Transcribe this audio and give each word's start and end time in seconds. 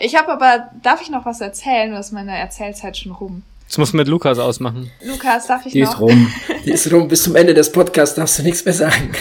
Ich 0.00 0.16
habe 0.16 0.32
aber, 0.32 0.70
darf 0.82 1.00
ich 1.02 1.10
noch 1.10 1.24
was 1.26 1.40
erzählen? 1.40 1.90
Du 1.90 1.96
hast 1.96 2.12
meine 2.12 2.36
Erzählzeit 2.36 2.96
schon 2.96 3.12
rum. 3.12 3.42
Das 3.68 3.78
muss 3.78 3.92
mit 3.92 4.08
Lukas 4.08 4.38
ausmachen. 4.38 4.90
Lukas, 5.04 5.46
darf 5.46 5.64
ich 5.64 5.72
Die 5.72 5.82
noch? 5.82 5.92
ist 5.94 6.00
rum. 6.00 6.32
Die 6.64 6.70
ist 6.72 6.92
rum. 6.92 7.06
Bis 7.08 7.22
zum 7.22 7.36
Ende 7.36 7.54
des 7.54 7.70
Podcasts 7.70 8.16
darfst 8.16 8.38
du 8.38 8.42
nichts 8.42 8.64
mehr 8.64 8.74
sagen. 8.74 9.12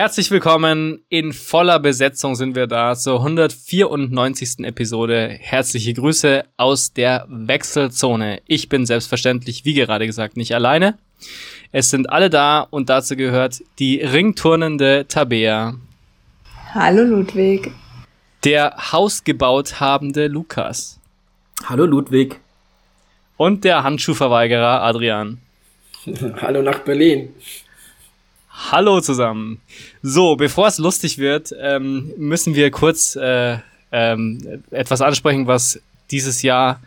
Herzlich 0.00 0.30
willkommen. 0.30 1.02
In 1.08 1.32
voller 1.32 1.80
Besetzung 1.80 2.36
sind 2.36 2.54
wir 2.54 2.68
da 2.68 2.94
zur 2.94 3.16
194. 3.18 4.60
Episode. 4.60 5.36
Herzliche 5.40 5.92
Grüße 5.92 6.44
aus 6.56 6.92
der 6.92 7.26
Wechselzone. 7.28 8.40
Ich 8.46 8.68
bin 8.68 8.86
selbstverständlich, 8.86 9.64
wie 9.64 9.74
gerade 9.74 10.06
gesagt, 10.06 10.36
nicht 10.36 10.54
alleine. 10.54 10.96
Es 11.72 11.90
sind 11.90 12.10
alle 12.10 12.30
da 12.30 12.60
und 12.60 12.88
dazu 12.88 13.16
gehört 13.16 13.60
die 13.80 14.00
ringturnende 14.00 15.06
Tabea, 15.08 15.74
Hallo 16.74 17.02
Ludwig. 17.02 17.72
der 18.44 18.76
hausgebaut 18.92 19.80
habende 19.80 20.28
Lukas 20.28 21.00
Hallo 21.64 21.86
Ludwig. 21.86 22.38
und 23.36 23.64
der 23.64 23.82
Handschuhverweigerer 23.82 24.80
Adrian. 24.80 25.38
Hallo 26.40 26.62
nach 26.62 26.78
Berlin. 26.84 27.30
Hallo 28.60 29.00
zusammen. 29.00 29.60
So, 30.02 30.34
bevor 30.34 30.66
es 30.66 30.78
lustig 30.78 31.18
wird, 31.18 31.54
ähm, 31.58 32.10
müssen 32.18 32.56
wir 32.56 32.72
kurz 32.72 33.14
äh, 33.14 33.58
ähm, 33.92 34.64
etwas 34.70 35.00
ansprechen, 35.00 35.46
was 35.46 35.80
dieses 36.10 36.42
Jahr 36.42 36.80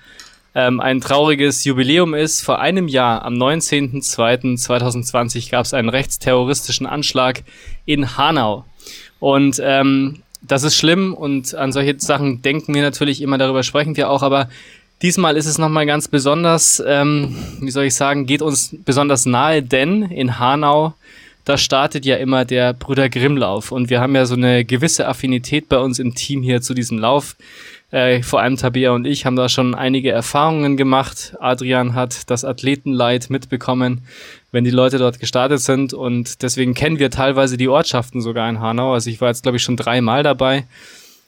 ähm, 0.53 0.81
ein 0.81 0.99
trauriges 0.99 1.63
Jubiläum 1.63 2.13
ist. 2.13 2.41
Vor 2.41 2.59
einem 2.59 2.89
Jahr, 2.89 3.23
am 3.23 3.35
19.02.2020, 3.35 5.49
gab 5.49 5.63
es 5.65 5.73
einen 5.73 5.87
rechtsterroristischen 5.87 6.85
Anschlag 6.85 7.43
in 7.85 8.17
Hanau. 8.17 8.65
Und 9.19 9.61
ähm, 9.63 10.23
das 10.41 10.63
ist 10.63 10.75
schlimm 10.75 11.13
und 11.13 11.55
an 11.55 11.71
solche 11.71 11.97
Sachen 11.99 12.41
denken 12.41 12.75
wir 12.75 12.81
natürlich 12.81 13.21
immer, 13.21 13.37
darüber 13.37 13.63
sprechen 13.63 13.95
wir 13.95 14.09
auch, 14.09 14.23
aber 14.23 14.49
diesmal 15.01 15.37
ist 15.37 15.45
es 15.45 15.57
nochmal 15.57 15.85
ganz 15.85 16.09
besonders, 16.09 16.83
ähm, 16.85 17.33
wie 17.61 17.71
soll 17.71 17.85
ich 17.85 17.95
sagen, 17.95 18.25
geht 18.25 18.41
uns 18.41 18.75
besonders 18.83 19.25
nahe, 19.25 19.63
denn 19.63 20.03
in 20.03 20.37
Hanau 20.37 20.95
da 21.51 21.57
startet 21.57 22.05
ja 22.05 22.15
immer 22.15 22.45
der 22.45 22.71
Brüder 22.71 23.09
Grimm-Lauf. 23.09 23.73
Und 23.73 23.89
wir 23.89 23.99
haben 23.99 24.15
ja 24.15 24.25
so 24.25 24.35
eine 24.35 24.63
gewisse 24.63 25.05
Affinität 25.05 25.67
bei 25.67 25.79
uns 25.79 25.99
im 25.99 26.15
Team 26.15 26.41
hier 26.41 26.61
zu 26.61 26.73
diesem 26.73 26.97
Lauf. 26.97 27.35
Äh, 27.91 28.23
vor 28.23 28.39
allem 28.39 28.55
Tabea 28.55 28.91
und 28.91 29.05
ich 29.05 29.25
haben 29.25 29.35
da 29.35 29.49
schon 29.49 29.75
einige 29.75 30.11
Erfahrungen 30.11 30.77
gemacht. 30.77 31.35
Adrian 31.41 31.93
hat 31.93 32.29
das 32.29 32.45
Athletenleid 32.45 33.29
mitbekommen, 33.29 34.03
wenn 34.53 34.63
die 34.63 34.71
Leute 34.71 34.97
dort 34.97 35.19
gestartet 35.19 35.59
sind. 35.59 35.93
Und 35.93 36.41
deswegen 36.41 36.73
kennen 36.73 36.99
wir 36.99 37.11
teilweise 37.11 37.57
die 37.57 37.67
Ortschaften 37.67 38.21
sogar 38.21 38.49
in 38.49 38.61
Hanau. 38.61 38.93
Also 38.93 39.09
ich 39.09 39.19
war 39.19 39.27
jetzt, 39.27 39.43
glaube 39.43 39.57
ich, 39.57 39.63
schon 39.63 39.75
dreimal 39.75 40.23
dabei. 40.23 40.63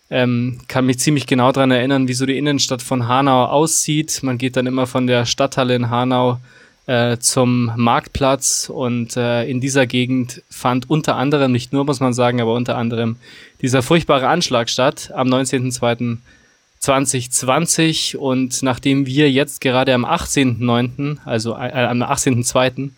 Ähm, 0.10 0.62
kann 0.70 0.86
mich 0.86 1.00
ziemlich 1.00 1.28
genau 1.28 1.52
dran 1.52 1.72
erinnern, 1.72 2.08
wie 2.08 2.14
so 2.14 2.26
die 2.26 2.38
Innenstadt 2.38 2.82
von 2.82 3.10
Hanau 3.10 3.44
aussieht. 3.44 4.22
Man 4.24 4.38
geht 4.38 4.56
dann 4.56 4.68
immer 4.68 4.88
von 4.88 5.06
der 5.06 5.26
Stadthalle 5.26 5.76
in 5.76 5.90
Hanau 5.90 6.40
äh, 6.86 7.18
zum 7.18 7.72
Marktplatz 7.76 8.70
und 8.74 9.16
äh, 9.16 9.46
in 9.46 9.62
dieser 9.62 9.88
Gegend 9.88 10.44
fand 10.50 10.90
unter 10.90 11.16
anderem, 11.16 11.54
nicht 11.54 11.72
nur 11.72 11.86
muss 11.86 12.02
man 12.02 12.12
sagen, 12.14 12.42
aber 12.42 12.54
unter 12.54 12.78
anderem 12.78 13.16
dieser 13.62 13.82
furchtbare 13.82 14.28
Anschlag 14.28 14.70
statt 14.70 15.10
am 15.16 15.30
19.02.2020 15.30 18.18
und 18.18 18.62
nachdem 18.64 19.06
wir 19.06 19.32
jetzt 19.32 19.62
gerade 19.62 19.94
am 19.94 20.04
18.09., 20.04 21.20
also 21.24 21.54
äh, 21.54 21.72
am 21.72 22.04
18.02., 22.04 22.90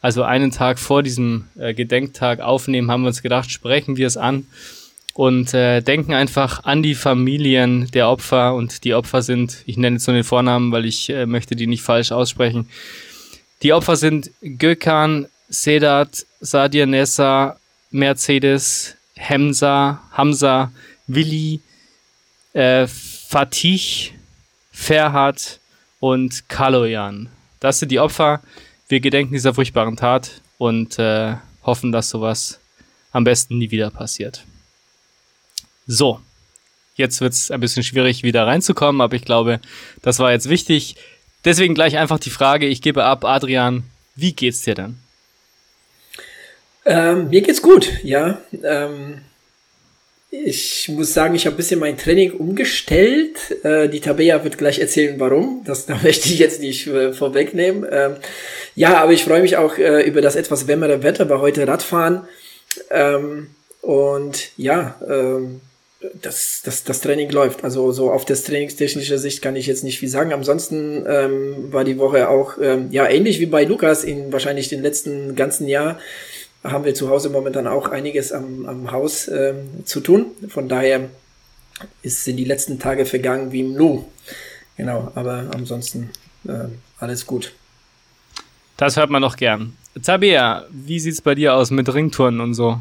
also 0.00 0.22
einen 0.22 0.50
Tag 0.50 0.78
vor 0.78 1.02
diesem 1.02 1.44
äh, 1.58 1.74
Gedenktag 1.74 2.40
aufnehmen, 2.40 2.90
haben 2.90 3.02
wir 3.02 3.08
uns 3.08 3.20
gedacht, 3.22 3.50
sprechen 3.50 3.98
wir 3.98 4.06
es 4.06 4.16
an 4.16 4.46
und 5.12 5.52
äh, 5.54 5.82
denken 5.82 6.12
einfach 6.12 6.64
an 6.64 6.82
die 6.82 6.94
Familien 6.94 7.90
der 7.92 8.08
Opfer 8.08 8.54
und 8.54 8.84
die 8.84 8.94
Opfer 8.94 9.20
sind, 9.22 9.58
ich 9.66 9.76
nenne 9.76 9.96
jetzt 9.96 10.06
nur 10.06 10.14
den 10.14 10.24
Vornamen, 10.24 10.72
weil 10.72 10.86
ich 10.86 11.10
äh, 11.10 11.26
möchte 11.26 11.56
die 11.56 11.66
nicht 11.66 11.82
falsch 11.82 12.10
aussprechen, 12.10 12.70
die 13.62 13.72
Opfer 13.72 13.96
sind 13.96 14.30
Gökhan, 14.42 15.26
Sedat, 15.48 16.26
Sadir 16.40 16.86
Nessa, 16.86 17.58
Mercedes, 17.90 18.96
Hemsa, 19.14 20.02
Hamza, 20.12 20.72
Willi, 21.06 21.60
äh, 22.52 22.86
Fatih, 22.86 24.12
Ferhat 24.72 25.60
und 26.00 26.48
Kaloyan. 26.48 27.28
Das 27.60 27.78
sind 27.78 27.90
die 27.90 28.00
Opfer. 28.00 28.42
Wir 28.88 29.00
gedenken 29.00 29.32
dieser 29.32 29.54
furchtbaren 29.54 29.96
Tat 29.96 30.42
und 30.58 30.98
äh, 30.98 31.36
hoffen, 31.62 31.92
dass 31.92 32.10
sowas 32.10 32.60
am 33.12 33.24
besten 33.24 33.58
nie 33.58 33.70
wieder 33.70 33.90
passiert. 33.90 34.44
So, 35.86 36.20
jetzt 36.96 37.20
wird 37.20 37.32
es 37.32 37.50
ein 37.50 37.60
bisschen 37.60 37.82
schwierig, 37.82 38.22
wieder 38.22 38.46
reinzukommen, 38.46 39.00
aber 39.00 39.16
ich 39.16 39.24
glaube, 39.24 39.60
das 40.02 40.18
war 40.18 40.32
jetzt 40.32 40.48
wichtig. 40.48 40.96
Deswegen 41.44 41.74
gleich 41.74 41.96
einfach 41.98 42.18
die 42.18 42.30
Frage, 42.30 42.66
ich 42.66 42.80
gebe 42.80 43.04
ab, 43.04 43.24
Adrian, 43.24 43.84
wie 44.16 44.32
geht's 44.32 44.62
dir 44.62 44.74
denn? 44.74 44.98
Ähm, 46.86 47.30
mir 47.30 47.42
geht's 47.42 47.62
gut, 47.62 47.90
ja. 48.02 48.38
Ähm, 48.62 49.22
ich 50.30 50.88
muss 50.88 51.14
sagen, 51.14 51.34
ich 51.34 51.46
habe 51.46 51.54
ein 51.54 51.56
bisschen 51.56 51.80
mein 51.80 51.96
Training 51.96 52.32
umgestellt. 52.32 53.36
Äh, 53.62 53.88
die 53.88 54.00
Tabea 54.00 54.42
wird 54.42 54.58
gleich 54.58 54.78
erzählen, 54.78 55.18
warum. 55.20 55.62
Das 55.64 55.86
da 55.86 55.96
möchte 56.02 56.28
ich 56.28 56.38
jetzt 56.38 56.60
nicht 56.60 56.86
äh, 56.86 57.12
vorwegnehmen. 57.12 57.86
Ähm, 57.90 58.16
ja, 58.74 58.98
aber 59.00 59.12
ich 59.12 59.24
freue 59.24 59.42
mich 59.42 59.56
auch 59.56 59.78
äh, 59.78 60.02
über 60.02 60.20
das 60.20 60.36
etwas 60.36 60.66
wärmere 60.66 61.02
Wetter 61.02 61.24
bei 61.24 61.38
heute 61.38 61.66
Radfahren. 61.68 62.22
Ähm, 62.90 63.50
und 63.80 64.50
ja, 64.56 65.00
ähm, 65.08 65.60
das, 66.20 66.62
das, 66.64 66.84
das 66.84 67.00
Training 67.00 67.30
läuft. 67.30 67.64
Also 67.64 67.92
so 67.92 68.10
auf 68.10 68.24
der 68.24 68.36
trainingstechnischer 68.36 69.18
Sicht 69.18 69.42
kann 69.42 69.56
ich 69.56 69.66
jetzt 69.66 69.84
nicht 69.84 69.98
viel 69.98 70.08
sagen. 70.08 70.32
Ansonsten 70.32 71.04
ähm, 71.06 71.72
war 71.72 71.84
die 71.84 71.98
Woche 71.98 72.28
auch 72.28 72.58
ähm, 72.60 72.88
ja 72.90 73.08
ähnlich 73.08 73.40
wie 73.40 73.46
bei 73.46 73.64
Lukas 73.64 74.04
in 74.04 74.32
wahrscheinlich 74.32 74.68
den 74.68 74.82
letzten 74.82 75.34
ganzen 75.34 75.68
Jahr 75.68 75.98
haben 76.62 76.84
wir 76.84 76.94
zu 76.94 77.10
Hause 77.10 77.28
momentan 77.28 77.66
auch 77.66 77.88
einiges 77.88 78.32
am, 78.32 78.66
am 78.66 78.90
Haus 78.90 79.28
ähm, 79.28 79.84
zu 79.84 80.00
tun. 80.00 80.26
Von 80.48 80.68
daher 80.68 81.10
ist, 82.02 82.24
sind 82.24 82.36
die 82.36 82.44
letzten 82.44 82.78
Tage 82.78 83.04
vergangen 83.04 83.52
wie 83.52 83.60
im 83.60 83.74
Nu. 83.74 84.06
Genau, 84.76 85.12
aber 85.14 85.50
ansonsten 85.54 86.10
äh, 86.48 86.68
alles 86.98 87.26
gut. 87.26 87.52
Das 88.76 88.96
hört 88.96 89.10
man 89.10 89.22
doch 89.22 89.36
gern. 89.36 89.76
Tabea, 90.02 90.64
wie 90.70 90.98
sieht's 90.98 91.20
bei 91.20 91.34
dir 91.34 91.54
aus 91.54 91.70
mit 91.70 91.92
Ringtouren 91.92 92.40
und 92.40 92.54
so? 92.54 92.80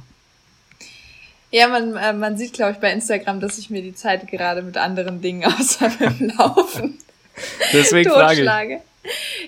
Ja, 1.54 1.68
man, 1.68 1.96
äh, 1.96 2.14
man 2.14 2.36
sieht, 2.36 2.54
glaube 2.54 2.72
ich, 2.72 2.80
bei 2.80 2.92
Instagram, 2.92 3.40
dass 3.40 3.60
ich 3.60 3.70
mir 3.70 3.84
die 3.84 3.94
Zeit 3.94 4.28
gerade 4.28 4.64
mit 4.64 4.76
anderen 4.76 5.22
Dingen 5.22 5.46
außer 5.60 5.88
dem 5.88 6.34
Laufen 6.36 6.98
Deswegen 7.72 8.10
totschlage. 8.10 8.82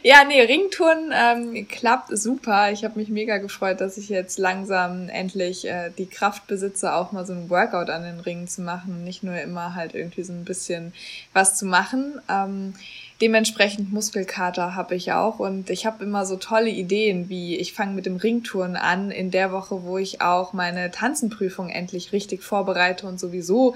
Ja, 0.04 0.24
nee, 0.24 0.40
Ringtouren 0.40 1.12
ähm, 1.12 1.68
klappt 1.68 2.16
super. 2.16 2.72
Ich 2.72 2.84
habe 2.84 3.00
mich 3.00 3.10
mega 3.10 3.38
gefreut, 3.38 3.82
dass 3.82 3.98
ich 3.98 4.10
jetzt 4.10 4.38
langsam 4.38 5.10
endlich 5.10 5.68
äh, 5.68 5.90
die 5.98 6.06
Kraft 6.06 6.46
besitze, 6.46 6.94
auch 6.94 7.12
mal 7.12 7.26
so 7.26 7.34
ein 7.34 7.50
Workout 7.50 7.90
an 7.90 8.04
den 8.04 8.20
Ringen 8.20 8.48
zu 8.48 8.62
machen. 8.62 9.04
Nicht 9.04 9.24
nur 9.24 9.40
immer 9.42 9.74
halt 9.74 9.96
irgendwie 9.96 10.24
so 10.24 10.34
ein 10.34 10.46
bisschen 10.46 10.94
was 11.34 11.56
zu 11.56 11.66
machen. 11.66 12.22
Ähm, 12.30 12.76
dementsprechend 13.22 13.94
Muskelkater 13.94 14.76
habe 14.76 14.96
ich 14.96 15.12
auch 15.12 15.40
und 15.40 15.70
ich 15.70 15.86
habe 15.86 16.04
immer 16.04 16.26
so 16.26 16.36
tolle 16.36 16.70
Ideen, 16.70 17.30
wie 17.30 17.56
ich 17.56 17.74
fange 17.74 17.94
mit 17.94 18.06
dem 18.06 18.18
Ringtouren 18.18 18.76
an 18.76 19.12
in 19.12 19.32
der 19.32 19.52
Woche, 19.52 19.84
wo 19.84 19.98
ich 19.98 20.22
auch 20.22 20.54
meine 20.54 20.92
Tanzenprüfung 20.92 21.70
endlich 21.70 22.12
richtig 22.12 22.44
vorbereite 22.44 23.08
und 23.08 23.20
sowieso 23.20 23.76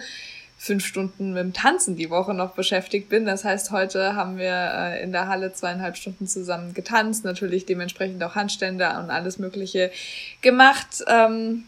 fünf 0.57 0.85
Stunden 0.85 1.31
mit 1.31 1.41
dem 1.41 1.53
Tanzen 1.53 1.95
die 1.95 2.09
Woche 2.09 2.33
noch 2.33 2.51
beschäftigt 2.51 3.07
bin. 3.07 3.25
Das 3.25 3.45
heißt, 3.45 3.71
heute 3.71 4.15
haben 4.15 4.37
wir 4.37 4.71
äh, 4.73 5.01
in 5.01 5.13
der 5.13 5.29
Halle 5.29 5.53
zweieinhalb 5.53 5.95
Stunden 5.95 6.27
zusammen 6.27 6.73
getanzt, 6.73 7.23
natürlich 7.23 7.65
dementsprechend 7.65 8.21
auch 8.23 8.35
Handstände 8.35 8.89
und 8.99 9.09
alles 9.09 9.39
Mögliche 9.39 9.89
gemacht. 10.41 11.03
Ähm, 11.07 11.63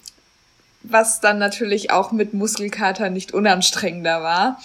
was 0.83 1.19
dann 1.19 1.37
natürlich 1.37 1.91
auch 1.91 2.11
mit 2.11 2.33
Muskelkater 2.33 3.09
nicht 3.09 3.33
unanstrengender 3.33 4.23
war. 4.23 4.59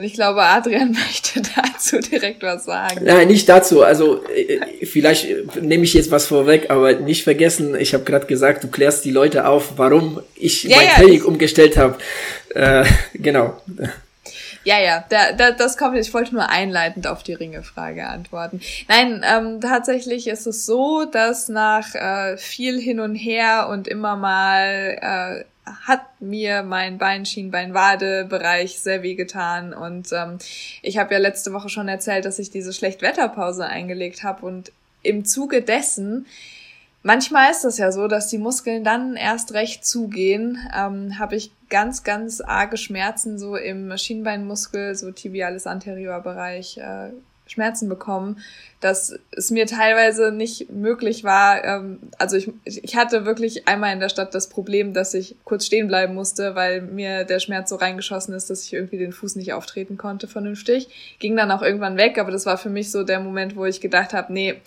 Und 0.00 0.06
ich 0.06 0.14
glaube, 0.14 0.40
Adrian 0.42 0.92
möchte 1.06 1.42
dazu 1.56 1.98
direkt 1.98 2.42
was 2.42 2.64
sagen. 2.64 3.04
Nein, 3.04 3.28
nicht 3.28 3.46
dazu. 3.50 3.82
Also 3.82 4.24
äh, 4.28 4.86
vielleicht 4.86 5.26
äh, 5.26 5.44
nehme 5.60 5.84
ich 5.84 5.92
jetzt 5.92 6.10
was 6.10 6.24
vorweg, 6.24 6.70
aber 6.70 6.94
nicht 6.94 7.22
vergessen, 7.22 7.74
ich 7.78 7.92
habe 7.92 8.04
gerade 8.04 8.24
gesagt, 8.24 8.64
du 8.64 8.68
klärst 8.68 9.04
die 9.04 9.10
Leute 9.10 9.46
auf, 9.46 9.74
warum 9.76 10.22
ich 10.36 10.62
Ja, 10.64 10.78
mein 10.78 10.86
ja, 10.86 10.92
Training 10.94 11.14
ich- 11.16 11.24
umgestellt 11.26 11.76
habe. 11.76 11.98
Äh, 12.54 12.86
genau. 13.12 13.60
Ja, 14.64 14.80
ja, 14.80 15.04
da, 15.10 15.32
da, 15.32 15.50
das 15.50 15.76
kommt. 15.76 15.98
Ich 15.98 16.14
wollte 16.14 16.32
nur 16.34 16.48
einleitend 16.48 17.06
auf 17.06 17.22
die 17.22 17.34
Ringe-Frage 17.34 18.06
antworten. 18.06 18.62
Nein, 18.88 19.22
ähm, 19.30 19.60
tatsächlich 19.60 20.28
ist 20.28 20.46
es 20.46 20.64
so, 20.64 21.04
dass 21.04 21.50
nach 21.50 21.94
äh, 21.94 22.38
viel 22.38 22.80
hin 22.80 23.00
und 23.00 23.16
her 23.16 23.68
und 23.70 23.86
immer 23.86 24.16
mal 24.16 24.96
äh, 25.42 25.44
hat 25.86 26.02
mir 26.20 26.62
mein 26.62 26.98
Bein, 26.98 27.26
Schienbein, 27.26 27.74
Wade 27.74 28.26
Bereich 28.28 28.80
sehr 28.80 29.02
weh 29.02 29.14
getan 29.14 29.72
und 29.72 30.12
ähm, 30.12 30.38
ich 30.82 30.98
habe 30.98 31.14
ja 31.14 31.20
letzte 31.20 31.52
Woche 31.52 31.68
schon 31.68 31.88
erzählt, 31.88 32.24
dass 32.24 32.38
ich 32.38 32.50
diese 32.50 32.72
Schlechtwetterpause 32.72 33.66
eingelegt 33.66 34.22
habe 34.22 34.46
und 34.46 34.72
im 35.02 35.24
Zuge 35.24 35.62
dessen 35.62 36.26
Manchmal 37.02 37.50
ist 37.50 37.64
das 37.64 37.78
ja 37.78 37.92
so, 37.92 38.08
dass 38.08 38.28
die 38.28 38.36
Muskeln 38.36 38.84
dann 38.84 39.16
erst 39.16 39.54
recht 39.54 39.86
zugehen. 39.86 40.58
Ähm, 40.76 41.18
Habe 41.18 41.34
ich 41.34 41.50
ganz, 41.70 42.02
ganz 42.02 42.42
arge 42.42 42.76
Schmerzen 42.76 43.38
so 43.38 43.56
im 43.56 43.96
Schienbeinmuskel, 43.96 44.94
so 44.94 45.10
tibialis 45.10 45.66
anterior 45.66 46.20
Bereich, 46.20 46.76
äh, 46.76 47.10
Schmerzen 47.50 47.88
bekommen, 47.88 48.42
dass 48.80 49.18
es 49.32 49.50
mir 49.50 49.66
teilweise 49.66 50.32
nicht 50.32 50.70
möglich 50.70 51.24
war. 51.24 51.64
Ähm, 51.64 51.98
also 52.18 52.36
ich, 52.36 52.50
ich 52.64 52.96
hatte 52.96 53.26
wirklich 53.26 53.66
einmal 53.68 53.92
in 53.92 54.00
der 54.00 54.08
Stadt 54.08 54.34
das 54.34 54.48
Problem, 54.48 54.94
dass 54.94 55.14
ich 55.14 55.36
kurz 55.44 55.66
stehen 55.66 55.88
bleiben 55.88 56.14
musste, 56.14 56.54
weil 56.54 56.80
mir 56.80 57.24
der 57.24 57.40
Schmerz 57.40 57.70
so 57.70 57.76
reingeschossen 57.76 58.34
ist, 58.34 58.50
dass 58.50 58.64
ich 58.64 58.72
irgendwie 58.72 58.98
den 58.98 59.12
Fuß 59.12 59.36
nicht 59.36 59.52
auftreten 59.52 59.98
konnte 59.98 60.28
vernünftig. 60.28 60.88
Ging 61.18 61.36
dann 61.36 61.50
auch 61.50 61.62
irgendwann 61.62 61.96
weg, 61.96 62.18
aber 62.18 62.30
das 62.30 62.46
war 62.46 62.56
für 62.56 62.70
mich 62.70 62.90
so 62.90 63.02
der 63.02 63.20
Moment, 63.20 63.56
wo 63.56 63.64
ich 63.64 63.80
gedacht 63.80 64.12
habe, 64.12 64.32
nee, 64.32 64.60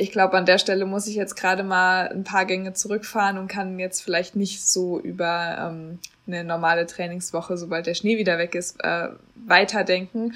ich 0.00 0.12
glaube, 0.12 0.36
an 0.36 0.46
der 0.46 0.58
Stelle 0.58 0.86
muss 0.86 1.08
ich 1.08 1.16
jetzt 1.16 1.34
gerade 1.34 1.64
mal 1.64 2.08
ein 2.08 2.22
paar 2.22 2.44
Gänge 2.44 2.72
zurückfahren 2.72 3.36
und 3.36 3.48
kann 3.48 3.80
jetzt 3.80 4.00
vielleicht 4.00 4.36
nicht 4.36 4.64
so 4.64 5.00
über 5.00 5.58
ähm, 5.60 5.98
eine 6.28 6.44
normale 6.44 6.86
Trainingswoche, 6.86 7.56
sobald 7.56 7.86
der 7.86 7.94
Schnee 7.94 8.16
wieder 8.16 8.38
weg 8.38 8.54
ist, 8.54 8.76
äh, 8.84 9.08
weiterdenken. 9.34 10.34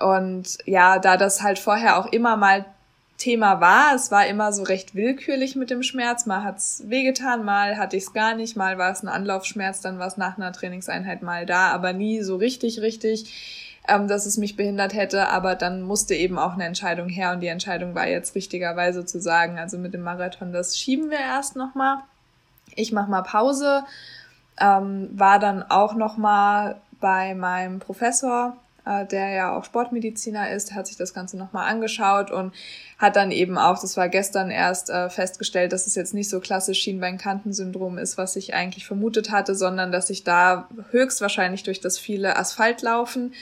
Und 0.00 0.58
ja, 0.64 0.98
da 0.98 1.16
das 1.16 1.42
halt 1.42 1.58
vorher 1.58 1.98
auch 1.98 2.06
immer 2.06 2.36
mal 2.36 2.64
Thema 3.20 3.60
war, 3.60 3.94
es 3.94 4.10
war 4.10 4.26
immer 4.26 4.52
so 4.52 4.62
recht 4.62 4.94
willkürlich 4.94 5.54
mit 5.54 5.70
dem 5.70 5.82
Schmerz. 5.82 6.24
Mal 6.24 6.42
hat's 6.42 6.82
wehgetan, 6.86 7.44
mal 7.44 7.76
hatte 7.76 7.96
ich 7.96 8.04
es 8.04 8.12
gar 8.14 8.34
nicht, 8.34 8.56
mal 8.56 8.78
war 8.78 8.90
es 8.90 9.02
ein 9.02 9.08
Anlaufschmerz, 9.08 9.82
dann 9.82 9.98
war 9.98 10.06
es 10.06 10.16
nach 10.16 10.38
einer 10.38 10.52
Trainingseinheit 10.52 11.22
mal 11.22 11.44
da, 11.44 11.68
aber 11.68 11.92
nie 11.92 12.22
so 12.22 12.36
richtig, 12.36 12.80
richtig, 12.80 13.78
ähm, 13.86 14.08
dass 14.08 14.24
es 14.24 14.38
mich 14.38 14.56
behindert 14.56 14.94
hätte. 14.94 15.28
Aber 15.28 15.54
dann 15.54 15.82
musste 15.82 16.14
eben 16.14 16.38
auch 16.38 16.54
eine 16.54 16.64
Entscheidung 16.64 17.10
her 17.10 17.32
und 17.32 17.40
die 17.40 17.48
Entscheidung 17.48 17.94
war 17.94 18.08
jetzt 18.08 18.34
richtigerweise 18.34 19.04
zu 19.04 19.20
sagen, 19.20 19.58
also 19.58 19.76
mit 19.76 19.92
dem 19.92 20.02
Marathon, 20.02 20.52
das 20.52 20.78
schieben 20.78 21.10
wir 21.10 21.20
erst 21.20 21.56
nochmal. 21.56 21.98
Ich 22.74 22.90
mach 22.90 23.06
mal 23.06 23.22
Pause. 23.22 23.84
Ähm, 24.58 25.10
war 25.12 25.38
dann 25.38 25.62
auch 25.62 25.94
nochmal 25.94 26.80
bei 27.00 27.34
meinem 27.34 27.80
Professor 27.80 28.56
äh, 28.84 29.06
der 29.06 29.30
ja 29.30 29.56
auch 29.56 29.64
Sportmediziner 29.64 30.50
ist, 30.50 30.74
hat 30.74 30.86
sich 30.86 30.96
das 30.96 31.14
Ganze 31.14 31.36
nochmal 31.36 31.70
angeschaut 31.70 32.30
und 32.30 32.52
hat 32.98 33.16
dann 33.16 33.30
eben 33.30 33.58
auch, 33.58 33.78
das 33.80 33.96
war 33.96 34.08
gestern 34.08 34.50
erst 34.50 34.90
äh, 34.90 35.08
festgestellt, 35.10 35.72
dass 35.72 35.86
es 35.86 35.94
jetzt 35.94 36.14
nicht 36.14 36.28
so 36.28 36.40
klassisch 36.40 36.80
Schienbeinkantensyndrom 36.80 37.98
ist, 37.98 38.18
was 38.18 38.36
ich 38.36 38.54
eigentlich 38.54 38.86
vermutet 38.86 39.30
hatte, 39.30 39.54
sondern 39.54 39.92
dass 39.92 40.10
ich 40.10 40.24
da 40.24 40.68
höchstwahrscheinlich 40.90 41.62
durch 41.62 41.80
das 41.80 41.98
viele 41.98 42.36
Asphaltlaufen 42.36 43.32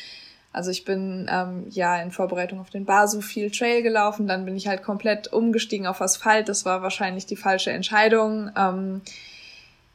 also 0.52 0.70
ich 0.70 0.84
bin 0.84 1.28
ähm, 1.30 1.66
ja 1.70 2.00
in 2.00 2.10
Vorbereitung 2.10 2.58
auf 2.58 2.70
den 2.70 2.84
Basu 2.84 3.20
viel 3.20 3.50
Trail 3.50 3.82
gelaufen, 3.82 4.26
dann 4.26 4.44
bin 4.44 4.56
ich 4.56 4.66
halt 4.66 4.82
komplett 4.82 5.32
umgestiegen 5.32 5.86
auf 5.86 6.00
Asphalt. 6.00 6.48
Das 6.48 6.64
war 6.64 6.82
wahrscheinlich 6.82 7.26
die 7.26 7.36
falsche 7.36 7.70
Entscheidung. 7.70 8.50
Ähm, 8.56 9.02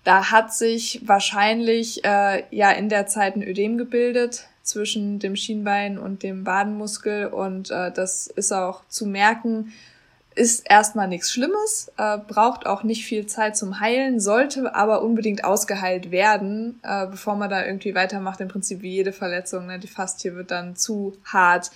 da 0.04 0.32
hat 0.32 0.54
sich 0.54 1.02
wahrscheinlich 1.06 2.06
äh, 2.06 2.44
ja 2.52 2.72
in 2.72 2.90
der 2.90 3.08
Zeit 3.08 3.36
ein 3.36 3.44
Ödem 3.44 3.78
gebildet 3.78 4.48
zwischen 4.64 5.20
dem 5.20 5.36
Schienbein 5.36 5.98
und 6.00 6.24
dem 6.24 6.46
Wadenmuskel 6.46 7.28
und 7.28 7.70
äh, 7.70 7.92
das 7.92 8.28
ist 8.28 8.52
auch 8.52 8.82
zu 8.88 9.06
merken, 9.06 9.74
ist 10.36 10.70
erstmal 10.70 11.08
nichts 11.08 11.32
Schlimmes, 11.32 11.92
äh, 11.98 12.18
braucht 12.18 12.66
auch 12.66 12.84
nicht 12.84 13.06
viel 13.06 13.28
Zeit 13.28 13.56
zum 13.56 13.80
Heilen, 13.80 14.20
sollte 14.20 14.74
aber 14.74 15.04
unbedingt 15.04 15.44
ausgeheilt 15.44 16.12
werden, 16.12 16.80
äh, 16.84 17.08
bevor 17.08 17.36
man 17.36 17.50
da 17.50 17.66
irgendwie 17.66 17.94
weitermacht. 17.94 18.40
Im 18.42 18.48
Prinzip 18.48 18.82
wie 18.82 18.92
jede 18.92 19.14
Verletzung, 19.14 19.68
ne? 19.68 19.80
die 19.80 19.88
Faszie 19.88 20.36
wird 20.36 20.52
dann 20.52 20.76
zu 20.76 21.16
hart. 21.26 21.70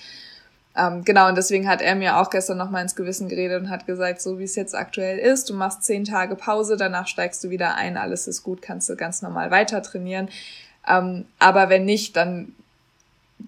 Ähm, 0.75 1.04
genau, 1.04 1.28
und 1.28 1.36
deswegen 1.36 1.68
hat 1.68 1.81
er 1.81 1.95
mir 1.95 2.18
auch 2.18 2.30
gestern 2.30 2.57
nochmal 2.57 2.84
ins 2.84 2.95
Gewissen 2.95 3.30
geredet 3.30 3.62
und 3.62 3.69
hat 3.69 3.86
gesagt, 3.88 4.22
so 4.22 4.39
wie 4.39 4.44
es 4.44 4.56
jetzt 4.56 4.75
aktuell 4.75 5.18
ist, 5.18 5.50
du 5.50 5.54
machst 5.54 5.84
zehn 5.84 6.04
Tage 6.04 6.36
Pause, 6.36 6.78
danach 6.78 7.07
steigst 7.07 7.44
du 7.44 7.50
wieder 7.50 7.75
ein, 7.75 7.98
alles 7.98 8.28
ist 8.28 8.44
gut, 8.44 8.62
kannst 8.62 8.88
du 8.89 8.95
ganz 8.95 9.22
normal 9.22 9.51
weiter 9.51 9.81
trainieren. 9.81 10.30
Ähm, 10.88 11.25
aber 11.39 11.69
wenn 11.69 11.86
nicht, 11.86 12.16
dann 12.16 12.54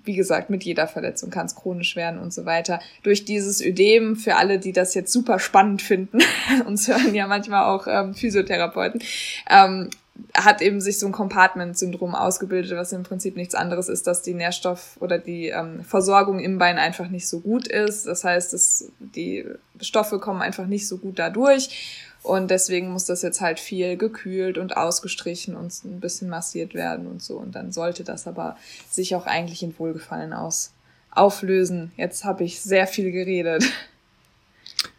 wie 0.04 0.16
gesagt, 0.16 0.50
mit 0.50 0.64
jeder 0.64 0.88
Verletzung 0.88 1.30
kann 1.30 1.46
es 1.46 1.56
chronisch 1.56 1.96
werden 1.96 2.20
und 2.20 2.34
so 2.34 2.46
weiter. 2.46 2.80
Durch 3.04 3.26
dieses 3.26 3.62
Ödem, 3.62 4.16
für 4.16 4.36
alle, 4.36 4.60
die 4.60 4.72
das 4.72 4.94
jetzt 4.94 5.12
super 5.12 5.40
spannend 5.40 5.82
finden, 5.82 6.20
uns 6.66 6.88
hören 6.88 7.14
ja 7.16 7.28
manchmal 7.28 7.66
auch 7.66 7.88
ähm, 7.88 8.14
Physiotherapeuten, 8.14 9.02
ähm, 9.50 9.90
hat 10.34 10.62
eben 10.62 10.82
sich 10.82 11.00
so 11.00 11.06
ein 11.06 11.12
Compartment-Syndrom 11.12 12.14
ausgebildet, 12.14 12.78
was 12.78 12.92
im 12.92 13.04
Prinzip 13.04 13.36
nichts 13.36 13.56
anderes 13.56 13.88
ist, 13.88 14.06
dass 14.06 14.22
die 14.22 14.34
Nährstoff- 14.34 14.98
oder 15.00 15.18
die 15.18 15.48
ähm, 15.48 15.84
Versorgung 15.84 16.40
im 16.40 16.58
Bein 16.58 16.78
einfach 16.78 17.10
nicht 17.10 17.28
so 17.28 17.40
gut 17.40 17.68
ist. 17.68 18.06
Das 18.06 18.24
heißt, 18.24 18.54
dass 18.54 18.92
die 19.00 19.46
Stoffe 19.80 20.20
kommen 20.20 20.42
einfach 20.42 20.68
nicht 20.68 20.88
so 20.88 20.98
gut 20.98 21.20
dadurch. 21.20 22.09
Und 22.22 22.52
deswegen 22.52 22.92
muss 22.92 23.06
das 23.06 23.22
jetzt 23.22 23.42
halt 23.42 23.60
viel 23.60 23.96
gekühlt 23.98 24.58
und 24.58 24.76
ausgestrichen 24.76 25.56
und 25.56 25.72
ein 25.86 26.00
bisschen 26.00 26.30
massiert 26.30 26.74
werden 26.74 27.08
und 27.08 27.24
so. 27.24 27.38
Und 27.38 27.56
dann 27.56 27.72
sollte 27.72 28.04
das 28.04 28.28
aber 28.28 28.58
sich 28.90 29.16
auch 29.16 29.26
eigentlich 29.26 29.64
in 29.64 29.78
Wohlgefallen 29.80 30.34
aus 30.34 30.74
auflösen. 31.12 31.92
Jetzt 31.98 32.26
habe 32.26 32.44
ich 32.44 32.62
sehr 32.62 32.88
viel 32.88 33.12
geredet. 33.12 33.66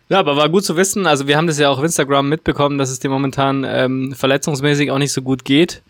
Ja, 0.09 0.19
aber 0.19 0.37
war 0.37 0.49
gut 0.49 0.65
zu 0.65 0.77
wissen. 0.77 1.07
Also 1.07 1.29
wir 1.29 1.37
haben 1.37 1.47
das 1.47 1.61
ja 1.61 1.69
auch 1.69 1.79
auf 1.79 1.85
Instagram 1.85 2.29
mitbekommen, 2.29 2.79
dass 2.79 2.91
es 2.91 2.99
dir 2.99 3.11
momentan 3.11 3.65
ähm, 3.65 4.13
verletzungsmäßig 4.13 4.91
auch 4.91 4.99
nicht 4.99 5.13
so 5.13 5.23
gut 5.23 5.45
geht. 5.45 5.83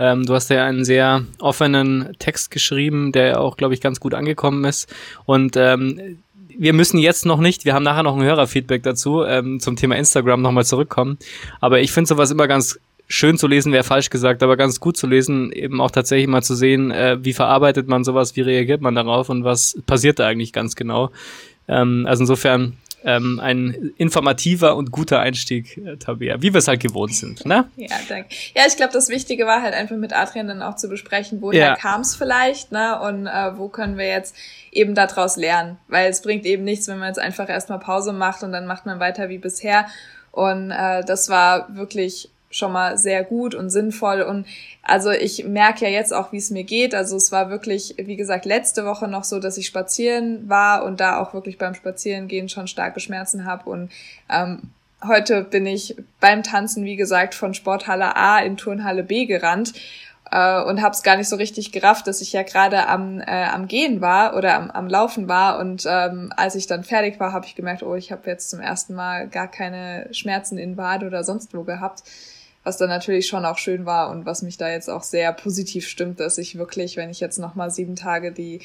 Ähm, 0.00 0.26
du 0.26 0.34
hast 0.34 0.50
ja 0.50 0.64
einen 0.64 0.84
sehr 0.84 1.24
offenen 1.38 2.16
Text 2.18 2.50
geschrieben, 2.50 3.12
der 3.12 3.40
auch, 3.40 3.56
glaube 3.56 3.74
ich, 3.74 3.80
ganz 3.80 4.00
gut 4.00 4.14
angekommen 4.14 4.64
ist. 4.64 4.92
Und 5.26 5.56
ähm, 5.56 6.18
wir 6.58 6.72
müssen 6.72 6.98
jetzt 6.98 7.24
noch 7.24 7.38
nicht, 7.38 7.64
wir 7.64 7.72
haben 7.72 7.84
nachher 7.84 8.02
noch 8.02 8.16
ein 8.16 8.22
Hörerfeedback 8.22 8.82
dazu, 8.82 9.22
ähm, 9.24 9.60
zum 9.60 9.76
Thema 9.76 9.96
Instagram 9.96 10.42
nochmal 10.42 10.66
zurückkommen. 10.66 11.18
Aber 11.60 11.80
ich 11.80 11.92
finde 11.92 12.08
sowas 12.08 12.30
immer 12.32 12.48
ganz 12.48 12.80
schön 13.06 13.38
zu 13.38 13.46
lesen, 13.46 13.72
wäre 13.72 13.84
falsch 13.84 14.10
gesagt, 14.10 14.42
aber 14.42 14.56
ganz 14.56 14.80
gut 14.80 14.96
zu 14.96 15.06
lesen, 15.06 15.52
eben 15.52 15.80
auch 15.80 15.90
tatsächlich 15.90 16.26
mal 16.26 16.42
zu 16.42 16.54
sehen, 16.54 16.90
äh, 16.90 17.16
wie 17.22 17.32
verarbeitet 17.32 17.88
man 17.88 18.04
sowas, 18.04 18.36
wie 18.36 18.42
reagiert 18.42 18.82
man 18.82 18.96
darauf 18.96 19.30
und 19.30 19.44
was 19.44 19.80
passiert 19.86 20.18
da 20.18 20.26
eigentlich 20.26 20.52
ganz 20.52 20.74
genau. 20.76 21.10
Ähm, 21.68 22.04
also 22.06 22.24
insofern 22.24 22.76
ähm, 23.04 23.40
ein 23.40 23.92
informativer 23.96 24.76
und 24.76 24.90
guter 24.90 25.20
Einstieg, 25.20 25.76
äh, 25.78 25.96
Tabea, 25.96 26.42
wie 26.42 26.52
wir 26.52 26.58
es 26.58 26.68
halt 26.68 26.80
gewohnt 26.80 27.14
sind. 27.14 27.44
Ne? 27.46 27.68
Ja, 27.76 27.96
danke. 28.08 28.28
Ja, 28.54 28.64
ich 28.66 28.76
glaube, 28.76 28.92
das 28.92 29.08
Wichtige 29.08 29.46
war 29.46 29.62
halt 29.62 29.74
einfach 29.74 29.96
mit 29.96 30.12
Adrian 30.12 30.48
dann 30.48 30.62
auch 30.62 30.76
zu 30.76 30.88
besprechen, 30.88 31.40
woher 31.40 31.60
ja. 31.60 31.76
kam 31.76 32.00
es 32.00 32.16
vielleicht, 32.16 32.72
ne? 32.72 33.00
Und 33.00 33.26
äh, 33.26 33.56
wo 33.56 33.68
können 33.68 33.96
wir 33.96 34.08
jetzt 34.08 34.34
eben 34.72 34.94
daraus 34.94 35.36
lernen. 35.36 35.78
Weil 35.88 36.10
es 36.10 36.22
bringt 36.22 36.44
eben 36.44 36.64
nichts, 36.64 36.88
wenn 36.88 36.98
man 36.98 37.08
jetzt 37.08 37.20
einfach 37.20 37.48
erstmal 37.48 37.78
Pause 37.78 38.12
macht 38.12 38.42
und 38.42 38.52
dann 38.52 38.66
macht 38.66 38.86
man 38.86 39.00
weiter 39.00 39.28
wie 39.28 39.38
bisher. 39.38 39.86
Und 40.32 40.70
äh, 40.70 41.04
das 41.04 41.28
war 41.28 41.74
wirklich 41.74 42.30
schon 42.50 42.72
mal 42.72 42.96
sehr 42.96 43.24
gut 43.24 43.54
und 43.54 43.70
sinnvoll. 43.70 44.22
Und 44.22 44.46
also 44.82 45.10
ich 45.10 45.44
merke 45.44 45.84
ja 45.84 45.90
jetzt 45.90 46.14
auch, 46.14 46.32
wie 46.32 46.38
es 46.38 46.50
mir 46.50 46.64
geht. 46.64 46.94
Also 46.94 47.16
es 47.16 47.30
war 47.30 47.50
wirklich, 47.50 47.94
wie 47.98 48.16
gesagt, 48.16 48.44
letzte 48.44 48.84
Woche 48.84 49.08
noch 49.08 49.24
so, 49.24 49.38
dass 49.38 49.58
ich 49.58 49.66
spazieren 49.66 50.48
war 50.48 50.84
und 50.84 51.00
da 51.00 51.20
auch 51.20 51.34
wirklich 51.34 51.58
beim 51.58 51.74
Spazierengehen 51.74 52.48
schon 52.48 52.66
starke 52.68 53.00
Schmerzen 53.00 53.44
habe. 53.44 53.68
Und 53.68 53.90
ähm, 54.30 54.62
heute 55.06 55.42
bin 55.42 55.66
ich 55.66 55.96
beim 56.20 56.42
Tanzen, 56.42 56.84
wie 56.84 56.96
gesagt, 56.96 57.34
von 57.34 57.54
Sporthalle 57.54 58.16
A 58.16 58.38
in 58.40 58.56
Turnhalle 58.56 59.02
B 59.02 59.26
gerannt 59.26 59.74
äh, 60.30 60.62
und 60.62 60.80
habe 60.80 60.94
es 60.94 61.02
gar 61.02 61.16
nicht 61.16 61.28
so 61.28 61.36
richtig 61.36 61.70
gerafft, 61.70 62.06
dass 62.06 62.22
ich 62.22 62.32
ja 62.32 62.44
gerade 62.44 62.88
am, 62.88 63.20
äh, 63.20 63.44
am 63.44 63.68
Gehen 63.68 64.00
war 64.00 64.34
oder 64.36 64.54
am, 64.54 64.70
am 64.70 64.88
Laufen 64.88 65.28
war. 65.28 65.58
Und 65.58 65.84
ähm, 65.86 66.32
als 66.34 66.54
ich 66.54 66.66
dann 66.66 66.82
fertig 66.82 67.20
war, 67.20 67.34
habe 67.34 67.44
ich 67.44 67.54
gemerkt, 67.54 67.82
oh, 67.82 67.94
ich 67.94 68.10
habe 68.10 68.28
jetzt 68.30 68.48
zum 68.48 68.60
ersten 68.60 68.94
Mal 68.94 69.28
gar 69.28 69.48
keine 69.48 70.08
Schmerzen 70.12 70.56
in 70.56 70.78
Wade 70.78 71.06
oder 71.06 71.24
sonst 71.24 71.54
wo 71.54 71.62
gehabt 71.64 72.02
was 72.68 72.76
dann 72.76 72.90
natürlich 72.90 73.26
schon 73.26 73.46
auch 73.46 73.56
schön 73.56 73.86
war 73.86 74.10
und 74.10 74.26
was 74.26 74.42
mich 74.42 74.58
da 74.58 74.68
jetzt 74.68 74.90
auch 74.90 75.02
sehr 75.02 75.32
positiv 75.32 75.88
stimmt, 75.88 76.20
dass 76.20 76.36
ich 76.36 76.58
wirklich, 76.58 76.98
wenn 76.98 77.08
ich 77.08 77.18
jetzt 77.18 77.38
nochmal 77.38 77.70
sieben 77.70 77.96
Tage 77.96 78.30
die 78.30 78.60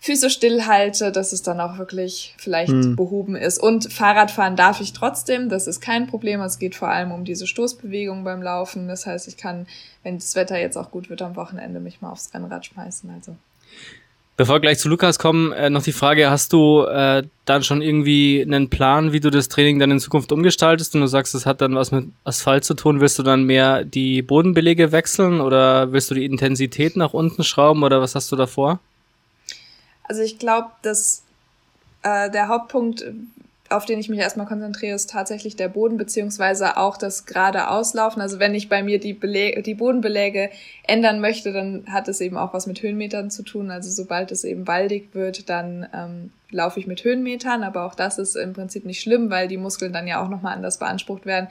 Füße 0.00 0.30
stillhalte, 0.30 1.12
dass 1.12 1.32
es 1.32 1.42
dann 1.42 1.60
auch 1.60 1.78
wirklich 1.78 2.34
vielleicht 2.38 2.72
hm. 2.72 2.96
behoben 2.96 3.36
ist. 3.36 3.62
Und 3.62 3.92
Fahrradfahren 3.92 4.56
darf 4.56 4.80
ich 4.80 4.94
trotzdem, 4.94 5.48
das 5.48 5.68
ist 5.68 5.80
kein 5.80 6.08
Problem. 6.08 6.40
Es 6.40 6.58
geht 6.58 6.74
vor 6.74 6.88
allem 6.88 7.12
um 7.12 7.24
diese 7.24 7.46
Stoßbewegung 7.46 8.24
beim 8.24 8.42
Laufen. 8.42 8.88
Das 8.88 9.06
heißt, 9.06 9.28
ich 9.28 9.36
kann, 9.36 9.68
wenn 10.02 10.18
das 10.18 10.34
Wetter 10.34 10.58
jetzt 10.58 10.76
auch 10.76 10.90
gut 10.90 11.08
wird, 11.08 11.22
am 11.22 11.36
Wochenende 11.36 11.78
mich 11.78 12.00
mal 12.00 12.10
aufs 12.10 12.34
Rennrad 12.34 12.66
schmeißen. 12.66 13.10
Also 13.14 13.36
Bevor 14.40 14.54
wir 14.54 14.60
gleich 14.60 14.78
zu 14.78 14.88
Lukas 14.88 15.18
kommen, 15.18 15.52
äh, 15.52 15.68
noch 15.68 15.82
die 15.82 15.92
Frage, 15.92 16.30
hast 16.30 16.54
du 16.54 16.84
äh, 16.84 17.24
dann 17.44 17.62
schon 17.62 17.82
irgendwie 17.82 18.40
einen 18.40 18.70
Plan, 18.70 19.12
wie 19.12 19.20
du 19.20 19.28
das 19.28 19.50
Training 19.50 19.78
dann 19.78 19.90
in 19.90 20.00
Zukunft 20.00 20.32
umgestaltest 20.32 20.94
und 20.94 21.02
du 21.02 21.08
sagst, 21.08 21.34
es 21.34 21.44
hat 21.44 21.60
dann 21.60 21.74
was 21.74 21.92
mit 21.92 22.06
Asphalt 22.24 22.64
zu 22.64 22.72
tun, 22.72 23.02
willst 23.02 23.18
du 23.18 23.22
dann 23.22 23.44
mehr 23.44 23.84
die 23.84 24.22
Bodenbelege 24.22 24.92
wechseln 24.92 25.42
oder 25.42 25.92
willst 25.92 26.10
du 26.10 26.14
die 26.14 26.24
Intensität 26.24 26.96
nach 26.96 27.12
unten 27.12 27.44
schrauben 27.44 27.82
oder 27.82 28.00
was 28.00 28.14
hast 28.14 28.32
du 28.32 28.36
davor? 28.36 28.80
Also 30.04 30.22
ich 30.22 30.38
glaube, 30.38 30.68
dass 30.80 31.22
äh, 32.02 32.30
der 32.30 32.48
Hauptpunkt 32.48 33.04
auf 33.70 33.84
den 33.84 34.00
ich 34.00 34.08
mich 34.08 34.18
erstmal 34.18 34.46
konzentriere, 34.46 34.96
ist 34.96 35.10
tatsächlich 35.10 35.54
der 35.54 35.68
Boden, 35.68 35.96
beziehungsweise 35.96 36.76
auch 36.76 36.96
das 36.96 37.24
gerade 37.24 37.70
Auslaufen. 37.70 38.20
Also 38.20 38.40
wenn 38.40 38.52
ich 38.52 38.68
bei 38.68 38.82
mir 38.82 38.98
die, 38.98 39.12
Beläge, 39.12 39.62
die 39.62 39.74
Bodenbeläge 39.74 40.50
ändern 40.82 41.20
möchte, 41.20 41.52
dann 41.52 41.84
hat 41.88 42.08
es 42.08 42.20
eben 42.20 42.36
auch 42.36 42.52
was 42.52 42.66
mit 42.66 42.82
Höhenmetern 42.82 43.30
zu 43.30 43.44
tun. 43.44 43.70
Also 43.70 43.88
sobald 43.90 44.32
es 44.32 44.42
eben 44.42 44.66
waldig 44.66 45.10
wird, 45.14 45.48
dann 45.48 45.86
ähm, 45.94 46.32
laufe 46.50 46.80
ich 46.80 46.88
mit 46.88 47.04
Höhenmetern, 47.04 47.62
aber 47.62 47.86
auch 47.86 47.94
das 47.94 48.18
ist 48.18 48.34
im 48.34 48.54
Prinzip 48.54 48.84
nicht 48.84 49.00
schlimm, 49.00 49.30
weil 49.30 49.46
die 49.46 49.56
Muskeln 49.56 49.92
dann 49.92 50.08
ja 50.08 50.20
auch 50.20 50.28
nochmal 50.28 50.56
anders 50.56 50.78
beansprucht 50.80 51.24
werden. 51.24 51.48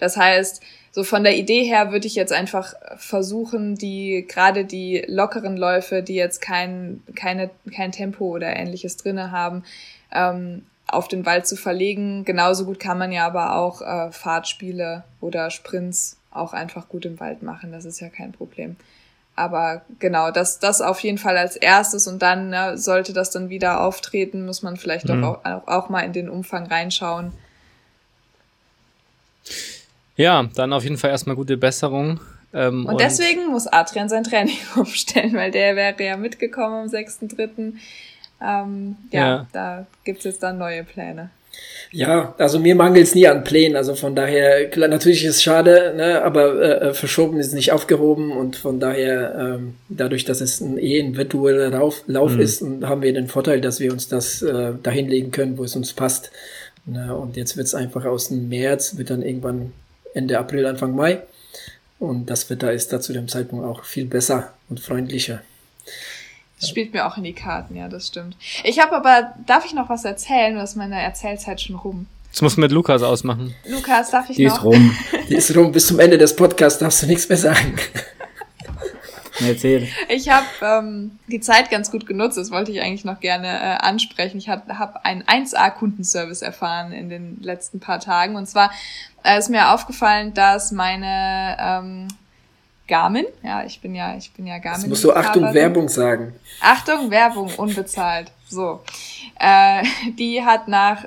Das 0.00 0.16
heißt, 0.16 0.60
so 0.90 1.04
von 1.04 1.22
der 1.22 1.36
Idee 1.36 1.62
her 1.62 1.92
würde 1.92 2.08
ich 2.08 2.16
jetzt 2.16 2.32
einfach 2.32 2.74
versuchen, 2.96 3.76
die 3.76 4.26
gerade 4.28 4.64
die 4.64 5.04
lockeren 5.06 5.56
Läufe, 5.56 6.02
die 6.02 6.16
jetzt 6.16 6.40
kein, 6.40 7.00
keine, 7.14 7.50
kein 7.72 7.92
Tempo 7.92 8.24
oder 8.34 8.56
ähnliches 8.56 8.96
drinne 8.96 9.30
haben, 9.30 9.62
ähm, 10.12 10.62
auf 10.92 11.08
den 11.08 11.26
Wald 11.26 11.46
zu 11.46 11.56
verlegen. 11.56 12.24
Genauso 12.24 12.64
gut 12.64 12.80
kann 12.80 12.98
man 12.98 13.12
ja 13.12 13.26
aber 13.26 13.56
auch 13.56 13.82
äh, 13.82 14.12
Fahrtspiele 14.12 15.04
oder 15.20 15.50
Sprints 15.50 16.16
auch 16.30 16.52
einfach 16.52 16.88
gut 16.88 17.04
im 17.04 17.18
Wald 17.20 17.42
machen. 17.42 17.72
Das 17.72 17.84
ist 17.84 18.00
ja 18.00 18.08
kein 18.08 18.32
Problem. 18.32 18.76
Aber 19.36 19.82
genau, 19.98 20.30
das, 20.30 20.58
das 20.58 20.80
auf 20.80 21.00
jeden 21.00 21.18
Fall 21.18 21.38
als 21.38 21.56
erstes 21.56 22.06
und 22.06 22.20
dann 22.20 22.50
ne, 22.50 22.76
sollte 22.76 23.12
das 23.12 23.30
dann 23.30 23.48
wieder 23.48 23.80
auftreten, 23.80 24.44
muss 24.44 24.62
man 24.62 24.76
vielleicht 24.76 25.08
mhm. 25.08 25.22
doch 25.22 25.44
auch, 25.44 25.66
auch 25.66 25.88
mal 25.88 26.02
in 26.02 26.12
den 26.12 26.28
Umfang 26.28 26.66
reinschauen. 26.66 27.32
Ja, 30.16 30.48
dann 30.54 30.72
auf 30.72 30.84
jeden 30.84 30.98
Fall 30.98 31.10
erstmal 31.10 31.36
gute 31.36 31.56
Besserung. 31.56 32.20
Ähm, 32.52 32.84
und, 32.84 32.92
und, 32.92 33.00
deswegen 33.00 33.48
muss 33.48 33.66
Adrian 33.66 34.08
sein 34.08 34.24
Training 34.24 34.58
umstellen, 34.76 35.34
weil 35.34 35.50
der 35.50 35.76
wäre 35.76 36.02
ja 36.02 36.16
mitgekommen 36.16 36.82
am 36.82 36.86
6.3. 36.88 37.74
Ähm, 38.42 38.96
ja, 39.10 39.20
ja, 39.20 39.46
da 39.52 39.86
gibt's 40.04 40.24
jetzt 40.24 40.42
dann 40.42 40.58
neue 40.58 40.84
Pläne. 40.84 41.30
Ja, 41.92 42.34
also 42.38 42.60
mir 42.60 42.76
mangelt 42.76 43.06
es 43.06 43.14
nie 43.14 43.26
an 43.26 43.42
Plänen. 43.42 43.76
Also 43.76 43.94
von 43.94 44.14
daher, 44.14 44.70
klar, 44.70 44.88
natürlich 44.88 45.24
ist 45.24 45.36
es 45.36 45.42
schade, 45.42 45.94
ne, 45.96 46.22
aber 46.22 46.60
äh, 46.60 46.88
äh, 46.88 46.94
verschoben 46.94 47.38
ist 47.38 47.52
nicht 47.52 47.72
aufgehoben 47.72 48.30
und 48.30 48.56
von 48.56 48.78
daher, 48.78 49.34
ähm, 49.38 49.74
dadurch, 49.88 50.24
dass 50.24 50.40
es 50.40 50.60
ein 50.60 50.78
eh 50.78 51.00
ein 51.00 51.16
virtueller 51.16 51.70
Lauf, 51.70 52.04
Lauf 52.06 52.32
mhm. 52.32 52.40
ist, 52.40 52.62
haben 52.82 53.02
wir 53.02 53.12
den 53.12 53.26
Vorteil, 53.26 53.60
dass 53.60 53.80
wir 53.80 53.92
uns 53.92 54.08
das 54.08 54.40
äh, 54.42 54.72
dahinlegen 54.80 55.32
können, 55.32 55.58
wo 55.58 55.64
es 55.64 55.74
uns 55.74 55.92
passt. 55.92 56.30
Ne, 56.86 57.14
und 57.14 57.36
jetzt 57.36 57.56
wird 57.56 57.66
es 57.66 57.74
einfach 57.74 58.04
aus 58.04 58.28
dem 58.28 58.48
März, 58.48 58.96
wird 58.96 59.10
dann 59.10 59.22
irgendwann 59.22 59.72
Ende 60.14 60.38
April, 60.38 60.66
Anfang 60.66 60.94
Mai. 60.94 61.18
Und 61.98 62.30
das 62.30 62.48
Wetter 62.48 62.72
ist 62.72 62.92
da 62.92 63.00
zu 63.00 63.12
dem 63.12 63.28
Zeitpunkt 63.28 63.64
auch 63.64 63.84
viel 63.84 64.06
besser 64.06 64.54
und 64.68 64.80
freundlicher. 64.80 65.42
Das 66.60 66.68
spielt 66.68 66.92
mir 66.92 67.06
auch 67.06 67.16
in 67.16 67.24
die 67.24 67.32
Karten, 67.32 67.74
ja, 67.74 67.88
das 67.88 68.08
stimmt. 68.08 68.36
Ich 68.64 68.80
habe 68.80 68.94
aber, 68.94 69.34
darf 69.46 69.64
ich 69.64 69.72
noch 69.72 69.88
was 69.88 70.04
erzählen? 70.04 70.54
Du 70.54 70.60
hast 70.60 70.76
meine 70.76 71.00
Erzählzeit 71.00 71.60
schon 71.60 71.76
rum. 71.76 72.06
Das 72.30 72.42
muss 72.42 72.56
mit 72.56 72.70
Lukas 72.70 73.02
ausmachen. 73.02 73.54
Lukas, 73.66 74.10
darf 74.10 74.28
ich 74.30 74.36
Die 74.36 74.46
noch? 74.46 74.52
Die 74.52 74.58
ist 74.58 74.64
rum. 74.64 74.96
Die 75.28 75.34
ist 75.34 75.56
rum. 75.56 75.72
Bis 75.72 75.86
zum 75.86 75.98
Ende 75.98 76.18
des 76.18 76.36
Podcasts 76.36 76.78
darfst 76.78 77.02
du 77.02 77.06
nichts 77.06 77.28
mehr 77.28 77.38
sagen. 77.38 77.74
Erzähl. 79.40 79.88
Ich 80.08 80.28
habe 80.28 80.46
ähm, 80.60 81.18
die 81.26 81.40
Zeit 81.40 81.70
ganz 81.70 81.90
gut 81.90 82.06
genutzt, 82.06 82.36
das 82.36 82.50
wollte 82.50 82.72
ich 82.72 82.82
eigentlich 82.82 83.06
noch 83.06 83.20
gerne 83.20 83.48
äh, 83.48 83.76
ansprechen. 83.78 84.36
Ich 84.36 84.50
habe 84.50 84.78
hab 84.78 85.04
einen 85.04 85.22
1A-Kundenservice 85.22 86.42
erfahren 86.42 86.92
in 86.92 87.08
den 87.08 87.40
letzten 87.40 87.80
paar 87.80 88.00
Tagen. 88.00 88.36
Und 88.36 88.46
zwar 88.46 88.70
äh, 89.24 89.38
ist 89.38 89.48
mir 89.48 89.72
aufgefallen, 89.72 90.34
dass 90.34 90.72
meine 90.72 91.56
ähm, 91.58 92.08
Garmin. 92.90 93.24
Ja, 93.42 93.64
ich 93.64 93.80
bin 93.80 93.94
ja, 93.94 94.14
ich 94.16 94.30
bin 94.32 94.46
ja 94.46 94.58
Garmin. 94.58 94.80
Jetzt 94.80 94.90
musst 94.90 95.04
du 95.04 95.14
Achtung 95.14 95.54
Werbung 95.54 95.88
sagen. 95.88 96.34
Achtung 96.60 97.10
Werbung, 97.10 97.50
unbezahlt. 97.56 98.30
So. 98.48 98.82
Äh, 99.38 99.84
die 100.18 100.44
hat 100.44 100.68
nach 100.68 101.06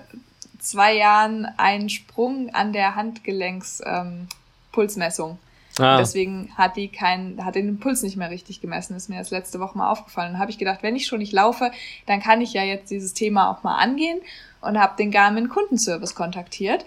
zwei 0.60 0.96
Jahren 0.96 1.46
einen 1.58 1.90
Sprung 1.90 2.50
an 2.54 2.74
der 2.74 2.96
Handgelenkspulsmessung. 2.96 5.32
Ähm, 5.32 5.86
ah. 5.86 5.98
Deswegen 5.98 6.52
hat 6.58 6.78
die 6.78 6.88
keinen, 6.88 7.44
hat 7.44 7.56
den 7.56 7.68
Impuls 7.68 8.02
nicht 8.02 8.16
mehr 8.16 8.32
richtig 8.32 8.62
gemessen. 8.62 8.96
Ist 8.96 9.10
mir 9.10 9.20
das 9.20 9.32
letzte 9.32 9.60
Woche 9.60 9.78
mal 9.78 9.92
aufgefallen. 9.92 10.32
Dann 10.32 10.42
habe 10.42 10.52
ich 10.52 10.58
gedacht, 10.58 10.84
wenn 10.84 10.96
ich 10.96 11.06
schon 11.06 11.20
nicht 11.20 11.34
laufe, 11.34 11.70
dann 12.06 12.22
kann 12.22 12.40
ich 12.42 12.54
ja 12.54 12.64
jetzt 12.64 12.90
dieses 12.90 13.14
Thema 13.14 13.52
auch 13.52 13.64
mal 13.64 13.76
angehen 13.76 14.22
und 14.62 14.80
habe 14.80 14.96
den 14.98 15.12
Garmin 15.12 15.50
Kundenservice 15.50 16.16
kontaktiert 16.16 16.86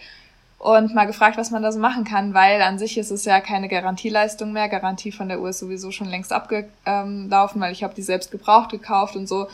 und 0.66 0.96
mal 0.96 1.04
gefragt, 1.04 1.36
was 1.36 1.52
man 1.52 1.62
da 1.62 1.70
so 1.70 1.78
machen 1.78 2.02
kann, 2.02 2.34
weil 2.34 2.60
an 2.60 2.76
sich 2.76 2.98
ist 2.98 3.12
es 3.12 3.24
ja 3.24 3.40
keine 3.40 3.68
Garantieleistung 3.68 4.52
mehr. 4.52 4.68
Garantie 4.68 5.12
von 5.12 5.28
der 5.28 5.40
Uhr 5.40 5.50
ist 5.50 5.60
sowieso 5.60 5.92
schon 5.92 6.08
längst 6.08 6.32
abgelaufen, 6.32 7.30
weil 7.60 7.70
ich 7.70 7.84
habe 7.84 7.94
die 7.94 8.02
selbst 8.02 8.32
gebraucht 8.32 8.72
gekauft 8.72 9.14
und 9.14 9.28
so. 9.28 9.46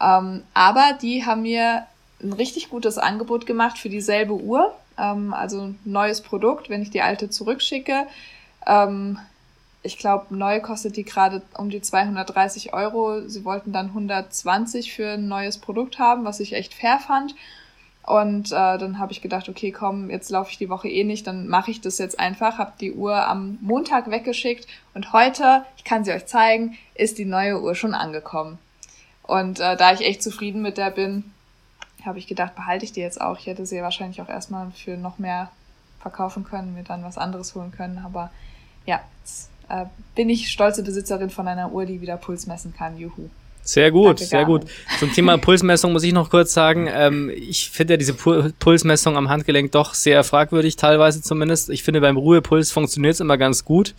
Ähm, 0.00 0.42
aber 0.54 0.98
die 1.00 1.24
haben 1.24 1.42
mir 1.42 1.86
ein 2.20 2.32
richtig 2.32 2.70
gutes 2.70 2.98
Angebot 2.98 3.46
gemacht 3.46 3.78
für 3.78 3.88
dieselbe 3.88 4.34
Uhr. 4.34 4.74
Ähm, 4.98 5.32
also 5.32 5.60
ein 5.60 5.78
neues 5.84 6.22
Produkt, 6.22 6.70
wenn 6.70 6.82
ich 6.82 6.90
die 6.90 7.02
alte 7.02 7.30
zurückschicke. 7.30 8.08
Ähm, 8.66 9.16
ich 9.84 9.96
glaube, 9.96 10.34
neu 10.36 10.58
kostet 10.60 10.96
die 10.96 11.04
gerade 11.04 11.40
um 11.56 11.70
die 11.70 11.82
230 11.82 12.74
Euro. 12.74 13.28
Sie 13.28 13.44
wollten 13.44 13.72
dann 13.72 13.86
120 13.86 14.92
für 14.92 15.10
ein 15.10 15.28
neues 15.28 15.58
Produkt 15.58 16.00
haben, 16.00 16.24
was 16.24 16.40
ich 16.40 16.54
echt 16.54 16.74
fair 16.74 16.98
fand. 16.98 17.36
Und 18.08 18.52
äh, 18.52 18.78
dann 18.78 18.98
habe 18.98 19.12
ich 19.12 19.20
gedacht, 19.20 19.50
okay, 19.50 19.70
komm, 19.70 20.08
jetzt 20.08 20.30
laufe 20.30 20.50
ich 20.50 20.56
die 20.56 20.70
Woche 20.70 20.88
eh 20.88 21.04
nicht, 21.04 21.26
dann 21.26 21.46
mache 21.46 21.70
ich 21.70 21.82
das 21.82 21.98
jetzt 21.98 22.18
einfach, 22.18 22.56
habe 22.56 22.72
die 22.80 22.94
Uhr 22.94 23.28
am 23.28 23.58
Montag 23.60 24.10
weggeschickt 24.10 24.66
und 24.94 25.12
heute, 25.12 25.66
ich 25.76 25.84
kann 25.84 26.04
sie 26.04 26.12
euch 26.12 26.24
zeigen, 26.24 26.78
ist 26.94 27.18
die 27.18 27.26
neue 27.26 27.60
Uhr 27.60 27.74
schon 27.74 27.92
angekommen. 27.92 28.56
Und 29.24 29.60
äh, 29.60 29.76
da 29.76 29.92
ich 29.92 30.00
echt 30.00 30.22
zufrieden 30.22 30.62
mit 30.62 30.78
der 30.78 30.90
bin, 30.90 31.34
habe 32.02 32.18
ich 32.18 32.26
gedacht, 32.26 32.56
behalte 32.56 32.86
ich 32.86 32.92
die 32.92 33.02
jetzt 33.02 33.20
auch. 33.20 33.38
Ich 33.40 33.46
hätte 33.46 33.66
sie 33.66 33.82
wahrscheinlich 33.82 34.22
auch 34.22 34.30
erstmal 34.30 34.70
für 34.70 34.96
noch 34.96 35.18
mehr 35.18 35.50
verkaufen 36.00 36.44
können, 36.44 36.72
mir 36.72 36.84
dann 36.84 37.04
was 37.04 37.18
anderes 37.18 37.54
holen 37.54 37.72
können. 37.72 38.02
Aber 38.06 38.30
ja, 38.86 39.02
jetzt 39.20 39.50
äh, 39.68 39.84
bin 40.14 40.30
ich 40.30 40.50
stolze 40.50 40.82
Besitzerin 40.82 41.28
von 41.28 41.46
einer 41.46 41.72
Uhr, 41.72 41.84
die 41.84 42.00
wieder 42.00 42.16
Puls 42.16 42.46
messen 42.46 42.72
kann. 42.72 42.96
Juhu. 42.96 43.28
Sehr 43.68 43.90
gut, 43.90 44.18
sehr 44.20 44.46
gut. 44.46 44.62
Zum 44.98 45.12
Thema 45.12 45.36
Pulsmessung 45.38 45.92
muss 45.92 46.02
ich 46.02 46.14
noch 46.14 46.30
kurz 46.30 46.54
sagen, 46.54 46.88
ähm, 46.90 47.30
ich 47.30 47.68
finde 47.68 47.92
ja 47.92 47.96
diese 47.98 48.14
Pulsmessung 48.14 49.18
am 49.18 49.28
Handgelenk 49.28 49.72
doch 49.72 49.92
sehr 49.92 50.24
fragwürdig, 50.24 50.76
teilweise 50.76 51.20
zumindest. 51.20 51.68
Ich 51.68 51.82
finde, 51.82 52.00
beim 52.00 52.16
Ruhepuls 52.16 52.72
funktioniert 52.72 53.12
es 53.12 53.20
immer 53.20 53.36
ganz 53.36 53.66
gut. 53.66 53.94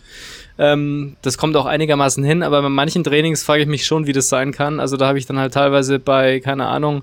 Ähm, 0.58 1.14
das 1.22 1.38
kommt 1.38 1.54
auch 1.54 1.66
einigermaßen 1.66 2.24
hin, 2.24 2.42
aber 2.42 2.62
bei 2.62 2.68
manchen 2.68 3.04
Trainings 3.04 3.44
frage 3.44 3.62
ich 3.62 3.68
mich 3.68 3.86
schon, 3.86 4.08
wie 4.08 4.12
das 4.12 4.28
sein 4.28 4.50
kann. 4.50 4.80
Also 4.80 4.96
da 4.96 5.06
habe 5.06 5.18
ich 5.18 5.26
dann 5.26 5.38
halt 5.38 5.54
teilweise 5.54 6.00
bei, 6.00 6.40
keine 6.40 6.66
Ahnung, 6.66 7.02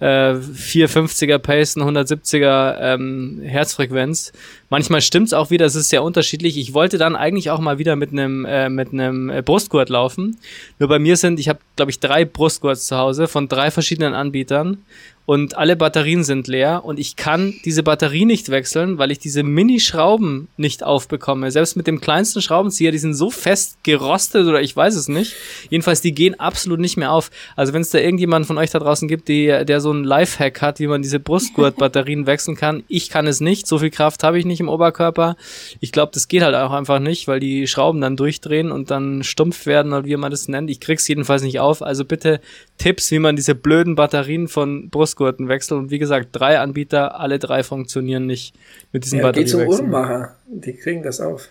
äh, 0.00 0.34
450er 0.34 1.38
Pace, 1.38 1.76
170er 1.76 2.76
ähm, 2.80 3.40
Herzfrequenz. 3.42 4.32
Manchmal 4.68 5.00
stimmt's 5.00 5.32
auch 5.32 5.50
wieder, 5.50 5.66
es 5.66 5.74
ist 5.74 5.88
sehr 5.88 6.02
unterschiedlich. 6.02 6.58
Ich 6.58 6.74
wollte 6.74 6.98
dann 6.98 7.16
eigentlich 7.16 7.50
auch 7.50 7.60
mal 7.60 7.78
wieder 7.78 7.96
mit 7.96 8.12
einem 8.12 8.44
äh, 8.44 8.68
mit 8.68 8.92
einem 8.92 9.30
äh, 9.30 9.42
Brustgurt 9.42 9.88
laufen. 9.88 10.38
Nur 10.78 10.88
bei 10.88 10.98
mir 10.98 11.16
sind, 11.16 11.40
ich 11.40 11.48
habe 11.48 11.60
glaube 11.76 11.90
ich 11.90 12.00
drei 12.00 12.24
Brustgurts 12.24 12.86
zu 12.86 12.96
Hause 12.96 13.28
von 13.28 13.48
drei 13.48 13.70
verschiedenen 13.70 14.14
Anbietern 14.14 14.78
und 15.26 15.56
alle 15.56 15.74
Batterien 15.74 16.22
sind 16.22 16.46
leer 16.46 16.84
und 16.84 17.00
ich 17.00 17.16
kann 17.16 17.54
diese 17.64 17.82
Batterie 17.82 18.24
nicht 18.24 18.48
wechseln, 18.48 18.96
weil 18.98 19.10
ich 19.10 19.18
diese 19.18 19.42
Mini-Schrauben 19.42 20.46
nicht 20.56 20.84
aufbekomme. 20.84 21.50
Selbst 21.50 21.76
mit 21.76 21.88
dem 21.88 22.00
kleinsten 22.00 22.40
Schraubenzieher, 22.40 22.92
die 22.92 22.98
sind 22.98 23.14
so 23.14 23.30
fest 23.30 23.78
gerostet 23.82 24.46
oder 24.46 24.62
ich 24.62 24.74
weiß 24.74 24.94
es 24.94 25.08
nicht. 25.08 25.34
Jedenfalls, 25.68 26.00
die 26.00 26.12
gehen 26.12 26.38
absolut 26.38 26.78
nicht 26.78 26.96
mehr 26.96 27.10
auf. 27.10 27.32
Also 27.56 27.72
wenn 27.72 27.82
es 27.82 27.90
da 27.90 27.98
irgendjemand 27.98 28.46
von 28.46 28.56
euch 28.56 28.70
da 28.70 28.78
draußen 28.78 29.08
gibt, 29.08 29.26
die, 29.26 29.46
der 29.46 29.80
so 29.80 29.90
einen 29.90 30.04
Lifehack 30.04 30.62
hat, 30.62 30.78
wie 30.78 30.86
man 30.86 31.02
diese 31.02 31.18
Brustgurt-Batterien 31.18 32.26
wechseln 32.26 32.56
kann, 32.56 32.84
ich 32.86 33.10
kann 33.10 33.26
es 33.26 33.40
nicht. 33.40 33.66
So 33.66 33.80
viel 33.80 33.90
Kraft 33.90 34.22
habe 34.22 34.38
ich 34.38 34.44
nicht 34.44 34.60
im 34.60 34.68
Oberkörper. 34.68 35.36
Ich 35.80 35.90
glaube, 35.90 36.12
das 36.14 36.28
geht 36.28 36.42
halt 36.42 36.54
auch 36.54 36.70
einfach 36.70 37.00
nicht, 37.00 37.26
weil 37.26 37.40
die 37.40 37.66
Schrauben 37.66 38.00
dann 38.00 38.16
durchdrehen 38.16 38.70
und 38.70 38.92
dann 38.92 39.24
stumpf 39.24 39.66
werden 39.66 39.92
oder 39.92 40.04
wie 40.04 40.16
man 40.16 40.30
das 40.30 40.46
nennt. 40.46 40.70
Ich 40.70 40.78
krieg's 40.78 41.08
jedenfalls 41.08 41.42
nicht 41.42 41.58
auf. 41.58 41.82
Also 41.82 42.04
bitte 42.04 42.40
Tipps, 42.78 43.10
wie 43.10 43.18
man 43.18 43.34
diese 43.34 43.56
blöden 43.56 43.96
Batterien 43.96 44.46
von 44.46 44.88
Brust 44.88 45.15
Brustgurtenwechsel 45.16 45.76
und 45.76 45.90
wie 45.90 45.98
gesagt, 45.98 46.28
drei 46.32 46.60
Anbieter, 46.60 47.18
alle 47.18 47.38
drei 47.38 47.62
funktionieren 47.62 48.26
nicht 48.26 48.54
mit 48.92 49.04
diesem 49.04 49.18
ja, 49.18 49.24
Batteriewechsel. 49.24 49.66
Geh 49.66 49.76
zum 49.76 49.86
Uhrmacher, 49.86 50.36
die 50.46 50.74
kriegen 50.74 51.02
das 51.02 51.20
auf. 51.20 51.48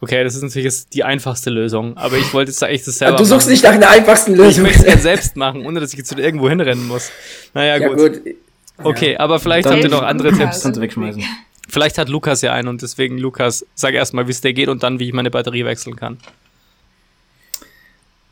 Okay, 0.00 0.24
das 0.24 0.34
ist 0.34 0.42
natürlich 0.42 0.88
die 0.88 1.04
einfachste 1.04 1.50
Lösung, 1.50 1.96
aber 1.96 2.16
ich 2.16 2.32
wollte 2.34 2.50
jetzt 2.50 2.62
echt 2.62 2.86
das 2.86 2.98
selber 2.98 3.16
Du 3.16 3.24
suchst 3.24 3.46
machen. 3.46 3.52
nicht 3.52 3.64
nach 3.64 3.72
einer 3.72 3.88
einfachsten 3.88 4.34
Lösung. 4.34 4.50
Ich 4.50 4.58
möchte 4.58 4.78
es 4.80 4.84
gerne 4.84 5.02
selbst 5.02 5.36
machen, 5.36 5.64
ohne 5.64 5.80
dass 5.80 5.92
ich 5.92 5.98
jetzt 5.98 6.12
irgendwo 6.12 6.48
hinrennen 6.48 6.86
muss. 6.86 7.10
Naja, 7.54 7.78
ja, 7.78 7.88
gut. 7.88 7.96
gut. 7.96 8.20
Okay, 8.82 9.12
ja. 9.12 9.20
aber 9.20 9.40
vielleicht 9.40 9.68
habt 9.68 9.82
ihr 9.82 9.88
noch 9.88 10.02
andere 10.02 10.32
Tipps. 10.32 10.62
Kannst 10.62 10.76
du 10.76 10.80
wegschmeißen. 10.82 11.22
Vielleicht 11.68 11.96
hat 11.98 12.08
Lukas 12.08 12.42
ja 12.42 12.52
einen 12.52 12.68
und 12.68 12.82
deswegen, 12.82 13.18
Lukas, 13.18 13.64
sag 13.74 13.94
erstmal, 13.94 14.26
wie 14.26 14.32
es 14.32 14.40
dir 14.40 14.52
geht 14.52 14.68
und 14.68 14.82
dann, 14.82 14.98
wie 15.00 15.08
ich 15.08 15.12
meine 15.14 15.30
Batterie 15.30 15.64
wechseln 15.64 15.96
kann. 15.96 16.18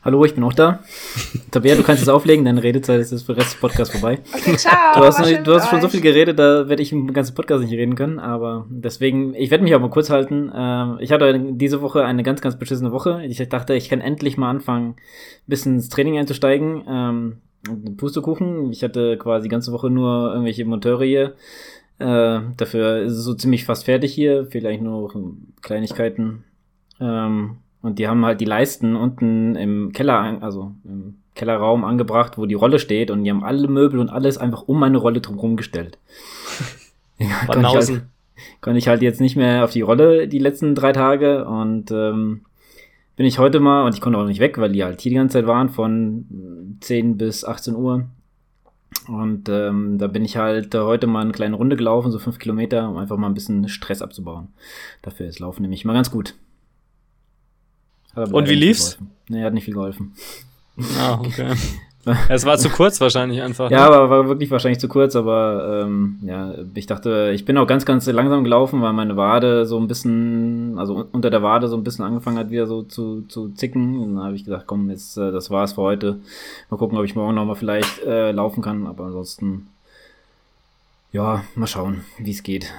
Hallo, 0.04 0.22
ich 0.26 0.34
bin 0.34 0.44
auch 0.44 0.52
da. 0.52 0.80
Tabea, 1.50 1.76
du 1.76 1.82
kannst 1.82 2.02
jetzt 2.02 2.10
auflegen, 2.10 2.44
deine 2.44 2.62
Redezeit 2.62 3.00
ist 3.00 3.22
für 3.22 3.32
den 3.32 3.40
Rest 3.40 3.54
des 3.54 3.60
Podcasts 3.60 3.98
vorbei. 3.98 4.18
Okay, 4.34 4.54
ciao. 4.54 5.00
Du 5.00 5.00
hast, 5.00 5.18
noch, 5.18 5.42
du 5.42 5.54
hast 5.54 5.70
schon 5.70 5.80
so 5.80 5.88
viel 5.88 6.02
geredet, 6.02 6.38
da 6.38 6.68
werde 6.68 6.82
ich 6.82 6.92
im 6.92 7.10
ganzen 7.14 7.34
Podcast 7.34 7.64
nicht 7.64 7.72
reden 7.72 7.94
können, 7.94 8.18
aber 8.18 8.66
deswegen, 8.68 9.32
ich 9.32 9.50
werde 9.50 9.64
mich 9.64 9.74
auch 9.74 9.80
mal 9.80 9.88
kurz 9.88 10.10
halten. 10.10 10.52
Ähm, 10.54 10.98
ich 11.00 11.10
hatte 11.10 11.40
diese 11.52 11.80
Woche 11.80 12.04
eine 12.04 12.22
ganz, 12.22 12.42
ganz 12.42 12.58
beschissene 12.58 12.92
Woche. 12.92 13.24
Ich 13.24 13.38
dachte, 13.48 13.72
ich 13.72 13.88
kann 13.88 14.02
endlich 14.02 14.36
mal 14.36 14.50
anfangen, 14.50 14.90
ein 14.90 14.96
bisschen 15.46 15.76
ins 15.76 15.88
Training 15.88 16.18
einzusteigen. 16.18 16.84
Ähm, 16.86 17.36
Pustekuchen. 17.96 18.72
Ich 18.72 18.84
hatte 18.84 19.16
quasi 19.16 19.44
die 19.44 19.52
ganze 19.52 19.72
Woche 19.72 19.88
nur 19.88 20.32
irgendwelche 20.32 20.66
Monteure 20.66 21.04
hier. 21.04 21.34
Äh, 21.98 22.40
dafür 22.58 22.98
ist 22.98 23.14
es 23.14 23.24
so 23.24 23.32
ziemlich 23.32 23.64
fast 23.64 23.86
fertig 23.86 24.12
hier. 24.12 24.48
Vielleicht 24.50 24.82
nur 24.82 25.00
noch 25.00 25.14
Kleinigkeiten. 25.62 26.44
Ähm, 27.00 27.56
und 27.84 27.98
die 27.98 28.08
haben 28.08 28.24
halt 28.24 28.40
die 28.40 28.46
Leisten 28.46 28.96
unten 28.96 29.56
im 29.56 29.92
Keller, 29.92 30.38
also 30.40 30.72
im 30.84 31.16
Kellerraum 31.34 31.84
angebracht, 31.84 32.38
wo 32.38 32.46
die 32.46 32.54
Rolle 32.54 32.78
steht. 32.78 33.10
Und 33.10 33.24
die 33.24 33.30
haben 33.30 33.44
alle 33.44 33.68
Möbel 33.68 34.00
und 34.00 34.08
alles 34.08 34.38
einfach 34.38 34.62
um 34.62 34.80
meine 34.80 34.96
Rolle 34.96 35.20
drumherum 35.20 35.54
gestellt. 35.54 35.98
kann, 37.46 37.60
ich 37.62 37.74
halt, 37.74 38.02
kann 38.62 38.76
ich 38.76 38.88
halt 38.88 39.02
jetzt 39.02 39.20
nicht 39.20 39.36
mehr 39.36 39.64
auf 39.64 39.72
die 39.72 39.82
Rolle 39.82 40.28
die 40.28 40.38
letzten 40.38 40.74
drei 40.74 40.92
Tage. 40.92 41.44
Und 41.44 41.90
ähm, 41.90 42.46
bin 43.16 43.26
ich 43.26 43.38
heute 43.38 43.60
mal, 43.60 43.84
und 43.84 43.94
ich 43.94 44.00
konnte 44.00 44.18
auch 44.18 44.24
nicht 44.24 44.40
weg, 44.40 44.56
weil 44.56 44.72
die 44.72 44.82
halt 44.82 45.02
hier 45.02 45.10
die 45.10 45.16
ganze 45.16 45.34
Zeit 45.34 45.46
waren, 45.46 45.68
von 45.68 46.78
10 46.80 47.18
bis 47.18 47.44
18 47.44 47.76
Uhr. 47.76 48.06
Und 49.08 49.50
ähm, 49.50 49.98
da 49.98 50.06
bin 50.06 50.24
ich 50.24 50.38
halt 50.38 50.74
heute 50.74 51.06
mal 51.06 51.20
eine 51.20 51.32
kleine 51.32 51.56
Runde 51.56 51.76
gelaufen, 51.76 52.10
so 52.10 52.18
fünf 52.18 52.38
Kilometer, 52.38 52.88
um 52.88 52.96
einfach 52.96 53.18
mal 53.18 53.26
ein 53.26 53.34
bisschen 53.34 53.68
Stress 53.68 54.00
abzubauen. 54.00 54.48
Dafür 55.02 55.26
ist 55.26 55.38
Laufen 55.38 55.60
nämlich 55.60 55.84
mal 55.84 55.92
ganz 55.92 56.10
gut. 56.10 56.34
Und 58.14 58.48
wie 58.48 58.54
lief's? 58.54 58.98
Nee, 59.28 59.42
hat 59.42 59.54
nicht 59.54 59.64
viel 59.64 59.74
geholfen. 59.74 60.14
Ah, 60.98 61.18
okay. 61.20 61.54
es 62.28 62.44
war 62.44 62.58
zu 62.58 62.68
kurz 62.68 63.00
wahrscheinlich 63.00 63.40
einfach. 63.40 63.70
Ja, 63.70 63.88
ne? 63.88 63.96
aber 63.96 64.10
war 64.10 64.28
wirklich 64.28 64.50
wahrscheinlich 64.50 64.78
zu 64.78 64.88
kurz, 64.88 65.16
aber 65.16 65.82
ähm, 65.84 66.18
ja, 66.22 66.54
ich 66.74 66.86
dachte, 66.86 67.32
ich 67.34 67.44
bin 67.44 67.56
auch 67.56 67.66
ganz, 67.66 67.86
ganz 67.86 68.06
langsam 68.06 68.44
gelaufen, 68.44 68.82
weil 68.82 68.92
meine 68.92 69.16
Wade 69.16 69.64
so 69.64 69.78
ein 69.78 69.88
bisschen, 69.88 70.78
also 70.78 71.06
unter 71.12 71.30
der 71.30 71.42
Wade 71.42 71.68
so 71.68 71.76
ein 71.76 71.84
bisschen 71.84 72.04
angefangen 72.04 72.38
hat, 72.38 72.50
wieder 72.50 72.66
so 72.66 72.82
zu, 72.82 73.22
zu 73.22 73.48
zicken. 73.50 73.98
Und 73.98 74.16
dann 74.16 74.24
habe 74.24 74.36
ich 74.36 74.44
gesagt, 74.44 74.66
komm, 74.66 74.90
jetzt, 74.90 75.16
äh, 75.16 75.32
das 75.32 75.50
war's 75.50 75.74
für 75.74 75.82
heute. 75.82 76.20
Mal 76.70 76.76
gucken, 76.76 76.98
ob 76.98 77.04
ich 77.04 77.14
morgen 77.14 77.34
nochmal 77.34 77.56
vielleicht 77.56 78.02
äh, 78.04 78.32
laufen 78.32 78.62
kann, 78.62 78.86
aber 78.86 79.04
ansonsten, 79.04 79.68
ja, 81.12 81.44
mal 81.54 81.66
schauen, 81.66 82.02
wie 82.18 82.32
es 82.32 82.42
geht. 82.42 82.70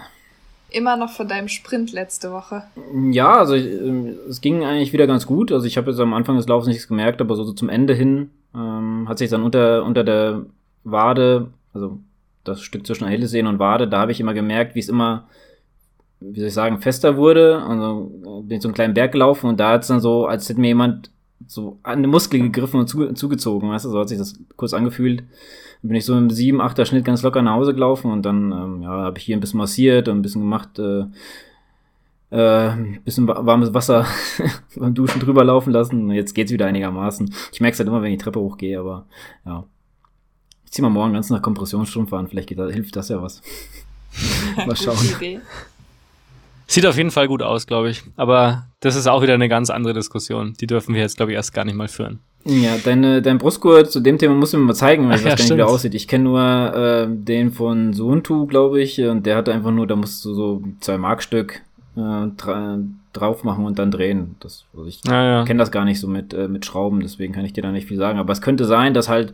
Immer 0.69 0.97
noch 0.97 1.11
von 1.11 1.27
deinem 1.27 1.47
Sprint 1.47 1.91
letzte 1.93 2.31
Woche. 2.31 2.63
Ja, 3.11 3.37
also 3.37 3.53
ich, 3.53 3.65
äh, 3.65 4.15
es 4.29 4.41
ging 4.41 4.63
eigentlich 4.63 4.93
wieder 4.93 5.07
ganz 5.07 5.25
gut. 5.25 5.51
Also 5.51 5.67
ich 5.67 5.77
habe 5.77 5.91
jetzt 5.91 5.99
am 5.99 6.13
Anfang 6.13 6.37
des 6.37 6.47
Laufs 6.47 6.67
nichts 6.67 6.87
gemerkt, 6.87 7.21
aber 7.21 7.35
so, 7.35 7.43
so 7.43 7.53
zum 7.53 7.69
Ende 7.69 7.93
hin 7.93 8.29
ähm, 8.55 9.07
hat 9.07 9.17
sich 9.17 9.29
dann 9.29 9.43
unter, 9.43 9.83
unter 9.83 10.03
der 10.03 10.45
Wade, 10.83 11.49
also 11.73 11.99
das 12.43 12.61
Stück 12.61 12.85
zwischen 12.85 13.05
Achillessehne 13.05 13.49
und 13.49 13.59
Wade, 13.59 13.87
da 13.87 13.99
habe 13.99 14.11
ich 14.11 14.19
immer 14.19 14.33
gemerkt, 14.33 14.75
wie 14.75 14.79
es 14.79 14.89
immer, 14.89 15.27
wie 16.19 16.39
soll 16.39 16.49
ich 16.49 16.53
sagen, 16.53 16.81
fester 16.81 17.17
wurde. 17.17 17.61
Also 17.61 18.11
bin 18.43 18.57
ich 18.57 18.61
so 18.61 18.67
einen 18.67 18.75
kleinen 18.75 18.93
Berg 18.93 19.11
gelaufen 19.11 19.47
und 19.47 19.59
da 19.59 19.71
hat 19.71 19.81
es 19.81 19.87
dann 19.87 19.99
so, 19.99 20.25
als 20.25 20.47
hätte 20.49 20.59
mir 20.59 20.67
jemand 20.67 21.09
so 21.47 21.79
an 21.83 22.01
den 22.01 22.11
Muskel 22.11 22.39
gegriffen 22.39 22.79
und 22.79 22.87
zu, 22.87 23.13
zugezogen, 23.13 23.69
weißt 23.69 23.85
du, 23.85 23.89
so 23.89 23.99
hat 23.99 24.09
sich 24.09 24.17
das 24.17 24.39
kurz 24.55 24.73
angefühlt. 24.73 25.23
Bin 25.87 25.95
ich 25.95 26.05
so 26.05 26.17
im 26.17 26.29
7, 26.29 26.61
8er 26.61 26.85
Schnitt 26.85 27.05
ganz 27.05 27.21
locker 27.21 27.41
nach 27.41 27.53
Hause 27.53 27.73
gelaufen 27.73 28.11
und 28.11 28.23
dann 28.23 28.51
ähm, 28.51 28.81
ja, 28.81 28.89
habe 28.89 29.19
ich 29.19 29.25
hier 29.25 29.37
ein 29.37 29.39
bisschen 29.39 29.59
massiert 29.59 30.07
und 30.07 30.17
ein 30.17 30.21
bisschen 30.21 30.41
gemacht, 30.41 30.79
äh, 30.79 31.05
äh, 32.31 32.71
bisschen 33.03 33.27
warmes 33.27 33.73
Wasser 33.73 34.05
beim 34.75 34.95
Duschen 34.95 35.21
drüber 35.21 35.43
laufen 35.43 35.71
lassen. 35.71 36.09
Jetzt 36.11 36.33
geht's 36.33 36.51
wieder 36.51 36.65
einigermaßen. 36.65 37.33
Ich 37.51 37.61
merke 37.61 37.73
es 37.73 37.79
halt 37.79 37.87
immer, 37.87 38.01
wenn 38.01 38.11
ich 38.11 38.17
die 38.17 38.23
Treppe 38.23 38.39
hochgehe, 38.39 38.79
aber 38.79 39.05
ja. 39.45 39.63
Ich 40.65 40.71
zieh 40.71 40.81
mal 40.81 40.89
morgen 40.89 41.13
ganz 41.13 41.29
nach 41.29 41.41
Kompressionsstrumpf 41.41 42.11
an, 42.13 42.27
vielleicht 42.27 42.49
geht, 42.49 42.57
hilft 42.57 42.95
das 42.95 43.09
ja 43.09 43.21
was. 43.21 43.41
mal 44.65 44.75
schauen. 44.75 44.97
Sieht 46.67 46.85
auf 46.85 46.97
jeden 46.97 47.11
Fall 47.11 47.27
gut 47.27 47.43
aus, 47.43 47.67
glaube 47.67 47.89
ich. 47.89 48.03
Aber 48.15 48.67
das 48.79 48.95
ist 48.95 49.07
auch 49.07 49.21
wieder 49.21 49.35
eine 49.35 49.49
ganz 49.49 49.69
andere 49.69 49.93
Diskussion. 49.93 50.53
Die 50.59 50.67
dürfen 50.67 50.95
wir 50.95 51.01
jetzt, 51.01 51.17
glaube 51.17 51.31
ich, 51.31 51.35
erst 51.35 51.53
gar 51.53 51.63
nicht 51.63 51.75
mal 51.75 51.87
führen. 51.87 52.19
Ja, 52.45 52.77
deine, 52.77 53.23
dein 53.23 53.39
Brustgurt 53.39 53.91
zu 53.91 53.99
dem 53.99 54.19
Thema 54.19 54.35
musst 54.35 54.53
du 54.53 54.57
mir 54.57 54.65
mal 54.65 54.75
zeigen, 54.75 55.09
weil 55.09 55.15
ich 55.15 55.25
Ach, 55.25 55.31
weiß 55.31 55.31
ja, 55.31 55.35
gar 55.35 55.43
nicht, 55.43 55.51
wie 55.51 55.57
der 55.57 55.67
aussieht. 55.67 55.95
Ich 55.95 56.07
kenne 56.07 56.25
nur 56.25 56.41
äh, 56.41 57.07
den 57.09 57.51
von 57.51 57.93
Suntu, 57.93 58.45
glaube 58.45 58.81
ich, 58.81 59.01
und 59.01 59.25
der 59.25 59.35
hatte 59.35 59.51
einfach 59.51 59.71
nur, 59.71 59.87
da 59.87 59.95
musst 59.95 60.23
du 60.23 60.33
so 60.35 60.61
zwei 60.79 60.99
Markstück 60.99 61.61
äh, 61.97 62.27
dra 62.37 62.79
drauf 63.13 63.43
machen 63.45 63.65
und 63.65 63.79
dann 63.79 63.91
drehen. 63.91 64.35
Das, 64.41 64.65
also 64.75 64.85
ich 64.87 64.99
ah, 65.07 65.23
ja. 65.23 65.45
kenne 65.45 65.59
das 65.59 65.71
gar 65.71 65.85
nicht 65.85 65.99
so 66.01 66.07
mit, 66.07 66.33
äh, 66.33 66.47
mit 66.49 66.65
Schrauben, 66.65 66.99
deswegen 66.99 67.33
kann 67.33 67.45
ich 67.45 67.53
dir 67.53 67.63
da 67.63 67.71
nicht 67.71 67.87
viel 67.87 67.97
sagen. 67.97 68.19
Aber 68.19 68.33
es 68.33 68.41
könnte 68.41 68.65
sein, 68.65 68.93
dass 68.93 69.09
halt 69.09 69.33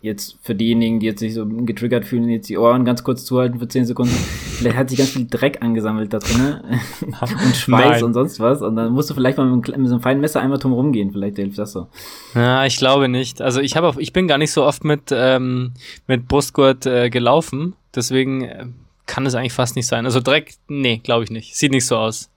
jetzt 0.00 0.38
für 0.42 0.54
diejenigen, 0.54 1.00
die 1.00 1.06
jetzt 1.06 1.20
sich 1.20 1.34
so 1.34 1.46
getriggert 1.46 2.04
fühlen, 2.04 2.28
jetzt 2.28 2.48
die 2.48 2.58
Ohren 2.58 2.84
ganz 2.84 3.02
kurz 3.02 3.24
zuhalten 3.24 3.58
für 3.58 3.68
10 3.68 3.86
Sekunden. 3.86 4.12
Vielleicht 4.12 4.76
hat 4.76 4.90
sich 4.90 4.98
ganz 4.98 5.10
viel 5.10 5.26
Dreck 5.28 5.62
angesammelt 5.62 6.12
da 6.12 6.18
drin 6.18 6.60
und 7.20 7.56
Schweiß 7.56 7.90
Nein. 7.90 8.04
und 8.04 8.14
sonst 8.14 8.40
was. 8.40 8.62
Und 8.62 8.76
dann 8.76 8.92
musst 8.92 9.10
du 9.10 9.14
vielleicht 9.14 9.38
mal 9.38 9.46
mit, 9.46 9.66
mit 9.76 9.88
so 9.88 9.94
einem 9.94 10.02
feinen 10.02 10.20
Messer 10.20 10.40
einmal 10.40 10.58
drum 10.58 10.72
rumgehen. 10.72 11.10
Vielleicht 11.12 11.36
hilft 11.36 11.58
das 11.58 11.72
so. 11.72 11.88
Ja, 12.34 12.64
ich 12.64 12.76
glaube 12.76 13.08
nicht. 13.08 13.42
Also 13.42 13.60
ich 13.60 13.76
habe 13.76 14.00
ich 14.00 14.12
bin 14.12 14.28
gar 14.28 14.38
nicht 14.38 14.52
so 14.52 14.64
oft 14.64 14.84
mit, 14.84 15.10
ähm, 15.10 15.72
mit 16.06 16.28
Brustgurt 16.28 16.86
äh, 16.86 17.10
gelaufen. 17.10 17.74
Deswegen 17.94 18.42
äh, 18.42 18.66
kann 19.06 19.26
es 19.26 19.34
eigentlich 19.34 19.52
fast 19.52 19.76
nicht 19.76 19.86
sein. 19.86 20.04
Also 20.04 20.20
Dreck, 20.20 20.54
nee, 20.68 20.98
glaube 20.98 21.24
ich 21.24 21.30
nicht. 21.30 21.56
Sieht 21.56 21.72
nicht 21.72 21.86
so 21.86 21.96
aus. 21.96 22.30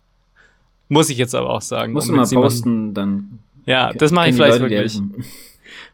Muss 0.87 1.09
ich 1.09 1.17
jetzt 1.17 1.35
aber 1.35 1.51
auch 1.51 1.61
sagen. 1.61 1.93
Musst 1.93 2.09
du 2.09 2.13
mal 2.13 2.27
posten, 2.27 2.93
dann. 2.93 3.39
Ja, 3.65 3.93
das 3.93 4.11
mache 4.11 4.29
ich 4.29 4.35
vielleicht 4.35 4.59
Leute, 4.59 4.71
wirklich. 4.71 4.99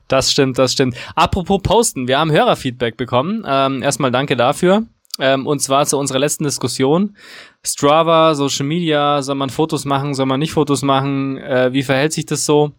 Das 0.08 0.32
stimmt, 0.32 0.58
das 0.58 0.74
stimmt. 0.74 0.96
Apropos 1.16 1.62
posten, 1.62 2.08
wir 2.08 2.20
haben 2.20 2.32
Hörerfeedback 2.32 2.98
bekommen. 2.98 3.44
Ähm, 3.48 3.82
erstmal 3.82 4.12
danke 4.12 4.36
dafür. 4.36 4.84
Ähm, 5.20 5.48
und 5.48 5.60
zwar 5.60 5.86
zu 5.86 5.98
unserer 5.98 6.20
letzten 6.20 6.44
Diskussion. 6.44 7.16
Strava, 7.64 8.36
Social 8.36 8.66
Media, 8.66 9.22
soll 9.22 9.36
man 9.36 9.50
Fotos 9.50 9.86
machen, 9.86 10.14
soll 10.14 10.26
man 10.26 10.40
nicht 10.40 10.52
Fotos 10.52 10.82
machen? 10.82 11.38
Äh, 11.38 11.74
wie 11.74 11.84
verhält 11.84 12.14
sich 12.14 12.26
das 12.26 12.46
so? 12.46 12.72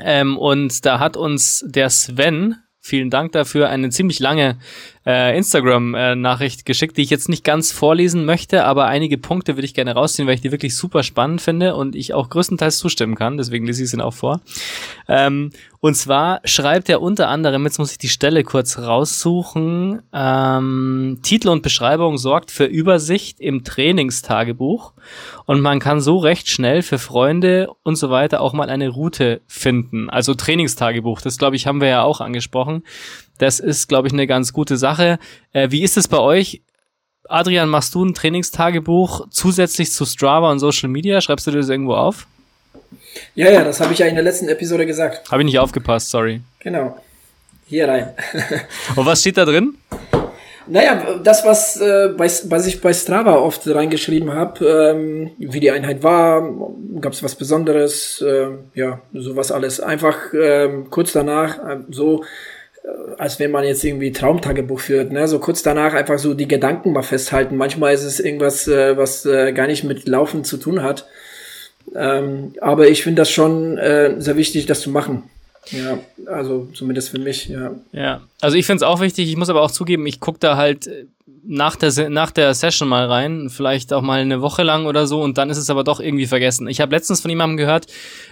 Ähm, 0.00 0.38
und 0.38 0.86
da 0.86 1.00
hat 1.00 1.16
uns 1.16 1.64
der 1.66 1.90
Sven 1.90 2.56
Vielen 2.82 3.10
Dank 3.10 3.32
dafür. 3.32 3.68
Eine 3.68 3.90
ziemlich 3.90 4.20
lange 4.20 4.56
äh, 5.04 5.36
Instagram-Nachricht 5.36 6.64
geschickt, 6.64 6.96
die 6.96 7.02
ich 7.02 7.10
jetzt 7.10 7.28
nicht 7.28 7.44
ganz 7.44 7.72
vorlesen 7.72 8.24
möchte, 8.24 8.64
aber 8.64 8.86
einige 8.86 9.18
Punkte 9.18 9.56
würde 9.56 9.66
ich 9.66 9.74
gerne 9.74 9.92
rausziehen, 9.92 10.26
weil 10.26 10.36
ich 10.36 10.40
die 10.40 10.50
wirklich 10.50 10.74
super 10.74 11.02
spannend 11.02 11.42
finde 11.42 11.74
und 11.74 11.94
ich 11.94 12.14
auch 12.14 12.30
größtenteils 12.30 12.78
zustimmen 12.78 13.16
kann. 13.16 13.36
Deswegen 13.36 13.66
lese 13.66 13.84
ich 13.84 13.90
sie 13.90 14.00
auch 14.00 14.14
vor. 14.14 14.40
Ähm, 15.08 15.50
und 15.82 15.94
zwar 15.94 16.42
schreibt 16.44 16.90
er 16.90 17.00
unter 17.00 17.28
anderem, 17.28 17.64
jetzt 17.64 17.78
muss 17.78 17.92
ich 17.92 17.98
die 17.98 18.10
Stelle 18.10 18.44
kurz 18.44 18.78
raussuchen, 18.78 20.02
ähm, 20.12 21.20
Titel 21.22 21.48
und 21.48 21.62
Beschreibung 21.62 22.18
sorgt 22.18 22.50
für 22.50 22.66
Übersicht 22.66 23.40
im 23.40 23.64
Trainingstagebuch 23.64 24.92
und 25.46 25.62
man 25.62 25.80
kann 25.80 26.02
so 26.02 26.18
recht 26.18 26.50
schnell 26.50 26.82
für 26.82 26.98
Freunde 26.98 27.70
und 27.82 27.96
so 27.96 28.10
weiter 28.10 28.42
auch 28.42 28.52
mal 28.52 28.68
eine 28.68 28.90
Route 28.90 29.40
finden. 29.46 30.10
Also 30.10 30.34
Trainingstagebuch, 30.34 31.22
das 31.22 31.38
glaube 31.38 31.56
ich 31.56 31.66
haben 31.66 31.80
wir 31.80 31.88
ja 31.88 32.02
auch 32.02 32.20
angesprochen. 32.20 32.82
Das 33.38 33.58
ist, 33.58 33.88
glaube 33.88 34.06
ich, 34.06 34.12
eine 34.12 34.26
ganz 34.26 34.52
gute 34.52 34.76
Sache. 34.76 35.18
Äh, 35.52 35.70
wie 35.70 35.82
ist 35.82 35.96
es 35.96 36.08
bei 36.08 36.18
euch? 36.18 36.60
Adrian, 37.26 37.70
machst 37.70 37.94
du 37.94 38.04
ein 38.04 38.12
Trainingstagebuch 38.12 39.28
zusätzlich 39.30 39.92
zu 39.92 40.04
Strava 40.04 40.50
und 40.50 40.58
Social 40.58 40.90
Media? 40.90 41.22
Schreibst 41.22 41.46
du 41.46 41.52
das 41.52 41.70
irgendwo 41.70 41.94
auf? 41.94 42.26
Ja, 43.34 43.50
ja, 43.50 43.64
das 43.64 43.80
habe 43.80 43.92
ich 43.92 43.98
ja 43.98 44.06
in 44.06 44.14
der 44.14 44.24
letzten 44.24 44.48
Episode 44.48 44.86
gesagt. 44.86 45.30
Habe 45.30 45.42
ich 45.42 45.46
nicht 45.46 45.58
aufgepasst, 45.58 46.10
sorry. 46.10 46.40
Genau. 46.60 46.96
Hier 47.66 47.88
rein. 47.88 48.10
Und 48.96 49.06
was 49.06 49.20
steht 49.20 49.36
da 49.36 49.44
drin? 49.44 49.76
Naja, 50.66 51.18
das, 51.24 51.44
was, 51.44 51.80
äh, 51.80 52.10
bei, 52.16 52.30
was 52.44 52.66
ich 52.66 52.80
bei 52.80 52.92
Strava 52.92 53.34
oft 53.34 53.66
reingeschrieben 53.66 54.32
habe, 54.32 54.64
ähm, 54.66 55.30
wie 55.38 55.58
die 55.58 55.70
Einheit 55.70 56.02
war, 56.04 56.48
gab 57.00 57.12
es 57.12 57.24
was 57.24 57.34
Besonderes, 57.34 58.22
äh, 58.24 58.48
ja, 58.74 59.00
sowas 59.12 59.50
alles. 59.50 59.80
Einfach 59.80 60.16
ähm, 60.32 60.88
kurz 60.90 61.12
danach, 61.12 61.58
äh, 61.58 61.78
so 61.90 62.22
äh, 62.84 62.88
als 63.18 63.40
wenn 63.40 63.50
man 63.50 63.64
jetzt 63.64 63.82
irgendwie 63.82 64.12
Traumtagebuch 64.12 64.78
führt, 64.78 65.10
ne? 65.10 65.26
So 65.26 65.40
kurz 65.40 65.62
danach 65.62 65.94
einfach 65.94 66.20
so 66.20 66.34
die 66.34 66.46
Gedanken 66.48 66.92
mal 66.92 67.02
festhalten. 67.02 67.56
Manchmal 67.56 67.94
ist 67.94 68.04
es 68.04 68.20
irgendwas, 68.20 68.68
äh, 68.68 68.96
was 68.96 69.26
äh, 69.26 69.52
gar 69.52 69.66
nicht 69.66 69.82
mit 69.82 70.06
Laufen 70.06 70.44
zu 70.44 70.56
tun 70.56 70.84
hat. 70.84 71.06
Ähm, 71.94 72.54
aber 72.60 72.88
ich 72.88 73.02
finde 73.02 73.22
das 73.22 73.30
schon 73.30 73.78
äh, 73.78 74.14
sehr 74.18 74.36
wichtig, 74.36 74.66
das 74.66 74.80
zu 74.80 74.90
machen. 74.90 75.24
Ja, 75.70 75.98
also 76.26 76.68
zumindest 76.74 77.10
für 77.10 77.18
mich, 77.18 77.48
ja. 77.48 77.72
Ja, 77.92 78.22
also 78.40 78.56
ich 78.56 78.66
finde 78.66 78.76
es 78.76 78.82
auch 78.82 79.00
wichtig. 79.00 79.28
Ich 79.28 79.36
muss 79.36 79.50
aber 79.50 79.62
auch 79.62 79.70
zugeben, 79.70 80.06
ich 80.06 80.20
gucke 80.20 80.38
da 80.38 80.56
halt 80.56 80.86
äh, 80.86 81.04
nach 81.44 81.76
der, 81.76 82.10
nach 82.10 82.30
der 82.30 82.54
Session 82.54 82.88
mal 82.88 83.06
rein, 83.06 83.50
vielleicht 83.50 83.92
auch 83.92 84.02
mal 84.02 84.20
eine 84.20 84.40
Woche 84.40 84.62
lang 84.62 84.86
oder 84.86 85.06
so 85.06 85.22
und 85.22 85.38
dann 85.38 85.50
ist 85.50 85.58
es 85.58 85.70
aber 85.70 85.84
doch 85.84 86.00
irgendwie 86.00 86.26
vergessen. 86.26 86.68
Ich 86.68 86.80
habe 86.80 86.94
letztens 86.94 87.20
von 87.20 87.30
jemandem 87.30 87.56
gehört, 87.56 87.86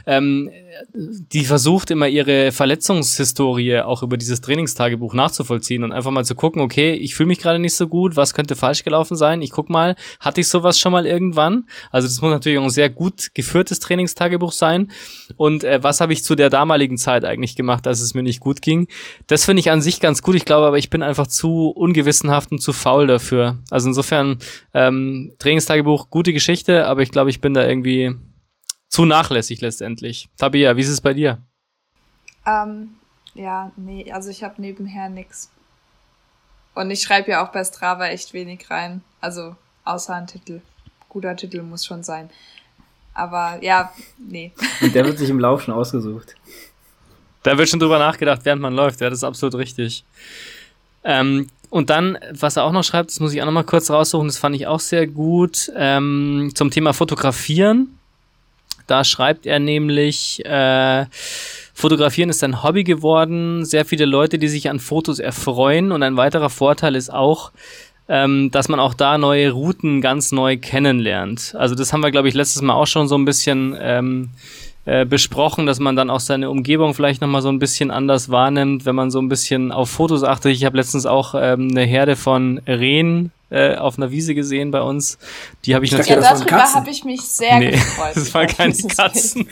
ähm, 0.07 0.51
die 0.95 1.45
versucht 1.45 1.91
immer 1.91 2.09
ihre 2.09 2.53
Verletzungshistorie 2.53 3.81
auch 3.81 4.03
über 4.03 4.17
dieses 4.17 4.41
Trainingstagebuch 4.41 5.15
nachzuvollziehen 5.15 5.85
und 5.85 5.93
einfach 5.93 6.11
mal 6.11 6.25
zu 6.25 6.35
gucken, 6.35 6.63
okay, 6.63 6.93
ich 6.93 7.15
fühle 7.15 7.29
mich 7.29 7.39
gerade 7.39 7.59
nicht 7.59 7.75
so 7.75 7.89
gut, 7.89 8.17
was 8.17 8.35
könnte 8.35 8.57
falsch 8.57 8.85
gelaufen 8.85 9.17
sein? 9.17 9.43
Ich 9.43 9.51
guck 9.51 9.71
mal, 9.71 9.97
hatte 10.21 10.41
ich 10.41 10.49
sowas 10.49 10.79
schon 10.79 10.93
mal 10.93 11.07
irgendwann? 11.07 11.67
Also 11.91 12.09
das 12.09 12.21
muss 12.21 12.31
natürlich 12.31 12.59
auch 12.59 12.65
ein 12.65 12.71
sehr 12.71 12.91
gut 12.91 13.31
geführtes 13.35 13.81
Trainingstagebuch 13.81 14.53
sein. 14.53 14.91
Und 15.37 15.65
äh, 15.65 15.83
was 15.83 16.01
habe 16.01 16.13
ich 16.13 16.25
zu 16.25 16.35
der 16.35 16.51
damaligen 16.51 16.99
Zeit 16.99 17.25
eigentlich 17.25 17.57
gemacht, 17.57 17.87
als 17.87 18.01
es 18.01 18.15
mir 18.15 18.23
nicht 18.23 18.41
gut 18.41 18.63
ging? 18.63 18.89
Das 19.27 19.45
finde 19.45 19.61
ich 19.61 19.71
an 19.71 19.83
sich 19.83 20.01
ganz 20.01 20.23
gut. 20.23 20.35
Ich 20.35 20.45
glaube 20.45 20.67
aber, 20.67 20.79
ich 20.79 20.91
bin 20.91 21.03
einfach 21.03 21.27
zu 21.27 21.69
ungewissenhaft 21.69 22.53
und 22.53 22.61
zu 22.61 22.73
faul 22.73 23.07
dafür. 23.07 23.59
Also 23.71 23.89
insofern, 23.89 24.39
ähm, 24.75 25.33
Trainingstagebuch, 25.39 26.11
gute 26.11 26.33
Geschichte, 26.33 26.87
aber 26.87 27.03
ich 27.03 27.11
glaube, 27.11 27.31
ich 27.31 27.41
bin 27.41 27.55
da 27.55 27.67
irgendwie 27.67 28.15
zu 28.89 29.05
nachlässig 29.05 29.61
letztendlich. 29.61 30.29
Tabia, 30.37 30.77
wie 30.77 30.81
ist 30.81 30.89
es 30.89 31.01
bei 31.01 31.15
dir? 31.15 31.39
Ähm, 32.47 32.95
ja, 33.35 33.73
nee, 33.77 34.11
also 34.11 34.31
ich 34.31 34.43
habe 34.43 34.61
nebenher 34.61 35.09
nix. 35.09 35.51
Und 36.75 36.91
ich 36.91 37.03
schreibe 37.03 37.31
ja 37.31 37.45
auch 37.45 37.53
bei 37.53 37.65
Strava 37.65 38.07
echt 38.07 38.33
wenig 38.33 38.71
rein. 38.71 39.03
Also 39.21 39.57
außer 39.85 40.15
ein 40.15 40.27
Titel. 40.27 40.61
Guter 41.09 41.37
Titel 41.37 41.63
muss 41.63 41.85
schon 41.85 42.03
sein. 42.03 42.31
Aber 43.15 43.59
ja, 43.63 43.93
nee. 44.19 44.53
Und 44.81 44.95
der 44.95 45.05
wird 45.05 45.19
sich 45.19 45.29
im 45.29 45.41
Lauf 45.41 45.63
schon 45.63 45.75
ausgesucht. 45.75 46.37
Da 47.43 47.59
wird 47.59 47.69
schon 47.69 47.81
drüber 47.81 47.99
nachgedacht, 47.99 48.45
während 48.45 48.63
man 48.63 48.75
läuft. 48.75 49.01
Ja, 49.01 49.11
das 49.11 49.21
ist 49.21 49.25
absolut 49.25 49.57
richtig. 49.57 50.05
Ähm, 51.05 51.49
und 51.71 51.91
dann, 51.91 52.19
was 52.33 52.57
er 52.57 52.65
auch 52.65 52.73
noch 52.73 52.85
schreibt, 52.85 53.11
das 53.11 53.21
muss 53.21 53.33
ich 53.33 53.43
auch 53.43 53.47
noch 53.47 53.53
mal 53.53 53.65
kurz 53.65 53.91
raussuchen, 53.91 54.27
das 54.27 54.39
fand 54.39 54.57
ich 54.57 54.67
auch 54.67 54.81
sehr 54.81 55.07
gut, 55.07 55.71
ähm, 55.77 56.51
zum 56.55 56.71
Thema 56.71 56.93
Fotografieren. 56.93 57.98
Da 58.89 59.05
schreibt 59.05 59.47
er 59.47 59.61
nämlich, 59.61 60.45
äh, 60.45 61.07
Fotografieren 61.75 62.29
ist 62.29 62.43
ein 62.43 62.65
Hobby 62.65 62.83
geworden, 62.83 63.65
sehr 63.65 63.85
viele 63.85 64.05
Leute, 64.05 64.39
die 64.39 64.49
sich 64.49 64.69
an 64.69 64.81
Fotos 64.81 65.21
erfreuen 65.21 65.93
und 65.93 66.03
ein 66.03 66.17
weiterer 66.17 66.51
Vorteil 66.51 66.97
ist 66.97 67.13
auch, 67.13 67.53
ähm, 68.09 68.51
dass 68.51 68.69
man 68.69 68.81
auch 68.81 68.95
da 68.95 69.17
neue 69.17 69.53
Routen 69.53 70.01
ganz 70.01 70.33
neu 70.33 70.57
kennenlernt. 70.57 71.55
Also 71.57 71.77
das 71.77 71.93
haben 71.93 72.03
wir, 72.03 72.11
glaube 72.11 72.29
ich, 72.29 72.35
letztes 72.35 72.63
Mal 72.63 72.75
auch 72.75 72.87
schon 72.87 73.07
so 73.07 73.17
ein 73.17 73.25
bisschen 73.25 73.77
ähm, 73.79 74.31
äh, 74.87 75.05
besprochen, 75.05 75.67
dass 75.67 75.79
man 75.79 75.95
dann 75.95 76.09
auch 76.09 76.21
seine 76.21 76.51
Umgebung 76.51 76.95
vielleicht 76.95 77.21
nochmal 77.21 77.43
so 77.43 77.51
ein 77.51 77.59
bisschen 77.59 77.91
anders 77.91 78.31
wahrnimmt, 78.31 78.87
wenn 78.87 78.97
man 78.97 79.11
so 79.11 79.21
ein 79.21 79.29
bisschen 79.29 79.71
auf 79.71 79.91
Fotos 79.91 80.25
achtet. 80.25 80.53
Ich 80.53 80.65
habe 80.65 80.79
letztens 80.79 81.05
auch 81.05 81.35
ähm, 81.37 81.69
eine 81.71 81.83
Herde 81.83 82.17
von 82.17 82.59
Rehen 82.67 83.31
äh, 83.51 83.77
auf 83.77 83.97
einer 83.99 84.11
Wiese 84.11 84.35
gesehen 84.35 84.71
bei 84.71 84.81
uns. 84.81 85.19
Die 85.65 85.75
habe 85.75 85.85
ich, 85.85 85.93
ich 85.93 85.99
natürlich. 85.99 86.23
Ja, 86.23 86.35
darüber 86.35 86.75
habe 86.75 86.91
ich 86.91 87.05
mich 87.05 87.23
sehr 87.23 87.59
nee, 87.59 87.71
gefreut. 87.73 88.13
Das 88.15 88.35
waren 88.35 88.47
keine 88.47 88.75
Katzen. 88.75 89.49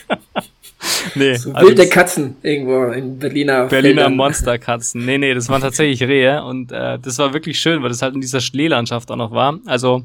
nee, 1.14 1.36
so 1.36 1.52
also 1.52 1.68
wilde 1.68 1.88
Katzen 1.88 2.36
irgendwo 2.42 2.92
in 2.92 3.18
Berliner 3.18 3.66
Berliner. 3.66 4.08
Monsterkatzen. 4.10 5.04
Nee, 5.04 5.18
nee, 5.18 5.34
das 5.34 5.48
waren 5.48 5.62
tatsächlich 5.62 6.02
Rehe 6.06 6.44
und 6.44 6.72
äh, 6.72 6.98
das 6.98 7.18
war 7.18 7.32
wirklich 7.32 7.58
schön, 7.58 7.82
weil 7.82 7.88
das 7.88 8.02
halt 8.02 8.14
in 8.14 8.20
dieser 8.20 8.40
Schneelandschaft 8.40 9.10
auch 9.10 9.16
noch 9.16 9.32
war. 9.32 9.58
Also 9.66 10.04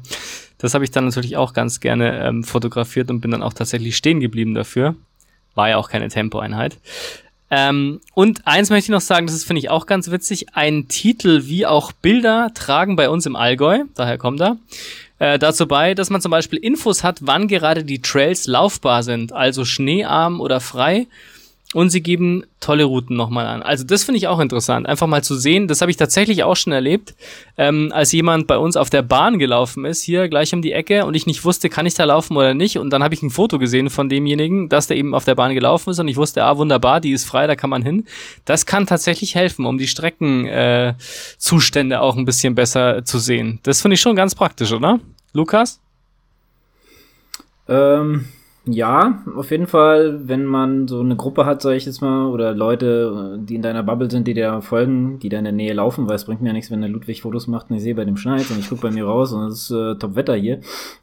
das 0.58 0.74
habe 0.74 0.84
ich 0.84 0.90
dann 0.90 1.04
natürlich 1.06 1.36
auch 1.36 1.52
ganz 1.52 1.80
gerne 1.80 2.24
ähm, 2.24 2.44
fotografiert 2.44 3.10
und 3.10 3.20
bin 3.20 3.32
dann 3.32 3.42
auch 3.42 3.52
tatsächlich 3.52 3.96
stehen 3.96 4.20
geblieben 4.20 4.54
dafür. 4.54 4.94
War 5.54 5.68
ja 5.68 5.76
auch 5.76 5.90
keine 5.90 6.08
Tempoeinheit. 6.08 6.78
Ähm, 7.54 8.00
und 8.14 8.46
eins 8.46 8.70
möchte 8.70 8.86
ich 8.86 8.94
noch 8.94 9.02
sagen, 9.02 9.26
das 9.26 9.44
finde 9.44 9.60
ich, 9.60 9.68
auch 9.68 9.84
ganz 9.84 10.10
witzig. 10.10 10.54
Ein 10.54 10.88
Titel 10.88 11.42
wie 11.44 11.66
auch 11.66 11.92
Bilder 11.92 12.50
tragen 12.54 12.96
bei 12.96 13.10
uns 13.10 13.26
im 13.26 13.36
Allgäu, 13.36 13.84
daher 13.94 14.16
kommt 14.16 14.40
er, 14.40 14.56
äh, 15.18 15.38
dazu 15.38 15.68
bei, 15.68 15.92
dass 15.92 16.08
man 16.08 16.22
zum 16.22 16.30
Beispiel 16.30 16.58
Infos 16.58 17.04
hat, 17.04 17.18
wann 17.20 17.48
gerade 17.48 17.84
die 17.84 18.00
Trails 18.00 18.46
laufbar 18.46 19.02
sind, 19.02 19.34
also 19.34 19.66
schneearm 19.66 20.40
oder 20.40 20.60
frei. 20.60 21.06
Und 21.72 21.90
sie 21.90 22.02
geben 22.02 22.44
tolle 22.60 22.84
Routen 22.84 23.16
nochmal 23.16 23.46
an. 23.46 23.62
Also 23.62 23.84
das 23.84 24.04
finde 24.04 24.18
ich 24.18 24.28
auch 24.28 24.40
interessant, 24.40 24.86
einfach 24.86 25.06
mal 25.06 25.24
zu 25.24 25.36
sehen. 25.36 25.68
Das 25.68 25.80
habe 25.80 25.90
ich 25.90 25.96
tatsächlich 25.96 26.44
auch 26.44 26.54
schon 26.54 26.72
erlebt, 26.72 27.14
ähm, 27.56 27.90
als 27.94 28.12
jemand 28.12 28.46
bei 28.46 28.58
uns 28.58 28.76
auf 28.76 28.90
der 28.90 29.02
Bahn 29.02 29.38
gelaufen 29.38 29.86
ist, 29.86 30.02
hier 30.02 30.28
gleich 30.28 30.54
um 30.54 30.60
die 30.60 30.72
Ecke 30.72 31.06
und 31.06 31.14
ich 31.14 31.26
nicht 31.26 31.44
wusste, 31.44 31.70
kann 31.70 31.86
ich 31.86 31.94
da 31.94 32.04
laufen 32.04 32.36
oder 32.36 32.52
nicht. 32.52 32.78
Und 32.78 32.90
dann 32.90 33.02
habe 33.02 33.14
ich 33.14 33.22
ein 33.22 33.30
Foto 33.30 33.58
gesehen 33.58 33.88
von 33.88 34.08
demjenigen, 34.08 34.68
dass 34.68 34.86
der 34.86 34.98
eben 34.98 35.14
auf 35.14 35.24
der 35.24 35.34
Bahn 35.34 35.54
gelaufen 35.54 35.90
ist 35.90 35.98
und 35.98 36.08
ich 36.08 36.16
wusste, 36.16 36.44
ah 36.44 36.58
wunderbar, 36.58 37.00
die 37.00 37.12
ist 37.12 37.24
frei, 37.24 37.46
da 37.46 37.56
kann 37.56 37.70
man 37.70 37.82
hin. 37.82 38.04
Das 38.44 38.66
kann 38.66 38.86
tatsächlich 38.86 39.34
helfen, 39.34 39.64
um 39.64 39.78
die 39.78 39.86
Streckenzustände 39.86 41.96
äh, 41.96 41.98
auch 41.98 42.16
ein 42.16 42.26
bisschen 42.26 42.54
besser 42.54 43.04
zu 43.04 43.18
sehen. 43.18 43.60
Das 43.62 43.80
finde 43.80 43.94
ich 43.94 44.00
schon 44.00 44.16
ganz 44.16 44.34
praktisch, 44.34 44.72
oder? 44.72 45.00
Lukas? 45.32 45.80
Ähm, 47.68 48.26
ja, 48.64 49.24
auf 49.34 49.50
jeden 49.50 49.66
Fall, 49.66 50.28
wenn 50.28 50.44
man 50.44 50.86
so 50.86 51.00
eine 51.00 51.16
Gruppe 51.16 51.46
hat, 51.46 51.62
sag 51.62 51.74
ich 51.74 51.84
jetzt 51.84 52.00
mal, 52.00 52.26
oder 52.26 52.54
Leute, 52.54 53.36
die 53.42 53.56
in 53.56 53.62
deiner 53.62 53.82
Bubble 53.82 54.08
sind, 54.08 54.28
die 54.28 54.34
dir 54.34 54.62
folgen, 54.62 55.18
die 55.18 55.28
da 55.28 55.38
in 55.38 55.44
der 55.44 55.52
Nähe 55.52 55.72
laufen, 55.72 56.06
weil 56.06 56.14
es 56.14 56.26
bringt 56.26 56.42
mir 56.42 56.50
ja 56.50 56.52
nichts, 56.52 56.70
wenn 56.70 56.80
der 56.80 56.88
Ludwig 56.88 57.22
Fotos 57.22 57.48
macht 57.48 57.70
und 57.70 57.76
ich 57.76 57.82
sehe 57.82 57.96
bei 57.96 58.04
dem 58.04 58.16
Schneid 58.16 58.48
und 58.52 58.60
ich 58.60 58.68
gucke 58.68 58.82
bei 58.82 58.92
mir 58.92 59.04
raus 59.04 59.32
und 59.32 59.48
es 59.48 59.62
ist 59.62 59.70
äh, 59.72 59.96
Top-Wetter 59.96 60.36
hier 60.36 60.60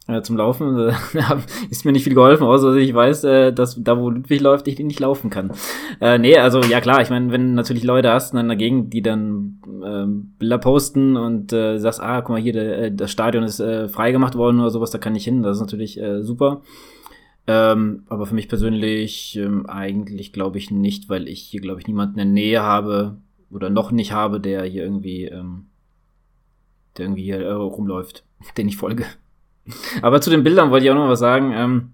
äh, 0.08 0.22
zum 0.22 0.36
Laufen. 0.36 0.90
Äh, 1.20 1.36
ist 1.70 1.84
mir 1.84 1.92
nicht 1.92 2.04
viel 2.04 2.14
geholfen, 2.14 2.44
außer 2.44 2.68
dass 2.68 2.76
ich 2.76 2.94
weiß, 2.94 3.24
äh, 3.24 3.52
dass 3.52 3.82
da, 3.82 3.98
wo 3.98 4.10
Ludwig 4.10 4.40
läuft, 4.40 4.68
ich 4.68 4.78
nicht 4.78 5.00
laufen 5.00 5.28
kann. 5.28 5.52
Äh, 6.00 6.18
nee, 6.18 6.36
also 6.36 6.60
ja 6.60 6.80
klar, 6.80 7.02
ich 7.02 7.10
meine, 7.10 7.30
wenn 7.30 7.54
natürlich 7.54 7.84
Leute 7.84 8.10
hast 8.10 8.32
in 8.32 8.38
einer 8.38 8.56
Gegend, 8.56 8.92
die 8.94 9.02
dann 9.02 9.58
äh, 9.84 10.06
Bilder 10.38 10.58
posten 10.58 11.16
und 11.16 11.52
äh, 11.52 11.78
sagst, 11.78 12.00
ah, 12.00 12.20
guck 12.20 12.30
mal 12.30 12.40
hier, 12.40 12.52
der, 12.52 12.78
äh, 12.78 12.94
das 12.94 13.10
Stadion 13.10 13.44
ist 13.44 13.60
äh, 13.60 13.88
freigemacht 13.88 14.34
worden 14.36 14.60
oder 14.60 14.70
sowas, 14.70 14.90
da 14.90 14.98
kann 14.98 15.14
ich 15.14 15.24
hin, 15.24 15.42
das 15.42 15.56
ist 15.56 15.60
natürlich 15.60 16.00
äh, 16.00 16.22
super. 16.22 16.62
Ähm, 17.46 18.04
aber 18.08 18.26
für 18.26 18.34
mich 18.34 18.48
persönlich 18.48 19.36
ähm, 19.36 19.66
eigentlich 19.66 20.32
glaube 20.32 20.58
ich 20.58 20.70
nicht, 20.70 21.08
weil 21.08 21.28
ich 21.28 21.40
hier 21.40 21.60
glaube 21.60 21.80
ich 21.80 21.86
niemanden 21.86 22.18
in 22.18 22.26
der 22.26 22.32
Nähe 22.32 22.62
habe 22.62 23.16
oder 23.50 23.70
noch 23.70 23.90
nicht 23.90 24.12
habe, 24.12 24.40
der 24.40 24.64
hier 24.64 24.84
irgendwie, 24.84 25.24
ähm, 25.24 25.66
der 26.96 27.06
irgendwie 27.06 27.24
hier 27.24 27.40
äh, 27.40 27.52
rumläuft, 27.52 28.24
den 28.56 28.68
ich 28.68 28.76
folge. 28.76 29.04
aber 30.02 30.20
zu 30.20 30.30
den 30.30 30.44
Bildern 30.44 30.70
wollte 30.70 30.84
ich 30.84 30.90
auch 30.90 30.96
noch 30.96 31.08
was 31.08 31.20
sagen. 31.20 31.92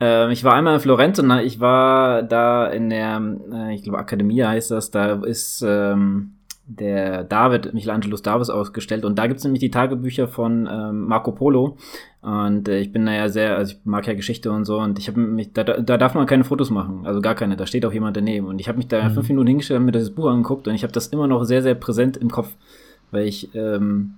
Äh, 0.00 0.32
ich 0.32 0.44
war 0.44 0.54
einmal 0.54 0.74
in 0.74 0.80
Florenz 0.80 1.18
und 1.18 1.30
ich 1.38 1.60
war 1.60 2.22
da 2.22 2.68
in 2.68 2.90
der, 2.90 3.20
äh, 3.52 3.74
ich 3.74 3.82
glaube 3.82 3.98
Akademie 3.98 4.42
heißt 4.42 4.70
das, 4.70 4.90
da 4.90 5.14
ist 5.24 5.62
ähm, 5.66 6.37
der 6.68 7.24
David, 7.24 7.72
Michelangelos 7.72 8.20
Davis 8.20 8.50
ausgestellt. 8.50 9.06
Und 9.06 9.18
da 9.18 9.26
gibt's 9.26 9.42
nämlich 9.42 9.60
die 9.60 9.70
Tagebücher 9.70 10.28
von 10.28 10.68
ähm, 10.70 11.06
Marco 11.06 11.32
Polo. 11.32 11.78
Und 12.20 12.68
äh, 12.68 12.80
ich 12.80 12.92
bin 12.92 13.06
da 13.06 13.12
ja 13.12 13.30
sehr, 13.30 13.56
also 13.56 13.72
ich 13.72 13.84
mag 13.84 14.06
ja 14.06 14.12
Geschichte 14.12 14.52
und 14.52 14.66
so. 14.66 14.78
Und 14.78 14.98
ich 14.98 15.08
habe 15.08 15.18
mich, 15.18 15.54
da, 15.54 15.64
da 15.64 15.96
darf 15.96 16.14
man 16.14 16.26
keine 16.26 16.44
Fotos 16.44 16.70
machen, 16.70 17.06
also 17.06 17.22
gar 17.22 17.34
keine, 17.34 17.56
da 17.56 17.66
steht 17.66 17.86
auch 17.86 17.92
jemand 17.92 18.18
daneben. 18.18 18.46
Und 18.46 18.60
ich 18.60 18.68
habe 18.68 18.76
mich 18.76 18.86
da 18.86 19.08
mhm. 19.08 19.14
fünf 19.14 19.28
Minuten 19.30 19.48
hingestellt 19.48 19.80
und 19.80 19.86
mir 19.86 19.92
das 19.92 20.10
Buch 20.10 20.28
angeguckt. 20.28 20.68
Und 20.68 20.74
ich 20.74 20.82
habe 20.82 20.92
das 20.92 21.06
immer 21.08 21.26
noch 21.26 21.44
sehr, 21.44 21.62
sehr 21.62 21.74
präsent 21.74 22.18
im 22.18 22.30
Kopf, 22.30 22.54
weil 23.10 23.26
ich 23.26 23.54
ähm, 23.54 24.14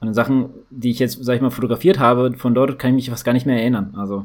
an 0.00 0.08
den 0.08 0.14
Sachen, 0.14 0.48
die 0.70 0.90
ich 0.90 0.98
jetzt, 0.98 1.22
sag 1.22 1.36
ich 1.36 1.42
mal, 1.42 1.50
fotografiert 1.50 1.98
habe, 1.98 2.32
von 2.32 2.54
dort 2.54 2.78
kann 2.78 2.90
ich 2.90 2.96
mich 2.96 3.12
was 3.12 3.24
gar 3.24 3.34
nicht 3.34 3.44
mehr 3.44 3.60
erinnern, 3.60 3.92
also 3.96 4.24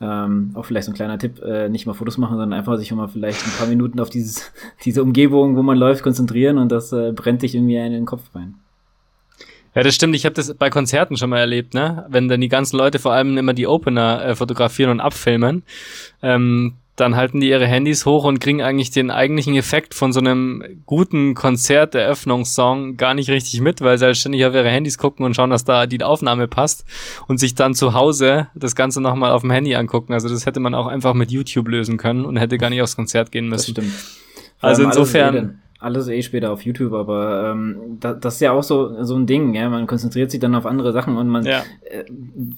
ähm, 0.00 0.50
auch 0.54 0.64
vielleicht 0.64 0.86
so 0.86 0.92
ein 0.92 0.94
kleiner 0.94 1.18
Tipp, 1.18 1.40
äh, 1.42 1.68
nicht 1.68 1.86
mal 1.86 1.94
Fotos 1.94 2.18
machen, 2.18 2.36
sondern 2.36 2.52
einfach 2.52 2.76
sich 2.76 2.92
mal 2.92 3.08
vielleicht 3.08 3.46
ein 3.46 3.52
paar 3.58 3.66
Minuten 3.66 3.98
auf 4.00 4.10
dieses, 4.10 4.52
diese 4.84 5.02
Umgebung, 5.02 5.56
wo 5.56 5.62
man 5.62 5.78
läuft, 5.78 6.02
konzentrieren 6.02 6.58
und 6.58 6.70
das 6.70 6.92
äh, 6.92 7.12
brennt 7.12 7.42
dich 7.42 7.54
irgendwie 7.54 7.76
in 7.76 7.92
den 7.92 8.06
Kopf 8.06 8.34
rein. 8.34 8.54
Ja, 9.74 9.82
das 9.82 9.94
stimmt. 9.94 10.16
Ich 10.16 10.24
habe 10.24 10.34
das 10.34 10.54
bei 10.54 10.70
Konzerten 10.70 11.18
schon 11.18 11.28
mal 11.28 11.38
erlebt, 11.38 11.74
ne? 11.74 12.06
Wenn 12.08 12.28
dann 12.28 12.40
die 12.40 12.48
ganzen 12.48 12.78
Leute 12.78 12.98
vor 12.98 13.12
allem 13.12 13.36
immer 13.36 13.52
die 13.52 13.66
Opener 13.66 14.24
äh, 14.24 14.34
fotografieren 14.34 14.90
und 14.90 15.00
abfilmen. 15.00 15.64
Ähm, 16.22 16.76
dann 16.96 17.14
halten 17.14 17.40
die 17.40 17.50
ihre 17.50 17.66
Handys 17.66 18.06
hoch 18.06 18.24
und 18.24 18.40
kriegen 18.40 18.62
eigentlich 18.62 18.90
den 18.90 19.10
eigentlichen 19.10 19.54
Effekt 19.54 19.94
von 19.94 20.12
so 20.12 20.20
einem 20.20 20.64
guten 20.86 21.34
Konzerteröffnungssong 21.34 22.96
gar 22.96 23.14
nicht 23.14 23.28
richtig 23.30 23.60
mit, 23.60 23.82
weil 23.82 23.98
sie 23.98 24.06
halt 24.06 24.16
ständig 24.16 24.44
auf 24.46 24.54
ihre 24.54 24.70
Handys 24.70 24.96
gucken 24.96 25.24
und 25.24 25.36
schauen, 25.36 25.50
dass 25.50 25.64
da 25.64 25.86
die 25.86 26.02
Aufnahme 26.02 26.48
passt 26.48 26.84
und 27.28 27.38
sich 27.38 27.54
dann 27.54 27.74
zu 27.74 27.92
Hause 27.92 28.48
das 28.54 28.74
Ganze 28.74 29.00
nochmal 29.00 29.32
auf 29.32 29.42
dem 29.42 29.50
Handy 29.50 29.74
angucken. 29.74 30.14
Also 30.14 30.28
das 30.28 30.46
hätte 30.46 30.58
man 30.58 30.74
auch 30.74 30.86
einfach 30.86 31.14
mit 31.14 31.30
YouTube 31.30 31.68
lösen 31.68 31.98
können 31.98 32.24
und 32.24 32.36
hätte 32.36 32.56
gar 32.56 32.70
nicht 32.70 32.80
aufs 32.80 32.96
Konzert 32.96 33.30
gehen 33.30 33.48
müssen. 33.48 33.74
Das 33.74 33.84
stimmt. 33.84 34.16
Also 34.60 34.82
insofern 34.82 35.60
alles 35.78 36.08
eh 36.08 36.22
später 36.22 36.52
auf 36.52 36.62
YouTube, 36.62 36.94
aber 36.94 37.50
ähm, 37.52 37.98
da, 38.00 38.14
das 38.14 38.34
ist 38.34 38.40
ja 38.40 38.52
auch 38.52 38.62
so, 38.62 39.04
so 39.04 39.14
ein 39.14 39.26
Ding, 39.26 39.54
ja. 39.54 39.68
Man 39.68 39.86
konzentriert 39.86 40.30
sich 40.30 40.40
dann 40.40 40.54
auf 40.54 40.64
andere 40.64 40.92
Sachen 40.92 41.16
und 41.16 41.28
man 41.28 41.44
ja. 41.44 41.62
äh, 41.84 42.04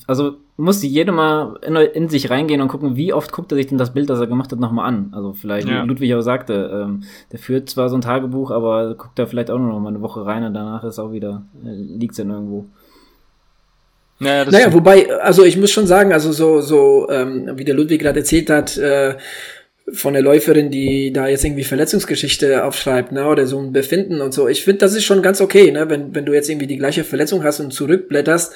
also 0.06 0.36
muss 0.56 0.82
jeder 0.82 1.12
mal 1.12 1.58
in, 1.62 1.74
in, 1.76 2.08
sich 2.08 2.30
reingehen 2.30 2.60
und 2.60 2.68
gucken, 2.68 2.96
wie 2.96 3.12
oft 3.12 3.32
guckt 3.32 3.52
er 3.52 3.56
sich 3.56 3.66
denn 3.66 3.78
das 3.78 3.92
Bild, 3.92 4.08
das 4.08 4.20
er 4.20 4.26
gemacht 4.26 4.52
hat, 4.52 4.60
nochmal 4.60 4.86
an. 4.86 5.12
Also 5.12 5.32
vielleicht, 5.32 5.68
ja. 5.68 5.82
Ludwig 5.82 6.14
auch 6.14 6.20
sagte, 6.20 6.86
ähm, 6.86 7.04
der 7.32 7.38
führt 7.38 7.68
zwar 7.68 7.88
so 7.88 7.96
ein 7.96 8.02
Tagebuch, 8.02 8.50
aber 8.50 8.94
guckt 8.94 9.18
da 9.18 9.26
vielleicht 9.26 9.50
auch 9.50 9.58
nur 9.58 9.68
noch 9.68 9.80
mal 9.80 9.88
eine 9.88 10.00
Woche 10.00 10.24
rein 10.24 10.44
und 10.44 10.54
danach 10.54 10.84
ist 10.84 10.98
auch 10.98 11.12
wieder, 11.12 11.42
äh, 11.64 11.70
liegt 11.70 12.12
es 12.12 12.18
dann 12.18 12.30
irgendwo. 12.30 12.66
Naja, 14.20 14.50
naja 14.50 14.72
wobei, 14.72 15.12
also 15.20 15.44
ich 15.44 15.56
muss 15.56 15.70
schon 15.70 15.86
sagen, 15.86 16.12
also 16.12 16.32
so, 16.32 16.60
so 16.60 17.08
ähm, 17.08 17.52
wie 17.54 17.64
der 17.64 17.76
Ludwig 17.76 18.00
gerade 18.00 18.18
erzählt 18.18 18.50
hat, 18.50 18.76
äh, 18.76 19.16
von 19.92 20.12
der 20.12 20.22
Läuferin, 20.22 20.70
die 20.70 21.12
da 21.12 21.28
jetzt 21.28 21.44
irgendwie 21.44 21.64
Verletzungsgeschichte 21.64 22.64
aufschreibt, 22.64 23.12
ne, 23.12 23.26
oder 23.26 23.46
so 23.46 23.58
ein 23.58 23.72
Befinden 23.72 24.20
und 24.20 24.32
so. 24.32 24.48
Ich 24.48 24.64
finde, 24.64 24.80
das 24.80 24.94
ist 24.94 25.04
schon 25.04 25.22
ganz 25.22 25.40
okay, 25.40 25.70
ne, 25.70 25.88
wenn, 25.88 26.14
wenn 26.14 26.26
du 26.26 26.32
jetzt 26.32 26.48
irgendwie 26.48 26.66
die 26.66 26.76
gleiche 26.76 27.04
Verletzung 27.04 27.42
hast 27.44 27.60
und 27.60 27.72
zurückblätterst, 27.72 28.52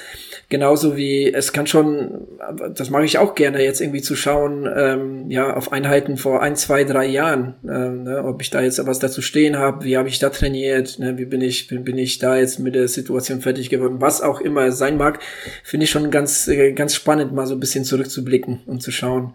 genauso 0.49 0.95
wie 0.95 1.33
es 1.33 1.53
kann 1.53 1.65
schon, 1.65 2.27
das 2.75 2.89
mache 2.89 3.05
ich 3.05 3.17
auch 3.17 3.35
gerne, 3.35 3.63
jetzt 3.63 3.81
irgendwie 3.81 4.01
zu 4.01 4.15
schauen, 4.15 4.69
ähm, 4.75 5.29
ja, 5.29 5.55
auf 5.55 5.71
Einheiten 5.71 6.17
vor 6.17 6.41
ein, 6.41 6.55
zwei, 6.55 6.83
drei 6.83 7.05
Jahren, 7.05 7.55
äh, 7.63 7.89
ne, 7.89 8.23
ob 8.23 8.41
ich 8.41 8.49
da 8.49 8.61
jetzt 8.61 8.85
was 8.85 8.99
dazu 8.99 9.21
stehen 9.21 9.57
habe, 9.57 9.85
wie 9.85 9.97
habe 9.97 10.09
ich 10.09 10.19
da 10.19 10.29
trainiert, 10.29 10.99
ne, 10.99 11.17
wie 11.17 11.25
bin 11.25 11.41
ich, 11.41 11.67
bin, 11.67 11.83
bin 11.83 11.97
ich 11.97 12.19
da 12.19 12.37
jetzt 12.37 12.59
mit 12.59 12.75
der 12.75 12.87
Situation 12.87 13.41
fertig 13.41 13.69
geworden, 13.69 13.97
was 13.99 14.21
auch 14.21 14.41
immer 14.41 14.65
es 14.65 14.77
sein 14.77 14.97
mag, 14.97 15.19
finde 15.63 15.85
ich 15.85 15.89
schon 15.89 16.11
ganz, 16.11 16.47
äh, 16.47 16.73
ganz 16.73 16.93
spannend, 16.93 17.33
mal 17.33 17.47
so 17.47 17.55
ein 17.55 17.59
bisschen 17.59 17.85
zurückzublicken 17.85 18.61
und 18.65 18.83
zu 18.83 18.91
schauen 18.91 19.33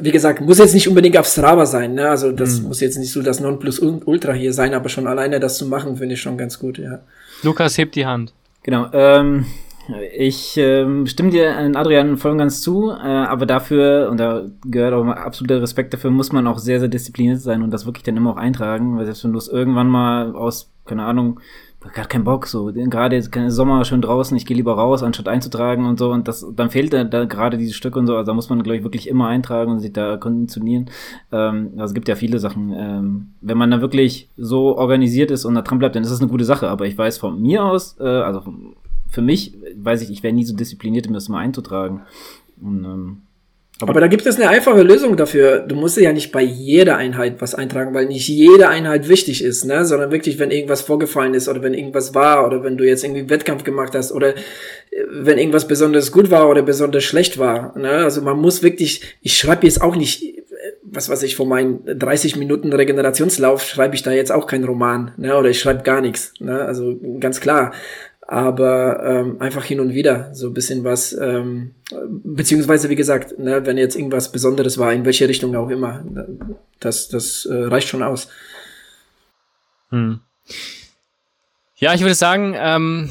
wie 0.00 0.12
gesagt, 0.12 0.40
muss 0.40 0.58
jetzt 0.58 0.74
nicht 0.74 0.88
unbedingt 0.88 1.16
auf 1.16 1.26
Strava 1.26 1.66
sein, 1.66 1.94
ne? 1.94 2.08
Also 2.08 2.32
das 2.32 2.60
mhm. 2.60 2.68
muss 2.68 2.80
jetzt 2.80 2.98
nicht 2.98 3.12
so 3.12 3.22
das 3.22 3.40
Nonplusultra 3.40 4.32
hier 4.32 4.52
sein, 4.52 4.74
aber 4.74 4.88
schon 4.88 5.06
alleine 5.06 5.40
das 5.40 5.58
zu 5.58 5.66
machen, 5.66 5.96
finde 5.96 6.14
ich 6.14 6.20
schon 6.20 6.36
ganz 6.36 6.58
gut, 6.58 6.78
ja. 6.78 7.00
Lukas 7.42 7.78
hebt 7.78 7.94
die 7.94 8.06
Hand. 8.06 8.32
Genau. 8.62 8.88
Ähm, 8.92 9.46
Ich 10.18 10.56
ähm, 10.56 11.06
stimme 11.06 11.30
dir 11.30 11.56
an 11.56 11.76
Adrian 11.76 12.16
voll 12.16 12.32
und 12.32 12.38
ganz 12.38 12.60
zu, 12.60 12.90
äh, 12.90 13.06
aber 13.06 13.46
dafür, 13.46 14.08
und 14.10 14.18
da 14.18 14.42
gehört 14.64 14.92
auch 14.94 15.06
absoluter 15.06 15.62
Respekt 15.62 15.94
dafür, 15.94 16.10
muss 16.10 16.32
man 16.32 16.48
auch 16.48 16.58
sehr, 16.58 16.80
sehr 16.80 16.88
diszipliniert 16.88 17.40
sein 17.40 17.62
und 17.62 17.70
das 17.70 17.86
wirklich 17.86 18.02
dann 18.02 18.16
immer 18.16 18.32
auch 18.32 18.36
eintragen, 18.36 18.96
weil 18.96 19.04
selbst 19.04 19.22
wenn 19.22 19.32
du 19.32 19.38
es 19.38 19.46
irgendwann 19.46 19.88
mal 19.88 20.34
aus, 20.34 20.72
keine 20.86 21.04
Ahnung, 21.04 21.38
gar 21.92 22.06
keinen 22.06 22.24
Bock, 22.24 22.46
so, 22.46 22.72
gerade 22.72 23.16
jetzt 23.16 23.30
Sommer 23.48 23.84
schön 23.84 24.02
draußen, 24.02 24.36
ich 24.36 24.46
gehe 24.46 24.56
lieber 24.56 24.74
raus, 24.74 25.02
anstatt 25.02 25.28
einzutragen 25.28 25.86
und 25.86 25.98
so, 25.98 26.12
und 26.12 26.28
das, 26.28 26.46
dann 26.54 26.70
fehlt 26.70 26.92
da, 26.92 27.04
da 27.04 27.24
gerade 27.24 27.58
dieses 27.58 27.76
Stück 27.76 27.96
und 27.96 28.06
so, 28.06 28.16
also 28.16 28.30
da 28.30 28.34
muss 28.34 28.48
man, 28.48 28.62
glaube 28.62 28.76
ich, 28.76 28.84
wirklich 28.84 29.08
immer 29.08 29.28
eintragen 29.28 29.72
und 29.72 29.80
sich 29.80 29.92
da 29.92 30.16
konditionieren. 30.16 30.90
Ähm, 31.32 31.72
also 31.72 31.92
es 31.92 31.94
gibt 31.94 32.08
ja 32.08 32.14
viele 32.14 32.38
Sachen. 32.38 32.72
Ähm, 32.76 33.28
wenn 33.40 33.58
man 33.58 33.70
da 33.70 33.80
wirklich 33.80 34.28
so 34.36 34.76
organisiert 34.76 35.30
ist 35.30 35.44
und 35.44 35.54
da 35.54 35.62
dran 35.62 35.78
bleibt, 35.78 35.96
dann 35.96 36.02
ist 36.02 36.10
das 36.10 36.20
eine 36.20 36.30
gute 36.30 36.44
Sache, 36.44 36.68
aber 36.68 36.86
ich 36.86 36.96
weiß 36.96 37.18
von 37.18 37.40
mir 37.40 37.64
aus, 37.64 37.96
äh, 38.00 38.04
also 38.04 38.42
für 39.08 39.22
mich, 39.22 39.54
weiß 39.76 40.02
ich, 40.02 40.10
ich 40.10 40.22
wäre 40.22 40.34
nie 40.34 40.44
so 40.44 40.54
diszipliniert, 40.54 41.06
um 41.06 41.14
das 41.14 41.28
mal 41.28 41.38
einzutragen. 41.38 42.02
Und, 42.60 42.84
ähm, 42.84 43.22
aber, 43.80 43.90
aber, 43.90 44.00
da 44.00 44.06
gibt 44.06 44.24
es 44.24 44.36
eine 44.36 44.48
einfache 44.48 44.82
Lösung 44.82 45.18
dafür. 45.18 45.58
Du 45.58 45.74
musst 45.74 45.98
ja 45.98 46.10
nicht 46.12 46.32
bei 46.32 46.42
jeder 46.42 46.96
Einheit 46.96 47.36
was 47.40 47.54
eintragen, 47.54 47.92
weil 47.92 48.06
nicht 48.06 48.26
jede 48.26 48.68
Einheit 48.68 49.08
wichtig 49.08 49.44
ist, 49.44 49.64
ne? 49.64 49.84
sondern 49.84 50.10
wirklich, 50.10 50.38
wenn 50.38 50.50
irgendwas 50.50 50.80
vorgefallen 50.80 51.34
ist 51.34 51.46
oder 51.46 51.62
wenn 51.62 51.74
irgendwas 51.74 52.14
war 52.14 52.46
oder 52.46 52.64
wenn 52.64 52.78
du 52.78 52.84
jetzt 52.84 53.04
irgendwie 53.04 53.20
einen 53.20 53.30
Wettkampf 53.30 53.64
gemacht 53.64 53.94
hast 53.94 54.12
oder 54.12 54.30
äh, 54.30 54.34
wenn 55.10 55.36
irgendwas 55.36 55.68
besonders 55.68 56.10
gut 56.10 56.30
war 56.30 56.48
oder 56.48 56.62
besonders 56.62 57.04
schlecht 57.04 57.38
war. 57.38 57.76
Ne? 57.76 57.90
Also 57.90 58.22
man 58.22 58.38
muss 58.38 58.62
wirklich, 58.62 59.02
ich 59.20 59.36
schreibe 59.36 59.66
jetzt 59.66 59.82
auch 59.82 59.94
nicht, 59.94 60.24
äh, 60.24 60.42
was 60.82 61.10
weiß 61.10 61.22
ich, 61.24 61.36
von 61.36 61.46
meinen 61.46 61.80
30 61.84 62.36
Minuten 62.36 62.72
Regenerationslauf 62.72 63.62
schreibe 63.62 63.94
ich 63.94 64.02
da 64.02 64.10
jetzt 64.10 64.32
auch 64.32 64.46
keinen 64.46 64.64
Roman 64.64 65.12
ne? 65.18 65.36
oder 65.36 65.50
ich 65.50 65.60
schreibe 65.60 65.82
gar 65.82 66.00
nichts. 66.00 66.32
Ne? 66.40 66.62
Also 66.62 66.96
ganz 67.20 67.40
klar 67.40 67.72
aber 68.28 69.02
ähm, 69.04 69.40
einfach 69.40 69.64
hin 69.64 69.78
und 69.78 69.94
wieder 69.94 70.34
so 70.34 70.48
ein 70.48 70.54
bisschen 70.54 70.82
was, 70.82 71.12
ähm, 71.12 71.74
beziehungsweise 72.08 72.88
wie 72.88 72.96
gesagt, 72.96 73.38
ne, 73.38 73.64
wenn 73.64 73.78
jetzt 73.78 73.94
irgendwas 73.94 74.32
Besonderes 74.32 74.78
war, 74.78 74.92
in 74.92 75.04
welche 75.04 75.28
Richtung 75.28 75.54
auch 75.54 75.70
immer, 75.70 76.04
das, 76.80 77.08
das 77.08 77.46
äh, 77.46 77.54
reicht 77.54 77.88
schon 77.88 78.02
aus. 78.02 78.28
Hm. 79.90 80.20
Ja, 81.76 81.94
ich 81.94 82.00
würde 82.00 82.14
sagen, 82.14 82.54
ähm, 82.56 83.10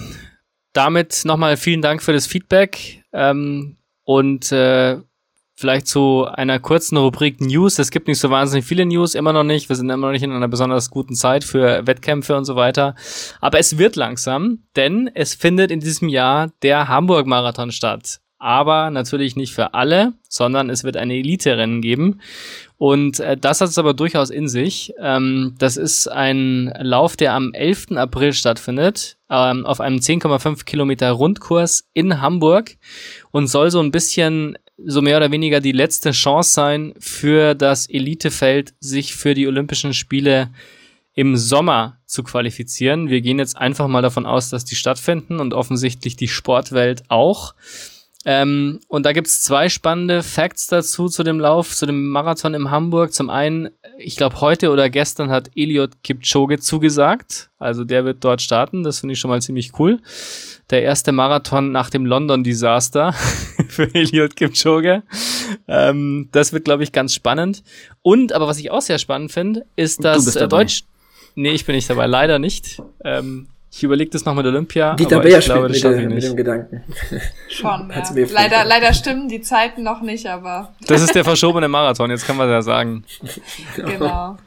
damit 0.73 1.21
nochmal 1.23 1.55
vielen 1.55 1.81
Dank 1.81 2.03
für 2.03 2.13
das 2.13 2.27
Feedback 2.27 3.03
ähm, 3.13 3.77
und 4.03 4.51
äh, 4.51 4.97
Vielleicht 5.57 5.87
zu 5.87 6.25
einer 6.25 6.59
kurzen 6.59 6.97
Rubrik 6.97 7.39
News. 7.39 7.79
Es 7.79 7.89
gibt 7.89 8.09
nicht 8.09 8.19
so 8.19 8.29
wahnsinnig 8.29 8.65
viele 8.65 8.85
News, 8.85 9.15
immer 9.15 9.31
noch 9.31 9.45
nicht. 9.45 9.69
Wir 9.69 9.77
sind 9.77 9.89
immer 9.89 10.07
noch 10.07 10.11
nicht 10.11 10.23
in 10.23 10.33
einer 10.33 10.49
besonders 10.49 10.89
guten 10.89 11.15
Zeit 11.15 11.45
für 11.45 11.87
Wettkämpfe 11.87 12.35
und 12.35 12.43
so 12.43 12.57
weiter. 12.57 12.93
Aber 13.39 13.57
es 13.57 13.77
wird 13.77 13.95
langsam, 13.95 14.63
denn 14.75 15.09
es 15.13 15.33
findet 15.33 15.71
in 15.71 15.79
diesem 15.79 16.09
Jahr 16.09 16.51
der 16.61 16.89
Hamburg-Marathon 16.89 17.71
statt. 17.71 18.19
Aber 18.37 18.91
natürlich 18.91 19.37
nicht 19.37 19.53
für 19.53 19.73
alle, 19.73 20.11
sondern 20.27 20.69
es 20.69 20.83
wird 20.83 20.97
eine 20.97 21.15
Elite-Rennen 21.15 21.81
geben. 21.81 22.19
Und 22.77 23.21
äh, 23.21 23.37
das 23.37 23.61
hat 23.61 23.69
es 23.69 23.77
aber 23.77 23.93
durchaus 23.93 24.29
in 24.29 24.49
sich. 24.49 24.93
Ähm, 24.99 25.55
das 25.57 25.77
ist 25.77 26.07
ein 26.07 26.73
Lauf, 26.81 27.15
der 27.15 27.33
am 27.33 27.53
11. 27.53 27.93
April 27.95 28.33
stattfindet, 28.33 29.17
ähm, 29.29 29.65
auf 29.65 29.79
einem 29.79 29.99
10,5 29.99 30.65
Kilometer 30.65 31.11
Rundkurs 31.11 31.87
in 31.93 32.21
Hamburg 32.21 32.75
und 33.31 33.47
soll 33.47 33.71
so 33.71 33.79
ein 33.79 33.91
bisschen 33.91 34.57
so 34.77 35.01
mehr 35.01 35.17
oder 35.17 35.31
weniger 35.31 35.61
die 35.61 35.71
letzte 35.71 36.11
Chance 36.11 36.51
sein 36.51 36.93
für 36.99 37.55
das 37.55 37.87
Elitefeld, 37.89 38.73
sich 38.79 39.15
für 39.15 39.33
die 39.33 39.47
Olympischen 39.47 39.93
Spiele 39.93 40.49
im 41.13 41.37
Sommer 41.37 41.97
zu 42.05 42.23
qualifizieren. 42.23 43.09
Wir 43.09 43.21
gehen 43.21 43.39
jetzt 43.39 43.57
einfach 43.57 43.87
mal 43.87 44.01
davon 44.01 44.25
aus, 44.25 44.49
dass 44.49 44.65
die 44.65 44.75
stattfinden 44.75 45.39
und 45.39 45.53
offensichtlich 45.53 46.17
die 46.17 46.27
Sportwelt 46.27 47.03
auch. 47.07 47.55
Ähm, 48.27 48.79
und 48.87 49.05
da 49.05 49.13
gibt's 49.13 49.43
zwei 49.43 49.69
spannende 49.69 50.23
Facts 50.23 50.65
dazu 50.65 51.09
zu 51.09 51.21
dem 51.23 51.39
Lauf, 51.39 51.75
zu 51.75 51.85
dem 51.85 52.09
Marathon 52.09 52.55
in 52.55 52.71
Hamburg. 52.71 53.13
Zum 53.13 53.29
einen, 53.29 53.69
ich 53.99 54.15
glaube, 54.17 54.41
heute 54.41 54.71
oder 54.71 54.89
gestern 54.89 55.29
hat 55.29 55.51
Eliot 55.55 56.03
Kipchoge 56.03 56.59
zugesagt. 56.59 57.51
Also 57.59 57.83
der 57.83 58.03
wird 58.03 58.23
dort 58.23 58.41
starten. 58.41 58.81
Das 58.81 58.99
finde 58.99 59.13
ich 59.13 59.19
schon 59.19 59.29
mal 59.29 59.43
ziemlich 59.43 59.77
cool. 59.77 59.99
Der 60.71 60.81
erste 60.81 61.11
Marathon 61.11 61.71
nach 61.71 61.91
dem 61.91 62.07
London-Desaster 62.07 63.13
für 63.67 63.93
Eliot 63.93 64.35
Kipchoge. 64.35 65.03
Ähm, 65.67 66.29
das 66.31 66.51
wird, 66.51 66.65
glaube 66.65 66.81
ich, 66.81 66.91
ganz 66.91 67.13
spannend. 67.13 67.63
Und, 68.01 68.33
aber 68.33 68.47
was 68.47 68.57
ich 68.57 68.71
auch 68.71 68.81
sehr 68.81 68.97
spannend 68.97 69.31
finde, 69.31 69.67
ist, 69.75 70.03
dass 70.03 70.35
äh, 70.35 70.47
Deutsch... 70.47 70.83
Nee, 71.35 71.51
ich 71.51 71.65
bin 71.65 71.75
nicht 71.75 71.89
dabei, 71.89 72.07
leider 72.07 72.39
nicht. 72.39 72.81
Ähm, 73.03 73.49
ich 73.75 73.83
überlege 73.83 74.09
das 74.09 74.23
noch 74.23 74.33
mit 74.33 74.45
Olympia. 74.45 74.95
Dieter 74.95 75.17
aber 75.17 75.25
Beer 75.25 75.39
ich 75.39 75.45
glaube, 75.45 75.67
das 75.67 75.79
schaffe 75.79 75.99
ich 75.99 76.07
nicht. 76.07 76.15
mit 76.15 76.23
dem 76.23 76.35
Gedanken. 76.37 76.83
Schon, 77.49 77.91
ja. 78.15 78.25
leider, 78.31 78.63
leider 78.63 78.93
stimmen 78.93 79.27
die 79.27 79.41
Zeiten 79.41 79.83
noch 79.83 80.01
nicht, 80.01 80.27
aber. 80.27 80.73
Das 80.87 81.01
ist 81.01 81.13
der 81.13 81.25
verschobene 81.25 81.67
Marathon, 81.67 82.09
jetzt 82.09 82.25
kann 82.25 82.37
man 82.37 82.49
ja 82.49 82.61
sagen. 82.61 83.03
genau. 83.75 84.37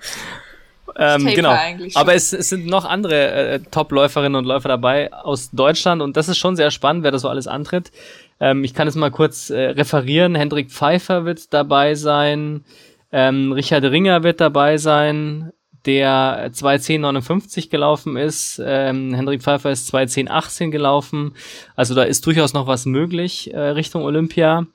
Ähm, 0.97 1.27
genau. 1.27 1.55
Aber 1.95 2.15
es, 2.15 2.33
es, 2.33 2.49
sind 2.49 2.67
noch 2.67 2.87
andere 2.87 3.31
äh, 3.31 3.61
Top-Läuferinnen 3.71 4.35
und 4.35 4.47
Läufer 4.47 4.71
dabei 4.71 5.13
aus 5.13 5.51
Deutschland 5.51 6.01
und 6.01 6.17
das 6.17 6.29
ist 6.29 6.39
schon 6.39 6.57
sehr 6.57 6.71
spannend, 6.71 7.05
wer 7.05 7.11
das 7.11 7.23
so 7.23 7.29
alles 7.29 7.47
antritt. 7.47 7.93
Ähm, 8.41 8.65
ich 8.65 8.73
kann 8.73 8.89
es 8.89 8.95
mal 8.95 9.11
kurz 9.11 9.51
äh, 9.51 9.61
referieren. 9.61 10.35
Hendrik 10.37 10.71
Pfeiffer 10.71 11.27
wird 11.27 11.53
dabei 11.53 11.95
sein. 11.95 12.65
Ähm, 13.13 13.53
Richard 13.53 13.85
Ringer 13.85 14.23
wird 14.23 14.41
dabei 14.41 14.79
sein 14.79 15.53
der 15.89 16.53
2.10.59 16.53 17.71
gelaufen 17.71 18.19
ist. 18.19 18.61
Ähm, 18.63 19.15
Hendrik 19.15 19.43
Pfeiffer 19.43 19.71
ist 19.71 19.91
2.10.18 19.93 20.69
gelaufen. 20.69 21.33
Also 21.77 21.95
da 21.95 22.03
ist 22.03 22.27
durchaus 22.27 22.53
noch 22.53 22.67
was 22.67 22.85
möglich 22.85 23.55
äh, 23.55 23.59
Richtung 23.59 24.03
Olympia. 24.03 24.67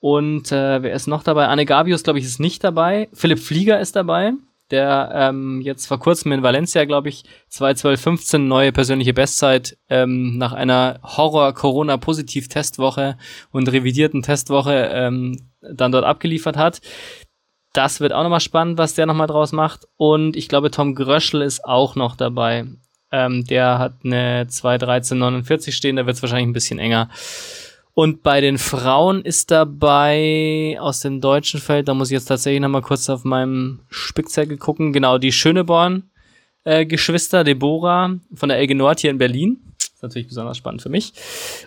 Und 0.00 0.50
äh, 0.50 0.82
wer 0.82 0.94
ist 0.94 1.06
noch 1.06 1.22
dabei? 1.22 1.46
Anne 1.46 1.64
Gabius, 1.64 2.02
glaube 2.02 2.18
ich, 2.18 2.24
ist 2.24 2.40
nicht 2.40 2.64
dabei. 2.64 3.08
Philipp 3.12 3.38
Flieger 3.38 3.78
ist 3.78 3.94
dabei, 3.94 4.32
der 4.72 5.12
ähm, 5.14 5.60
jetzt 5.60 5.86
vor 5.86 6.00
kurzem 6.00 6.32
in 6.32 6.42
Valencia, 6.42 6.84
glaube 6.86 7.08
ich, 7.08 7.22
2.12.15 7.52 8.38
neue 8.38 8.72
persönliche 8.72 9.14
Bestzeit 9.14 9.78
ähm, 9.88 10.38
nach 10.38 10.54
einer 10.54 10.98
Horror-Corona-Positiv-Testwoche 11.04 13.16
und 13.52 13.70
revidierten 13.70 14.22
Testwoche 14.22 14.90
ähm, 14.92 15.36
dann 15.60 15.92
dort 15.92 16.04
abgeliefert 16.04 16.56
hat. 16.56 16.80
Das 17.78 18.00
wird 18.00 18.12
auch 18.12 18.24
nochmal 18.24 18.40
spannend, 18.40 18.76
was 18.76 18.94
der 18.94 19.06
nochmal 19.06 19.28
draus 19.28 19.52
macht. 19.52 19.86
Und 19.96 20.36
ich 20.36 20.48
glaube, 20.48 20.72
Tom 20.72 20.96
Gröschel 20.96 21.42
ist 21.42 21.64
auch 21.64 21.94
noch 21.94 22.16
dabei. 22.16 22.64
Ähm, 23.12 23.44
der 23.44 23.78
hat 23.78 23.98
eine 24.02 24.46
2.13.49 24.46 25.70
stehen, 25.70 25.94
da 25.94 26.04
wird 26.04 26.16
es 26.16 26.22
wahrscheinlich 26.22 26.48
ein 26.48 26.52
bisschen 26.52 26.80
enger. 26.80 27.08
Und 27.94 28.24
bei 28.24 28.40
den 28.40 28.58
Frauen 28.58 29.22
ist 29.22 29.52
dabei 29.52 30.76
aus 30.80 31.02
dem 31.02 31.20
deutschen 31.20 31.60
Feld, 31.60 31.86
da 31.86 31.94
muss 31.94 32.10
ich 32.10 32.14
jetzt 32.14 32.24
tatsächlich 32.24 32.60
nochmal 32.60 32.82
kurz 32.82 33.08
auf 33.08 33.22
meinem 33.22 33.78
Spickzettel 33.90 34.56
gucken, 34.56 34.92
genau, 34.92 35.18
die 35.18 35.30
Schöneborn-Geschwister, 35.30 37.42
äh, 37.42 37.44
Deborah 37.44 38.16
von 38.34 38.48
der 38.48 38.58
Elge 38.58 38.74
Nord 38.74 38.98
hier 38.98 39.10
in 39.10 39.18
Berlin 39.18 39.68
ist 39.98 40.04
natürlich 40.04 40.28
besonders 40.28 40.56
spannend 40.56 40.80
für 40.80 40.90
mich. 40.90 41.12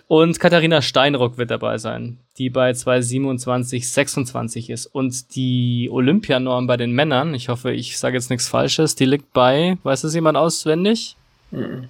Und 0.08 0.40
Katharina 0.40 0.80
Steinrock 0.80 1.36
wird 1.36 1.50
dabei 1.50 1.76
sein, 1.76 2.16
die 2.38 2.48
bei 2.48 2.70
2,27,26 2.70 4.70
ist. 4.70 4.86
Und 4.86 5.36
die 5.36 5.90
Olympianorm 5.92 6.66
bei 6.66 6.78
den 6.78 6.92
Männern, 6.92 7.34
ich 7.34 7.50
hoffe, 7.50 7.72
ich 7.72 7.98
sage 7.98 8.16
jetzt 8.16 8.30
nichts 8.30 8.48
Falsches, 8.48 8.94
die 8.94 9.04
liegt 9.04 9.34
bei, 9.34 9.76
weiß 9.82 10.04
es 10.04 10.14
jemand 10.14 10.38
auswendig? 10.38 11.14
Mhm. 11.50 11.88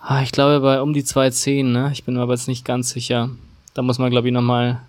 Ah, 0.00 0.22
ich 0.22 0.32
glaube 0.32 0.60
bei 0.60 0.82
um 0.82 0.92
die 0.92 1.02
2,10, 1.02 1.64
ne? 1.64 1.88
Ich 1.94 2.04
bin 2.04 2.14
mir 2.14 2.20
aber 2.20 2.34
jetzt 2.34 2.48
nicht 2.48 2.66
ganz 2.66 2.90
sicher. 2.90 3.30
Da 3.72 3.80
muss 3.80 3.98
man, 3.98 4.10
glaube 4.10 4.28
ich, 4.28 4.34
nochmal 4.34 4.82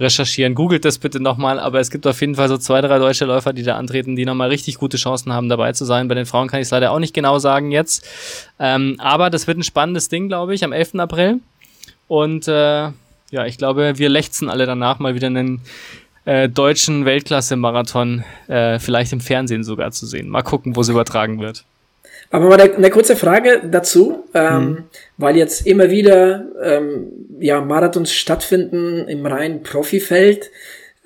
recherchieren. 0.00 0.54
Googelt 0.54 0.84
das 0.84 0.98
bitte 0.98 1.20
nochmal, 1.20 1.58
aber 1.58 1.80
es 1.80 1.90
gibt 1.90 2.06
auf 2.06 2.20
jeden 2.20 2.36
Fall 2.36 2.48
so 2.48 2.56
zwei, 2.56 2.80
drei 2.80 2.98
deutsche 2.98 3.24
Läufer, 3.24 3.52
die 3.52 3.62
da 3.62 3.76
antreten, 3.76 4.16
die 4.16 4.24
nochmal 4.24 4.48
richtig 4.48 4.76
gute 4.76 4.96
Chancen 4.96 5.32
haben, 5.32 5.48
dabei 5.48 5.72
zu 5.72 5.84
sein. 5.84 6.08
Bei 6.08 6.14
den 6.14 6.26
Frauen 6.26 6.48
kann 6.48 6.60
ich 6.60 6.66
es 6.66 6.70
leider 6.70 6.92
auch 6.92 6.98
nicht 6.98 7.14
genau 7.14 7.38
sagen 7.38 7.70
jetzt. 7.70 8.06
Ähm, 8.58 8.96
aber 8.98 9.30
das 9.30 9.46
wird 9.46 9.58
ein 9.58 9.64
spannendes 9.64 10.08
Ding, 10.08 10.28
glaube 10.28 10.54
ich, 10.54 10.64
am 10.64 10.72
11. 10.72 10.96
April. 10.96 11.40
Und 12.06 12.48
äh, 12.48 12.90
ja, 13.30 13.46
ich 13.46 13.58
glaube, 13.58 13.98
wir 13.98 14.08
lechzen 14.08 14.48
alle 14.48 14.66
danach 14.66 14.98
mal 14.98 15.14
wieder 15.14 15.26
einen 15.26 15.60
äh, 16.24 16.48
deutschen 16.48 17.04
Weltklasse-Marathon, 17.04 18.24
äh, 18.46 18.78
vielleicht 18.78 19.12
im 19.12 19.20
Fernsehen 19.20 19.64
sogar 19.64 19.90
zu 19.90 20.06
sehen. 20.06 20.28
Mal 20.28 20.42
gucken, 20.42 20.76
wo 20.76 20.80
es 20.80 20.88
übertragen 20.88 21.40
wird. 21.40 21.64
Aber 22.30 22.46
mal 22.48 22.60
eine, 22.60 22.90
kurze 22.90 23.16
Frage 23.16 23.62
dazu, 23.70 24.24
ähm, 24.34 24.50
hm. 24.50 24.84
weil 25.16 25.36
jetzt 25.36 25.66
immer 25.66 25.90
wieder 25.90 26.46
ähm, 26.62 27.06
ja, 27.40 27.60
Marathons 27.60 28.12
stattfinden 28.12 29.08
im 29.08 29.24
reinen 29.24 29.62
Profifeld. 29.62 30.50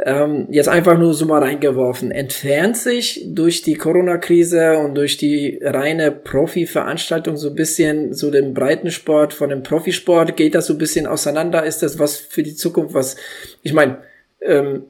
Ähm, 0.05 0.49
jetzt 0.51 0.69
einfach 0.69 0.99
nur 0.99 1.15
so 1.15 1.27
mal 1.27 1.43
reingeworfen. 1.43 2.11
Entfernt 2.11 2.77
sich 2.77 3.25
durch 3.27 3.63
die 3.63 3.75
Corona-Krise 3.75 4.79
und 4.79 4.97
durch 4.97 5.17
die 5.17 5.61
reine 5.63 6.11
Profi-Veranstaltung 6.11 7.37
so 7.37 7.51
ein 7.51 7.55
bisschen 7.55 8.13
so 8.13 8.33
den 8.33 8.53
Breitensport 8.53 9.33
von 9.33 9.51
dem 9.51 9.63
Profisport? 9.63 10.37
Geht 10.37 10.57
das 10.57 10.67
so 10.67 10.73
ein 10.73 10.79
bisschen 10.79 11.07
auseinander? 11.07 11.65
Ist 11.65 11.85
das 11.85 12.01
was 12.01 12.17
für 12.17 12.43
die 12.43 12.57
Zukunft? 12.57 12.95
Was, 12.95 13.15
ich 13.63 13.75
meine, 13.75 13.99
ähm, 14.41 14.85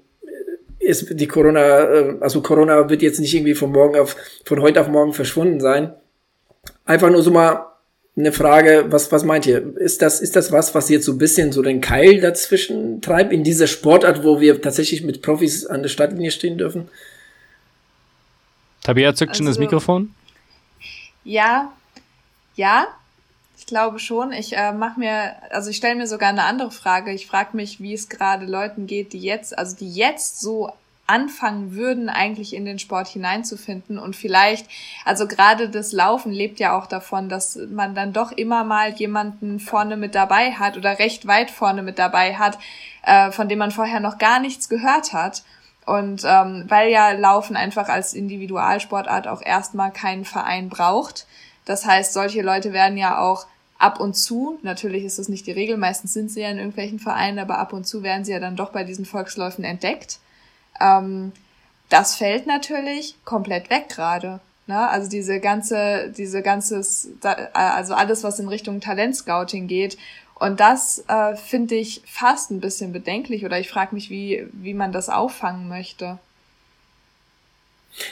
ist 0.78 1.20
die 1.20 1.28
Corona, 1.28 1.60
äh, 1.60 2.14
also 2.20 2.40
Corona 2.40 2.88
wird 2.88 3.02
jetzt 3.02 3.20
nicht 3.20 3.34
irgendwie 3.34 3.54
von 3.54 3.70
morgen 3.70 3.98
auf, 3.98 4.16
von 4.44 4.62
heute 4.62 4.80
auf 4.80 4.88
morgen 4.88 5.12
verschwunden 5.12 5.60
sein. 5.60 5.92
Einfach 6.84 7.10
nur 7.10 7.22
so 7.22 7.30
mal 7.30 7.66
eine 8.16 8.32
Frage, 8.32 8.86
was, 8.88 9.10
was 9.10 9.24
meint 9.24 9.46
ihr? 9.46 9.76
Ist 9.76 10.02
das, 10.02 10.20
ist 10.20 10.36
das 10.36 10.52
was, 10.52 10.74
was 10.74 10.88
jetzt 10.88 11.06
so 11.06 11.12
ein 11.12 11.18
bisschen 11.18 11.52
so 11.52 11.62
den 11.62 11.80
Keil 11.80 12.20
dazwischen 12.20 13.00
treibt 13.00 13.32
in 13.32 13.42
dieser 13.42 13.66
Sportart, 13.66 14.22
wo 14.22 14.40
wir 14.40 14.60
tatsächlich 14.60 15.02
mit 15.02 15.22
Profis 15.22 15.66
an 15.66 15.82
der 15.82 15.88
Startlinie 15.88 16.30
stehen 16.30 16.58
dürfen? 16.58 16.88
Tabea 18.82 19.14
zückt 19.14 19.36
schon 19.36 19.46
das 19.46 19.52
also, 19.56 19.60
Mikrofon. 19.60 20.14
Ja, 21.24 21.72
ja, 22.56 22.88
ich 23.56 23.66
glaube 23.66 23.98
schon. 23.98 24.32
Ich 24.32 24.56
äh, 24.56 24.72
mache 24.72 24.98
mir, 24.98 25.34
also 25.50 25.70
ich 25.70 25.76
stelle 25.76 25.94
mir 25.94 26.06
sogar 26.06 26.30
eine 26.30 26.44
andere 26.44 26.70
Frage. 26.70 27.12
Ich 27.12 27.26
frage 27.26 27.56
mich, 27.56 27.80
wie 27.80 27.94
es 27.94 28.08
gerade 28.08 28.44
Leuten 28.44 28.86
geht, 28.86 29.12
die 29.12 29.20
jetzt, 29.20 29.56
also 29.56 29.76
die 29.76 29.90
jetzt 29.90 30.40
so 30.40 30.72
anfangen 31.06 31.74
würden, 31.74 32.08
eigentlich 32.08 32.54
in 32.54 32.64
den 32.64 32.78
Sport 32.78 33.08
hineinzufinden. 33.08 33.98
Und 33.98 34.16
vielleicht, 34.16 34.66
also 35.04 35.26
gerade 35.26 35.68
das 35.68 35.92
Laufen 35.92 36.32
lebt 36.32 36.60
ja 36.60 36.76
auch 36.76 36.86
davon, 36.86 37.28
dass 37.28 37.56
man 37.70 37.94
dann 37.94 38.12
doch 38.12 38.32
immer 38.32 38.64
mal 38.64 38.92
jemanden 38.92 39.60
vorne 39.60 39.96
mit 39.96 40.14
dabei 40.14 40.52
hat 40.52 40.76
oder 40.76 40.98
recht 40.98 41.26
weit 41.26 41.50
vorne 41.50 41.82
mit 41.82 41.98
dabei 41.98 42.36
hat, 42.36 42.58
äh, 43.02 43.30
von 43.30 43.48
dem 43.48 43.58
man 43.58 43.72
vorher 43.72 44.00
noch 44.00 44.18
gar 44.18 44.40
nichts 44.40 44.68
gehört 44.68 45.12
hat. 45.12 45.42
Und 45.84 46.22
ähm, 46.24 46.64
weil 46.68 46.90
ja 46.90 47.10
Laufen 47.12 47.56
einfach 47.56 47.88
als 47.88 48.14
Individualsportart 48.14 49.26
auch 49.26 49.42
erstmal 49.42 49.92
keinen 49.92 50.24
Verein 50.24 50.68
braucht. 50.68 51.26
Das 51.64 51.84
heißt, 51.84 52.12
solche 52.12 52.42
Leute 52.42 52.72
werden 52.72 52.96
ja 52.96 53.18
auch 53.18 53.46
ab 53.78 53.98
und 53.98 54.14
zu, 54.14 54.58
natürlich 54.62 55.04
ist 55.04 55.18
das 55.18 55.28
nicht 55.28 55.46
die 55.46 55.52
Regel, 55.52 55.76
meistens 55.76 56.12
sind 56.12 56.30
sie 56.30 56.40
ja 56.40 56.50
in 56.50 56.58
irgendwelchen 56.58 57.00
Vereinen, 57.00 57.40
aber 57.40 57.58
ab 57.58 57.72
und 57.72 57.84
zu 57.84 58.04
werden 58.04 58.24
sie 58.24 58.30
ja 58.30 58.38
dann 58.38 58.54
doch 58.54 58.70
bei 58.70 58.84
diesen 58.84 59.04
Volksläufen 59.04 59.64
entdeckt. 59.64 60.20
Ähm, 60.80 61.32
das 61.88 62.16
fällt 62.16 62.46
natürlich 62.46 63.16
komplett 63.24 63.68
weg 63.70 63.88
gerade. 63.88 64.40
Ne? 64.66 64.88
Also 64.88 65.10
diese 65.10 65.40
ganze, 65.40 66.12
diese 66.16 66.42
ganzes, 66.42 67.08
also 67.52 67.94
alles, 67.94 68.24
was 68.24 68.38
in 68.38 68.48
Richtung 68.48 68.80
Talentscouting 68.80 69.66
geht. 69.66 69.98
Und 70.34 70.60
das 70.60 71.04
äh, 71.08 71.36
finde 71.36 71.74
ich 71.74 72.02
fast 72.06 72.50
ein 72.50 72.60
bisschen 72.60 72.92
bedenklich 72.92 73.44
oder 73.44 73.60
ich 73.60 73.68
frage 73.68 73.94
mich, 73.94 74.10
wie, 74.10 74.46
wie 74.52 74.74
man 74.74 74.90
das 74.92 75.08
auffangen 75.08 75.68
möchte. 75.68 76.18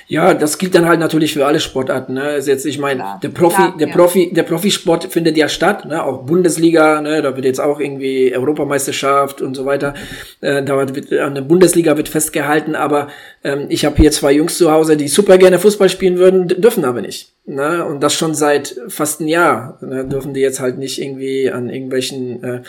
Ja, 0.09 0.35
das 0.35 0.59
gilt 0.59 0.75
dann 0.75 0.87
halt 0.87 1.01
natürlich 1.01 1.33
für 1.33 1.47
alle 1.47 1.59
Sportarten. 1.59 2.14
Ne? 2.14 2.23
Also 2.23 2.51
jetzt, 2.51 2.66
ich 2.66 2.79
meine, 2.79 3.19
der 3.23 3.31
Profi, 3.31 3.57
Klar, 3.57 3.77
der 3.79 3.88
ja. 3.88 3.95
Profi, 3.95 4.33
der 4.33 4.43
Profisport 4.43 5.05
findet 5.05 5.37
ja 5.37 5.49
statt, 5.49 5.87
ne? 5.87 6.05
auch 6.05 6.25
Bundesliga, 6.25 7.01
ne? 7.01 7.23
da 7.23 7.35
wird 7.35 7.47
jetzt 7.47 7.61
auch 7.61 7.81
irgendwie 7.81 8.35
Europameisterschaft 8.35 9.40
und 9.40 9.55
so 9.55 9.64
weiter. 9.64 9.95
Äh, 10.40 10.62
da 10.62 10.95
wird 10.95 11.12
an 11.12 11.35
der 11.35 11.43
Bundesliga 11.43 11.97
wird 11.97 12.09
festgehalten, 12.09 12.75
aber 12.75 13.09
ähm, 13.43 13.66
ich 13.69 13.85
habe 13.85 13.97
hier 13.97 14.12
zwei 14.12 14.33
Jungs 14.33 14.59
zu 14.59 14.71
Hause, 14.71 14.97
die 14.97 15.09
super 15.09 15.38
gerne 15.38 15.59
Fußball 15.59 15.88
spielen 15.88 16.19
würden, 16.19 16.49
dürfen 16.49 16.85
aber 16.85 17.01
nicht. 17.01 17.33
Ne? 17.47 17.85
Und 17.85 18.03
das 18.03 18.14
schon 18.14 18.35
seit 18.35 18.77
fast 18.88 19.21
einem 19.21 19.29
Jahr. 19.29 19.79
Ne? 19.81 20.05
Dürfen 20.05 20.35
die 20.35 20.40
jetzt 20.40 20.61
halt 20.61 20.79
nicht 20.79 21.01
irgendwie 21.01 21.51
an 21.51 21.71
irgendwelchen 21.71 22.45
äh, 22.45 22.62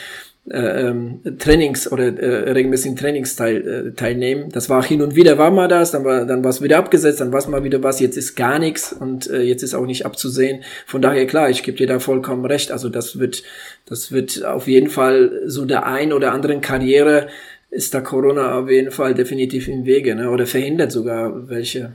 ähm, 0.53 1.21
Trainings 1.39 1.91
oder 1.91 2.05
äh, 2.17 2.51
regelmäßigen 2.51 2.95
Trainings 2.97 3.35
teil, 3.35 3.67
äh, 3.67 3.91
teilnehmen. 3.93 4.49
Das 4.51 4.69
war 4.69 4.83
hin 4.83 5.01
und 5.01 5.15
wieder 5.15 5.37
war 5.37 5.51
mal 5.51 5.67
das, 5.67 5.91
dann 5.91 6.03
war 6.03 6.25
dann 6.25 6.43
war 6.43 6.49
es 6.49 6.61
wieder 6.61 6.77
abgesetzt, 6.77 7.21
dann 7.21 7.31
war 7.31 7.39
es 7.39 7.47
mal 7.47 7.63
wieder 7.63 7.81
was, 7.83 7.99
jetzt 7.99 8.17
ist 8.17 8.35
gar 8.35 8.59
nichts 8.59 8.93
und 8.93 9.29
äh, 9.29 9.41
jetzt 9.41 9.63
ist 9.63 9.73
auch 9.73 9.85
nicht 9.85 10.05
abzusehen. 10.05 10.63
Von 10.85 11.01
daher 11.01 11.25
klar, 11.25 11.49
ich 11.49 11.63
gebe 11.63 11.77
dir 11.77 11.87
da 11.87 11.99
vollkommen 11.99 12.45
recht. 12.45 12.71
Also 12.71 12.89
das 12.89 13.19
wird 13.19 13.43
das 13.85 14.11
wird 14.11 14.45
auf 14.45 14.67
jeden 14.67 14.89
Fall 14.89 15.41
so 15.45 15.65
der 15.65 15.85
ein 15.85 16.13
oder 16.13 16.31
anderen 16.33 16.61
Karriere 16.61 17.27
ist 17.71 17.93
da 17.93 18.01
Corona 18.01 18.59
auf 18.59 18.69
jeden 18.69 18.91
Fall 18.91 19.13
definitiv 19.13 19.67
im 19.69 19.85
Wege, 19.85 20.13
ne? 20.13 20.29
Oder 20.29 20.45
verhindert 20.45 20.91
sogar 20.91 21.47
welche. 21.49 21.93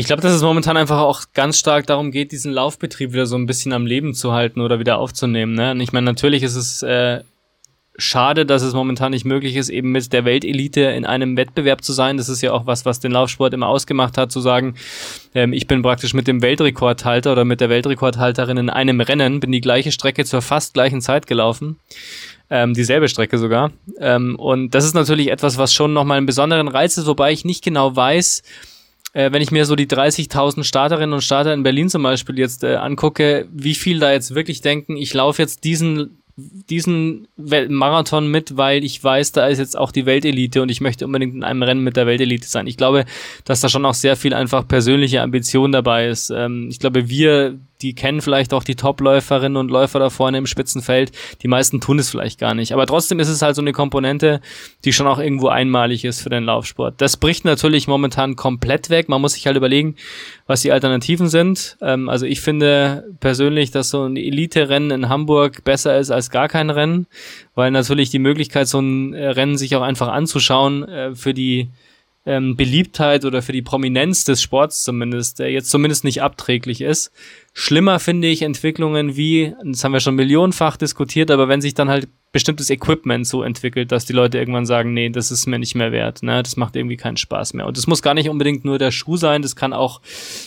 Ich 0.00 0.06
glaube, 0.06 0.22
dass 0.22 0.32
es 0.32 0.40
momentan 0.40 0.78
einfach 0.78 1.00
auch 1.00 1.24
ganz 1.34 1.58
stark 1.58 1.86
darum 1.86 2.10
geht, 2.10 2.32
diesen 2.32 2.52
Laufbetrieb 2.52 3.12
wieder 3.12 3.26
so 3.26 3.36
ein 3.36 3.44
bisschen 3.44 3.74
am 3.74 3.84
Leben 3.84 4.14
zu 4.14 4.32
halten 4.32 4.62
oder 4.62 4.78
wieder 4.78 4.96
aufzunehmen. 4.96 5.52
Ne? 5.52 5.72
Und 5.72 5.80
ich 5.82 5.92
meine, 5.92 6.06
natürlich 6.06 6.42
ist 6.42 6.56
es 6.56 6.82
äh, 6.82 7.20
schade, 7.98 8.46
dass 8.46 8.62
es 8.62 8.72
momentan 8.72 9.10
nicht 9.10 9.26
möglich 9.26 9.56
ist, 9.56 9.68
eben 9.68 9.92
mit 9.92 10.10
der 10.14 10.24
Weltelite 10.24 10.80
in 10.80 11.04
einem 11.04 11.36
Wettbewerb 11.36 11.84
zu 11.84 11.92
sein. 11.92 12.16
Das 12.16 12.30
ist 12.30 12.40
ja 12.40 12.52
auch 12.52 12.64
was, 12.64 12.86
was 12.86 13.00
den 13.00 13.12
Laufsport 13.12 13.52
immer 13.52 13.68
ausgemacht 13.68 14.16
hat, 14.16 14.32
zu 14.32 14.40
sagen, 14.40 14.74
ähm, 15.34 15.52
ich 15.52 15.66
bin 15.66 15.82
praktisch 15.82 16.14
mit 16.14 16.26
dem 16.26 16.40
Weltrekordhalter 16.40 17.32
oder 17.32 17.44
mit 17.44 17.60
der 17.60 17.68
Weltrekordhalterin 17.68 18.56
in 18.56 18.70
einem 18.70 19.02
Rennen, 19.02 19.40
bin 19.40 19.52
die 19.52 19.60
gleiche 19.60 19.92
Strecke 19.92 20.24
zur 20.24 20.40
fast 20.40 20.72
gleichen 20.72 21.02
Zeit 21.02 21.26
gelaufen. 21.26 21.78
Ähm, 22.48 22.72
dieselbe 22.72 23.10
Strecke 23.10 23.36
sogar. 23.36 23.70
Ähm, 23.98 24.36
und 24.36 24.74
das 24.74 24.86
ist 24.86 24.94
natürlich 24.94 25.30
etwas, 25.30 25.58
was 25.58 25.74
schon 25.74 25.92
nochmal 25.92 26.16
einen 26.16 26.26
besonderen 26.26 26.68
Reiz 26.68 26.96
ist, 26.96 27.06
wobei 27.06 27.32
ich 27.32 27.44
nicht 27.44 27.62
genau 27.62 27.94
weiß, 27.94 28.42
äh, 29.12 29.32
wenn 29.32 29.42
ich 29.42 29.50
mir 29.50 29.64
so 29.64 29.76
die 29.76 29.86
30.000 29.86 30.64
Starterinnen 30.64 31.12
und 31.12 31.22
Starter 31.22 31.52
in 31.52 31.62
Berlin 31.62 31.88
zum 31.88 32.02
Beispiel 32.02 32.38
jetzt 32.38 32.64
äh, 32.64 32.76
angucke, 32.76 33.48
wie 33.52 33.74
viel 33.74 33.98
da 33.98 34.12
jetzt 34.12 34.34
wirklich 34.34 34.60
denken, 34.60 34.96
ich 34.96 35.12
laufe 35.14 35.42
jetzt 35.42 35.64
diesen 35.64 36.20
diesen 36.40 37.28
Marathon 37.36 38.30
mit, 38.30 38.56
weil 38.56 38.84
ich 38.84 39.02
weiß, 39.02 39.32
da 39.32 39.46
ist 39.48 39.58
jetzt 39.58 39.76
auch 39.76 39.92
die 39.92 40.06
Weltelite 40.06 40.62
und 40.62 40.70
ich 40.70 40.80
möchte 40.80 41.04
unbedingt 41.04 41.34
in 41.34 41.44
einem 41.44 41.62
Rennen 41.62 41.84
mit 41.84 41.96
der 41.96 42.06
Weltelite 42.06 42.48
sein. 42.48 42.66
Ich 42.66 42.76
glaube, 42.76 43.04
dass 43.44 43.60
da 43.60 43.68
schon 43.68 43.84
auch 43.84 43.94
sehr 43.94 44.16
viel 44.16 44.32
einfach 44.32 44.66
persönliche 44.66 45.22
Ambition 45.22 45.72
dabei 45.72 46.08
ist. 46.08 46.30
Ähm, 46.30 46.68
ich 46.70 46.78
glaube, 46.78 47.08
wir, 47.08 47.58
die 47.82 47.94
kennen 47.94 48.20
vielleicht 48.20 48.52
auch 48.52 48.64
die 48.64 48.76
Top-Läuferinnen 48.76 49.56
und 49.56 49.70
Läufer 49.70 49.98
da 49.98 50.10
vorne 50.10 50.38
im 50.38 50.46
Spitzenfeld. 50.46 51.12
Die 51.42 51.48
meisten 51.48 51.80
tun 51.80 51.98
es 51.98 52.10
vielleicht 52.10 52.38
gar 52.38 52.54
nicht. 52.54 52.72
Aber 52.72 52.86
trotzdem 52.86 53.20
ist 53.20 53.28
es 53.28 53.42
halt 53.42 53.56
so 53.56 53.62
eine 53.62 53.72
Komponente, 53.72 54.40
die 54.84 54.92
schon 54.92 55.06
auch 55.06 55.18
irgendwo 55.18 55.48
einmalig 55.48 56.04
ist 56.04 56.20
für 56.20 56.30
den 56.30 56.44
Laufsport. 56.44 57.00
Das 57.00 57.16
bricht 57.16 57.44
natürlich 57.44 57.88
momentan 57.88 58.36
komplett 58.36 58.90
weg. 58.90 59.08
Man 59.08 59.20
muss 59.20 59.32
sich 59.32 59.46
halt 59.46 59.56
überlegen, 59.56 59.96
was 60.46 60.62
die 60.62 60.72
Alternativen 60.72 61.28
sind. 61.28 61.76
Ähm, 61.80 62.08
also 62.08 62.26
ich 62.26 62.40
finde 62.40 63.04
persönlich, 63.20 63.70
dass 63.70 63.90
so 63.90 64.04
ein 64.04 64.16
Elite-Rennen 64.16 64.90
in 64.90 65.08
Hamburg 65.08 65.64
besser 65.64 65.98
ist 65.98 66.10
als 66.10 66.30
gar 66.30 66.48
kein 66.48 66.70
Rennen, 66.70 67.06
weil 67.54 67.70
natürlich 67.70 68.10
die 68.10 68.18
Möglichkeit, 68.18 68.68
so 68.68 68.80
ein 68.80 69.14
äh, 69.14 69.28
Rennen 69.28 69.56
sich 69.56 69.74
auch 69.76 69.82
einfach 69.82 70.08
anzuschauen, 70.08 70.88
äh, 70.88 71.14
für 71.14 71.34
die 71.34 71.70
ähm, 72.26 72.56
Beliebtheit 72.56 73.24
oder 73.24 73.40
für 73.40 73.52
die 73.52 73.62
Prominenz 73.62 74.24
des 74.24 74.42
Sports 74.42 74.84
zumindest, 74.84 75.38
der 75.38 75.50
jetzt 75.50 75.70
zumindest 75.70 76.04
nicht 76.04 76.22
abträglich 76.22 76.82
ist. 76.82 77.12
Schlimmer 77.52 77.98
finde 77.98 78.28
ich 78.28 78.42
Entwicklungen 78.42 79.16
wie, 79.16 79.54
das 79.64 79.82
haben 79.82 79.92
wir 79.92 80.00
schon 80.00 80.14
millionenfach 80.14 80.76
diskutiert, 80.76 81.30
aber 81.30 81.48
wenn 81.48 81.60
sich 81.60 81.74
dann 81.74 81.88
halt 81.88 82.08
bestimmtes 82.32 82.70
Equipment 82.70 83.26
so 83.26 83.42
entwickelt, 83.42 83.90
dass 83.90 84.04
die 84.04 84.12
Leute 84.12 84.38
irgendwann 84.38 84.64
sagen, 84.64 84.94
nee, 84.94 85.08
das 85.08 85.32
ist 85.32 85.46
mir 85.46 85.58
nicht 85.58 85.74
mehr 85.74 85.90
wert, 85.90 86.22
ne, 86.22 86.44
das 86.44 86.56
macht 86.56 86.76
irgendwie 86.76 86.96
keinen 86.96 87.16
Spaß 87.16 87.54
mehr. 87.54 87.66
Und 87.66 87.76
das 87.76 87.88
muss 87.88 88.02
gar 88.02 88.14
nicht 88.14 88.28
unbedingt 88.28 88.64
nur 88.64 88.78
der 88.78 88.92
Schuh 88.92 89.16
sein, 89.16 89.42
das 89.42 89.56
kann 89.56 89.72
auch, 89.72 90.00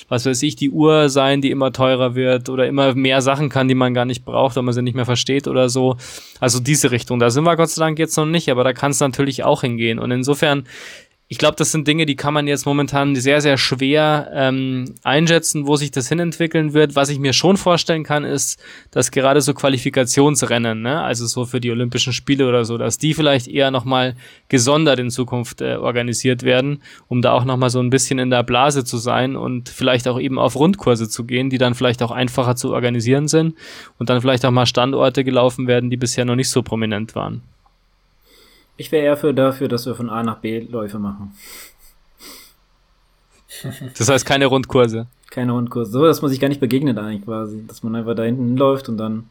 was 0.08 0.26
weiß 0.26 0.42
ich, 0.44 0.56
die 0.56 0.70
Uhr 0.70 1.10
sein, 1.10 1.42
die 1.42 1.52
immer 1.52 1.74
teurer 1.74 2.16
wird 2.16 2.48
oder 2.48 2.68
immer 2.68 2.96
mehr 2.96 3.22
Sachen 3.22 3.50
kann, 3.50 3.68
die 3.68 3.76
man 3.76 3.94
gar 3.94 4.06
nicht 4.06 4.24
braucht, 4.24 4.56
weil 4.56 4.64
man 4.64 4.74
sie 4.74 4.82
nicht 4.82 4.96
mehr 4.96 5.06
versteht 5.06 5.46
oder 5.46 5.68
so. 5.68 5.98
Also 6.40 6.62
diese 6.62 6.92
Richtung, 6.92 7.20
da 7.20 7.30
sind 7.30 7.44
wir 7.44 7.58
Gott 7.58 7.70
sei 7.70 7.84
Dank 7.84 8.00
jetzt 8.00 8.16
noch 8.16 8.26
nicht, 8.26 8.50
aber 8.50 8.64
da 8.64 8.72
kann 8.72 8.92
es 8.92 9.02
natürlich 9.02 9.44
auch 9.44 9.62
hingehen. 9.62 10.00
Und 10.00 10.12
insofern 10.12 10.64
ich 11.30 11.38
glaube, 11.38 11.56
das 11.56 11.72
sind 11.72 11.88
Dinge, 11.88 12.06
die 12.06 12.16
kann 12.16 12.34
man 12.34 12.48
jetzt 12.48 12.66
momentan 12.66 13.16
sehr, 13.16 13.42
sehr 13.42 13.58
schwer 13.58 14.30
ähm, 14.34 14.94
einschätzen, 15.04 15.66
wo 15.66 15.78
sich 15.78 15.90
das 15.90 16.10
hinentwickeln 16.10 16.74
wird. 16.74 16.96
Was 16.96 17.10
ich 17.10 17.18
mir 17.18 17.34
schon 17.34 17.58
vorstellen 17.58 18.04
kann, 18.04 18.24
ist, 18.24 18.62
dass 18.92 19.10
gerade 19.10 19.42
so 19.42 19.54
Qualifikationsrennen, 19.54 20.82
ne, 20.82 21.02
also 21.02 21.26
so 21.26 21.46
für 21.46 21.62
die 21.62 21.72
Olympischen 21.72 22.14
Spiele 22.14 22.48
oder 22.48 22.66
so, 22.66 22.78
dass 22.78 22.98
die 22.98 23.14
vielleicht 23.14 23.48
eher 23.48 23.72
nochmal 23.72 24.16
gesondert 24.50 25.00
in 25.00 25.10
Zukunft 25.10 25.62
äh, 25.62 25.78
organisiert 25.78 26.44
werden, 26.44 26.84
um 27.08 27.22
da 27.22 27.32
auch 27.32 27.46
nochmal 27.46 27.70
so 27.70 27.80
ein 27.80 27.90
bisschen 27.90 28.20
in 28.20 28.30
der 28.30 28.44
Blase 28.44 28.84
zu 28.84 28.98
sein 28.98 29.36
und 29.36 29.70
vielleicht 29.70 30.08
auch 30.08 30.20
eben 30.20 30.38
auf 30.38 30.56
Rundkurse 30.56 31.10
zu 31.10 31.24
gehen, 31.24 31.50
die 31.50 31.58
dann 31.58 31.74
vielleicht 31.74 32.04
auch 32.04 32.12
einfacher 32.12 32.56
zu 32.56 32.74
organisieren 32.74 33.28
sind 33.28 33.56
und 33.98 34.10
dann 34.10 34.22
vielleicht 34.22 34.46
auch 34.46 34.52
mal 34.52 34.66
Standorte 34.66 35.24
gelaufen 35.24 35.68
werden, 35.68 35.90
die 35.90 35.98
bisher 35.98 36.26
noch 36.26 36.36
nicht 36.36 36.50
so 36.50 36.62
prominent 36.62 37.16
waren. 37.16 37.42
Ich 38.76 38.92
wäre 38.92 39.06
eher 39.06 39.18
für 39.18 39.34
dafür, 39.34 39.68
dass 39.68 39.86
wir 39.86 39.96
von 39.96 40.10
A 40.10 40.24
nach 40.24 40.38
B 40.38 40.60
Läufe 40.60 41.00
machen. 41.00 41.34
Das 43.98 44.10
heißt 44.10 44.26
keine 44.26 44.48
Rundkurse. 44.48 45.08
Keine 45.30 45.52
Rundkurse. 45.52 45.92
So, 45.92 46.06
dass 46.06 46.22
man 46.22 46.30
sich 46.30 46.40
gar 46.40 46.48
nicht 46.48 46.60
begegnet 46.60 46.98
eigentlich 46.98 47.24
quasi. 47.24 47.66
Dass 47.68 47.84
man 47.84 47.96
einfach 47.96 48.16
da 48.16 48.24
hinten 48.24 48.58
läuft 48.58 48.90
und 48.90 48.98
dann, 48.98 49.30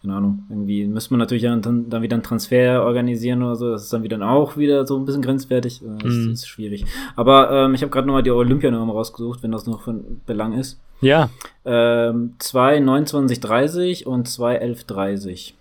keine 0.00 0.14
Ahnung, 0.14 0.44
irgendwie 0.48 0.86
müsste 0.86 1.12
man 1.12 1.20
natürlich 1.20 1.44
dann, 1.44 1.62
dann 1.62 2.02
wieder 2.02 2.14
einen 2.16 2.22
Transfer 2.22 2.82
organisieren 2.82 3.42
oder 3.42 3.56
so. 3.56 3.70
Das 3.70 3.84
ist 3.84 3.92
dann 3.92 4.02
wieder 4.02 4.20
auch 4.28 4.56
wieder 4.56 4.86
so 4.86 4.98
ein 4.98 5.04
bisschen 5.04 5.22
grenzwertig. 5.22 5.80
Das 6.02 6.12
mm. 6.12 6.30
ist 6.32 6.48
schwierig. 6.48 6.84
Aber 7.14 7.50
ähm, 7.50 7.74
ich 7.74 7.82
habe 7.82 7.90
gerade 7.90 8.06
nochmal 8.06 8.22
die 8.22 8.30
Olympianorm 8.30 8.90
rausgesucht, 8.90 9.42
wenn 9.42 9.52
das 9.52 9.66
noch 9.66 9.82
von 9.82 10.20
Belang 10.26 10.54
ist. 10.54 10.80
Ja. 11.00 11.30
Ähm, 11.64 12.34
2,29,30 12.40 14.04
und 14.04 14.28
2,11,30. 14.28 15.52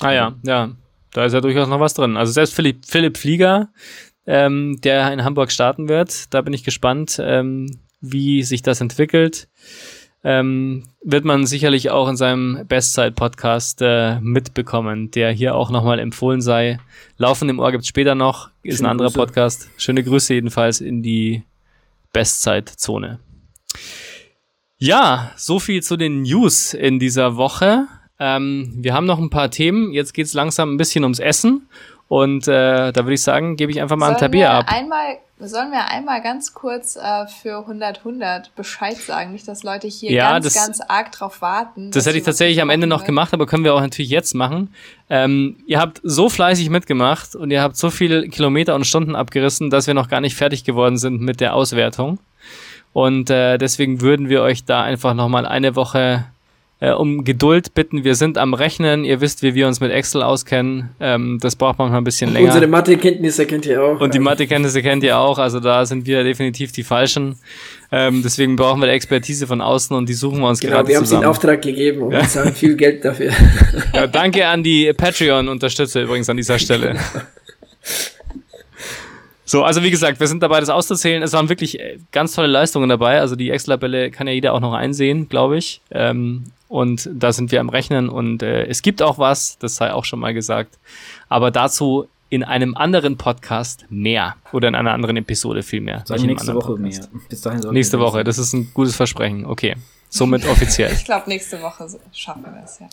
Ah 0.00 0.12
ja, 0.12 0.34
ja. 0.42 0.70
Da 1.14 1.24
ist 1.24 1.32
ja 1.32 1.40
durchaus 1.40 1.68
noch 1.68 1.80
was 1.80 1.94
drin. 1.94 2.18
Also 2.18 2.32
selbst 2.32 2.54
Philipp, 2.54 2.84
Philipp 2.84 3.16
Flieger, 3.16 3.68
ähm, 4.26 4.80
der 4.82 5.12
in 5.12 5.24
Hamburg 5.24 5.52
starten 5.52 5.88
wird, 5.88 6.34
da 6.34 6.42
bin 6.42 6.52
ich 6.52 6.64
gespannt, 6.64 7.18
ähm, 7.22 7.78
wie 8.00 8.42
sich 8.42 8.62
das 8.62 8.80
entwickelt. 8.80 9.48
Ähm, 10.24 10.84
wird 11.02 11.24
man 11.24 11.46
sicherlich 11.46 11.90
auch 11.90 12.08
in 12.08 12.16
seinem 12.16 12.66
Bestzeit-Podcast 12.66 13.80
äh, 13.82 14.18
mitbekommen, 14.20 15.10
der 15.10 15.30
hier 15.30 15.54
auch 15.54 15.70
nochmal 15.70 15.98
empfohlen 15.98 16.40
sei. 16.40 16.80
Laufen 17.16 17.48
im 17.48 17.60
Ohr 17.60 17.70
gibt's 17.70 17.88
später 17.88 18.14
noch, 18.14 18.50
ist 18.62 18.78
Schöne 18.78 18.88
ein 18.88 18.90
anderer 18.92 19.08
Grüße. 19.08 19.18
Podcast. 19.18 19.70
Schöne 19.76 20.02
Grüße 20.02 20.34
jedenfalls 20.34 20.80
in 20.80 21.02
die 21.02 21.44
Bestzeitzone. 22.12 23.20
Ja, 24.78 25.30
so 25.36 25.60
viel 25.60 25.82
zu 25.82 25.96
den 25.96 26.22
News 26.22 26.74
in 26.74 26.98
dieser 26.98 27.36
Woche. 27.36 27.86
Ähm, 28.20 28.72
wir 28.76 28.94
haben 28.94 29.06
noch 29.06 29.18
ein 29.18 29.30
paar 29.30 29.50
Themen. 29.50 29.92
Jetzt 29.92 30.14
geht's 30.14 30.34
langsam 30.34 30.74
ein 30.74 30.76
bisschen 30.76 31.04
ums 31.04 31.18
Essen. 31.18 31.68
Und 32.08 32.46
äh, 32.48 32.92
da 32.92 33.04
würde 33.04 33.14
ich 33.14 33.22
sagen, 33.22 33.56
gebe 33.56 33.72
ich 33.72 33.80
einfach 33.80 33.96
mal 33.96 34.06
Sollen 34.06 34.16
an 34.16 34.20
Tabea 34.20 34.58
ab. 34.58 34.66
Einmal, 34.68 35.16
sollen 35.40 35.72
wir 35.72 35.88
einmal 35.88 36.22
ganz 36.22 36.52
kurz 36.52 36.96
äh, 36.96 37.26
für 37.26 37.58
100 37.60 37.98
100 38.00 38.54
Bescheid 38.54 38.96
sagen? 38.96 39.32
Nicht, 39.32 39.48
dass 39.48 39.62
Leute 39.62 39.88
hier 39.88 40.12
Ja, 40.12 40.32
ganz, 40.32 40.44
das- 40.44 40.54
ganz 40.54 40.80
arg 40.80 41.12
drauf 41.12 41.40
warten. 41.40 41.90
Das 41.90 42.06
hätte 42.06 42.18
ich 42.18 42.24
tatsächlich 42.24 42.60
am 42.60 42.70
Ende 42.70 42.86
noch 42.86 42.98
kochen 42.98 43.06
gemacht, 43.06 43.32
aber 43.34 43.46
können 43.46 43.64
wir 43.64 43.74
auch 43.74 43.80
natürlich 43.80 44.10
jetzt 44.10 44.34
machen. 44.34 44.72
Ähm, 45.10 45.56
ihr 45.66 45.80
habt 45.80 46.00
so 46.04 46.28
fleißig 46.28 46.68
mitgemacht 46.70 47.34
und 47.34 47.50
ihr 47.50 47.62
habt 47.62 47.76
so 47.76 47.90
viele 47.90 48.28
Kilometer 48.28 48.74
und 48.74 48.86
Stunden 48.86 49.16
abgerissen, 49.16 49.70
dass 49.70 49.86
wir 49.86 49.94
noch 49.94 50.08
gar 50.08 50.20
nicht 50.20 50.36
fertig 50.36 50.62
geworden 50.64 50.98
sind 50.98 51.20
mit 51.22 51.40
der 51.40 51.54
Auswertung. 51.54 52.18
Und 52.92 53.28
äh, 53.30 53.58
deswegen 53.58 54.02
würden 54.02 54.28
wir 54.28 54.42
euch 54.42 54.64
da 54.66 54.82
einfach 54.82 55.14
nochmal 55.14 55.46
eine 55.46 55.74
Woche 55.74 56.26
äh, 56.80 56.92
um 56.92 57.24
Geduld 57.24 57.74
bitten. 57.74 58.04
Wir 58.04 58.14
sind 58.14 58.36
am 58.36 58.52
Rechnen. 58.52 59.04
Ihr 59.04 59.20
wisst, 59.20 59.42
wie 59.42 59.54
wir 59.54 59.66
uns 59.66 59.80
mit 59.80 59.92
Excel 59.92 60.22
auskennen. 60.22 60.90
Ähm, 61.00 61.38
das 61.40 61.56
braucht 61.56 61.78
manchmal 61.78 62.00
ein 62.00 62.04
bisschen 62.04 62.32
länger. 62.32 62.48
Unsere 62.48 62.66
Mathekenntnisse 62.66 63.46
kennt 63.46 63.66
ihr 63.66 63.82
auch. 63.82 64.00
Und 64.00 64.14
die 64.14 64.18
Mathekenntnisse 64.18 64.82
kennt 64.82 65.02
ihr 65.04 65.18
auch, 65.18 65.38
also 65.38 65.60
da 65.60 65.86
sind 65.86 66.06
wir 66.06 66.24
definitiv 66.24 66.72
die 66.72 66.82
Falschen. 66.82 67.36
Ähm, 67.92 68.22
deswegen 68.24 68.56
brauchen 68.56 68.80
wir 68.80 68.88
Expertise 68.88 69.46
von 69.46 69.60
außen 69.60 69.96
und 69.96 70.08
die 70.08 70.14
suchen 70.14 70.40
wir 70.40 70.48
uns 70.48 70.60
Genau, 70.60 70.76
gerade 70.76 70.88
wir 70.88 70.96
haben 70.96 71.04
sie 71.04 71.14
in 71.14 71.20
zusammen. 71.20 71.30
Auftrag 71.30 71.62
gegeben 71.62 72.02
und 72.02 72.10
bezahlen 72.10 72.52
viel 72.54 72.74
Geld 72.76 73.04
dafür. 73.04 73.30
Ja, 73.94 74.06
danke 74.08 74.46
an 74.46 74.62
die 74.62 74.92
Patreon-Unterstützer 74.92 76.02
übrigens 76.02 76.28
an 76.28 76.36
dieser 76.36 76.58
Stelle. 76.58 76.96
So, 79.46 79.62
also 79.62 79.82
wie 79.82 79.90
gesagt, 79.90 80.20
wir 80.20 80.26
sind 80.26 80.42
dabei, 80.42 80.58
das 80.60 80.70
auszuzählen. 80.70 81.22
Es 81.22 81.32
waren 81.34 81.48
wirklich 81.48 81.78
äh, 81.78 81.98
ganz 82.12 82.34
tolle 82.34 82.48
Leistungen 82.48 82.88
dabei. 82.88 83.20
Also 83.20 83.36
die 83.36 83.50
Excel-Tabelle 83.50 84.10
kann 84.10 84.26
ja 84.26 84.32
jeder 84.32 84.54
auch 84.54 84.60
noch 84.60 84.72
einsehen, 84.72 85.28
glaube 85.28 85.58
ich. 85.58 85.80
Ähm, 85.90 86.44
und 86.74 87.08
da 87.14 87.32
sind 87.32 87.52
wir 87.52 87.60
am 87.60 87.68
Rechnen 87.68 88.08
und 88.08 88.42
äh, 88.42 88.64
es 88.64 88.82
gibt 88.82 89.00
auch 89.00 89.16
was, 89.16 89.58
das 89.58 89.76
sei 89.76 89.92
auch 89.92 90.04
schon 90.04 90.18
mal 90.18 90.34
gesagt. 90.34 90.76
Aber 91.28 91.52
dazu 91.52 92.08
in 92.30 92.42
einem 92.42 92.74
anderen 92.74 93.16
Podcast 93.16 93.84
mehr. 93.90 94.34
Oder 94.50 94.66
in 94.66 94.74
einer 94.74 94.92
anderen 94.92 95.16
Episode 95.16 95.62
vielmehr. 95.62 96.02
Sag 96.04 96.18
einem 96.18 96.26
nächste 96.26 96.52
Woche 96.52 96.74
Podcast. 96.74 97.12
mehr. 97.12 97.22
Bis 97.28 97.40
dahin 97.42 97.62
soll 97.62 97.72
Nächste 97.72 98.00
Woche, 98.00 98.24
das 98.24 98.38
ist 98.38 98.54
ein 98.54 98.72
gutes 98.74 98.96
Versprechen. 98.96 99.46
Okay, 99.46 99.76
somit 100.08 100.44
offiziell. 100.50 100.92
Ich 100.92 101.04
glaube, 101.04 101.28
nächste 101.28 101.62
Woche 101.62 101.86
schaffen 102.12 102.42
wir 102.42 102.64
es, 102.64 102.80
ja. 102.80 102.88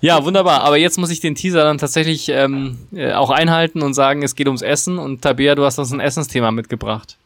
Ja, 0.00 0.24
wunderbar. 0.24 0.62
Aber 0.62 0.78
jetzt 0.78 0.98
muss 0.98 1.10
ich 1.10 1.20
den 1.20 1.36
Teaser 1.36 1.62
dann 1.62 1.78
tatsächlich 1.78 2.28
ähm, 2.28 2.76
äh, 2.92 3.12
auch 3.12 3.30
einhalten 3.30 3.82
und 3.82 3.94
sagen, 3.94 4.24
es 4.24 4.34
geht 4.34 4.48
ums 4.48 4.62
Essen. 4.62 4.98
Und 4.98 5.22
Tabea, 5.22 5.54
du 5.54 5.64
hast 5.64 5.78
uns 5.78 5.92
ein 5.92 6.00
Essensthema 6.00 6.50
mitgebracht. 6.50 7.18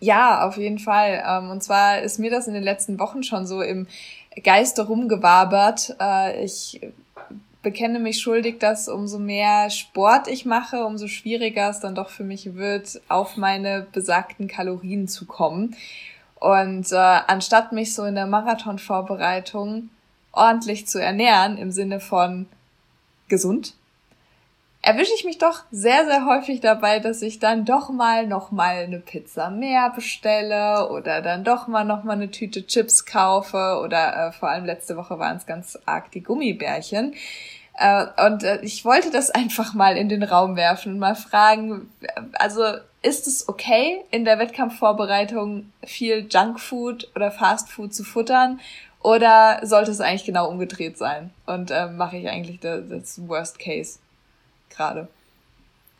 Ja, 0.00 0.46
auf 0.46 0.56
jeden 0.56 0.78
Fall. 0.78 1.22
Ähm, 1.26 1.50
Und 1.50 1.62
zwar 1.62 2.00
ist 2.00 2.18
mir 2.18 2.30
das 2.30 2.48
in 2.48 2.54
den 2.54 2.62
letzten 2.62 2.98
Wochen 2.98 3.22
schon 3.22 3.46
so 3.46 3.60
im 3.62 3.86
Geiste 4.42 4.86
rumgewabert. 4.86 5.96
Äh, 6.00 6.44
Ich 6.44 6.80
bekenne 7.62 7.98
mich 7.98 8.20
schuldig, 8.20 8.58
dass 8.58 8.88
umso 8.88 9.18
mehr 9.18 9.68
Sport 9.68 10.28
ich 10.28 10.46
mache, 10.46 10.86
umso 10.86 11.08
schwieriger 11.08 11.68
es 11.68 11.80
dann 11.80 11.94
doch 11.94 12.08
für 12.08 12.24
mich 12.24 12.54
wird, 12.54 13.00
auf 13.08 13.36
meine 13.36 13.86
besagten 13.92 14.48
Kalorien 14.48 15.08
zu 15.08 15.26
kommen. 15.26 15.76
Und 16.36 16.90
äh, 16.90 16.96
anstatt 16.96 17.72
mich 17.72 17.94
so 17.94 18.04
in 18.04 18.14
der 18.14 18.26
Marathonvorbereitung 18.26 19.90
ordentlich 20.32 20.86
zu 20.86 20.98
ernähren, 21.02 21.58
im 21.58 21.70
Sinne 21.70 22.00
von 22.00 22.46
gesund, 23.28 23.74
erwische 24.82 25.12
ich 25.14 25.24
mich 25.24 25.38
doch 25.38 25.64
sehr, 25.70 26.06
sehr 26.06 26.24
häufig 26.24 26.60
dabei, 26.60 27.00
dass 27.00 27.20
ich 27.22 27.38
dann 27.38 27.64
doch 27.64 27.90
mal 27.90 28.26
noch 28.26 28.50
mal 28.50 28.76
eine 28.76 28.98
Pizza 28.98 29.50
mehr 29.50 29.90
bestelle 29.90 30.88
oder 30.90 31.20
dann 31.20 31.44
doch 31.44 31.66
mal 31.66 31.84
noch 31.84 32.02
mal 32.02 32.14
eine 32.14 32.30
Tüte 32.30 32.66
Chips 32.66 33.04
kaufe 33.04 33.80
oder 33.84 34.28
äh, 34.28 34.32
vor 34.32 34.48
allem 34.48 34.64
letzte 34.64 34.96
Woche 34.96 35.18
waren 35.18 35.36
es 35.36 35.46
ganz 35.46 35.78
arg 35.84 36.10
die 36.12 36.22
Gummibärchen. 36.22 37.14
Äh, 37.74 38.06
und 38.26 38.42
äh, 38.42 38.60
ich 38.62 38.84
wollte 38.84 39.10
das 39.10 39.30
einfach 39.30 39.74
mal 39.74 39.96
in 39.96 40.08
den 40.08 40.22
Raum 40.22 40.56
werfen 40.56 40.94
und 40.94 40.98
mal 40.98 41.14
fragen, 41.14 41.90
äh, 42.00 42.20
also 42.34 42.62
ist 43.02 43.26
es 43.26 43.48
okay, 43.48 44.02
in 44.10 44.24
der 44.24 44.38
Wettkampfvorbereitung 44.38 45.72
viel 45.84 46.26
Junkfood 46.30 47.10
oder 47.14 47.30
Fastfood 47.30 47.94
zu 47.94 48.04
futtern? 48.04 48.60
Oder 49.02 49.60
sollte 49.62 49.90
es 49.90 50.02
eigentlich 50.02 50.26
genau 50.26 50.50
umgedreht 50.50 50.98
sein? 50.98 51.30
Und 51.46 51.70
äh, 51.70 51.86
mache 51.86 52.18
ich 52.18 52.28
eigentlich 52.28 52.60
das, 52.60 52.82
das 52.90 53.28
Worst 53.28 53.58
Case 53.58 53.98
gerade? 54.80 55.08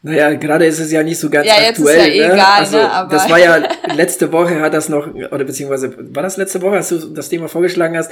Naja, 0.02 0.32
gerade 0.32 0.64
ist 0.64 0.78
es 0.78 0.90
ja 0.90 1.02
nicht 1.02 1.18
so 1.18 1.28
ganz 1.28 1.46
Ja, 1.46 1.60
jetzt 1.60 1.78
ist 1.78 1.86
aktuell. 1.86 2.16
ja 2.16 2.28
ne? 2.28 2.32
egal, 2.32 2.60
also, 2.60 2.76
ne, 2.78 2.90
aber- 2.90 3.10
das 3.14 3.28
war 3.28 3.38
ja 3.38 3.62
letzte 3.94 4.32
Woche 4.32 4.58
hat 4.58 4.72
das 4.72 4.88
noch, 4.88 5.06
oder 5.14 5.44
beziehungsweise 5.44 5.94
war 6.14 6.22
das 6.22 6.38
letzte 6.38 6.62
Woche, 6.62 6.76
als 6.76 6.88
du 6.88 6.96
das 7.08 7.28
Thema 7.28 7.48
vorgeschlagen 7.48 7.98
hast, 7.98 8.10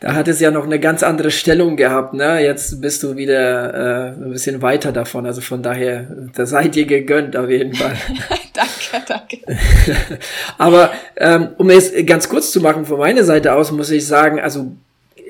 da 0.00 0.14
hat 0.14 0.26
es 0.26 0.40
ja 0.40 0.50
noch 0.50 0.64
eine 0.64 0.80
ganz 0.80 1.04
andere 1.04 1.30
Stellung 1.30 1.76
gehabt. 1.76 2.12
Ne? 2.12 2.40
Jetzt 2.42 2.80
bist 2.80 3.04
du 3.04 3.16
wieder 3.16 3.72
äh, 3.72 4.08
ein 4.20 4.32
bisschen 4.32 4.62
weiter 4.62 4.90
davon. 4.90 5.26
Also 5.26 5.40
von 5.40 5.62
daher, 5.62 6.08
da 6.34 6.44
seid 6.44 6.74
ihr 6.74 6.86
gegönnt 6.86 7.36
auf 7.36 7.48
jeden 7.48 7.72
Fall. 7.72 7.94
danke, 8.54 9.06
danke. 9.06 9.38
Aber 10.58 10.90
ähm, 11.16 11.50
um 11.56 11.70
es 11.70 11.92
ganz 12.04 12.28
kurz 12.28 12.50
zu 12.50 12.60
machen 12.60 12.84
von 12.84 12.98
meiner 12.98 13.22
Seite 13.22 13.54
aus, 13.54 13.70
muss 13.70 13.92
ich 13.92 14.04
sagen, 14.04 14.40
also 14.40 14.72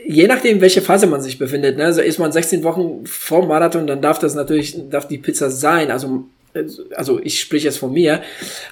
je 0.09 0.27
nachdem, 0.27 0.63
welche 0.63 0.81
Phase 0.81 1.07
man 1.07 1.21
sich 1.21 1.39
befindet, 1.39 1.77
ne, 1.77 1.85
also 1.85 2.01
ist 2.01 2.19
man 2.19 2.33
16 2.33 2.65
Wochen 2.65 3.05
vor 3.05 3.47
Marathon, 3.47 3.87
dann 3.87 4.01
darf 4.01 4.19
das 4.19 4.35
natürlich, 4.35 4.89
darf 4.89 5.07
die 5.07 5.19
Pizza 5.19 5.51
sein. 5.51 5.91
Also, 5.91 6.25
also 6.95 7.21
ich 7.23 7.41
spreche 7.41 7.67
jetzt 7.67 7.79
von 7.79 7.93
mir. 7.93 8.23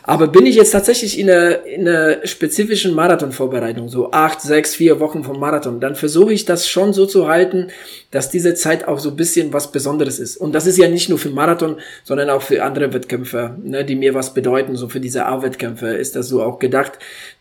Aber 0.02 0.28
bin 0.28 0.46
ich 0.46 0.56
jetzt 0.56 0.70
tatsächlich 0.70 1.18
in 1.18 1.30
einer, 1.30 1.64
in 1.64 1.86
einer 1.86 2.26
spezifischen 2.26 2.94
Marathonvorbereitung, 2.94 3.88
so 3.88 4.10
acht, 4.12 4.40
sechs, 4.40 4.74
vier 4.74 5.00
Wochen 5.00 5.24
vom 5.24 5.38
Marathon, 5.38 5.80
dann 5.80 5.94
versuche 5.94 6.32
ich 6.32 6.44
das 6.44 6.68
schon 6.68 6.92
so 6.92 7.06
zu 7.06 7.28
halten, 7.28 7.68
dass 8.10 8.30
diese 8.30 8.54
Zeit 8.54 8.88
auch 8.88 8.98
so 8.98 9.10
ein 9.10 9.16
bisschen 9.16 9.52
was 9.52 9.72
Besonderes 9.72 10.18
ist. 10.18 10.36
Und 10.36 10.54
das 10.54 10.66
ist 10.66 10.78
ja 10.78 10.88
nicht 10.88 11.08
nur 11.08 11.18
für 11.18 11.30
Marathon, 11.30 11.76
sondern 12.04 12.30
auch 12.30 12.42
für 12.42 12.62
andere 12.62 12.92
Wettkämpfe, 12.92 13.56
ne, 13.62 13.84
die 13.84 13.94
mir 13.94 14.14
was 14.14 14.32
bedeuten. 14.32 14.76
So 14.76 14.88
für 14.88 15.00
diese 15.00 15.26
A-Wettkämpfe 15.26 15.88
ist 15.88 16.16
das 16.16 16.28
so 16.28 16.42
auch 16.42 16.58
gedacht, 16.58 16.92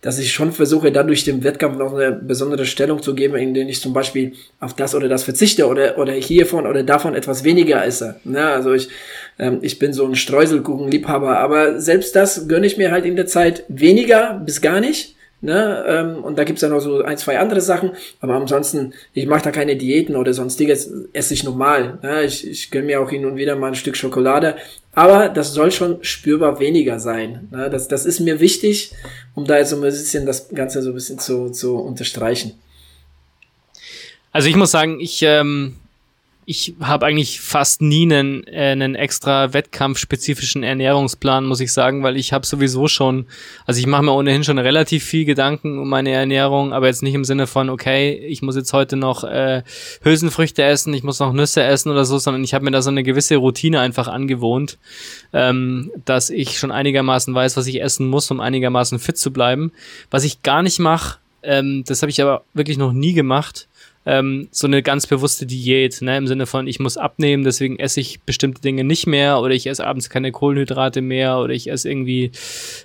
dass 0.01 0.19
ich 0.19 0.33
schon 0.33 0.51
versuche, 0.51 0.91
dadurch 0.91 1.23
dem 1.23 1.43
Wettkampf 1.43 1.77
noch 1.77 1.93
eine 1.93 2.11
besondere 2.11 2.65
Stellung 2.65 3.01
zu 3.01 3.15
geben, 3.15 3.35
indem 3.35 3.69
ich 3.69 3.81
zum 3.81 3.93
Beispiel 3.93 4.33
auf 4.59 4.75
das 4.75 4.95
oder 4.95 5.07
das 5.07 5.23
verzichte 5.23 5.67
oder, 5.67 5.97
oder 5.97 6.13
hiervon 6.13 6.67
oder 6.67 6.83
davon 6.83 7.15
etwas 7.15 7.43
weniger 7.43 7.85
esse. 7.85 8.15
Ne, 8.23 8.45
also 8.45 8.73
ich, 8.73 8.89
ähm, 9.39 9.59
ich 9.61 9.79
bin 9.79 9.93
so 9.93 10.05
ein 10.05 10.15
Streuselkuchenliebhaber, 10.25 11.39
aber 11.39 11.79
selbst 11.79 12.15
das 12.15 12.47
gönne 12.47 12.67
ich 12.67 12.77
mir 12.77 12.91
halt 12.91 13.05
in 13.05 13.15
der 13.15 13.27
Zeit 13.27 13.63
weniger 13.67 14.41
bis 14.45 14.61
gar 14.61 14.79
nicht. 14.79 15.15
Ne? 15.41 15.83
Ähm, 15.87 16.23
und 16.23 16.39
da 16.39 16.43
gibt's 16.43 16.63
ja 16.63 16.69
noch 16.69 16.79
so 16.79 17.03
ein, 17.03 17.17
zwei 17.17 17.37
andere 17.37 17.61
Sachen. 17.61 17.91
Aber 18.19 18.33
ansonsten, 18.33 18.93
ich 19.13 19.27
mache 19.27 19.43
da 19.43 19.51
keine 19.51 19.75
Diäten 19.75 20.15
oder 20.15 20.33
sonstiges, 20.33 20.91
esse 21.13 21.35
ich 21.35 21.43
normal. 21.43 21.99
Ne? 22.01 22.23
Ich, 22.23 22.47
ich 22.47 22.71
gönne 22.71 22.87
mir 22.87 23.01
auch 23.01 23.09
hin 23.11 23.25
und 23.25 23.35
wieder 23.35 23.55
mal 23.55 23.67
ein 23.67 23.75
Stück 23.75 23.95
Schokolade. 23.95 24.55
Aber 24.93 25.29
das 25.29 25.53
soll 25.53 25.71
schon 25.71 26.03
spürbar 26.03 26.59
weniger 26.59 26.99
sein. 26.99 27.47
Ne? 27.51 27.69
Das, 27.69 27.87
das 27.87 28.07
ist 28.07 28.21
mir 28.21 28.39
wichtig, 28.39 28.93
um 29.35 29.45
da 29.45 29.59
jetzt 29.59 29.69
so 29.69 29.75
ein 29.75 29.81
bisschen 29.83 30.25
das 30.25 30.49
Ganze 30.49 30.81
so 30.81 30.89
ein 30.89 30.95
bisschen 30.95 31.19
zu, 31.19 31.51
zu 31.51 31.75
unterstreichen. 31.75 32.53
Also 34.31 34.49
ich 34.49 34.55
muss 34.55 34.71
sagen, 34.71 34.99
ich, 34.99 35.21
ähm, 35.21 35.75
ich 36.47 36.75
habe 36.79 37.07
eigentlich 37.07 37.41
fast 37.41 37.81
nie 37.81 38.03
einen, 38.03 38.45
äh, 38.45 38.71
einen 38.71 38.93
extra 38.93 39.53
wettkampfspezifischen 39.53 40.61
Ernährungsplan, 40.61 41.45
muss 41.45 41.59
ich 41.59 41.73
sagen, 41.73 42.03
weil 42.03 42.17
ich 42.17 42.33
habe 42.33 42.45
sowieso 42.45 42.87
schon, 42.87 43.25
also 43.65 43.79
ich 43.79 43.87
mache 43.87 44.03
mir 44.03 44.13
ohnehin 44.13 44.43
schon 44.43 44.59
relativ 44.59 45.03
viel 45.03 45.25
Gedanken 45.25 45.79
um 45.79 45.89
meine 45.89 46.11
Ernährung, 46.11 46.71
aber 46.71 46.85
jetzt 46.85 47.01
nicht 47.01 47.15
im 47.15 47.25
Sinne 47.25 47.47
von, 47.47 47.69
okay, 47.69 48.13
ich 48.13 48.43
muss 48.43 48.55
jetzt 48.55 48.73
heute 48.73 48.95
noch 48.95 49.23
äh, 49.23 49.63
Hülsenfrüchte 50.03 50.61
essen, 50.61 50.93
ich 50.93 51.03
muss 51.03 51.19
noch 51.19 51.33
Nüsse 51.33 51.63
essen 51.63 51.91
oder 51.91 52.05
so, 52.05 52.19
sondern 52.19 52.43
ich 52.43 52.53
habe 52.53 52.63
mir 52.63 52.71
da 52.71 52.83
so 52.83 52.91
eine 52.91 53.03
gewisse 53.03 53.37
Routine 53.37 53.79
einfach 53.79 54.07
angewohnt, 54.07 54.77
ähm, 55.33 55.91
dass 56.05 56.29
ich 56.29 56.59
schon 56.59 56.71
einigermaßen 56.71 57.33
weiß, 57.33 57.57
was 57.57 57.65
ich 57.65 57.81
essen 57.81 58.07
muss, 58.07 58.29
um 58.29 58.39
einigermaßen 58.39 58.99
fit 58.99 59.17
zu 59.17 59.33
bleiben. 59.33 59.71
Was 60.11 60.23
ich 60.23 60.43
gar 60.43 60.61
nicht 60.61 60.77
mache, 60.77 61.17
ähm, 61.41 61.83
das 61.87 62.01
habe 62.01 62.09
ich 62.11 62.21
aber 62.21 62.43
wirklich 62.53 62.77
noch 62.77 62.93
nie 62.93 63.13
gemacht, 63.13 63.67
ähm, 64.05 64.47
so 64.51 64.67
eine 64.67 64.83
ganz 64.83 65.07
bewusste 65.07 65.45
Diät, 65.45 66.01
ne, 66.01 66.17
im 66.17 66.27
Sinne 66.27 66.45
von, 66.45 66.67
ich 66.67 66.79
muss 66.79 66.97
abnehmen, 66.97 67.43
deswegen 67.43 67.79
esse 67.79 67.99
ich 67.99 68.21
bestimmte 68.21 68.61
Dinge 68.61 68.83
nicht 68.83 69.07
mehr 69.07 69.39
oder 69.39 69.53
ich 69.53 69.67
esse 69.67 69.85
abends 69.85 70.09
keine 70.09 70.31
Kohlenhydrate 70.31 71.01
mehr 71.01 71.39
oder 71.39 71.53
ich 71.53 71.69
esse 71.69 71.89
irgendwie 71.89 72.31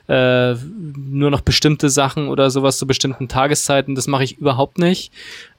äh, 0.08 0.54
nur 0.54 1.30
noch 1.30 1.42
bestimmte 1.42 1.90
Sachen 1.90 2.28
oder 2.28 2.50
sowas 2.50 2.78
zu 2.78 2.86
bestimmten 2.86 3.28
Tageszeiten. 3.28 3.94
Das 3.94 4.06
mache 4.06 4.24
ich 4.24 4.38
überhaupt 4.38 4.78
nicht. 4.78 5.12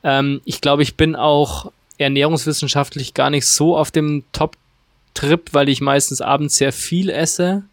Ähm, 0.04 0.42
ich 0.46 0.62
glaube, 0.62 0.84
ich 0.84 0.96
bin 0.96 1.16
auch 1.16 1.72
ernährungswissenschaftlich 1.98 3.14
gar 3.14 3.30
nicht 3.30 3.46
so 3.46 3.78
auf 3.78 3.92
dem 3.92 4.24
Top-Trip, 4.34 5.50
weil 5.52 5.70
ich 5.70 5.82
meistens 5.82 6.22
abends 6.22 6.58
sehr 6.58 6.74
viel 6.74 7.10
esse. 7.10 7.64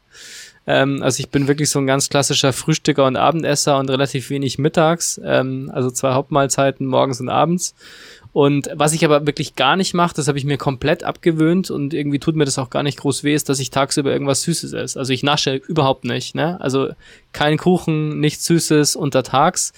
Ähm, 0.68 1.02
also 1.02 1.20
ich 1.20 1.30
bin 1.30 1.48
wirklich 1.48 1.70
so 1.70 1.78
ein 1.78 1.86
ganz 1.86 2.10
klassischer 2.10 2.52
Frühstücker 2.52 3.06
und 3.06 3.16
Abendesser 3.16 3.78
und 3.78 3.88
relativ 3.88 4.28
wenig 4.28 4.58
mittags. 4.58 5.18
Ähm, 5.24 5.70
also 5.72 5.90
zwei 5.90 6.12
Hauptmahlzeiten 6.12 6.86
morgens 6.86 7.22
und 7.22 7.30
abends. 7.30 7.74
Und 8.34 8.68
was 8.74 8.92
ich 8.92 9.02
aber 9.02 9.26
wirklich 9.26 9.56
gar 9.56 9.76
nicht 9.76 9.94
mache, 9.94 10.14
das 10.14 10.28
habe 10.28 10.36
ich 10.36 10.44
mir 10.44 10.58
komplett 10.58 11.04
abgewöhnt 11.04 11.70
und 11.70 11.94
irgendwie 11.94 12.18
tut 12.18 12.36
mir 12.36 12.44
das 12.44 12.58
auch 12.58 12.68
gar 12.68 12.82
nicht 12.82 12.98
groß 12.98 13.24
weh, 13.24 13.34
ist, 13.34 13.48
dass 13.48 13.60
ich 13.60 13.70
tagsüber 13.70 14.12
irgendwas 14.12 14.42
Süßes 14.42 14.74
esse. 14.74 14.98
Also 14.98 15.14
ich 15.14 15.22
nasche 15.22 15.54
überhaupt 15.54 16.04
nicht, 16.04 16.34
ne? 16.34 16.60
Also 16.60 16.90
kein 17.32 17.56
Kuchen, 17.56 18.20
nichts 18.20 18.44
Süßes 18.44 18.94
untertags. 18.94 19.72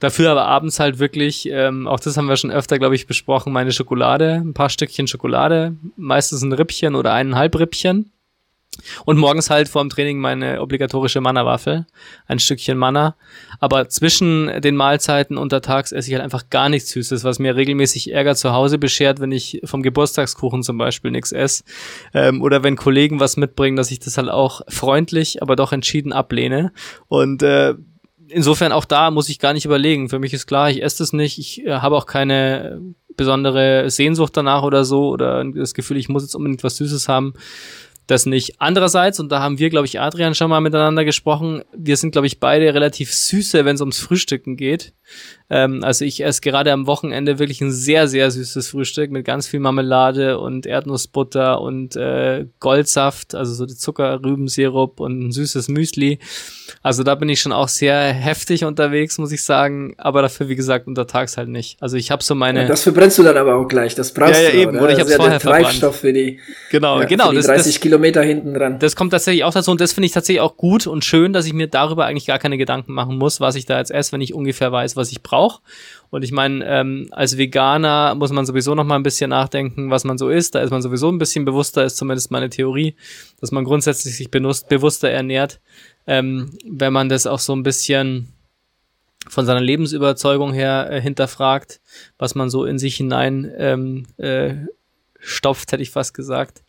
Dafür 0.00 0.32
aber 0.32 0.46
abends 0.46 0.80
halt 0.80 0.98
wirklich, 0.98 1.48
ähm, 1.48 1.86
auch 1.86 2.00
das 2.00 2.16
haben 2.16 2.28
wir 2.28 2.36
schon 2.36 2.50
öfter, 2.50 2.80
glaube 2.80 2.96
ich, 2.96 3.06
besprochen, 3.06 3.52
meine 3.52 3.70
Schokolade, 3.70 4.42
ein 4.44 4.52
paar 4.52 4.68
Stückchen 4.68 5.06
Schokolade, 5.06 5.76
meistens 5.96 6.42
ein 6.42 6.52
Rippchen 6.52 6.96
oder 6.96 7.12
eineinhalb 7.12 7.56
Rippchen. 7.56 8.10
Und 9.04 9.18
morgens 9.18 9.50
halt 9.50 9.68
vor 9.68 9.82
dem 9.82 9.90
Training 9.90 10.18
meine 10.18 10.60
obligatorische 10.60 11.20
Manna-Waffel, 11.20 11.86
ein 12.26 12.38
Stückchen 12.38 12.78
Manna. 12.78 13.16
Aber 13.60 13.88
zwischen 13.88 14.60
den 14.60 14.76
Mahlzeiten 14.76 15.36
untertags 15.36 15.92
esse 15.92 16.08
ich 16.08 16.14
halt 16.14 16.24
einfach 16.24 16.50
gar 16.50 16.68
nichts 16.68 16.90
Süßes, 16.90 17.24
was 17.24 17.38
mir 17.38 17.56
regelmäßig 17.56 18.12
Ärger 18.12 18.34
zu 18.34 18.52
Hause 18.52 18.78
beschert, 18.78 19.20
wenn 19.20 19.32
ich 19.32 19.60
vom 19.64 19.82
Geburtstagskuchen 19.82 20.62
zum 20.62 20.78
Beispiel 20.78 21.10
nichts 21.10 21.32
esse. 21.32 21.64
Ähm, 22.12 22.42
oder 22.42 22.62
wenn 22.62 22.76
Kollegen 22.76 23.20
was 23.20 23.36
mitbringen, 23.36 23.76
dass 23.76 23.90
ich 23.90 24.00
das 24.00 24.18
halt 24.18 24.28
auch 24.28 24.62
freundlich, 24.68 25.42
aber 25.42 25.56
doch 25.56 25.72
entschieden 25.72 26.12
ablehne. 26.12 26.72
Und 27.08 27.42
äh, 27.42 27.74
insofern 28.28 28.72
auch 28.72 28.84
da 28.84 29.10
muss 29.10 29.28
ich 29.28 29.38
gar 29.38 29.52
nicht 29.52 29.64
überlegen. 29.64 30.08
Für 30.08 30.18
mich 30.18 30.32
ist 30.32 30.46
klar, 30.46 30.70
ich 30.70 30.82
esse 30.82 30.98
das 30.98 31.12
nicht. 31.12 31.38
Ich 31.38 31.64
äh, 31.64 31.72
habe 31.72 31.96
auch 31.96 32.06
keine 32.06 32.80
besondere 33.16 33.90
Sehnsucht 33.90 34.36
danach 34.36 34.62
oder 34.62 34.84
so 34.84 35.08
oder 35.08 35.44
das 35.44 35.74
Gefühl, 35.74 35.96
ich 35.96 36.08
muss 36.08 36.24
jetzt 36.24 36.34
unbedingt 36.34 36.64
was 36.64 36.76
Süßes 36.76 37.08
haben 37.08 37.34
das 38.06 38.26
nicht. 38.26 38.60
Andererseits, 38.60 39.20
und 39.20 39.32
da 39.32 39.40
haben 39.40 39.58
wir, 39.58 39.70
glaube 39.70 39.86
ich, 39.86 40.00
Adrian 40.00 40.34
schon 40.34 40.50
mal 40.50 40.60
miteinander 40.60 41.04
gesprochen, 41.04 41.62
wir 41.74 41.96
sind, 41.96 42.12
glaube 42.12 42.26
ich, 42.26 42.40
beide 42.40 42.74
relativ 42.74 43.12
süße, 43.12 43.64
wenn 43.64 43.76
es 43.76 43.80
ums 43.80 43.98
Frühstücken 43.98 44.56
geht. 44.56 44.92
Ähm, 45.50 45.84
also 45.84 46.04
ich 46.04 46.24
esse 46.24 46.40
gerade 46.40 46.72
am 46.72 46.86
Wochenende 46.86 47.38
wirklich 47.38 47.60
ein 47.60 47.70
sehr, 47.70 48.08
sehr 48.08 48.30
süßes 48.30 48.68
Frühstück 48.68 49.10
mit 49.10 49.26
ganz 49.26 49.46
viel 49.46 49.60
Marmelade 49.60 50.38
und 50.38 50.64
Erdnussbutter 50.64 51.60
und 51.60 51.96
äh, 51.96 52.46
Goldsaft, 52.60 53.34
also 53.34 53.52
so 53.52 53.66
die 53.66 53.76
Zuckerrübensirup 53.76 55.00
und 55.00 55.26
ein 55.26 55.32
süßes 55.32 55.68
Müsli. 55.68 56.18
Also 56.82 57.02
da 57.02 57.14
bin 57.14 57.28
ich 57.28 57.40
schon 57.40 57.52
auch 57.52 57.68
sehr 57.68 58.00
heftig 58.12 58.64
unterwegs, 58.64 59.18
muss 59.18 59.32
ich 59.32 59.42
sagen. 59.42 59.94
Aber 59.98 60.22
dafür, 60.22 60.48
wie 60.48 60.56
gesagt, 60.56 60.86
untertags 60.86 61.36
halt 61.36 61.48
nicht. 61.48 61.76
Also 61.80 61.98
ich 61.98 62.10
habe 62.10 62.22
so 62.22 62.34
meine. 62.34 62.62
Ja, 62.62 62.68
das 62.68 62.82
verbrennst 62.82 63.18
du 63.18 63.22
dann 63.22 63.36
aber 63.36 63.56
auch 63.56 63.68
gleich. 63.68 63.94
Das 63.94 64.14
brauchst 64.14 64.34
ja, 64.34 64.48
ja, 64.48 64.50
du. 64.50 64.56
Eben, 64.56 64.78
oder 64.78 64.92
ich 64.92 65.00
habe 65.00 65.10
ja 65.10 65.16
vorher 65.16 65.40
Treibstoff 65.40 65.96
für 65.96 66.12
die. 66.14 66.40
Genau, 66.70 67.00
ja, 67.00 67.06
genau. 67.06 67.28
Für 67.28 67.36
die 67.36 67.42
30 67.42 67.74
das, 67.74 67.80
Kilometer 67.82 68.22
hinten 68.22 68.54
dran. 68.54 68.78
Das 68.78 68.96
kommt 68.96 69.12
tatsächlich 69.12 69.44
auch 69.44 69.52
dazu 69.52 69.70
und 69.70 69.80
das 69.80 69.92
finde 69.92 70.06
ich 70.06 70.12
tatsächlich 70.12 70.40
auch 70.40 70.56
gut 70.56 70.86
und 70.86 71.04
schön, 71.04 71.34
dass 71.34 71.44
ich 71.44 71.52
mir 71.52 71.68
darüber 71.68 72.06
eigentlich 72.06 72.26
gar 72.26 72.38
keine 72.38 72.56
Gedanken 72.56 72.94
machen 72.94 73.18
muss, 73.18 73.40
was 73.40 73.56
ich 73.56 73.66
da 73.66 73.78
jetzt 73.78 73.90
esse, 73.90 74.12
wenn 74.12 74.22
ich 74.22 74.32
ungefähr 74.32 74.72
weiß, 74.72 74.96
was 74.96 75.12
ich 75.12 75.22
brauche 75.22 75.33
brauche. 75.34 75.60
Und 76.10 76.22
ich 76.22 76.30
meine, 76.30 76.64
ähm, 76.64 77.08
als 77.10 77.36
Veganer 77.36 78.14
muss 78.14 78.30
man 78.30 78.46
sowieso 78.46 78.74
noch 78.76 78.84
mal 78.84 78.94
ein 78.94 79.02
bisschen 79.02 79.30
nachdenken, 79.30 79.90
was 79.90 80.04
man 80.04 80.16
so 80.16 80.30
isst. 80.30 80.54
Da 80.54 80.60
ist 80.60 80.70
man 80.70 80.80
sowieso 80.80 81.10
ein 81.10 81.18
bisschen 81.18 81.44
bewusster, 81.44 81.84
ist 81.84 81.96
zumindest 81.96 82.30
meine 82.30 82.50
Theorie, 82.50 82.94
dass 83.40 83.50
man 83.50 83.64
grundsätzlich 83.64 84.16
sich 84.16 84.30
benutzt, 84.30 84.68
bewusster 84.68 85.10
ernährt, 85.10 85.60
ähm, 86.06 86.56
wenn 86.64 86.92
man 86.92 87.08
das 87.08 87.26
auch 87.26 87.40
so 87.40 87.52
ein 87.54 87.64
bisschen 87.64 88.28
von 89.28 89.44
seiner 89.44 89.60
Lebensüberzeugung 89.60 90.52
her 90.52 90.88
äh, 90.90 91.00
hinterfragt, 91.00 91.80
was 92.18 92.34
man 92.34 92.48
so 92.48 92.64
in 92.64 92.78
sich 92.78 92.94
hinein 92.96 93.50
ähm, 93.56 94.06
äh, 94.18 94.54
stopft, 95.24 95.72
hätte 95.72 95.82
ich 95.82 95.90
fast 95.90 96.14
gesagt. 96.14 96.62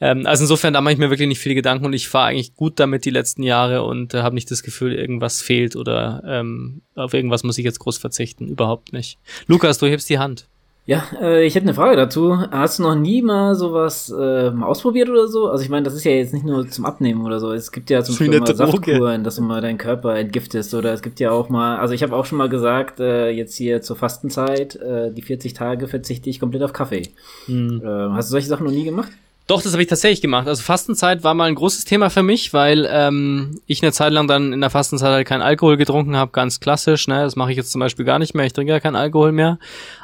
Ähm, 0.00 0.26
also 0.26 0.44
insofern, 0.44 0.74
da 0.74 0.80
mache 0.80 0.92
ich 0.92 0.98
mir 0.98 1.10
wirklich 1.10 1.28
nicht 1.28 1.38
viele 1.38 1.54
Gedanken 1.54 1.86
und 1.86 1.92
ich 1.92 2.08
fahre 2.08 2.28
eigentlich 2.28 2.54
gut 2.54 2.78
damit 2.80 3.04
die 3.04 3.10
letzten 3.10 3.42
Jahre 3.42 3.82
und 3.82 4.14
äh, 4.14 4.22
habe 4.22 4.34
nicht 4.34 4.50
das 4.50 4.62
Gefühl, 4.62 4.92
irgendwas 4.92 5.40
fehlt 5.40 5.76
oder 5.76 6.22
ähm, 6.26 6.82
auf 6.94 7.14
irgendwas 7.14 7.44
muss 7.44 7.58
ich 7.58 7.64
jetzt 7.64 7.78
groß 7.78 7.98
verzichten. 7.98 8.48
Überhaupt 8.48 8.92
nicht. 8.92 9.18
Lukas, 9.46 9.78
du 9.78 9.86
hebst 9.86 10.10
die 10.10 10.18
Hand. 10.18 10.49
Ja, 10.90 11.04
äh, 11.22 11.46
ich 11.46 11.54
hätte 11.54 11.66
eine 11.66 11.74
Frage 11.74 11.94
dazu. 11.94 12.36
Hast 12.50 12.80
du 12.80 12.82
noch 12.82 12.96
nie 12.96 13.22
mal 13.22 13.54
sowas 13.54 14.10
äh, 14.10 14.50
mal 14.50 14.66
ausprobiert 14.66 15.08
oder 15.08 15.28
so? 15.28 15.46
Also 15.46 15.62
ich 15.62 15.70
meine, 15.70 15.84
das 15.84 15.94
ist 15.94 16.02
ja 16.02 16.10
jetzt 16.10 16.34
nicht 16.34 16.44
nur 16.44 16.68
zum 16.68 16.84
Abnehmen 16.84 17.24
oder 17.24 17.38
so. 17.38 17.52
Es 17.52 17.70
gibt 17.70 17.90
ja 17.90 18.02
zum 18.02 18.16
Beispiel 18.16 18.40
mal 18.40 18.52
Saftkuren, 18.52 19.22
dass 19.22 19.36
du 19.36 19.42
mal 19.42 19.60
deinen 19.60 19.78
Körper 19.78 20.16
entgiftest. 20.16 20.74
Oder 20.74 20.92
es 20.92 21.00
gibt 21.00 21.20
ja 21.20 21.30
auch 21.30 21.48
mal, 21.48 21.78
also 21.78 21.94
ich 21.94 22.02
habe 22.02 22.16
auch 22.16 22.26
schon 22.26 22.38
mal 22.38 22.48
gesagt, 22.48 22.98
äh, 22.98 23.30
jetzt 23.30 23.54
hier 23.54 23.82
zur 23.82 23.94
Fastenzeit, 23.94 24.74
äh, 24.74 25.12
die 25.12 25.22
40 25.22 25.54
Tage 25.54 25.86
verzichte 25.86 26.28
ich 26.28 26.40
komplett 26.40 26.64
auf 26.64 26.72
Kaffee. 26.72 27.04
Hm. 27.46 27.80
Äh, 27.84 27.86
hast 27.86 28.30
du 28.30 28.32
solche 28.32 28.48
Sachen 28.48 28.66
noch 28.66 28.72
nie 28.72 28.82
gemacht? 28.82 29.12
Doch, 29.50 29.62
das 29.62 29.72
habe 29.72 29.82
ich 29.82 29.88
tatsächlich 29.88 30.20
gemacht. 30.20 30.46
Also 30.46 30.62
Fastenzeit 30.62 31.24
war 31.24 31.34
mal 31.34 31.46
ein 31.46 31.56
großes 31.56 31.84
Thema 31.84 32.08
für 32.08 32.22
mich, 32.22 32.52
weil 32.52 32.88
ähm, 32.88 33.60
ich 33.66 33.82
eine 33.82 33.90
Zeit 33.90 34.12
lang 34.12 34.28
dann 34.28 34.52
in 34.52 34.60
der 34.60 34.70
Fastenzeit 34.70 35.10
halt 35.10 35.26
keinen 35.26 35.42
Alkohol 35.42 35.76
getrunken 35.76 36.14
habe, 36.14 36.30
ganz 36.30 36.60
klassisch. 36.60 37.08
Ne? 37.08 37.24
Das 37.24 37.34
mache 37.34 37.50
ich 37.50 37.56
jetzt 37.56 37.72
zum 37.72 37.80
Beispiel 37.80 38.04
gar 38.04 38.20
nicht 38.20 38.32
mehr. 38.32 38.46
Ich 38.46 38.52
trinke 38.52 38.72
ja 38.72 38.78
keinen 38.78 38.94
Alkohol 38.94 39.32
mehr. 39.32 39.58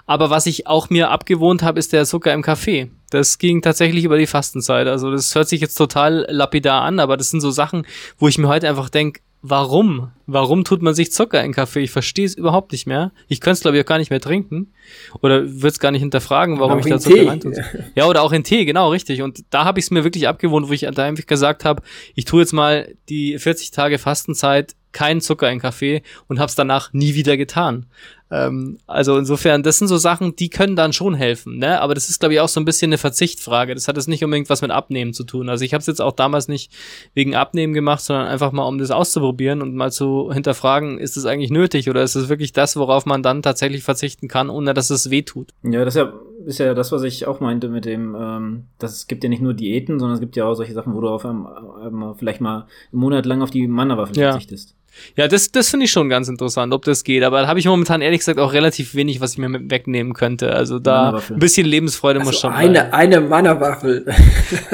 Aber 0.04 0.30
was 0.30 0.46
ich 0.46 0.66
auch 0.66 0.90
mir 0.90 1.12
abgewohnt 1.12 1.62
habe, 1.62 1.78
ist 1.78 1.92
der 1.92 2.06
Zucker 2.06 2.32
im 2.32 2.42
Kaffee. 2.42 2.90
Das 3.10 3.38
ging 3.38 3.62
tatsächlich 3.62 4.02
über 4.02 4.18
die 4.18 4.26
Fastenzeit. 4.26 4.88
Also 4.88 5.12
das 5.12 5.32
hört 5.36 5.48
sich 5.48 5.60
jetzt 5.60 5.76
total 5.76 6.26
lapidar 6.28 6.82
an, 6.82 6.98
aber 6.98 7.16
das 7.16 7.30
sind 7.30 7.40
so 7.40 7.52
Sachen, 7.52 7.86
wo 8.18 8.26
ich 8.26 8.38
mir 8.38 8.48
heute 8.48 8.68
einfach 8.68 8.88
denke, 8.88 9.20
warum? 9.42 10.10
Warum 10.26 10.64
tut 10.64 10.82
man 10.82 10.94
sich 10.94 11.12
Zucker 11.12 11.42
in 11.44 11.52
Kaffee? 11.52 11.80
Ich 11.80 11.90
verstehe 11.90 12.26
es 12.26 12.34
überhaupt 12.34 12.72
nicht 12.72 12.86
mehr. 12.86 13.12
Ich 13.28 13.40
könnte 13.40 13.54
es, 13.54 13.60
glaube 13.60 13.76
ich, 13.76 13.84
auch 13.84 13.88
gar 13.88 13.98
nicht 13.98 14.10
mehr 14.10 14.20
trinken. 14.20 14.72
Oder 15.20 15.44
würde 15.44 15.68
es 15.68 15.78
gar 15.78 15.92
nicht 15.92 16.00
hinterfragen, 16.00 16.58
warum 16.58 16.78
ich 16.80 16.86
da 16.86 16.98
Zucker 16.98 17.28
rein 17.28 17.40
tue. 17.40 17.54
Ja, 17.94 18.06
oder 18.06 18.22
auch 18.22 18.32
in 18.32 18.44
Tee, 18.44 18.64
genau, 18.64 18.90
richtig. 18.90 19.22
Und 19.22 19.44
da 19.50 19.64
habe 19.64 19.78
ich 19.78 19.86
es 19.86 19.90
mir 19.90 20.04
wirklich 20.04 20.26
abgewohnt, 20.26 20.68
wo 20.68 20.72
ich 20.72 20.80
da 20.80 21.04
einfach 21.04 21.26
gesagt 21.26 21.64
habe, 21.64 21.82
ich 22.14 22.24
tue 22.24 22.40
jetzt 22.40 22.52
mal 22.52 22.94
die 23.08 23.38
40 23.38 23.70
Tage 23.70 23.98
Fastenzeit 23.98 24.74
keinen 24.92 25.20
Zucker 25.20 25.50
in 25.50 25.60
Kaffee 25.60 26.02
und 26.26 26.38
habe 26.38 26.48
es 26.48 26.54
danach 26.54 26.92
nie 26.92 27.14
wieder 27.14 27.36
getan. 27.36 27.86
Ähm, 28.28 28.78
also 28.86 29.16
insofern, 29.16 29.62
das 29.62 29.78
sind 29.78 29.86
so 29.86 29.98
Sachen, 29.98 30.34
die 30.34 30.48
können 30.48 30.74
dann 30.74 30.92
schon 30.92 31.14
helfen, 31.14 31.58
ne? 31.58 31.80
Aber 31.80 31.94
das 31.94 32.08
ist, 32.08 32.18
glaube 32.18 32.34
ich, 32.34 32.40
auch 32.40 32.48
so 32.48 32.58
ein 32.60 32.64
bisschen 32.64 32.88
eine 32.88 32.98
Verzichtfrage. 32.98 33.74
Das 33.74 33.86
hat 33.86 33.96
jetzt 33.96 34.08
nicht 34.08 34.24
unbedingt 34.24 34.50
was 34.50 34.62
mit 34.62 34.72
Abnehmen 34.72 35.12
zu 35.12 35.22
tun. 35.22 35.48
Also 35.48 35.64
ich 35.64 35.72
habe 35.72 35.80
es 35.80 35.86
jetzt 35.86 36.00
auch 36.00 36.12
damals 36.12 36.48
nicht 36.48 36.72
wegen 37.14 37.36
Abnehmen 37.36 37.72
gemacht, 37.72 38.00
sondern 38.00 38.26
einfach 38.26 38.50
mal, 38.50 38.64
um 38.64 38.78
das 38.78 38.90
auszuprobieren 38.90 39.62
und 39.62 39.76
mal 39.76 39.92
zu 39.92 40.32
hinterfragen, 40.32 40.98
ist 40.98 41.16
es 41.16 41.24
eigentlich 41.24 41.50
nötig 41.50 41.88
oder 41.88 42.02
ist 42.02 42.16
es 42.16 42.28
wirklich 42.28 42.52
das, 42.52 42.76
worauf 42.76 43.06
man 43.06 43.22
dann 43.22 43.42
tatsächlich 43.42 43.84
verzichten 43.84 44.26
kann, 44.26 44.50
ohne 44.50 44.74
dass 44.74 44.90
es 44.90 45.10
weh 45.10 45.22
tut? 45.22 45.52
Ja, 45.62 45.84
das 45.84 45.94
ist 45.94 46.00
ja, 46.00 46.12
ist 46.46 46.58
ja 46.58 46.74
das, 46.74 46.90
was 46.90 47.04
ich 47.04 47.26
auch 47.26 47.38
meinte 47.38 47.68
mit 47.68 47.84
dem, 47.84 48.16
ähm, 48.18 48.64
das 48.78 48.96
es 48.96 49.06
gibt 49.06 49.22
ja 49.22 49.30
nicht 49.30 49.42
nur 49.42 49.54
Diäten, 49.54 50.00
sondern 50.00 50.14
es 50.14 50.20
gibt 50.20 50.34
ja 50.34 50.46
auch 50.46 50.54
solche 50.54 50.72
Sachen, 50.72 50.94
wo 50.94 51.00
du 51.00 51.08
auf 51.08 51.24
einmal, 51.24 52.14
vielleicht 52.16 52.40
mal 52.40 52.66
einen 52.92 53.00
Monat 53.00 53.24
lang 53.24 53.42
auf 53.42 53.50
die 53.50 53.68
Mannerwaffe 53.68 54.14
ja. 54.14 54.32
verzichtest. 54.32 54.74
Ja, 55.16 55.28
das, 55.28 55.50
das 55.50 55.70
finde 55.70 55.84
ich 55.84 55.92
schon 55.92 56.08
ganz 56.08 56.28
interessant, 56.28 56.72
ob 56.74 56.84
das 56.84 57.04
geht. 57.04 57.22
Aber 57.22 57.42
da 57.42 57.48
habe 57.48 57.58
ich 57.58 57.66
momentan 57.66 58.02
ehrlich 58.02 58.20
gesagt 58.20 58.38
auch 58.38 58.52
relativ 58.52 58.94
wenig, 58.94 59.20
was 59.20 59.32
ich 59.32 59.38
mir 59.38 59.48
wegnehmen 59.70 60.12
könnte. 60.12 60.52
Also 60.52 60.78
da 60.78 61.22
ein 61.30 61.38
bisschen 61.38 61.66
Lebensfreude 61.66 62.20
also 62.20 62.30
muss 62.30 62.40
schon 62.40 62.52
eine, 62.52 62.72
bleiben. 62.72 62.92
Eine 62.92 63.20
Mannerwaffel. 63.20 64.04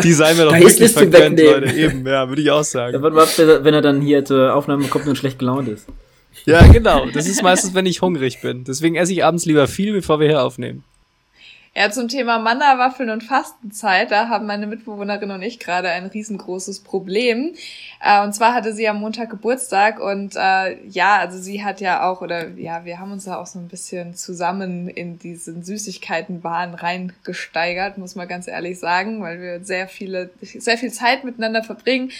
Die 0.02 0.12
sei 0.12 0.34
mir 0.34 0.44
doch 0.44 0.54
wirklich 0.58 0.92
vergönnt, 0.92 1.40
Leute. 1.40 1.72
Eben, 1.72 2.06
ja, 2.06 2.28
würde 2.28 2.42
ich 2.42 2.50
auch 2.50 2.64
sagen. 2.64 2.94
Ja, 2.94 3.14
was, 3.14 3.38
wenn 3.38 3.74
er 3.74 3.82
dann 3.82 4.00
hier 4.00 4.24
zur 4.24 4.54
Aufnahme 4.54 4.86
kommt 4.88 5.06
und 5.06 5.16
schlecht 5.16 5.38
gelaunt 5.38 5.68
ist. 5.68 5.86
Ja, 6.44 6.66
genau. 6.66 7.06
Das 7.12 7.26
ist 7.26 7.42
meistens, 7.42 7.74
wenn 7.74 7.86
ich 7.86 8.02
hungrig 8.02 8.40
bin. 8.40 8.64
Deswegen 8.64 8.96
esse 8.96 9.12
ich 9.12 9.24
abends 9.24 9.44
lieber 9.44 9.66
viel, 9.68 9.92
bevor 9.92 10.18
wir 10.18 10.28
hier 10.28 10.42
aufnehmen. 10.42 10.82
Ja, 11.74 11.90
zum 11.90 12.08
Thema 12.08 12.38
Manna-Waffeln 12.38 13.08
und 13.08 13.22
Fastenzeit, 13.22 14.10
da 14.10 14.28
haben 14.28 14.44
meine 14.44 14.66
Mitbewohnerin 14.66 15.30
und 15.30 15.40
ich 15.40 15.58
gerade 15.58 15.88
ein 15.88 16.04
riesengroßes 16.04 16.80
Problem. 16.80 17.54
Äh, 17.98 18.22
und 18.22 18.34
zwar 18.34 18.52
hatte 18.52 18.74
sie 18.74 18.86
am 18.88 19.00
Montag 19.00 19.30
Geburtstag 19.30 19.98
und 19.98 20.36
äh, 20.36 20.86
ja, 20.86 21.16
also 21.16 21.38
sie 21.38 21.64
hat 21.64 21.80
ja 21.80 22.10
auch, 22.10 22.20
oder 22.20 22.48
ja, 22.50 22.84
wir 22.84 22.98
haben 22.98 23.12
uns 23.12 23.24
da 23.24 23.40
auch 23.40 23.46
so 23.46 23.58
ein 23.58 23.68
bisschen 23.68 24.14
zusammen 24.14 24.86
in 24.86 25.18
diesen 25.18 25.62
Süßigkeitenwahn 25.62 26.74
reingesteigert, 26.74 27.96
muss 27.96 28.16
man 28.16 28.28
ganz 28.28 28.48
ehrlich 28.48 28.78
sagen, 28.78 29.22
weil 29.22 29.40
wir 29.40 29.64
sehr 29.64 29.88
viele, 29.88 30.28
sehr 30.42 30.76
viel 30.76 30.92
Zeit 30.92 31.24
miteinander 31.24 31.62
verbringen 31.62 32.10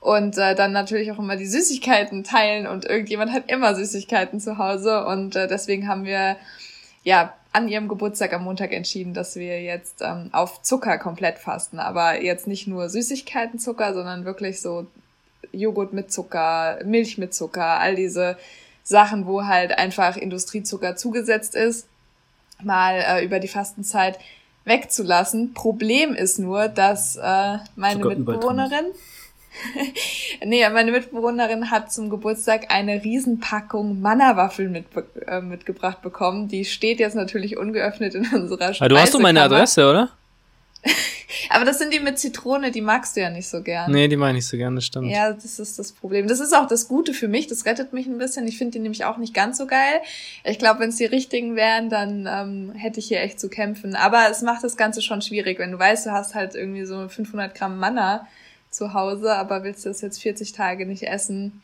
und 0.00 0.38
äh, 0.38 0.54
dann 0.54 0.72
natürlich 0.72 1.12
auch 1.12 1.18
immer 1.18 1.36
die 1.36 1.46
Süßigkeiten 1.46 2.24
teilen 2.24 2.66
und 2.66 2.86
irgendjemand 2.86 3.30
hat 3.32 3.50
immer 3.50 3.74
Süßigkeiten 3.74 4.40
zu 4.40 4.56
Hause 4.56 5.04
und 5.04 5.36
äh, 5.36 5.48
deswegen 5.48 5.86
haben 5.86 6.06
wir 6.06 6.36
ja 7.04 7.34
an 7.52 7.68
ihrem 7.68 7.88
Geburtstag 7.88 8.32
am 8.32 8.44
Montag 8.44 8.72
entschieden, 8.72 9.12
dass 9.12 9.36
wir 9.36 9.62
jetzt 9.62 10.00
ähm, 10.00 10.30
auf 10.32 10.62
Zucker 10.62 10.98
komplett 10.98 11.38
fasten. 11.38 11.78
Aber 11.78 12.22
jetzt 12.22 12.46
nicht 12.46 12.66
nur 12.66 12.88
Süßigkeitenzucker, 12.88 13.92
sondern 13.92 14.24
wirklich 14.24 14.60
so 14.60 14.86
Joghurt 15.52 15.92
mit 15.92 16.10
Zucker, 16.10 16.78
Milch 16.84 17.18
mit 17.18 17.34
Zucker, 17.34 17.78
all 17.78 17.94
diese 17.94 18.38
Sachen, 18.82 19.26
wo 19.26 19.44
halt 19.44 19.78
einfach 19.78 20.16
Industriezucker 20.16 20.96
zugesetzt 20.96 21.54
ist, 21.54 21.86
mal 22.62 22.94
äh, 22.94 23.24
über 23.24 23.38
die 23.38 23.48
Fastenzeit 23.48 24.18
wegzulassen. 24.64 25.52
Problem 25.54 26.14
ist 26.14 26.38
nur, 26.38 26.68
dass 26.68 27.16
äh, 27.16 27.58
meine 27.76 28.04
Mitbewohnerin 28.04 28.86
nee, 30.44 30.68
meine 30.68 30.92
Mitbewohnerin 30.92 31.70
hat 31.70 31.92
zum 31.92 32.10
Geburtstag 32.10 32.72
eine 32.72 33.02
Riesenpackung 33.02 34.00
Manna-Waffeln 34.00 34.72
mit, 34.72 34.86
äh, 35.26 35.40
mitgebracht 35.40 36.02
bekommen. 36.02 36.48
Die 36.48 36.64
steht 36.64 37.00
jetzt 37.00 37.14
natürlich 37.14 37.56
ungeöffnet 37.56 38.14
in 38.14 38.26
unserer 38.32 38.74
Speisekammer. 38.74 38.84
Ah, 38.84 38.88
du 38.88 38.98
hast 38.98 39.14
doch 39.14 39.20
meine 39.20 39.42
Adresse, 39.42 39.88
oder? 39.88 40.10
Aber 41.50 41.64
das 41.64 41.78
sind 41.78 41.92
die 41.92 42.00
mit 42.00 42.18
Zitrone, 42.18 42.70
die 42.70 42.80
magst 42.80 43.16
du 43.16 43.20
ja 43.20 43.30
nicht 43.30 43.48
so 43.48 43.62
gern. 43.62 43.90
Nee, 43.90 44.08
die 44.08 44.16
mag 44.16 44.30
ich 44.30 44.36
nicht 44.36 44.46
so 44.46 44.56
gern, 44.56 44.74
das 44.74 44.84
stimmt. 44.84 45.10
Ja, 45.10 45.32
das 45.32 45.58
ist 45.58 45.78
das 45.78 45.92
Problem. 45.92 46.26
Das 46.28 46.40
ist 46.40 46.54
auch 46.54 46.66
das 46.66 46.88
Gute 46.88 47.14
für 47.14 47.28
mich, 47.28 47.46
das 47.46 47.66
rettet 47.66 47.92
mich 47.92 48.06
ein 48.06 48.18
bisschen. 48.18 48.46
Ich 48.46 48.58
finde 48.58 48.72
die 48.72 48.78
nämlich 48.80 49.04
auch 49.04 49.16
nicht 49.16 49.34
ganz 49.34 49.58
so 49.58 49.66
geil. 49.66 50.00
Ich 50.44 50.58
glaube, 50.58 50.80
wenn 50.80 50.90
es 50.90 50.96
die 50.96 51.04
richtigen 51.04 51.56
wären, 51.56 51.90
dann 51.90 52.28
ähm, 52.30 52.72
hätte 52.74 53.00
ich 53.00 53.06
hier 53.06 53.20
echt 53.20 53.38
zu 53.38 53.48
kämpfen. 53.48 53.94
Aber 53.94 54.28
es 54.30 54.42
macht 54.42 54.64
das 54.64 54.76
Ganze 54.76 55.02
schon 55.02 55.22
schwierig, 55.22 55.58
wenn 55.58 55.72
du 55.72 55.78
weißt, 55.78 56.06
du 56.06 56.12
hast 56.12 56.34
halt 56.34 56.54
irgendwie 56.54 56.84
so 56.84 57.08
500 57.08 57.54
Gramm 57.54 57.78
Manna 57.78 58.26
zu 58.72 58.94
Hause, 58.94 59.34
aber 59.34 59.62
willst 59.62 59.84
du 59.84 59.90
das 59.90 60.00
jetzt 60.00 60.22
40 60.22 60.52
Tage 60.52 60.86
nicht 60.86 61.04
essen? 61.04 61.62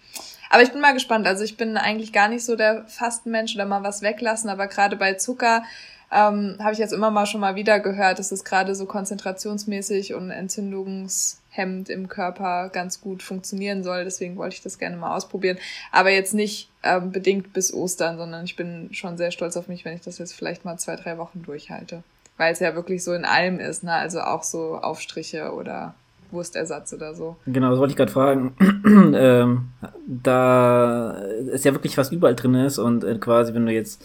Aber 0.50 0.62
ich 0.62 0.72
bin 0.72 0.80
mal 0.80 0.94
gespannt. 0.94 1.26
Also 1.26 1.44
ich 1.44 1.56
bin 1.56 1.76
eigentlich 1.76 2.12
gar 2.12 2.28
nicht 2.28 2.44
so 2.44 2.56
der 2.56 2.84
Fastenmensch 2.86 3.54
oder 3.54 3.66
mal 3.66 3.82
was 3.82 4.02
weglassen, 4.02 4.50
aber 4.50 4.66
gerade 4.66 4.96
bei 4.96 5.14
Zucker 5.14 5.62
ähm, 6.10 6.56
habe 6.58 6.72
ich 6.72 6.78
jetzt 6.78 6.92
immer 6.92 7.10
mal 7.10 7.26
schon 7.26 7.40
mal 7.40 7.54
wieder 7.54 7.80
gehört, 7.80 8.18
dass 8.18 8.32
es 8.32 8.44
gerade 8.44 8.74
so 8.74 8.86
konzentrationsmäßig 8.86 10.14
und 10.14 10.30
entzündungshemmend 10.30 11.90
im 11.90 12.08
Körper 12.08 12.70
ganz 12.70 13.00
gut 13.02 13.22
funktionieren 13.22 13.82
soll. 13.84 14.04
Deswegen 14.04 14.36
wollte 14.36 14.56
ich 14.56 14.62
das 14.62 14.78
gerne 14.78 14.96
mal 14.96 15.14
ausprobieren. 15.14 15.58
Aber 15.92 16.10
jetzt 16.10 16.32
nicht 16.32 16.70
ähm, 16.82 17.12
bedingt 17.12 17.52
bis 17.52 17.74
Ostern, 17.74 18.16
sondern 18.16 18.44
ich 18.44 18.56
bin 18.56 18.88
schon 18.92 19.18
sehr 19.18 19.32
stolz 19.32 19.56
auf 19.58 19.68
mich, 19.68 19.84
wenn 19.84 19.96
ich 19.96 20.02
das 20.02 20.18
jetzt 20.18 20.32
vielleicht 20.32 20.64
mal 20.64 20.78
zwei, 20.78 20.96
drei 20.96 21.18
Wochen 21.18 21.42
durchhalte. 21.42 22.02
Weil 22.38 22.52
es 22.52 22.60
ja 22.60 22.74
wirklich 22.74 23.04
so 23.04 23.12
in 23.12 23.26
allem 23.26 23.60
ist, 23.60 23.82
ne? 23.82 23.92
Also 23.92 24.20
auch 24.20 24.44
so 24.44 24.78
Aufstriche 24.78 25.52
oder 25.52 25.94
Wurstersatz 26.30 26.92
oder 26.92 27.14
so. 27.14 27.36
Genau, 27.46 27.70
das 27.70 27.78
wollte 27.78 27.92
ich 27.92 27.96
gerade 27.96 28.12
fragen. 28.12 28.54
ähm, 29.14 29.68
da 30.06 31.12
ist 31.52 31.64
ja 31.64 31.72
wirklich 31.72 31.96
was 31.98 32.12
überall 32.12 32.34
drin 32.34 32.54
ist 32.54 32.78
und 32.78 33.04
äh, 33.04 33.18
quasi, 33.18 33.54
wenn 33.54 33.66
du 33.66 33.72
jetzt 33.72 34.02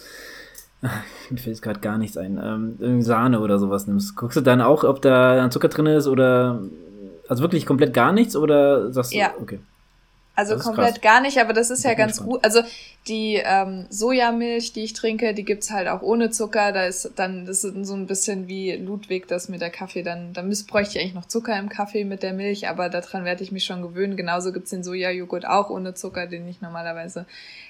mir 1.30 1.38
fällt 1.38 1.62
gerade 1.62 1.80
gar 1.80 1.98
nichts 1.98 2.16
ein, 2.16 2.38
ähm, 2.80 3.02
Sahne 3.02 3.40
oder 3.40 3.58
sowas 3.58 3.86
nimmst, 3.86 4.16
guckst 4.16 4.36
du 4.36 4.40
dann 4.40 4.60
auch, 4.60 4.84
ob 4.84 5.02
da 5.02 5.48
Zucker 5.50 5.68
drin 5.68 5.86
ist 5.86 6.06
oder 6.06 6.62
also 7.28 7.42
wirklich 7.42 7.66
komplett 7.66 7.94
gar 7.94 8.12
nichts 8.12 8.36
oder 8.36 8.92
sagst 8.92 9.14
du, 9.14 9.18
ja. 9.18 9.32
okay. 9.40 9.60
Also 10.36 10.58
komplett 10.58 10.94
krass. 10.94 11.00
gar 11.00 11.20
nicht, 11.20 11.38
aber 11.38 11.52
das 11.52 11.70
ist 11.70 11.84
ja 11.84 11.94
ganz 11.94 12.20
gut. 12.20 12.42
Also 12.44 12.60
die 13.06 13.40
ähm, 13.44 13.86
Sojamilch, 13.88 14.72
die 14.72 14.82
ich 14.82 14.92
trinke, 14.92 15.32
die 15.32 15.44
gibt's 15.44 15.70
halt 15.70 15.86
auch 15.86 16.02
ohne 16.02 16.30
Zucker. 16.30 16.72
Da 16.72 16.86
ist 16.86 17.12
dann, 17.14 17.46
das 17.46 17.62
ist 17.62 17.86
so 17.86 17.94
ein 17.94 18.06
bisschen 18.06 18.48
wie 18.48 18.72
Ludwig, 18.72 19.28
das 19.28 19.48
mit 19.48 19.60
der 19.60 19.70
Kaffee. 19.70 20.02
Dann, 20.02 20.32
da 20.32 20.42
bräuchte 20.66 20.98
ich 20.98 21.00
eigentlich 21.00 21.14
noch 21.14 21.26
Zucker 21.26 21.56
im 21.56 21.68
Kaffee 21.68 22.04
mit 22.04 22.24
der 22.24 22.32
Milch, 22.32 22.68
aber 22.68 22.88
daran 22.88 23.24
werde 23.24 23.44
ich 23.44 23.52
mich 23.52 23.64
schon 23.64 23.82
gewöhnen. 23.82 24.16
Genauso 24.16 24.52
gibt's 24.52 24.70
den 24.70 24.82
Sojajoghurt 24.82 25.46
auch 25.46 25.70
ohne 25.70 25.94
Zucker, 25.94 26.26
den 26.26 26.48
ich 26.48 26.60
normalerweise 26.60 27.26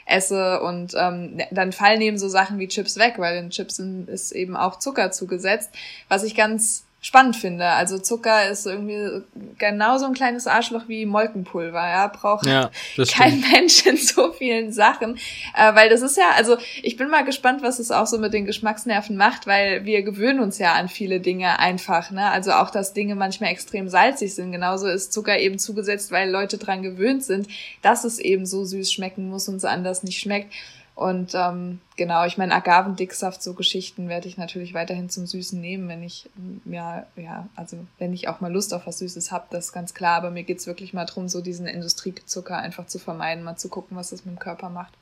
esse. 0.07 0.61
Und 0.63 0.95
ähm, 0.97 1.43
dann 1.51 1.73
fallen 1.73 2.01
eben 2.01 2.17
so 2.17 2.29
Sachen 2.29 2.59
wie 2.59 2.69
Chips 2.69 2.99
weg, 2.99 3.15
weil 3.19 3.37
in 3.37 3.51
Chips 3.51 3.79
ist 3.79 4.33
eben 4.33 4.57
auch 4.57 4.79
Zucker 4.79 5.11
zugesetzt. 5.11 5.71
Was 6.09 6.23
ich 6.23 6.35
ganz 6.35 6.84
spannend 7.05 7.37
finde. 7.37 7.67
Also 7.67 7.99
Zucker 7.99 8.49
ist 8.49 8.65
irgendwie 8.65 9.23
genauso 9.59 10.07
ein 10.07 10.15
kleines 10.15 10.47
Arschloch 10.47 10.89
wie 10.89 11.05
Molkenpulver. 11.05 11.87
Ja, 11.87 12.07
braucht 12.07 12.47
ja, 12.47 12.71
kein 13.13 13.41
Mensch 13.53 13.85
in 13.85 13.99
so 13.99 14.33
vielen 14.33 14.73
Sachen, 14.73 15.19
äh, 15.55 15.75
weil 15.75 15.91
das 15.91 16.01
ist 16.01 16.17
ja, 16.17 16.31
also 16.35 16.57
ich 16.83 16.97
bin 16.97 17.11
mal 17.11 17.23
gespannt, 17.23 17.63
was 17.63 17.79
es 17.79 17.91
auch 17.91 18.07
so 18.07 18.17
mit 18.17 18.33
den 18.33 18.47
Geschmacksnerven 18.47 19.19
macht, 19.19 19.47
weil 19.47 19.85
wir 19.85 20.03
gewöhnen 20.03 20.41
uns 20.41 20.59
ja 20.59 20.73
an 20.73 20.89
viele 20.89 21.21
Dinge 21.21 21.59
einfach. 21.59 22.11
Ne? 22.11 22.31
Also 22.31 22.53
auch, 22.53 22.71
dass 22.71 22.95
Dinge 22.95 23.17
manchmal 23.17 23.51
extrem 23.51 23.91
salzig 23.91 24.35
sind. 24.35 24.53
Genauso 24.53 24.87
ist 24.89 25.13
Zucker 25.13 25.39
eben 25.39 25.59
zugesetzt, 25.59 26.11
weil 26.11 26.31
Leute 26.31 26.57
dran 26.57 26.83
gewöhnt 26.83 27.23
sind, 27.23 27.49
dass 27.83 28.05
es 28.05 28.19
eben 28.19 28.47
so 28.47 28.65
süß 28.65 28.91
schmecken 28.91 29.29
muss 29.29 29.47
und 29.47 29.61
so 29.61 29.69
anders 29.69 30.05
nicht 30.05 30.21
schmeckt. 30.21 30.51
Und 30.95 31.33
ähm, 31.35 31.81
genau, 31.97 32.25
ich 32.25 32.39
meine, 32.39 32.55
Agavendicksaft, 32.55 33.43
so 33.43 33.55
Geschichten 33.55 34.09
werde 34.09 34.29
ich 34.29 34.37
natürlich 34.37 34.75
weiterhin 34.75 35.11
zum 35.11 35.27
Süßen 35.27 35.61
nehmen, 35.61 35.89
wenn 35.89 36.05
ich, 36.05 36.31
ja, 36.65 37.07
ja, 37.17 37.49
also 37.57 37.79
wenn 37.99 38.13
ich 38.13 38.29
auch 38.29 38.41
mal 38.41 38.53
Lust 38.53 38.73
auf 38.73 38.87
was 38.87 38.99
Süßes 38.99 39.33
habe, 39.33 39.47
das 39.51 39.67
ist 39.67 39.73
ganz 39.73 39.95
klar. 39.95 40.17
Aber 40.17 40.31
mir 40.31 40.45
geht's 40.45 40.69
wirklich 40.69 40.95
mal 40.95 41.05
drum, 41.05 41.29
so 41.29 41.41
diesen 41.41 41.67
Industriezucker 41.67 42.57
einfach 42.57 42.87
zu 42.87 43.01
vermeiden, 43.01 43.43
mal 43.43 43.57
zu 43.57 43.69
gucken, 43.69 43.97
was 43.97 44.11
das 44.11 44.25
mit 44.25 44.37
dem 44.37 44.39
Körper 44.39 44.71
macht. 44.71 44.95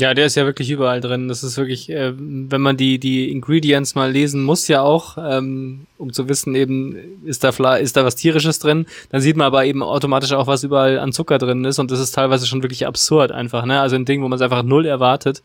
Ja, 0.00 0.14
der 0.14 0.26
ist 0.26 0.36
ja 0.36 0.44
wirklich 0.44 0.70
überall 0.70 1.00
drin. 1.00 1.26
Das 1.26 1.42
ist 1.42 1.56
wirklich, 1.56 1.90
äh, 1.90 2.12
wenn 2.16 2.60
man 2.60 2.76
die 2.76 3.00
die 3.00 3.32
Ingredients 3.32 3.96
mal 3.96 4.12
lesen 4.12 4.44
muss, 4.44 4.68
ja 4.68 4.80
auch, 4.80 5.18
ähm, 5.18 5.86
um 5.98 6.12
zu 6.12 6.28
wissen, 6.28 6.54
eben 6.54 6.96
ist 7.26 7.42
da 7.42 7.50
Fla 7.50 7.76
ist 7.76 7.96
da 7.96 8.04
was 8.04 8.14
tierisches 8.14 8.60
drin, 8.60 8.86
dann 9.10 9.20
sieht 9.20 9.36
man 9.36 9.48
aber 9.48 9.64
eben 9.64 9.82
automatisch 9.82 10.32
auch, 10.32 10.46
was 10.46 10.62
überall 10.62 11.00
an 11.00 11.12
Zucker 11.12 11.38
drin 11.38 11.64
ist 11.64 11.80
und 11.80 11.90
das 11.90 11.98
ist 11.98 12.12
teilweise 12.12 12.46
schon 12.46 12.62
wirklich 12.62 12.86
absurd 12.86 13.32
einfach, 13.32 13.64
ne? 13.64 13.80
Also 13.80 13.96
ein 13.96 14.04
Ding, 14.04 14.22
wo 14.22 14.28
man 14.28 14.36
es 14.36 14.42
einfach 14.42 14.62
null 14.62 14.86
erwartet, 14.86 15.42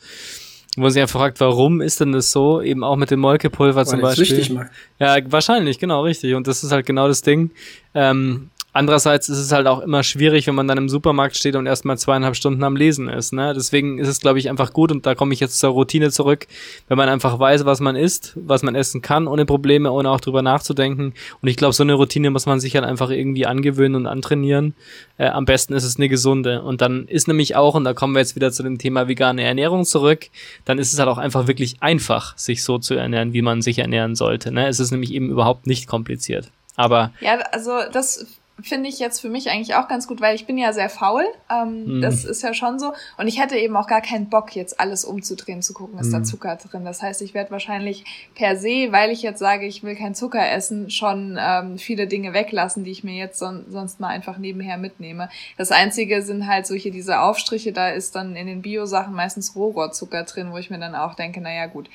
wo 0.75 0.83
man 0.83 0.91
sich 0.91 1.01
einfach 1.01 1.19
fragt, 1.19 1.39
warum 1.39 1.81
ist 1.81 1.99
denn 1.99 2.11
das 2.11 2.31
so? 2.31 2.61
Eben 2.61 2.83
auch 2.83 2.95
mit 2.95 3.09
dem 3.09 3.21
Molkepulver 3.21 3.85
zum 3.85 4.01
Beispiel. 4.01 4.53
Macht. 4.53 4.69
Ja, 4.99 5.17
wahrscheinlich, 5.31 5.79
genau 5.79 6.03
richtig. 6.03 6.35
Und 6.35 6.45
das 6.45 6.63
ist 6.63 6.71
halt 6.71 6.85
genau 6.85 7.07
das 7.07 7.23
Ding. 7.23 7.49
Ähm, 7.95 8.51
Andererseits 8.75 9.29
ist 9.29 9.37
es 9.37 9.51
halt 9.51 9.67
auch 9.67 9.81
immer 9.81 10.01
schwierig, 10.01 10.47
wenn 10.47 10.55
man 10.55 10.67
dann 10.67 10.79
im 10.79 10.89
Supermarkt 10.89 11.37
steht 11.37 11.55
und 11.55 11.67
erstmal 11.67 11.95
zweieinhalb 11.99 12.35
Stunden 12.35 12.63
am 12.63 12.75
Lesen 12.75 13.07
ist. 13.07 13.31
Ne? 13.31 13.53
Deswegen 13.53 13.99
ist 13.99 14.07
es, 14.07 14.19
glaube 14.19 14.39
ich, 14.39 14.49
einfach 14.49 14.73
gut, 14.73 14.91
und 14.91 15.05
da 15.05 15.13
komme 15.13 15.31
ich 15.31 15.39
jetzt 15.39 15.59
zur 15.59 15.69
Routine 15.69 16.09
zurück, 16.09 16.47
wenn 16.87 16.97
man 16.97 17.07
einfach 17.07 17.37
weiß, 17.37 17.65
was 17.65 17.81
man 17.81 17.95
isst, 17.95 18.33
was 18.35 18.63
man 18.63 18.73
essen 18.73 19.03
kann, 19.03 19.27
ohne 19.27 19.45
Probleme, 19.45 19.91
ohne 19.91 20.09
auch 20.09 20.19
drüber 20.19 20.41
nachzudenken. 20.41 21.13
Und 21.41 21.47
ich 21.47 21.55
glaube, 21.55 21.73
so 21.73 21.83
eine 21.83 21.93
Routine 21.93 22.31
muss 22.31 22.47
man 22.47 22.59
sich 22.59 22.75
halt 22.75 22.83
einfach 22.83 23.11
irgendwie 23.11 23.45
angewöhnen 23.45 23.95
und 23.95 24.07
antrainieren. 24.07 24.73
Äh, 25.17 25.27
am 25.27 25.45
besten 25.45 25.73
ist 25.73 25.83
es 25.83 25.97
eine 25.97 26.09
gesunde. 26.09 26.63
Und 26.63 26.81
dann 26.81 27.07
ist 27.07 27.27
nämlich 27.27 27.55
auch, 27.55 27.75
und 27.75 27.83
da 27.83 27.93
kommen 27.93 28.15
wir 28.15 28.21
jetzt 28.21 28.35
wieder 28.35 28.51
zu 28.51 28.63
dem 28.63 28.79
Thema 28.79 29.07
vegane 29.07 29.43
Ernährung 29.43 29.85
zurück, 29.85 30.29
dann 30.65 30.79
ist 30.79 30.93
es 30.93 30.97
halt 30.97 31.09
auch 31.09 31.19
einfach 31.19 31.45
wirklich 31.45 31.77
einfach, 31.81 32.35
sich 32.39 32.63
so 32.63 32.79
zu 32.79 32.95
ernähren, 32.95 33.33
wie 33.33 33.43
man 33.43 33.61
sich 33.61 33.77
ernähren 33.77 34.15
sollte. 34.15 34.51
Ne? 34.51 34.67
Es 34.67 34.79
ist 34.79 34.89
nämlich 34.89 35.13
eben 35.13 35.29
überhaupt 35.29 35.67
nicht 35.67 35.85
kompliziert. 35.85 36.49
Aber. 36.75 37.11
Ja, 37.21 37.37
also 37.51 37.71
das 37.91 38.25
finde 38.61 38.87
ich 38.87 38.99
jetzt 38.99 39.19
für 39.19 39.29
mich 39.29 39.49
eigentlich 39.49 39.75
auch 39.75 39.87
ganz 39.87 40.07
gut, 40.07 40.21
weil 40.21 40.35
ich 40.35 40.45
bin 40.45 40.57
ja 40.57 40.73
sehr 40.73 40.89
faul. 40.89 41.25
Ähm, 41.51 41.99
mm. 41.99 42.01
Das 42.01 42.23
ist 42.23 42.43
ja 42.43 42.53
schon 42.53 42.79
so. 42.79 42.93
Und 43.17 43.27
ich 43.27 43.41
hätte 43.41 43.57
eben 43.57 43.75
auch 43.75 43.87
gar 43.87 44.01
keinen 44.01 44.29
Bock, 44.29 44.55
jetzt 44.55 44.79
alles 44.79 45.05
umzudrehen, 45.05 45.61
zu 45.61 45.73
gucken, 45.73 45.99
ist 45.99 46.09
mm. 46.09 46.11
da 46.11 46.19
mhm. 46.19 46.25
Zucker 46.25 46.55
drin. 46.57 46.85
Das 46.85 47.01
heißt, 47.01 47.21
ich 47.23 47.33
werde 47.33 47.51
wahrscheinlich 47.51 48.05
per 48.35 48.55
se, 48.55 48.91
weil 48.91 49.09
ich 49.09 49.23
jetzt 49.23 49.39
sage, 49.39 49.65
ich 49.65 49.83
will 49.83 49.95
kein 49.95 50.13
Zucker 50.13 50.51
essen, 50.51 50.91
schon 50.91 51.37
ähm, 51.39 51.77
viele 51.77 52.07
Dinge 52.07 52.33
weglassen, 52.33 52.83
die 52.83 52.91
ich 52.91 53.03
mir 53.03 53.15
jetzt 53.15 53.39
son 53.39 53.65
sonst 53.69 53.99
mal 53.99 54.09
einfach 54.09 54.37
nebenher 54.37 54.77
mitnehme. 54.77 55.29
Das 55.57 55.71
Einzige 55.71 56.21
sind 56.21 56.47
halt 56.47 56.67
solche 56.67 56.91
diese 56.91 57.21
Aufstriche, 57.21 57.73
da 57.73 57.89
ist 57.89 58.15
dann 58.15 58.35
in 58.35 58.47
den 58.47 58.61
Bio-Sachen 58.61 59.13
meistens 59.13 59.55
Rohrohrzucker 59.55 60.23
drin, 60.23 60.51
wo 60.51 60.57
ich 60.57 60.69
mir 60.69 60.79
dann 60.79 60.95
auch 60.95 61.15
denke, 61.15 61.41
naja 61.41 61.65
gut, 61.65 61.89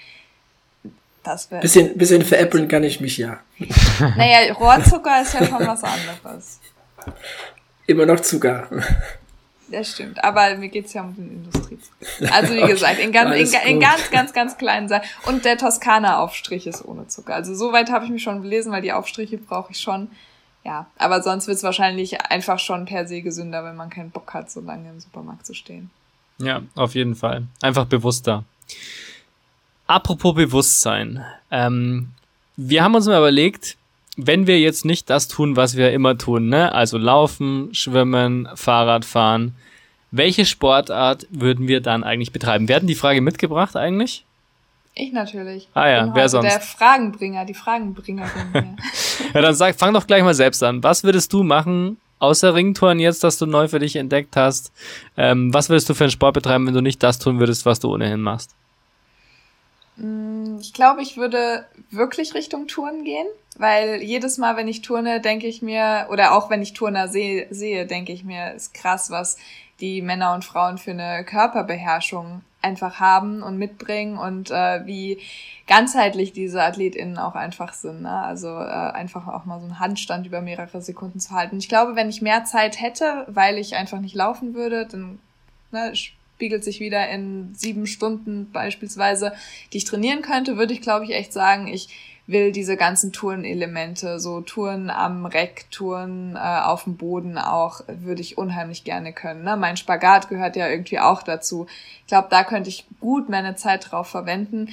das 1.23 1.51
wäre. 1.51 1.63
Bisschen, 1.63 1.97
bisschen 1.97 2.23
veräppeln 2.23 2.69
kann 2.69 2.85
ich 2.85 3.01
mich 3.01 3.19
ja. 3.19 3.41
Naja, 4.17 4.53
Rohrzucker 4.55 5.23
ist 5.23 5.35
ja 5.35 5.47
schon 5.47 5.67
was 5.67 5.83
anderes. 5.85 6.61
Immer 7.87 8.07
noch 8.07 8.21
Zucker. 8.21 8.69
Das 9.71 9.91
stimmt, 9.91 10.23
aber 10.25 10.57
mir 10.57 10.69
geht's 10.69 10.95
ja 10.95 11.03
um 11.03 11.15
den 11.15 11.45
Industriezucker. 11.45 12.35
Also 12.35 12.55
wie 12.55 12.67
gesagt, 12.67 12.99
in 12.99 13.13
ganz, 13.13 13.35
in, 13.35 13.61
in, 13.69 13.81
ganz, 13.81 14.11
ganz, 14.11 14.33
ganz 14.33 14.57
kleinen 14.57 14.89
Sachen. 14.89 15.07
Und 15.27 15.45
der 15.45 15.59
Toskana-Aufstrich 15.59 16.67
ist 16.67 16.85
ohne 16.85 17.07
Zucker. 17.09 17.35
Also 17.35 17.55
soweit 17.55 17.91
habe 17.91 18.07
ich 18.07 18.11
mich 18.11 18.23
schon 18.23 18.41
belesen, 18.41 18.73
weil 18.73 18.83
die 18.83 18.93
Aufstriche 18.93 19.37
brauche 19.37 19.73
ich 19.73 19.81
schon. 19.81 20.09
Ja, 20.65 20.87
aber 20.99 21.23
sonst 21.23 21.49
wird's 21.49 21.63
wahrscheinlich 21.63 22.21
einfach 22.31 22.59
schon 22.59 22.85
per 22.87 23.07
se 23.07 23.23
gesünder, 23.23 23.65
wenn 23.65 23.77
man 23.77 23.91
keinen 23.91 24.11
Bock 24.11 24.35
hat, 24.35 24.51
so 24.51 24.61
lange 24.61 24.91
im 24.91 25.01
Supermarkt 25.01 25.47
zu 25.47 25.55
stehen. 25.55 25.91
Ja, 26.39 26.63
auf 26.75 26.95
jeden 26.95 27.15
Fall. 27.15 27.45
Einfach 27.63 27.87
bewusster. 27.87 28.45
Apropos 29.89 30.35
Bewusstsein. 30.35 31.25
Ähm, 31.51 32.11
wir 32.57 32.85
haben 32.85 32.95
uns 32.95 33.07
mal 33.07 33.17
überlegt, 33.17 33.79
wenn 34.19 34.47
wir 34.47 34.61
jetzt 34.61 34.85
nicht 34.85 35.09
das 35.09 35.29
tun, 35.29 35.57
was 35.57 35.77
wir 35.77 35.93
immer 35.93 36.19
tun, 36.19 36.51
ne? 36.51 36.73
also 36.73 36.99
laufen, 36.99 37.71
schwimmen, 37.73 38.49
Fahrrad 38.55 39.07
fahren, 39.07 39.55
welche 40.11 40.45
Sportart 40.45 41.27
würden 41.31 41.69
wir 41.69 41.81
dann 41.81 42.05
eigentlich 42.05 42.33
betreiben? 42.33 42.69
Wir 42.69 42.77
hatten 42.77 42.87
die 42.87 42.95
Frage 42.95 43.23
mitgebracht 43.23 43.77
eigentlich? 43.77 44.27
Ich 44.95 45.13
natürlich. 45.13 45.69
Ah 45.73 45.89
ja, 45.89 46.15
wer 46.15 46.29
sonst? 46.29 46.53
Der 46.53 46.61
Fragenbringer, 46.61 47.47
die 47.47 47.55
Fragenbringerin. 47.55 48.29
ja. 48.55 48.65
ja, 49.33 49.41
dann 49.41 49.55
sag, 49.55 49.77
fang 49.77 49.95
doch 49.95 50.07
gleich 50.07 50.23
mal 50.23 50.35
selbst 50.35 50.63
an. 50.63 50.83
Was 50.83 51.03
würdest 51.03 51.33
du 51.33 51.45
machen, 51.45 51.97
außer 52.19 52.55
Ringtouren 52.55 52.99
jetzt, 52.99 53.25
das 53.25 53.39
du 53.39 53.47
neu 53.47 53.69
für 53.69 53.79
dich 53.79 53.97
entdeckt 53.97 54.37
hast? 54.37 54.71
Ähm, 55.17 55.55
was 55.55 55.71
würdest 55.71 55.89
du 55.89 55.95
für 55.95 56.05
einen 56.05 56.11
Sport 56.11 56.35
betreiben, 56.35 56.67
wenn 56.67 56.75
du 56.75 56.83
nicht 56.83 57.03
das 57.03 57.19
tun 57.19 57.39
würdest, 57.39 57.65
was 57.65 57.81
du 57.81 57.91
ohnehin 57.91 58.21
machst? 58.21 58.51
Mm, 59.99 60.59
ich 60.61 60.73
glaube, 60.73 61.03
ich 61.03 61.17
würde 61.17 61.67
wirklich 61.91 62.35
Richtung 62.35 62.67
Touren 62.69 63.05
gehen, 63.05 63.27
weil 63.57 64.03
jedes 64.03 64.39
Mal, 64.39 64.57
wenn 64.57 64.69
ich 64.69 64.83
turne, 64.83 65.21
denke 65.21 65.47
ich 65.47 65.61
mir, 65.63 66.07
oder 66.11 66.35
auch 66.35 66.51
wenn 66.51 66.63
ich 66.63 66.73
Turner 66.73 67.09
sehe, 67.09 67.47
sehe, 67.51 67.87
denke 67.87 68.13
ich 68.13 68.25
mir, 68.25 68.55
ist 68.55 68.75
krass, 68.75 69.11
was 69.11 69.37
die 69.81 70.03
Männer 70.03 70.35
und 70.35 70.45
Frauen 70.45 70.79
für 70.79 70.93
eine 70.93 71.25
Körperbeherrschung 71.25 72.43
einfach 72.61 72.99
haben 72.99 73.43
und 73.43 73.57
mitbringen 73.59 74.19
und 74.19 74.51
äh, 74.51 74.85
wie 74.85 75.19
ganzheitlich 75.69 76.33
diese 76.33 76.63
AthletInnen 76.63 77.19
auch 77.19 77.35
einfach 77.35 77.73
sind. 77.73 78.03
Ne? 78.03 78.11
Also 78.11 78.49
äh, 78.49 78.91
einfach 78.93 79.29
auch 79.29 79.45
mal 79.45 79.61
so 79.61 79.67
einen 79.67 79.79
Handstand 79.79 80.27
über 80.27 80.41
mehrere 80.41 80.83
Sekunden 80.83 81.21
zu 81.21 81.31
halten. 81.31 81.59
Ich 81.59 81.69
glaube, 81.69 81.95
wenn 81.95 82.09
ich 82.09 82.23
mehr 82.23 82.45
Zeit 82.45 82.81
hätte, 82.81 83.25
weil 83.29 83.59
ich 83.59 83.77
einfach 83.77 84.01
nicht 84.01 84.17
laufen 84.17 84.55
würde, 84.55 84.87
dann 84.87 85.21
ne, 85.71 85.93
spiegelt 86.39 86.63
sich 86.63 86.79
wieder 86.79 87.09
in 87.09 87.53
sieben 87.57 87.89
Stunden 87.89 88.53
beispielsweise, 88.53 89.33
die 89.73 89.79
ich 89.79 89.85
trainieren 89.85 90.23
könnte, 90.23 90.57
würde 90.57 90.73
ich, 90.73 90.81
glaube 90.81 91.05
ich, 91.05 91.11
echt 91.11 91.33
sagen, 91.33 91.67
ich 91.67 91.89
will 92.29 92.53
diese 92.53 92.77
ganzen 92.77 93.13
Tourenelemente, 93.13 94.21
so 94.21 94.41
Touren 94.43 94.89
am 94.89 95.27
Reck, 95.27 95.69
Touren 95.73 96.37
äh, 96.37 96.61
auf 96.61 96.85
dem 96.85 96.97
Boden 96.97 97.39
auch, 97.39 97.81
würde 97.89 98.21
ich 98.21 98.39
unheimlich 98.39 98.85
gerne 98.85 99.13
können. 99.13 99.43
Ne? 99.43 99.57
Mein 99.57 99.77
Spagat 99.77 100.29
gehört 100.29 100.55
ja 100.55 100.69
irgendwie 100.69 101.01
auch 101.01 101.25
dazu. 101.25 101.67
Ich 102.03 102.07
glaube, 102.07 102.29
da 102.31 102.45
könnte 102.45 102.69
ich 102.69 102.87
gut 103.01 103.29
meine 103.29 103.57
Zeit 103.57 103.91
drauf 103.91 104.07
verwenden. 104.07 104.69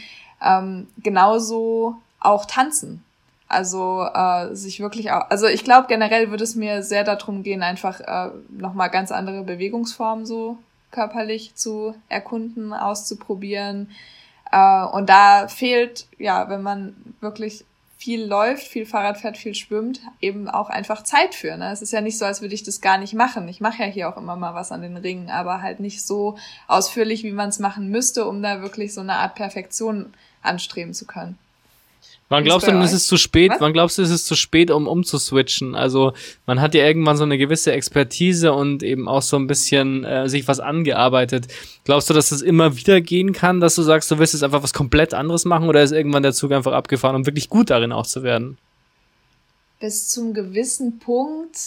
Ähm, 0.45 0.85
genauso 1.01 1.95
auch 2.19 2.45
tanzen. 2.45 3.03
Also 3.47 4.07
äh, 4.13 4.53
sich 4.53 4.81
wirklich 4.81 5.11
auch, 5.11 5.31
also 5.31 5.47
ich 5.47 5.63
glaube 5.63 5.87
generell 5.87 6.29
würde 6.29 6.43
es 6.43 6.55
mir 6.55 6.83
sehr 6.83 7.03
darum 7.03 7.41
gehen, 7.41 7.63
einfach 7.63 8.01
äh, 8.01 8.29
nochmal 8.55 8.91
ganz 8.91 9.11
andere 9.11 9.43
Bewegungsformen 9.43 10.27
so 10.27 10.59
körperlich 10.95 11.55
zu 11.55 11.93
erkunden, 12.09 12.73
auszuprobieren. 12.73 13.91
Äh, 14.51 14.85
und 14.85 15.09
da 15.09 15.47
fehlt, 15.47 16.07
ja, 16.17 16.49
wenn 16.49 16.63
man 16.63 16.95
wirklich 17.19 17.65
viel 17.97 18.25
läuft, 18.25 18.67
viel 18.67 18.85
Fahrrad 18.85 19.17
fährt, 19.17 19.37
viel 19.37 19.55
schwimmt, 19.55 19.99
eben 20.21 20.49
auch 20.49 20.69
einfach 20.69 21.03
Zeit 21.03 21.33
für. 21.33 21.57
Ne? 21.57 21.71
Es 21.71 21.81
ist 21.81 21.91
ja 21.91 22.01
nicht 22.01 22.17
so, 22.17 22.25
als 22.25 22.41
würde 22.41 22.53
ich 22.53 22.63
das 22.63 22.81
gar 22.81 22.97
nicht 22.97 23.13
machen. 23.13 23.47
Ich 23.47 23.61
mache 23.61 23.83
ja 23.83 23.89
hier 23.89 24.09
auch 24.09 24.17
immer 24.17 24.35
mal 24.35 24.53
was 24.53 24.71
an 24.71 24.81
den 24.81 24.97
Ringen, 24.97 25.29
aber 25.29 25.61
halt 25.61 25.79
nicht 25.79 26.05
so 26.05 26.37
ausführlich, 26.67 27.23
wie 27.23 27.31
man 27.31 27.49
es 27.49 27.59
machen 27.59 27.89
müsste, 27.89 28.25
um 28.25 28.41
da 28.41 28.61
wirklich 28.61 28.93
so 28.93 29.01
eine 29.01 29.15
Art 29.15 29.35
Perfektion 29.35 30.13
anstreben 30.41 30.93
zu 30.93 31.05
können. 31.05 31.37
Wann 32.27 32.43
glaubst 32.43 32.67
du 32.67 32.71
denn, 32.71 32.81
ist 32.81 32.91
es 32.91 33.05
zu 33.05 33.17
spät? 33.17 33.51
Was? 33.51 33.61
Wann 33.61 33.73
glaubst 33.73 33.97
du, 33.99 34.01
ist 34.01 34.09
es 34.09 34.25
zu 34.25 34.35
spät, 34.35 34.71
um 34.71 34.87
umzuswitchen? 34.87 35.75
Also 35.75 36.13
man 36.47 36.59
hat 36.59 36.73
ja 36.73 36.83
irgendwann 36.83 37.17
so 37.17 37.23
eine 37.23 37.37
gewisse 37.37 37.71
Expertise 37.71 38.51
und 38.51 38.81
eben 38.81 39.07
auch 39.07 39.21
so 39.21 39.37
ein 39.37 39.45
bisschen 39.45 40.03
äh, 40.03 40.27
sich 40.27 40.47
was 40.47 40.59
angearbeitet. 40.59 41.47
Glaubst 41.83 42.09
du, 42.09 42.15
dass 42.15 42.31
es 42.31 42.41
immer 42.41 42.77
wieder 42.77 42.99
gehen 42.99 43.31
kann, 43.31 43.59
dass 43.59 43.75
du 43.75 43.83
sagst, 43.83 44.09
du 44.09 44.17
willst 44.17 44.33
jetzt 44.33 44.41
einfach 44.41 44.63
was 44.63 44.73
komplett 44.73 45.13
anderes 45.13 45.45
machen 45.45 45.69
oder 45.69 45.83
ist 45.83 45.91
irgendwann 45.91 46.23
der 46.23 46.33
Zug 46.33 46.51
einfach 46.51 46.73
abgefahren, 46.73 47.15
um 47.15 47.27
wirklich 47.27 47.47
gut 47.47 47.69
darin 47.69 47.91
auch 47.91 48.07
zu 48.07 48.23
werden? 48.23 48.57
Bis 49.79 50.09
zum 50.09 50.33
gewissen 50.33 50.97
Punkt. 50.97 51.57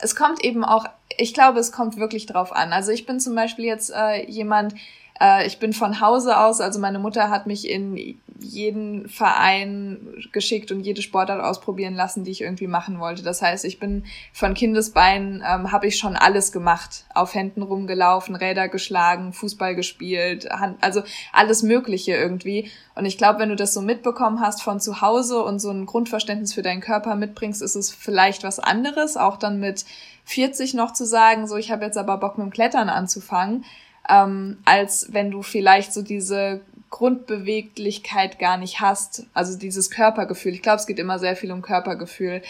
Es 0.00 0.14
kommt 0.14 0.44
eben 0.44 0.64
auch, 0.64 0.84
ich 1.16 1.32
glaube, 1.32 1.60
es 1.60 1.72
kommt 1.72 1.96
wirklich 1.96 2.26
drauf 2.26 2.52
an. 2.52 2.74
Also 2.74 2.92
ich 2.92 3.06
bin 3.06 3.20
zum 3.20 3.34
Beispiel 3.34 3.64
jetzt 3.64 3.90
äh, 3.90 4.28
jemand, 4.30 4.74
äh, 5.20 5.46
ich 5.46 5.58
bin 5.58 5.72
von 5.72 6.00
Hause 6.00 6.38
aus, 6.38 6.60
also 6.60 6.78
meine 6.78 6.98
Mutter 6.98 7.30
hat 7.30 7.46
mich 7.46 7.68
in 7.68 8.18
jeden 8.40 9.08
Verein 9.08 10.14
geschickt 10.32 10.70
und 10.70 10.80
jede 10.80 11.02
Sportart 11.02 11.42
ausprobieren 11.42 11.94
lassen, 11.94 12.22
die 12.22 12.30
ich 12.30 12.42
irgendwie 12.42 12.68
machen 12.68 13.00
wollte. 13.00 13.22
Das 13.22 13.42
heißt, 13.42 13.64
ich 13.64 13.80
bin 13.80 14.04
von 14.32 14.54
Kindesbeinen, 14.54 15.42
ähm, 15.46 15.72
habe 15.72 15.88
ich 15.88 15.98
schon 15.98 16.14
alles 16.14 16.52
gemacht. 16.52 17.04
Auf 17.14 17.34
Händen 17.34 17.62
rumgelaufen, 17.62 18.36
Räder 18.36 18.68
geschlagen, 18.68 19.32
Fußball 19.32 19.74
gespielt, 19.74 20.48
Hand, 20.50 20.78
also 20.82 21.02
alles 21.32 21.62
Mögliche 21.62 22.12
irgendwie. 22.14 22.70
Und 22.94 23.06
ich 23.06 23.18
glaube, 23.18 23.40
wenn 23.40 23.48
du 23.48 23.56
das 23.56 23.74
so 23.74 23.82
mitbekommen 23.82 24.40
hast 24.40 24.62
von 24.62 24.80
zu 24.80 25.00
Hause 25.00 25.42
und 25.42 25.58
so 25.58 25.70
ein 25.70 25.86
Grundverständnis 25.86 26.54
für 26.54 26.62
deinen 26.62 26.80
Körper 26.80 27.16
mitbringst, 27.16 27.62
ist 27.62 27.74
es 27.74 27.90
vielleicht 27.90 28.44
was 28.44 28.60
anderes, 28.60 29.16
auch 29.16 29.36
dann 29.36 29.58
mit 29.58 29.84
40 30.24 30.74
noch 30.74 30.92
zu 30.92 31.06
sagen, 31.06 31.48
so 31.48 31.56
ich 31.56 31.70
habe 31.72 31.84
jetzt 31.84 31.96
aber 31.96 32.18
Bock 32.18 32.38
mit 32.38 32.46
dem 32.46 32.52
Klettern 32.52 32.88
anzufangen 32.88 33.64
ähm, 34.08 34.58
als 34.64 35.12
wenn 35.12 35.30
du 35.30 35.42
vielleicht 35.42 35.92
so 35.92 36.02
diese 36.02 36.60
Grundbeweglichkeit 36.90 38.38
gar 38.38 38.56
nicht 38.56 38.80
hast, 38.80 39.26
also 39.34 39.58
dieses 39.58 39.90
Körpergefühl. 39.90 40.54
Ich 40.54 40.62
glaube, 40.62 40.78
es 40.78 40.86
geht 40.86 40.98
immer 40.98 41.18
sehr 41.18 41.36
viel 41.36 41.52
um 41.52 41.62
Körpergefühl. 41.62 42.42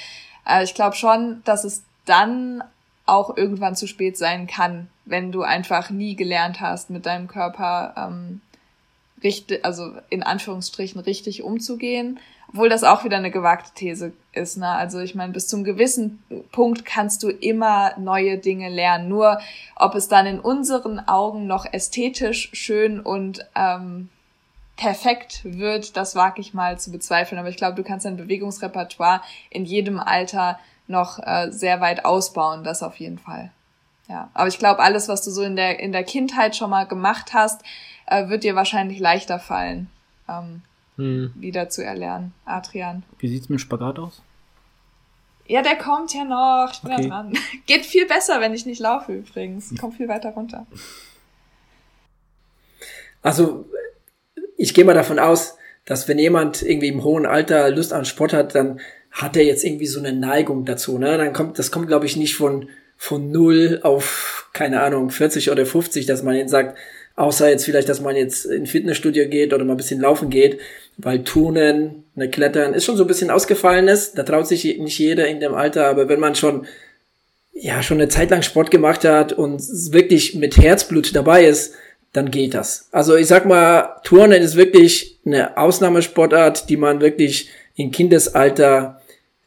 Äh, 0.47 0.65
ich 0.65 0.75
glaube 0.75 0.97
schon, 0.97 1.43
dass 1.45 1.65
es 1.65 1.83
dann 2.05 2.63
auch 3.07 3.37
irgendwann 3.37 3.75
zu 3.75 3.87
spät 3.87 4.17
sein 4.17 4.47
kann, 4.47 4.89
wenn 5.05 5.33
du 5.33 5.43
einfach 5.43 5.91
nie 5.91 6.15
gelernt 6.15 6.61
hast, 6.61 6.91
mit 6.91 7.07
deinem 7.07 7.27
Körper 7.27 7.95
ähm, 7.97 8.41
richtig, 9.23 9.65
also 9.65 9.93
in 10.11 10.23
Anführungsstrichen 10.23 11.01
richtig 11.01 11.43
umzugehen 11.43 12.19
obwohl 12.51 12.69
das 12.69 12.83
auch 12.83 13.05
wieder 13.05 13.19
eine 13.19 13.31
gewagte 13.31 13.73
These 13.75 14.13
ist. 14.33 14.57
Ne? 14.57 14.69
Also 14.69 15.01
ich 15.01 15.15
meine, 15.15 15.33
bis 15.33 15.49
zum 15.49 15.65
gewissen 15.65 16.23
Punkt 16.51 16.85
kannst 16.85 17.23
du 17.23 17.29
immer 17.29 17.93
neue 17.99 18.39
Dinge 18.39 18.71
lernen. 18.71 19.09
Nur 19.09 19.39
ob 19.77 19.95
es 19.95 20.09
dann 20.09 20.27
in 20.27 20.41
unseren 20.41 20.99
Augen 20.99 21.47
noch 21.47 21.67
ästhetisch 21.71 22.51
schön 22.55 23.01
und 23.01 23.47
ähm, 23.55 24.09
perfekt 24.77 25.41
wird, 25.45 25.97
das 25.97 26.15
wage 26.17 26.41
ich 26.41 26.55
mal 26.55 26.79
zu 26.79 26.91
bezweifeln. 26.91 27.39
Aber 27.39 27.51
ich 27.51 27.57
glaube, 27.57 27.77
du 27.77 27.83
kannst 27.83 28.07
dein 28.07 28.17
Bewegungsrepertoire 28.17 29.21
in 29.51 29.65
jedem 29.65 30.01
Alter 30.01 30.59
noch 30.87 31.19
äh, 31.19 31.51
sehr 31.51 31.83
weit 31.83 32.07
ausbauen, 32.07 32.65
das 32.65 32.83
auf 32.83 32.97
jeden 32.97 33.19
Fall. 33.19 33.51
Ja, 34.09 34.31
aber 34.33 34.49
ich 34.49 34.59
glaube, 34.59 34.81
alles, 34.81 35.07
was 35.09 35.23
du 35.23 35.31
so 35.31 35.43
in 35.43 35.55
der 35.55 35.81
in 35.81 35.93
der 35.93 36.03
Kindheit 36.03 36.57
schon 36.57 36.71
mal 36.71 36.87
gemacht 36.87 37.35
hast, 37.35 37.61
äh, 38.09 38.29
wird 38.29 38.45
dir 38.45 38.55
wahrscheinlich 38.55 38.99
leichter 38.99 39.39
fallen. 39.39 39.89
Ähm, 40.29 40.63
hm. 40.97 41.33
wieder 41.37 41.69
zu 41.69 41.85
erlernen. 41.85 42.35
Adrian. 42.45 43.05
Wie 43.19 43.29
sieht's 43.29 43.49
mit 43.49 43.61
Spagat 43.61 43.99
aus? 43.99 44.21
Ja, 45.47 45.63
der 45.63 45.77
kommt 45.77 46.13
ja 46.13 46.25
noch. 46.25 46.71
Ich 46.73 46.81
bin 46.81 46.93
okay. 46.93 47.03
da 47.03 47.09
dran. 47.09 47.39
Geht 47.67 47.87
viel 47.87 48.07
besser, 48.07 48.41
wenn 48.41 48.53
ich 48.53 48.67
nicht 48.67 48.81
laufe 48.81 49.13
übrigens. 49.13 49.73
Kommt 49.81 49.97
viel 49.97 50.09
weiter 50.09 50.31
runter. 50.31 50.67
Also, 53.23 53.65
ich 54.57 54.75
gehe 54.75 54.85
mal 54.85 54.95
davon 54.95 55.19
aus, 55.19 55.57
dass 55.85 56.09
wenn 56.09 56.19
jemand 56.19 56.63
irgendwie 56.63 56.89
im 56.89 57.05
hohen 57.05 57.25
Alter 57.25 57.71
Lust 57.71 57.93
an 57.93 58.05
Sport 58.05 58.33
hat, 58.33 58.55
dann 58.55 58.81
hat 59.11 59.37
er 59.37 59.45
jetzt 59.45 59.65
irgendwie 59.65 59.87
so 59.87 60.01
eine 60.01 60.13
Neigung 60.13 60.65
dazu. 60.65 60.99
Ne? 60.99 61.17
Dann 61.17 61.33
kommt, 61.33 61.59
das 61.59 61.71
kommt, 61.71 61.87
glaube 61.87 62.07
ich, 62.07 62.17
nicht 62.17 62.37
von, 62.37 62.69
von 62.97 63.31
null 63.31 63.81
auf, 63.83 64.51
keine 64.53 64.83
Ahnung, 64.83 65.11
40 65.11 65.51
oder 65.51 65.65
50, 65.65 66.05
dass 66.07 66.23
man 66.23 66.35
jetzt 66.35 66.51
sagt, 66.51 66.77
außer 67.19 67.51
jetzt 67.51 67.65
vielleicht, 67.65 67.89
dass 67.89 68.01
man 68.01 68.17
jetzt 68.17 68.47
in 68.47 68.67
Fitnessstudio 68.67 69.29
geht 69.29 69.53
oder 69.53 69.65
mal 69.65 69.75
ein 69.75 69.79
bisschen 69.79 70.01
laufen 70.01 70.31
geht, 70.31 70.59
weil 70.97 71.25
Turnen, 71.25 72.05
ne, 72.15 72.31
Klettern 72.31 72.75
ist 72.75 72.85
schon 72.85 72.97
so 72.97 73.05
ein 73.05 73.09
bisschen 73.09 73.31
ausgefallenes. 73.31 74.13
Da 74.13 74.23
traut 74.23 74.47
sich 74.47 74.65
nicht 74.79 74.99
jeder 74.99 75.27
in 75.27 75.41
dem 75.41 75.55
Alter, 75.55 75.87
aber 75.87 76.09
wenn 76.09 76.21
man 76.21 76.35
schon 76.35 76.67
ja 77.53 77.83
schon 77.83 77.99
eine 77.99 78.09
Zeit 78.09 78.31
lang 78.31 78.43
Sport 78.43 78.71
gemacht 78.71 79.05
hat 79.05 79.33
und 79.33 79.61
wirklich 79.93 80.37
mit 80.37 80.57
Herzblut 80.57 81.15
dabei 81.15 81.45
ist, 81.45 81.75
dann 82.13 82.31
geht 82.31 82.55
das. 82.55 82.89
Also 82.93 83.17
ich 83.17 83.27
sag 83.27 83.47
mal, 83.47 84.01
Turnen 84.05 84.43
ist 84.43 84.57
wirklich 84.57 85.19
eine 85.27 85.57
Ausnahmesportart, 85.57 86.69
die 86.69 86.77
man 86.77 87.01
wirklich 87.01 87.51
in 87.75 87.91
Kindesalter 87.91 89.01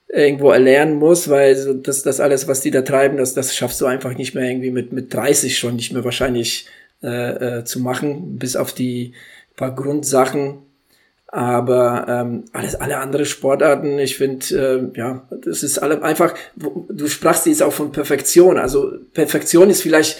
irgendwo 0.09 0.51
erlernen 0.51 0.95
muss, 0.95 1.29
weil 1.29 1.79
das, 1.81 2.03
das 2.03 2.19
alles, 2.19 2.47
was 2.47 2.61
die 2.61 2.71
da 2.71 2.81
treiben, 2.81 3.17
das, 3.17 3.33
das 3.33 3.55
schaffst 3.55 3.79
du 3.79 3.85
einfach 3.85 4.15
nicht 4.17 4.35
mehr 4.35 4.43
irgendwie 4.43 4.71
mit, 4.71 4.91
mit 4.91 5.13
30 5.13 5.57
schon 5.57 5.77
nicht 5.77 5.93
mehr 5.93 6.03
wahrscheinlich 6.03 6.65
äh, 7.03 7.59
äh, 7.59 7.63
zu 7.65 7.79
machen, 7.79 8.37
bis 8.37 8.55
auf 8.55 8.73
die 8.73 9.13
paar 9.55 9.75
Grundsachen, 9.75 10.59
aber 11.27 12.05
ähm, 12.09 12.43
alles, 12.51 12.75
alle 12.75 12.97
andere 12.97 13.25
Sportarten, 13.25 13.97
ich 13.99 14.17
finde, 14.17 14.91
äh, 14.95 14.99
ja, 14.99 15.27
das 15.29 15.63
ist 15.63 15.79
alle 15.79 16.03
einfach, 16.03 16.33
du 16.55 17.07
sprachst 17.07 17.45
jetzt 17.45 17.63
auch 17.63 17.71
von 17.71 17.93
Perfektion. 17.93 18.57
Also 18.57 18.91
Perfektion 19.13 19.69
ist 19.69 19.81
vielleicht 19.81 20.17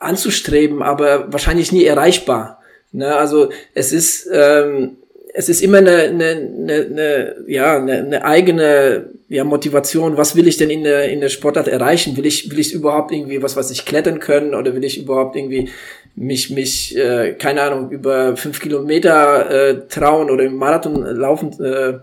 anzustreben, 0.00 0.82
aber 0.82 1.32
wahrscheinlich 1.32 1.70
nie 1.70 1.84
erreichbar. 1.84 2.60
Ne? 2.90 3.14
Also 3.14 3.50
es 3.74 3.92
ist, 3.92 4.28
ähm, 4.32 4.96
es 5.36 5.48
ist 5.48 5.62
immer 5.62 5.78
eine, 5.78 5.96
eine, 5.96 6.24
eine, 6.30 6.74
eine 6.74 7.34
ja, 7.48 7.76
eine, 7.76 7.98
eine 7.98 8.24
eigene 8.24 9.06
ja, 9.28 9.42
Motivation. 9.42 10.16
Was 10.16 10.36
will 10.36 10.46
ich 10.46 10.58
denn 10.58 10.70
in 10.70 10.84
der, 10.84 11.10
in 11.10 11.20
der 11.20 11.28
Sportart 11.28 11.66
erreichen? 11.66 12.16
Will 12.16 12.24
ich, 12.24 12.52
will 12.52 12.60
ich 12.60 12.72
überhaupt 12.72 13.10
irgendwie 13.10 13.42
was, 13.42 13.56
was 13.56 13.72
ich 13.72 13.84
klettern 13.84 14.20
können 14.20 14.54
oder 14.54 14.76
will 14.76 14.84
ich 14.84 14.96
überhaupt 14.96 15.34
irgendwie 15.34 15.70
mich, 16.14 16.50
mich, 16.50 16.96
äh, 16.96 17.32
keine 17.32 17.62
Ahnung, 17.62 17.90
über 17.90 18.36
fünf 18.36 18.60
Kilometer 18.60 19.50
äh, 19.50 19.88
trauen 19.88 20.30
oder 20.30 20.44
im 20.44 20.54
Marathon 20.54 21.02
laufen. 21.02 21.52
Äh, 21.60 21.94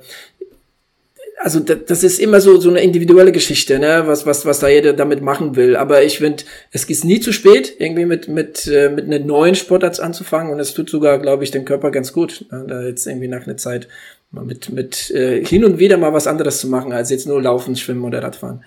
also 1.43 1.59
das, 1.59 1.79
das 1.87 2.03
ist 2.03 2.19
immer 2.19 2.39
so 2.39 2.59
so 2.59 2.69
eine 2.69 2.81
individuelle 2.81 3.31
Geschichte, 3.31 3.79
ne, 3.79 4.03
was 4.05 4.25
was 4.25 4.45
was 4.45 4.59
da 4.59 4.67
jeder 4.67 4.93
damit 4.93 5.21
machen 5.21 5.55
will. 5.55 5.75
Aber 5.75 6.03
ich 6.03 6.19
finde, 6.19 6.43
es 6.71 6.83
ist 6.85 7.03
nie 7.03 7.19
zu 7.19 7.33
spät, 7.33 7.75
irgendwie 7.79 8.05
mit 8.05 8.27
mit 8.27 8.67
äh, 8.67 8.89
mit 8.89 9.05
einer 9.05 9.19
neuen 9.19 9.55
Sportart 9.55 9.99
anzufangen 9.99 10.53
und 10.53 10.59
es 10.59 10.73
tut 10.73 10.89
sogar, 10.89 11.17
glaube 11.19 11.43
ich, 11.43 11.51
dem 11.51 11.65
Körper 11.65 11.89
ganz 11.89 12.13
gut, 12.13 12.45
ne, 12.51 12.65
da 12.67 12.83
jetzt 12.83 13.07
irgendwie 13.07 13.27
nach 13.27 13.47
einer 13.47 13.57
Zeit 13.57 13.87
mal 14.29 14.45
mit 14.45 14.69
mit 14.69 15.09
äh, 15.11 15.43
hin 15.43 15.65
und 15.65 15.79
wieder 15.79 15.97
mal 15.97 16.13
was 16.13 16.27
anderes 16.27 16.59
zu 16.59 16.67
machen, 16.67 16.93
als 16.93 17.09
jetzt 17.09 17.27
nur 17.27 17.41
Laufen, 17.41 17.75
Schwimmen 17.75 18.03
oder 18.03 18.21
Radfahren. 18.21 18.63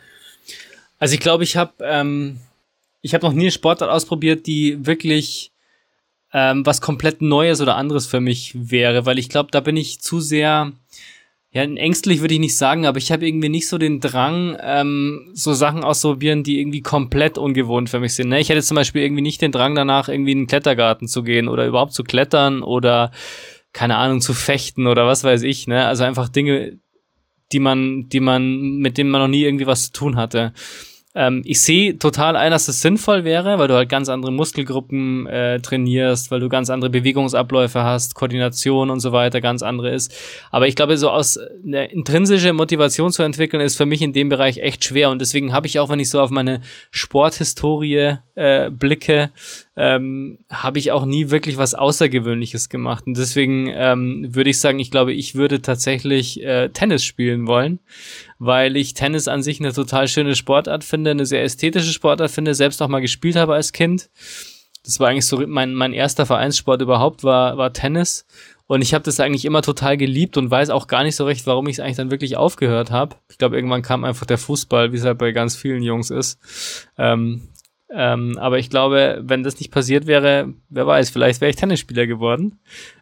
Also 0.99 1.15
ich 1.15 1.21
glaube, 1.21 1.45
ich 1.45 1.57
habe 1.57 1.73
ähm, 1.81 2.39
ich 3.03 3.15
habe 3.15 3.25
noch 3.25 3.35
nie 3.35 3.43
eine 3.43 3.51
Sportart 3.53 3.91
ausprobiert, 3.91 4.47
die 4.47 4.85
wirklich 4.85 5.53
ähm, 6.33 6.67
was 6.67 6.81
komplett 6.81 7.23
Neues 7.23 7.61
oder 7.61 7.77
anderes 7.77 8.07
für 8.07 8.21
mich 8.21 8.53
wäre, 8.55 9.07
weil 9.07 9.21
ich 9.21 9.29
glaube, 9.29 9.51
da 9.53 9.61
bin 9.61 9.77
ich 9.77 10.01
zu 10.01 10.21
sehr, 10.21 10.73
ja, 11.55 11.63
ängstlich 11.63 12.21
würde 12.21 12.35
ich 12.35 12.41
nicht 12.41 12.57
sagen, 12.57 12.85
aber 12.85 12.99
ich 12.99 13.13
habe 13.13 13.29
irgendwie 13.29 13.49
nicht 13.49 13.69
so 13.69 13.79
den 13.79 14.01
Drang, 14.01 14.57
ähm, 14.61 15.31
so 15.35 15.55
Sachen 15.55 15.85
auszuprobieren, 15.85 16.43
die 16.43 16.59
irgendwie 16.59 16.83
komplett 16.83 17.39
ungewohnt 17.39 17.89
für 17.89 18.01
mich 18.01 18.15
sind. 18.15 18.29
Ne? 18.29 18.41
Ich 18.41 18.49
hätte 18.49 18.63
zum 18.63 18.75
Beispiel 18.75 19.03
irgendwie 19.03 19.23
nicht 19.23 19.41
den 19.41 19.53
Drang 19.53 19.77
danach, 19.77 20.09
irgendwie 20.09 20.33
in 20.33 20.39
den 20.41 20.47
Klettergarten 20.49 21.07
zu 21.07 21.23
gehen 21.23 21.47
oder 21.47 21.65
überhaupt 21.65 21.93
zu 21.93 22.03
klettern 22.03 22.65
oder 22.65 23.13
keine 23.73 23.97
Ahnung, 23.97 24.21
zu 24.21 24.35
fechten 24.35 24.89
oder 24.89 25.07
was 25.07 25.23
weiß 25.23 25.43
ich, 25.43 25.69
ne? 25.69 25.87
Also 25.87 26.05
einfach 26.05 26.29
Dinge, 26.29 26.79
die 27.53 27.61
man, 27.61 28.09
die 28.09 28.21
man, 28.21 28.79
mit 28.79 28.99
denen 28.99 29.11
man 29.11 29.21
noch 29.21 29.29
nie 29.29 29.45
irgendwie 29.45 29.67
was 29.67 29.87
zu 29.87 29.93
tun 29.93 30.17
hatte. 30.17 30.55
Ähm, 31.15 31.43
ich 31.45 31.63
sehe 31.63 31.99
total 31.99 32.37
ein, 32.37 32.51
dass 32.51 32.67
es 32.67 32.83
sinnvoll 32.83 33.25
wäre, 33.25 33.59
weil 33.59 33.69
du 33.69 33.75
halt 33.75 33.89
ganz 33.89 34.09
andere 34.09 34.33
Muskelgruppen 34.33 35.27
äh, 35.27 35.61
trainierst, 35.61 36.31
weil 36.31 36.41
du 36.41 36.49
ganz 36.49 36.71
andere 36.71 36.91
Bewegungsabläufe 36.91 37.85
hast, 37.85 38.15
Koordination 38.15 38.91
und 38.91 39.01
so 39.01 39.13
weiter 39.13 39.41
ganz 39.41 39.63
andere 39.63 39.91
ist. 39.91 40.13
Aber 40.51 40.67
ich 40.67 40.75
glaube, 40.75 40.97
so 40.97 41.11
aus 41.11 41.39
eine 41.65 41.87
intrinsische 41.93 42.53
Motivation 42.53 43.13
zu 43.13 43.23
entwickeln, 43.23 43.61
ist 43.61 43.77
für 43.77 43.87
mich 43.87 44.03
in 44.03 44.13
dem 44.13 44.29
Bereich 44.29 44.59
echt 44.59 44.85
schwer. 44.85 45.11
Und 45.11 45.21
deswegen 45.21 45.53
habe 45.53 45.67
ich 45.67 45.79
auch, 45.79 45.89
wenn 45.89 46.01
ich 46.01 46.11
so 46.11 46.21
auf 46.21 46.31
meine 46.31 46.61
Sporthistorie 46.91 48.17
äh, 48.35 48.71
blicke, 48.71 49.31
ähm, 49.77 50.39
habe 50.51 50.79
ich 50.79 50.93
auch 50.93 51.05
nie 51.05 51.31
wirklich 51.31 51.57
was 51.57 51.75
Außergewöhnliches 51.75 52.69
gemacht. 52.69 53.07
Und 53.07 53.17
deswegen 53.17 53.69
ähm, 53.73 54.35
würde 54.35 54.51
ich 54.51 54.61
sagen, 54.61 54.79
ich 54.79 54.91
glaube, 54.91 55.13
ich 55.13 55.35
würde 55.35 55.63
tatsächlich 55.63 56.43
äh, 56.43 56.69
Tennis 56.71 57.05
spielen 57.05 57.47
wollen, 57.47 57.79
weil 58.39 58.77
ich 58.77 58.95
Tennis 58.95 59.29
an 59.29 59.43
sich 59.43 59.61
eine 59.61 59.73
total 59.73 60.09
schöne 60.09 60.35
Sportart 60.35 60.85
finde, 60.85 61.13
eine 61.13 61.27
sehr 61.27 61.43
ästhetische 61.43 61.93
Sportart 61.93 62.31
finde, 62.31 62.55
selbst 62.55 62.83
auch 62.83 62.89
mal 62.89 63.01
gespielt 63.01 63.37
habe 63.37 63.55
als 63.55 63.73
Kind. 63.73 64.11
Das 64.85 65.01
war 65.01 65.09
eigentlich 65.09 65.27
so 65.27 65.45
mein, 65.47 65.75
mein 65.75 65.95
erster 65.95 66.27
Vereinssport 66.27 66.83
überhaupt, 66.83 67.25
war, 67.25 67.57
war 67.57 67.73
Tennis. 67.73 68.27
Und 68.67 68.83
ich 68.83 68.95
habe 68.95 69.05
das 69.05 69.21
eigentlich 69.21 69.45
immer 69.45 69.63
total 69.63 69.97
geliebt 69.97 70.37
und 70.37 70.51
weiß 70.51 70.71
auch 70.71 70.87
gar 70.87 71.05
nicht 71.05 71.17
so 71.17 71.25
recht, 71.25 71.47
warum 71.47 71.69
ich 71.69 71.77
es 71.77 71.81
eigentlich 71.81 71.97
dann 71.97 72.11
wirklich 72.11 72.37
aufgehört 72.37 72.91
habe. 72.91 73.17
Ich 73.31 73.39
glaube, 73.39 73.57
irgendwann 73.57 73.83
kam 73.83 74.05
einfach 74.05 74.27
der 74.27 74.39
Fußball, 74.39 74.93
wie 74.93 74.97
es 74.97 75.05
halt 75.05 75.19
bei 75.19 75.33
ganz 75.33 75.55
vielen 75.55 75.83
Jungs 75.83 76.11
ist. 76.11 76.39
Ähm, 76.97 77.49
ähm, 77.97 78.37
aber 78.39 78.59
ich 78.59 78.71
glaube, 78.71 79.21
wenn 79.23 79.45
das 79.45 79.61
nicht 79.61 79.71
passiert 79.71 80.07
wäre, 80.07 80.53
wer 80.69 80.87
weiß, 80.87 81.11
vielleicht 81.11 81.41
wäre 81.41 81.51
ich 81.51 81.57
Tennisspieler 81.57 82.07
geworden. 82.07 82.59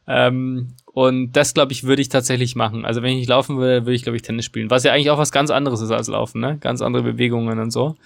Ähm, 0.06 0.74
und 0.84 1.32
das, 1.32 1.54
glaube 1.54 1.72
ich, 1.72 1.84
würde 1.84 2.02
ich 2.02 2.10
tatsächlich 2.10 2.54
machen. 2.54 2.84
Also 2.84 3.02
wenn 3.02 3.12
ich 3.12 3.20
nicht 3.20 3.28
laufen 3.28 3.56
würde, 3.56 3.86
würde 3.86 3.94
ich, 3.94 4.02
glaube 4.02 4.16
ich, 4.16 4.22
Tennis 4.22 4.44
spielen. 4.44 4.70
Was 4.70 4.84
ja 4.84 4.92
eigentlich 4.92 5.10
auch 5.10 5.18
was 5.18 5.32
ganz 5.32 5.50
anderes 5.50 5.80
ist 5.80 5.90
als 5.90 6.08
Laufen, 6.08 6.40
ne? 6.40 6.58
Ganz 6.60 6.82
andere 6.82 7.02
Bewegungen 7.02 7.58
und 7.58 7.70
so. 7.70 7.96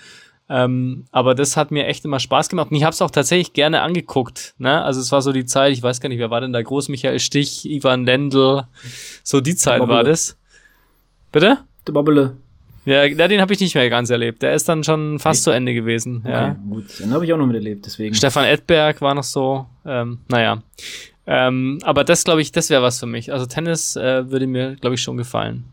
Ähm, 0.48 1.06
aber 1.10 1.34
das 1.34 1.56
hat 1.56 1.72
mir 1.72 1.86
echt 1.86 2.04
immer 2.04 2.20
Spaß 2.20 2.48
gemacht. 2.48 2.70
Und 2.70 2.76
ich 2.76 2.84
habe 2.84 2.92
es 2.92 3.02
auch 3.02 3.10
tatsächlich 3.10 3.52
gerne 3.52 3.82
angeguckt. 3.82 4.54
Ne? 4.58 4.80
Also 4.80 5.00
es 5.00 5.10
war 5.10 5.20
so 5.20 5.32
die 5.32 5.44
Zeit, 5.44 5.72
ich 5.72 5.82
weiß 5.82 6.00
gar 6.00 6.08
nicht, 6.08 6.20
wer 6.20 6.30
war 6.30 6.40
denn 6.40 6.52
da 6.52 6.62
groß? 6.62 6.88
Michael 6.88 7.18
Stich, 7.18 7.68
Ivan 7.68 8.04
Lendl. 8.04 8.62
So 9.24 9.40
die 9.40 9.56
Zeit 9.56 9.80
war 9.88 10.04
das. 10.04 10.38
Bitte? 11.32 11.58
Der 11.86 11.92
Bobbele. 11.92 12.36
Ja, 12.86 13.08
den 13.08 13.40
habe 13.40 13.52
ich 13.52 13.58
nicht 13.58 13.74
mehr 13.74 13.90
ganz 13.90 14.10
erlebt. 14.10 14.42
Der 14.42 14.54
ist 14.54 14.68
dann 14.68 14.84
schon 14.84 15.18
fast 15.18 15.42
zu 15.42 15.50
Ende 15.50 15.74
gewesen. 15.74 16.22
Okay, 16.24 16.30
ja. 16.30 16.56
gut, 16.70 17.00
den 17.00 17.12
habe 17.12 17.24
ich 17.24 17.32
auch 17.32 17.36
noch 17.36 17.46
miterlebt, 17.46 17.84
deswegen. 17.84 18.14
Stefan 18.14 18.44
Edberg 18.44 19.00
war 19.02 19.12
noch 19.14 19.24
so. 19.24 19.66
Ähm, 19.84 20.18
naja. 20.28 20.62
Ähm, 21.26 21.80
aber 21.82 22.04
das, 22.04 22.22
glaube 22.22 22.42
ich, 22.42 22.52
das 22.52 22.70
wäre 22.70 22.82
was 22.82 23.00
für 23.00 23.06
mich. 23.06 23.32
Also 23.32 23.46
Tennis 23.46 23.96
äh, 23.96 24.30
würde 24.30 24.46
mir, 24.46 24.76
glaube 24.76 24.94
ich, 24.94 25.02
schon 25.02 25.16
gefallen. 25.16 25.64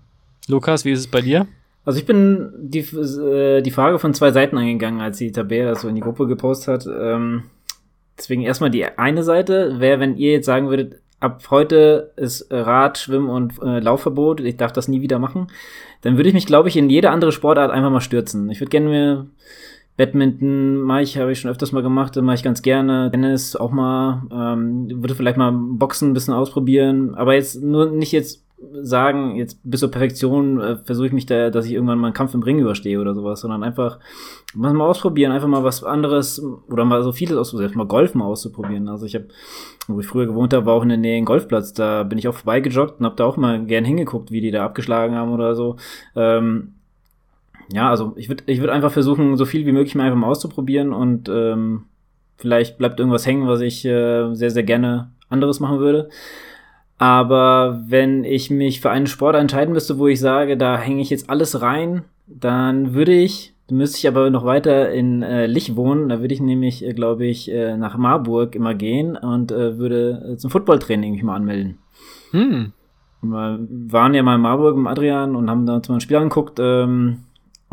Lukas, 0.48 0.86
wie 0.86 0.92
ist 0.92 1.00
es 1.00 1.08
bei 1.08 1.22
dir? 1.22 1.46
Also 1.86 2.00
ich 2.00 2.06
bin 2.08 2.52
die, 2.58 2.80
äh, 2.80 3.62
die 3.62 3.72
Frage 3.72 4.00
von 4.00 4.16
zwei 4.16 4.32
Seiten 4.32 4.58
eingegangen, 4.58 5.00
als 5.00 5.20
die 5.20 5.32
Tabea 5.32 5.70
das 5.70 5.82
so 5.82 5.88
in 5.90 5.96
die 5.96 6.02
Gruppe 6.02 6.26
gepostet 6.26 6.68
hat. 6.68 6.88
Ähm, 6.88 7.44
deswegen 8.18 8.42
erstmal 8.42 8.72
die 8.72 8.86
eine 8.86 9.24
Seite 9.24 9.80
wäre, 9.80 10.00
wenn 10.00 10.18
ihr 10.18 10.32
jetzt 10.32 10.48
sagen 10.48 10.70
würdet, 10.70 10.96
ab 11.20 11.44
heute 11.52 12.12
ist 12.16 12.48
Rad, 12.50 12.98
Schwimmen 12.98 13.30
und 13.30 13.62
äh, 13.62 13.80
Laufverbot, 13.80 14.42
ich 14.42 14.58
darf 14.58 14.74
das 14.74 14.88
nie 14.88 15.02
wieder 15.02 15.20
machen, 15.20 15.48
dann 16.04 16.18
würde 16.18 16.30
ich 16.30 16.36
mich, 16.36 16.46
glaube 16.46 16.70
ich, 16.70 16.78
in 16.78 16.90
jede 16.90 17.10
andere 17.10 17.32
Sportart 17.32 17.72
einfach 17.72 17.90
mal 17.90 18.02
stürzen. 18.02 18.50
Ich 18.50 18.60
würde 18.60 18.70
gerne 18.70 18.90
mir 18.90 19.28
Badminton 19.96 20.82
mache 20.82 21.04
habe 21.20 21.32
ich 21.32 21.40
schon 21.40 21.52
öfters 21.52 21.72
mal 21.72 21.84
gemacht, 21.84 22.16
mache 22.16 22.36
ich 22.36 22.44
ganz 22.44 22.62
gerne. 22.62 23.10
Tennis 23.12 23.56
auch 23.56 23.72
mal, 23.72 24.24
ähm, 24.32 24.88
würde 24.90 25.16
vielleicht 25.16 25.38
mal 25.38 25.52
Boxen 25.52 26.10
ein 26.10 26.14
bisschen 26.14 26.34
ausprobieren, 26.34 27.14
aber 27.16 27.36
jetzt 27.36 27.62
nur 27.62 27.92
nicht 27.92 28.12
jetzt 28.12 28.44
sagen, 28.82 29.36
jetzt 29.36 29.60
bis 29.64 29.82
zur 29.82 29.92
Perfektion 29.92 30.60
äh, 30.60 30.78
versuche 30.78 31.08
ich 31.08 31.14
mich 31.14 31.26
da, 31.26 31.50
dass 31.50 31.66
ich 31.66 31.74
irgendwann 31.74 32.00
mal 32.00 32.08
einen 32.08 32.14
Kampf 32.14 32.34
im 32.34 32.44
Ring 32.44 32.60
überstehe 32.60 33.00
oder 33.00 33.14
sowas, 33.14 33.42
sondern 33.42 33.64
einfach 33.64 34.00
mal, 34.54 34.80
ausprobieren, 34.82 35.32
einfach 35.32 35.48
mal 35.48 35.64
was 35.64 35.84
anderes 35.84 36.42
oder 36.70 36.86
mal 36.86 37.04
so 37.04 37.12
vieles 37.12 37.38
ausprobieren, 37.38 37.74
mal 37.76 37.88
Golf 37.88 38.16
mal 38.16 38.26
auszuprobieren. 38.26 38.88
Also 38.88 39.06
ich 39.06 39.16
habe, 39.16 39.28
wo 39.88 40.00
ich 40.00 40.08
früher 40.08 40.28
gewohnt 40.28 40.54
habe, 40.54 40.66
war 40.66 40.76
auch 40.76 40.84
in 40.84 40.90
der 40.90 40.98
Nähe 40.98 41.18
ein 41.18 41.26
Golfplatz, 41.26 41.74
da 41.74 42.04
bin 42.04 42.18
ich 42.18 42.28
auch 42.28 42.36
vorbeigejoggt 42.36 43.00
und 43.00 43.06
habe 43.06 43.16
da 43.16 43.26
auch 43.26 43.38
mal 43.38 43.66
gern 43.66 43.86
hingeguckt, 43.86 44.32
wie 44.32 44.42
die 44.42 44.52
da 44.52 44.66
abgeschlagen 44.66 45.16
haben 45.16 45.34
oder 45.34 45.56
so. 45.56 45.76
Ähm, 46.16 46.74
ja, 47.72 47.90
also 47.90 48.14
ich 48.16 48.30
würde 48.30 48.44
ich 48.48 48.60
würd 48.60 48.70
einfach 48.70 48.92
versuchen, 48.92 49.38
so 49.38 49.46
viel 49.46 49.66
wie 49.66 49.72
möglich 49.72 49.96
mal 49.96 50.04
einfach 50.04 50.18
mal 50.18 50.28
auszuprobieren 50.28 50.94
und 50.94 51.30
ähm, 51.30 51.84
vielleicht 52.38 52.78
bleibt 52.78 53.00
irgendwas 53.00 53.26
hängen, 53.26 53.48
was 53.48 53.62
ich 53.62 53.86
äh, 53.86 54.34
sehr, 54.34 54.52
sehr 54.52 54.64
gerne 54.64 55.12
anderes 55.30 55.60
machen 55.60 55.80
würde. 55.80 56.10
Aber 56.98 57.82
wenn 57.88 58.24
ich 58.24 58.50
mich 58.50 58.82
für 58.82 58.92
einen 58.92 59.08
Sport 59.08 59.36
entscheiden 59.36 59.74
müsste, 59.74 59.98
wo 59.98 60.08
ich 60.08 60.20
sage, 60.20 60.58
da 60.58 60.78
hänge 60.78 61.02
ich 61.02 61.10
jetzt 61.10 61.30
alles 61.30 61.62
rein, 61.62 62.04
dann 62.28 62.94
würde 62.94 63.14
ich, 63.14 63.54
müsste 63.70 63.98
ich 63.98 64.08
aber 64.08 64.30
noch 64.30 64.46
weiter 64.46 64.92
in 64.92 65.22
äh, 65.22 65.48
Lich 65.48 65.76
wohnen, 65.76 66.10
da 66.10 66.22
würde 66.22 66.34
ich 66.34 66.42
nämlich, 66.42 66.86
äh, 66.86 66.94
glaube 66.94 67.26
ich, 67.26 67.52
äh, 67.52 67.76
nach 67.78 67.98
Marburg 67.98 68.56
immer 68.56 68.74
gehen 68.74 69.18
und 69.18 69.52
äh, 69.52 69.78
würde 69.78 70.34
äh, 70.34 70.38
zum 70.38 70.52
Footballtraining 70.52 71.14
mich 71.14 71.24
mal 71.24 71.36
anmelden. 71.36 71.80
Hm. 72.32 72.74
Wir 73.22 73.60
waren 73.70 74.14
ja 74.14 74.24
mal 74.24 74.36
in 74.36 74.42
Marburg 74.42 74.78
mit 74.78 74.88
Adrian 74.88 75.36
und 75.36 75.50
haben 75.50 75.66
da 75.66 75.76
uns 75.76 75.88
mal 75.88 75.96
ein 75.96 76.02
Spiel 76.02 76.18
angeguckt. 76.18 76.60
Ähm, 76.62 77.24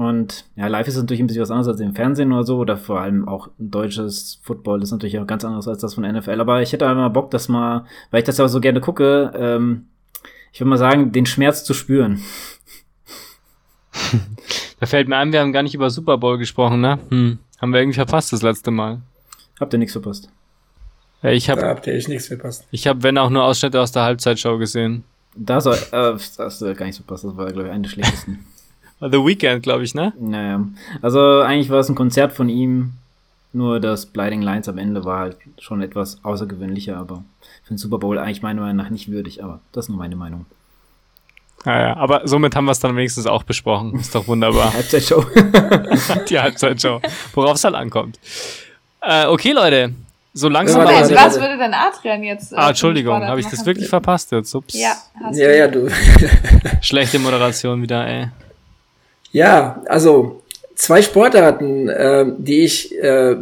und 0.01 0.47
ja, 0.57 0.67
live 0.67 0.89
ist 0.89 0.97
natürlich 0.97 1.21
ein 1.21 1.27
bisschen 1.27 1.43
was 1.43 1.51
anderes 1.51 1.69
als 1.69 1.79
im 1.81 1.95
Fernsehen 1.95 2.33
oder 2.33 2.45
so, 2.45 2.57
oder 2.57 2.79
vor 2.79 3.03
allem 3.03 3.29
auch 3.29 3.49
ein 3.59 3.71
deutsches 3.71 4.41
Football 4.43 4.83
ist 4.83 4.93
natürlich 4.93 5.19
auch 5.19 5.27
ganz 5.27 5.45
anderes 5.45 5.69
als 5.69 5.83
das 5.83 5.93
von 5.93 6.11
NFL. 6.11 6.41
Aber 6.41 6.63
ich 6.63 6.73
hätte 6.73 6.87
einfach 6.87 7.03
mal 7.03 7.09
Bock, 7.11 7.31
das 7.31 7.51
mal, 7.51 7.85
weil 8.11 8.21
ich 8.21 8.25
das 8.25 8.39
ja 8.39 8.49
so 8.49 8.61
gerne 8.61 8.81
gucke, 8.81 9.31
ähm, 9.35 9.89
ich 10.55 10.61
würde 10.61 10.71
mal 10.71 10.79
sagen, 10.79 11.13
den 11.13 11.27
Schmerz 11.27 11.65
zu 11.65 11.75
spüren. 11.75 12.21
Da 14.81 14.87
fällt 14.87 15.09
mir 15.09 15.19
ein, 15.19 15.31
wir 15.31 15.41
haben 15.41 15.53
gar 15.53 15.63
nicht 15.63 15.75
über 15.75 15.91
Super 15.91 16.17
Bowl 16.17 16.39
gesprochen, 16.39 16.81
ne? 16.81 16.99
Hm. 17.11 17.39
Haben 17.61 17.73
wir 17.75 17.81
irgendwie 17.81 17.97
verpasst 17.97 18.33
das 18.33 18.41
letzte 18.41 18.71
Mal. 18.71 19.03
Habt 19.61 19.75
ihr 19.75 19.79
nichts 19.79 19.93
verpasst? 19.93 20.31
Ja, 21.23 21.29
ich 21.29 21.51
hab, 21.51 21.61
da 21.61 21.69
habt 21.69 21.87
ihr 21.87 21.93
echt 21.93 22.09
nichts 22.09 22.29
verpasst. 22.29 22.67
Ich 22.71 22.87
habe, 22.87 23.03
wenn 23.03 23.19
auch 23.19 23.29
nur 23.29 23.45
Ausschnitte 23.45 23.79
aus 23.79 23.93
der 23.93 24.05
Halbzeitshow 24.05 24.57
gesehen. 24.57 25.05
Da 25.37 25.61
soll, 25.61 25.75
äh, 25.75 26.13
das 26.13 26.39
hast 26.39 26.63
du 26.63 26.75
gar 26.75 26.87
nicht 26.87 26.97
verpasst, 26.97 27.25
das 27.25 27.37
war, 27.37 27.53
glaube 27.53 27.69
ich, 27.69 27.75
eine 27.75 27.83
der 27.83 27.91
schlechtesten. 27.91 28.47
The 29.01 29.25
Weekend, 29.25 29.63
glaube 29.63 29.85
ich, 29.85 29.95
ne? 29.95 30.13
Naja. 30.19 30.65
Also 31.01 31.41
eigentlich 31.41 31.71
war 31.71 31.81
es 31.81 31.89
ein 31.89 31.95
Konzert 31.95 32.33
von 32.33 32.49
ihm, 32.49 32.93
nur 33.53 33.81
das 33.81 34.07
Blinding 34.07 34.43
Lines 34.43 34.69
am 34.69 34.79
Ende 34.79 35.05
war 35.05 35.21
halt 35.21 35.37
schon 35.59 35.83
etwas 35.83 36.21
außergewöhnlicher, 36.23 36.97
aber 36.97 37.25
für 37.65 37.75
den 37.75 37.79
Super 37.79 37.99
Bowl 37.99 38.19
eigentlich 38.19 38.43
meiner 38.43 38.61
Meinung 38.61 38.77
nach 38.77 38.91
nicht 38.91 39.11
würdig, 39.11 39.43
aber 39.43 39.61
das 39.73 39.87
ist 39.87 39.89
nur 39.89 39.99
meine 39.99 40.17
Meinung. 40.17 40.47
Ja, 41.67 41.81
ja, 41.81 41.97
aber 41.97 42.27
somit 42.27 42.57
haben 42.57 42.65
wir 42.65 42.73
es 42.73 42.81
dann 42.81 42.97
wenigstens 42.97 43.27
auch 43.27 43.43
besprochen. 43.43 43.99
Ist 43.99 44.15
doch 44.15 44.27
wunderbar. 44.27 44.71
Die 44.71 44.77
Halbzeitshow. 44.77 45.27
Die 46.31 46.39
Halbzeitshow. 46.39 47.01
Worauf 47.35 47.57
es 47.57 47.65
halt 47.65 47.75
ankommt. 47.75 48.19
Äh, 49.03 49.27
okay, 49.27 49.53
Leute. 49.53 49.93
So 50.33 50.49
langsam. 50.49 50.87
Ja, 50.87 51.01
was, 51.01 51.15
was 51.15 51.41
würde 51.41 51.59
denn 51.59 51.75
Adrian 51.75 52.23
jetzt? 52.23 52.53
Äh, 52.53 52.57
ah, 52.57 52.69
Entschuldigung, 52.69 53.23
habe 53.23 53.41
ich 53.41 53.47
das 53.47 53.67
wirklich 53.67 53.89
verpasst 53.89 54.31
jetzt? 54.33 54.55
Ups. 54.55 54.75
Ja, 54.75 54.95
hast 55.23 55.37
ja, 55.37 55.49
du. 55.49 55.59
Ja, 55.59 55.69
du. 55.69 55.89
Schlechte 56.81 57.19
Moderation 57.19 57.83
wieder, 57.83 58.07
ey. 58.07 58.29
Ja, 59.33 59.83
also 59.87 60.43
zwei 60.75 61.03
Sportarten, 61.03 61.89
äh, 61.89 62.27
die 62.39 62.65
ich 62.65 62.99
äh, 62.99 63.37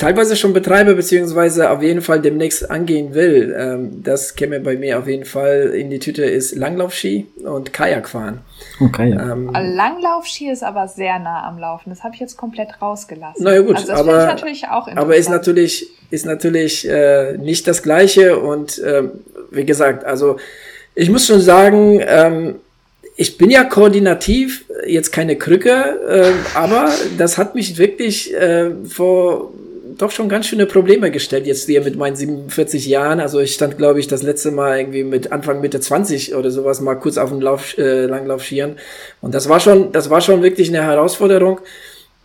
teilweise 0.00 0.34
schon 0.34 0.52
betreibe, 0.52 0.94
beziehungsweise 0.94 1.70
auf 1.70 1.82
jeden 1.82 2.00
Fall 2.00 2.20
demnächst 2.20 2.70
angehen 2.70 3.14
will. 3.14 3.54
Ähm, 3.56 4.02
das 4.02 4.34
käme 4.34 4.58
bei 4.58 4.76
mir 4.76 4.98
auf 4.98 5.06
jeden 5.06 5.26
Fall 5.26 5.72
in 5.76 5.90
die 5.90 5.98
Tüte, 5.98 6.24
ist 6.24 6.56
Langlaufski 6.56 7.26
und 7.44 7.72
Kajakfahren. 7.72 8.38
Okay. 8.80 9.14
Oh, 9.16 9.20
ähm, 9.20 9.50
Langlaufski 9.52 10.50
ist 10.50 10.62
aber 10.62 10.88
sehr 10.88 11.18
nah 11.18 11.46
am 11.46 11.58
Laufen. 11.58 11.90
Das 11.90 12.02
habe 12.02 12.14
ich 12.14 12.20
jetzt 12.20 12.36
komplett 12.36 12.80
rausgelassen. 12.80 13.44
Naja 13.44 13.60
gut, 13.60 13.76
also 13.76 13.92
aber, 13.92 14.26
natürlich 14.26 14.66
auch 14.68 14.88
aber 14.88 15.16
ist 15.16 15.28
natürlich, 15.28 15.90
ist 16.10 16.24
natürlich 16.24 16.88
äh, 16.88 17.36
nicht 17.36 17.68
das 17.68 17.82
Gleiche 17.82 18.38
und 18.38 18.78
äh, 18.78 19.04
wie 19.50 19.66
gesagt, 19.66 20.04
also 20.04 20.38
ich 20.94 21.10
muss 21.10 21.26
schon 21.26 21.40
sagen, 21.40 22.00
ähm, 22.04 22.56
ich 23.20 23.36
bin 23.36 23.50
ja 23.50 23.64
koordinativ, 23.64 24.64
jetzt 24.86 25.12
keine 25.12 25.36
Krücke, 25.36 25.70
äh, 26.08 26.32
aber 26.54 26.90
das 27.18 27.36
hat 27.36 27.54
mich 27.54 27.76
wirklich 27.76 28.34
äh, 28.34 28.70
vor 28.88 29.52
doch 29.98 30.10
schon 30.10 30.30
ganz 30.30 30.46
schöne 30.46 30.64
Probleme 30.64 31.10
gestellt, 31.10 31.46
jetzt 31.46 31.66
hier 31.66 31.82
mit 31.82 31.96
meinen 31.96 32.16
47 32.16 32.86
Jahren. 32.86 33.20
Also 33.20 33.38
ich 33.40 33.52
stand, 33.52 33.76
glaube 33.76 34.00
ich, 34.00 34.08
das 34.08 34.22
letzte 34.22 34.52
Mal 34.52 34.78
irgendwie 34.78 35.04
mit 35.04 35.32
Anfang 35.32 35.60
Mitte 35.60 35.80
20 35.80 36.34
oder 36.34 36.50
sowas 36.50 36.80
mal 36.80 36.94
kurz 36.94 37.18
auf 37.18 37.28
dem 37.28 37.42
Lauf, 37.42 37.76
äh, 37.76 38.06
Langlaufschieren. 38.06 38.76
Und 39.20 39.34
das 39.34 39.50
war 39.50 39.60
schon, 39.60 39.92
das 39.92 40.08
war 40.08 40.22
schon 40.22 40.42
wirklich 40.42 40.70
eine 40.70 40.82
Herausforderung. 40.82 41.60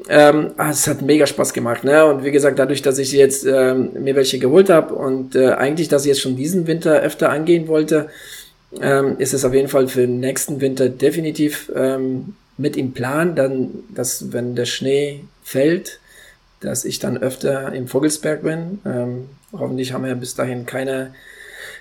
Ähm, 0.07 0.51
ah, 0.55 0.69
es 0.69 0.87
hat 0.87 1.01
mega 1.01 1.27
Spaß 1.27 1.51
gemacht, 1.51 1.83
ne? 1.83 2.05
Und 2.05 2.23
wie 2.23 2.31
gesagt, 2.31 2.57
dadurch, 2.57 2.81
dass 2.81 2.99
ich 2.99 3.11
jetzt 3.11 3.45
ähm, 3.45 3.89
mir 3.99 4.15
welche 4.15 4.39
geholt 4.39 4.69
habe 4.69 4.95
und 4.95 5.35
äh, 5.35 5.49
eigentlich 5.49 5.89
das 5.89 6.05
jetzt 6.05 6.21
schon 6.21 6.37
diesen 6.37 6.67
Winter 6.67 7.01
öfter 7.01 7.31
angehen 7.31 7.67
wollte, 7.67 8.07
ähm, 8.81 9.15
ist 9.19 9.33
es 9.33 9.45
auf 9.45 9.53
jeden 9.53 9.67
Fall 9.67 9.87
für 9.87 10.01
den 10.01 10.19
nächsten 10.19 10.61
Winter 10.61 10.89
definitiv 10.89 11.71
ähm, 11.75 12.35
mit 12.57 12.77
im 12.77 12.93
Plan, 12.93 13.35
dann, 13.35 13.69
dass 13.93 14.31
wenn 14.31 14.55
der 14.55 14.65
Schnee 14.65 15.25
fällt, 15.43 15.99
dass 16.61 16.85
ich 16.85 16.99
dann 16.99 17.17
öfter 17.17 17.73
im 17.73 17.87
Vogelsberg 17.87 18.43
bin. 18.43 18.79
Ähm, 18.85 19.29
hoffentlich 19.51 19.93
haben 19.93 20.05
wir 20.05 20.15
bis 20.15 20.35
dahin 20.35 20.65
keine 20.65 21.11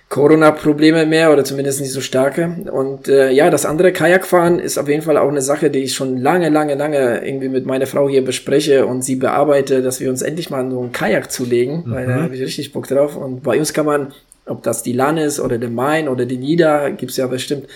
Corona-Probleme 0.08 1.06
mehr 1.06 1.32
oder 1.32 1.44
zumindest 1.44 1.80
nicht 1.80 1.92
so 1.92 2.00
starke. 2.00 2.56
Und 2.70 3.08
äh, 3.08 3.30
ja, 3.30 3.50
das 3.50 3.66
andere 3.66 3.92
Kajakfahren 3.92 4.58
ist 4.58 4.78
auf 4.78 4.88
jeden 4.88 5.02
Fall 5.02 5.16
auch 5.16 5.28
eine 5.28 5.42
Sache, 5.42 5.70
die 5.70 5.80
ich 5.80 5.94
schon 5.94 6.18
lange, 6.18 6.50
lange, 6.50 6.74
lange 6.74 7.26
irgendwie 7.26 7.48
mit 7.48 7.66
meiner 7.66 7.86
Frau 7.86 8.08
hier 8.08 8.24
bespreche 8.24 8.86
und 8.86 9.02
sie 9.02 9.16
bearbeite, 9.16 9.82
dass 9.82 10.00
wir 10.00 10.10
uns 10.10 10.22
endlich 10.22 10.50
mal 10.50 10.70
so 10.70 10.80
einen 10.80 10.92
Kajak 10.92 11.32
zulegen, 11.32 11.84
mhm. 11.86 11.90
weil 11.90 12.06
da 12.06 12.22
habe 12.22 12.34
ich 12.34 12.42
richtig 12.42 12.72
Bock 12.72 12.86
drauf. 12.86 13.16
Und 13.16 13.42
bei 13.42 13.58
uns 13.58 13.72
kann 13.72 13.86
man 13.86 14.12
ob 14.46 14.62
das 14.62 14.82
die 14.82 14.92
Lahn 14.92 15.18
oder 15.40 15.58
der 15.58 15.70
Main 15.70 16.08
oder 16.08 16.26
die 16.26 16.36
Nieder, 16.36 16.90
gibt's 16.90 17.16
ja 17.16 17.26
bestimmt 17.26 17.66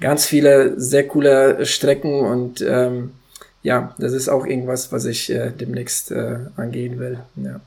ganz 0.00 0.26
viele 0.26 0.78
sehr 0.78 1.06
coole 1.06 1.64
Strecken 1.64 2.20
und 2.20 2.60
ähm, 2.60 3.12
ja, 3.62 3.94
das 3.98 4.12
ist 4.12 4.28
auch 4.28 4.44
irgendwas, 4.44 4.90
was 4.92 5.04
ich 5.04 5.30
äh, 5.30 5.50
demnächst 5.50 6.10
äh, 6.10 6.38
angehen 6.56 6.98
will. 6.98 7.20
Ja. 7.36 7.60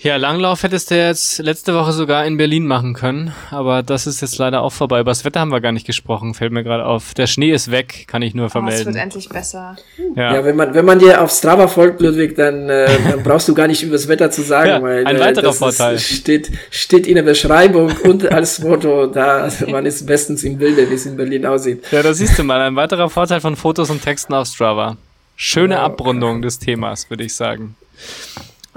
Ja, 0.00 0.14
Langlauf 0.14 0.62
hättest 0.62 0.92
du 0.92 0.96
jetzt 0.96 1.38
letzte 1.38 1.74
Woche 1.74 1.90
sogar 1.90 2.24
in 2.24 2.36
Berlin 2.36 2.68
machen 2.68 2.94
können, 2.94 3.34
aber 3.50 3.82
das 3.82 4.06
ist 4.06 4.20
jetzt 4.20 4.38
leider 4.38 4.62
auch 4.62 4.72
vorbei. 4.72 5.00
Über 5.00 5.10
das 5.10 5.24
Wetter 5.24 5.40
haben 5.40 5.50
wir 5.50 5.60
gar 5.60 5.72
nicht 5.72 5.88
gesprochen, 5.88 6.34
fällt 6.34 6.52
mir 6.52 6.62
gerade 6.62 6.86
auf. 6.86 7.14
Der 7.14 7.26
Schnee 7.26 7.50
ist 7.50 7.72
weg, 7.72 8.04
kann 8.06 8.22
ich 8.22 8.32
nur 8.32 8.48
vermelden. 8.48 8.78
Oh, 8.78 8.90
es 8.90 8.94
wird 8.94 9.02
endlich 9.02 9.28
besser. 9.28 9.76
Ja. 10.14 10.34
ja, 10.34 10.44
wenn 10.44 10.54
man 10.54 10.72
wenn 10.72 10.84
man 10.84 11.00
dir 11.00 11.20
auf 11.20 11.32
Strava 11.32 11.66
folgt, 11.66 12.00
Ludwig, 12.00 12.36
dann, 12.36 12.68
äh, 12.68 12.86
dann 13.10 13.24
brauchst 13.24 13.48
du 13.48 13.54
gar 13.54 13.66
nicht 13.66 13.82
über 13.82 13.94
das 13.94 14.06
Wetter 14.06 14.30
zu 14.30 14.42
sagen, 14.42 14.68
ja, 14.68 14.82
weil 14.82 15.04
ein 15.04 15.16
äh, 15.16 15.20
weiterer 15.20 15.52
Vorteil 15.52 15.96
ist, 15.96 16.08
steht 16.08 16.52
steht 16.70 17.08
in 17.08 17.16
der 17.16 17.24
Beschreibung 17.24 17.90
und 18.04 18.30
als 18.30 18.58
Foto 18.60 19.08
da. 19.08 19.38
Also 19.38 19.66
man 19.66 19.84
ist 19.84 20.06
bestens 20.06 20.44
im 20.44 20.58
Bilde, 20.58 20.88
wie 20.88 20.94
es 20.94 21.06
in 21.06 21.16
Berlin 21.16 21.44
aussieht. 21.44 21.82
Ja, 21.90 22.04
da 22.04 22.14
siehst 22.14 22.38
du 22.38 22.44
mal 22.44 22.60
ein 22.60 22.76
weiterer 22.76 23.10
Vorteil 23.10 23.40
von 23.40 23.56
Fotos 23.56 23.90
und 23.90 24.00
Texten 24.00 24.32
auf 24.32 24.46
Strava. 24.46 24.96
Schöne 25.34 25.74
ja. 25.74 25.82
Abrundung 25.82 26.40
des 26.40 26.60
Themas, 26.60 27.10
würde 27.10 27.24
ich 27.24 27.34
sagen. 27.34 27.74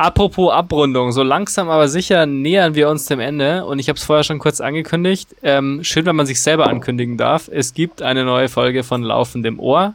Apropos 0.02 0.52
Abrundung, 0.52 1.12
so 1.12 1.22
langsam 1.22 1.70
aber 1.70 1.88
sicher 1.88 2.26
nähern 2.26 2.74
wir 2.74 2.90
uns 2.90 3.06
dem 3.06 3.20
Ende 3.20 3.66
und 3.66 3.78
ich 3.78 3.88
habe 3.88 3.98
es 3.98 4.04
vorher 4.04 4.24
schon 4.24 4.40
kurz 4.40 4.60
angekündigt. 4.60 5.36
Ähm, 5.44 5.84
schön, 5.84 6.08
wenn 6.08 6.16
man 6.16 6.26
sich 6.26 6.42
selber 6.42 6.66
ankündigen 6.66 7.18
darf. 7.18 7.48
Es 7.54 7.76
gibt 7.76 8.02
eine 8.02 8.26
neue 8.26 8.50
Folge 8.50 8.82
von 8.82 9.04
Laufendem 9.04 9.60
Ohr. 9.60 9.94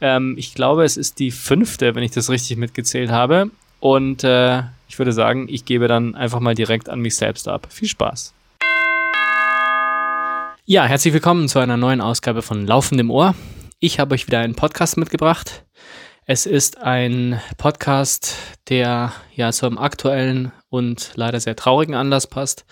Ähm, 0.00 0.34
ich 0.38 0.54
glaube, 0.54 0.82
es 0.84 0.96
ist 0.96 1.18
die 1.18 1.30
fünfte, 1.30 1.94
wenn 1.94 2.02
ich 2.02 2.10
das 2.10 2.30
richtig 2.30 2.56
mitgezählt 2.56 3.10
habe. 3.10 3.50
Und 3.80 4.24
äh, 4.24 4.62
ich 4.88 4.98
würde 4.98 5.12
sagen, 5.12 5.46
ich 5.50 5.66
gebe 5.66 5.88
dann 5.88 6.14
einfach 6.14 6.40
mal 6.40 6.54
direkt 6.54 6.88
an 6.88 7.00
mich 7.00 7.14
selbst 7.14 7.46
ab. 7.46 7.66
Viel 7.68 7.88
Spaß. 7.88 8.32
Ja, 10.64 10.86
herzlich 10.86 11.12
willkommen 11.12 11.50
zu 11.50 11.58
einer 11.58 11.76
neuen 11.76 12.00
Ausgabe 12.00 12.40
von 12.40 12.66
Laufendem 12.66 13.10
Ohr. 13.10 13.34
Ich 13.78 14.00
habe 14.00 14.14
euch 14.14 14.26
wieder 14.26 14.38
einen 14.38 14.54
Podcast 14.54 14.96
mitgebracht. 14.96 15.63
Es 16.26 16.46
ist 16.46 16.78
ein 16.78 17.38
Podcast, 17.58 18.34
der 18.70 19.12
ja 19.34 19.52
zu 19.52 19.66
einem 19.66 19.76
aktuellen 19.76 20.52
und 20.70 21.12
leider 21.16 21.38
sehr 21.38 21.54
traurigen 21.54 21.94
Anlass 21.94 22.26
passt, 22.26 22.64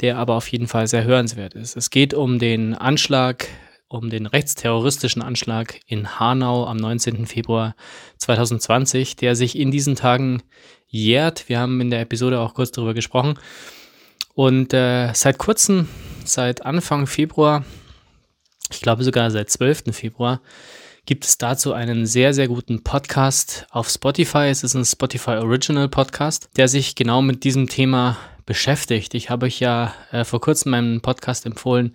der 0.00 0.16
aber 0.16 0.36
auf 0.36 0.48
jeden 0.48 0.68
Fall 0.68 0.86
sehr 0.86 1.04
hörenswert 1.04 1.52
ist. 1.52 1.76
Es 1.76 1.90
geht 1.90 2.14
um 2.14 2.38
den 2.38 2.74
Anschlag, 2.74 3.46
um 3.88 4.08
den 4.08 4.24
rechtsterroristischen 4.24 5.20
Anschlag 5.20 5.80
in 5.86 6.18
Hanau 6.18 6.64
am 6.66 6.78
19. 6.78 7.26
Februar 7.26 7.76
2020, 8.16 9.16
der 9.16 9.36
sich 9.36 9.58
in 9.58 9.70
diesen 9.70 9.94
Tagen 9.94 10.42
jährt. 10.86 11.50
Wir 11.50 11.60
haben 11.60 11.78
in 11.82 11.90
der 11.90 12.00
Episode 12.00 12.40
auch 12.40 12.54
kurz 12.54 12.70
darüber 12.70 12.94
gesprochen. 12.94 13.38
Und 14.32 14.72
äh, 14.72 15.12
seit 15.12 15.36
kurzem, 15.36 15.88
seit 16.24 16.64
Anfang 16.64 17.06
Februar, 17.06 17.66
ich 18.70 18.80
glaube 18.80 19.04
sogar 19.04 19.30
seit 19.30 19.50
12. 19.50 19.94
Februar, 19.94 20.40
gibt 21.04 21.24
es 21.24 21.36
dazu 21.36 21.72
einen 21.72 22.06
sehr, 22.06 22.32
sehr 22.32 22.46
guten 22.46 22.84
Podcast 22.84 23.66
auf 23.70 23.88
Spotify. 23.88 24.48
Es 24.48 24.62
ist 24.62 24.74
ein 24.74 24.84
Spotify 24.84 25.32
Original 25.32 25.88
Podcast, 25.88 26.48
der 26.56 26.68
sich 26.68 26.94
genau 26.94 27.22
mit 27.22 27.42
diesem 27.42 27.68
Thema 27.68 28.18
beschäftigt. 28.46 29.14
Ich 29.14 29.28
habe 29.28 29.46
euch 29.46 29.58
ja 29.58 29.94
äh, 30.12 30.24
vor 30.24 30.40
kurzem 30.40 30.70
meinen 30.70 31.00
Podcast 31.00 31.44
empfohlen, 31.44 31.92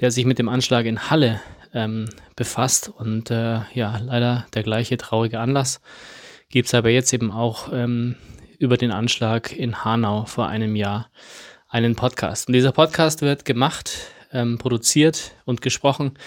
der 0.00 0.10
sich 0.10 0.26
mit 0.26 0.38
dem 0.38 0.50
Anschlag 0.50 0.84
in 0.84 1.08
Halle 1.08 1.40
ähm, 1.72 2.10
befasst. 2.36 2.90
Und 2.90 3.30
äh, 3.30 3.60
ja, 3.72 3.98
leider 4.04 4.46
der 4.52 4.62
gleiche 4.62 4.98
traurige 4.98 5.40
Anlass 5.40 5.80
gibt 6.50 6.68
es 6.68 6.74
aber 6.74 6.90
jetzt 6.90 7.14
eben 7.14 7.30
auch 7.30 7.72
ähm, 7.72 8.16
über 8.58 8.76
den 8.76 8.90
Anschlag 8.90 9.56
in 9.56 9.82
Hanau 9.82 10.26
vor 10.26 10.46
einem 10.46 10.76
Jahr 10.76 11.10
einen 11.68 11.96
Podcast. 11.96 12.48
Und 12.48 12.52
dieser 12.52 12.72
Podcast 12.72 13.22
wird 13.22 13.46
gemacht, 13.46 13.92
ähm, 14.30 14.58
produziert 14.58 15.32
und 15.46 15.62
gesprochen 15.62 16.18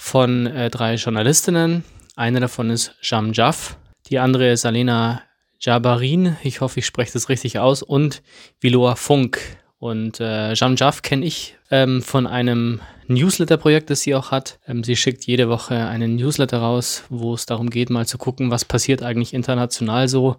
von 0.00 0.46
äh, 0.46 0.70
drei 0.70 0.94
Journalistinnen. 0.94 1.84
Eine 2.16 2.40
davon 2.40 2.70
ist 2.70 2.94
Jam 3.02 3.32
Jaff, 3.34 3.76
die 4.08 4.18
andere 4.18 4.50
ist 4.50 4.64
Alena 4.64 5.22
Jabarin, 5.60 6.36
ich 6.42 6.62
hoffe, 6.62 6.80
ich 6.80 6.86
spreche 6.86 7.12
das 7.12 7.28
richtig 7.28 7.58
aus, 7.58 7.82
und 7.82 8.22
Viloa 8.60 8.96
Funk. 8.96 9.40
Und 9.78 10.18
äh, 10.18 10.54
Jam 10.54 10.74
Jaff 10.76 11.02
kenne 11.02 11.26
ich 11.26 11.56
ähm, 11.70 12.02
von 12.02 12.26
einem 12.26 12.80
Newsletter-Projekt, 13.08 13.90
das 13.90 14.00
sie 14.00 14.14
auch 14.14 14.30
hat. 14.30 14.58
Ähm, 14.66 14.82
sie 14.84 14.96
schickt 14.96 15.26
jede 15.26 15.50
Woche 15.50 15.86
einen 15.86 16.16
Newsletter 16.16 16.58
raus, 16.58 17.04
wo 17.10 17.34
es 17.34 17.44
darum 17.44 17.68
geht, 17.68 17.90
mal 17.90 18.06
zu 18.06 18.16
gucken, 18.16 18.50
was 18.50 18.64
passiert 18.64 19.02
eigentlich 19.02 19.34
international 19.34 20.08
so 20.08 20.36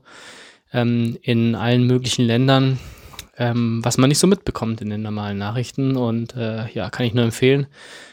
ähm, 0.73 1.17
in 1.21 1.53
allen 1.53 1.85
möglichen 1.85 2.25
Ländern, 2.25 2.79
ähm, 3.41 3.79
was 3.83 3.97
man 3.97 4.09
nicht 4.09 4.19
so 4.19 4.27
mitbekommt 4.27 4.81
in 4.81 4.91
den 4.91 5.01
normalen 5.01 5.39
Nachrichten. 5.39 5.97
Und 5.97 6.35
äh, 6.35 6.69
ja, 6.73 6.91
kann 6.91 7.07
ich 7.07 7.15
nur 7.15 7.25
empfehlen. 7.25 7.65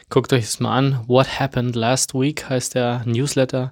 Guckt 0.09 0.33
euch 0.33 0.45
das 0.45 0.59
mal 0.59 0.75
an. 0.75 1.01
What 1.05 1.39
Happened 1.39 1.75
Last 1.75 2.15
Week 2.15 2.49
heißt 2.49 2.73
der 2.73 3.03
Newsletter. 3.05 3.71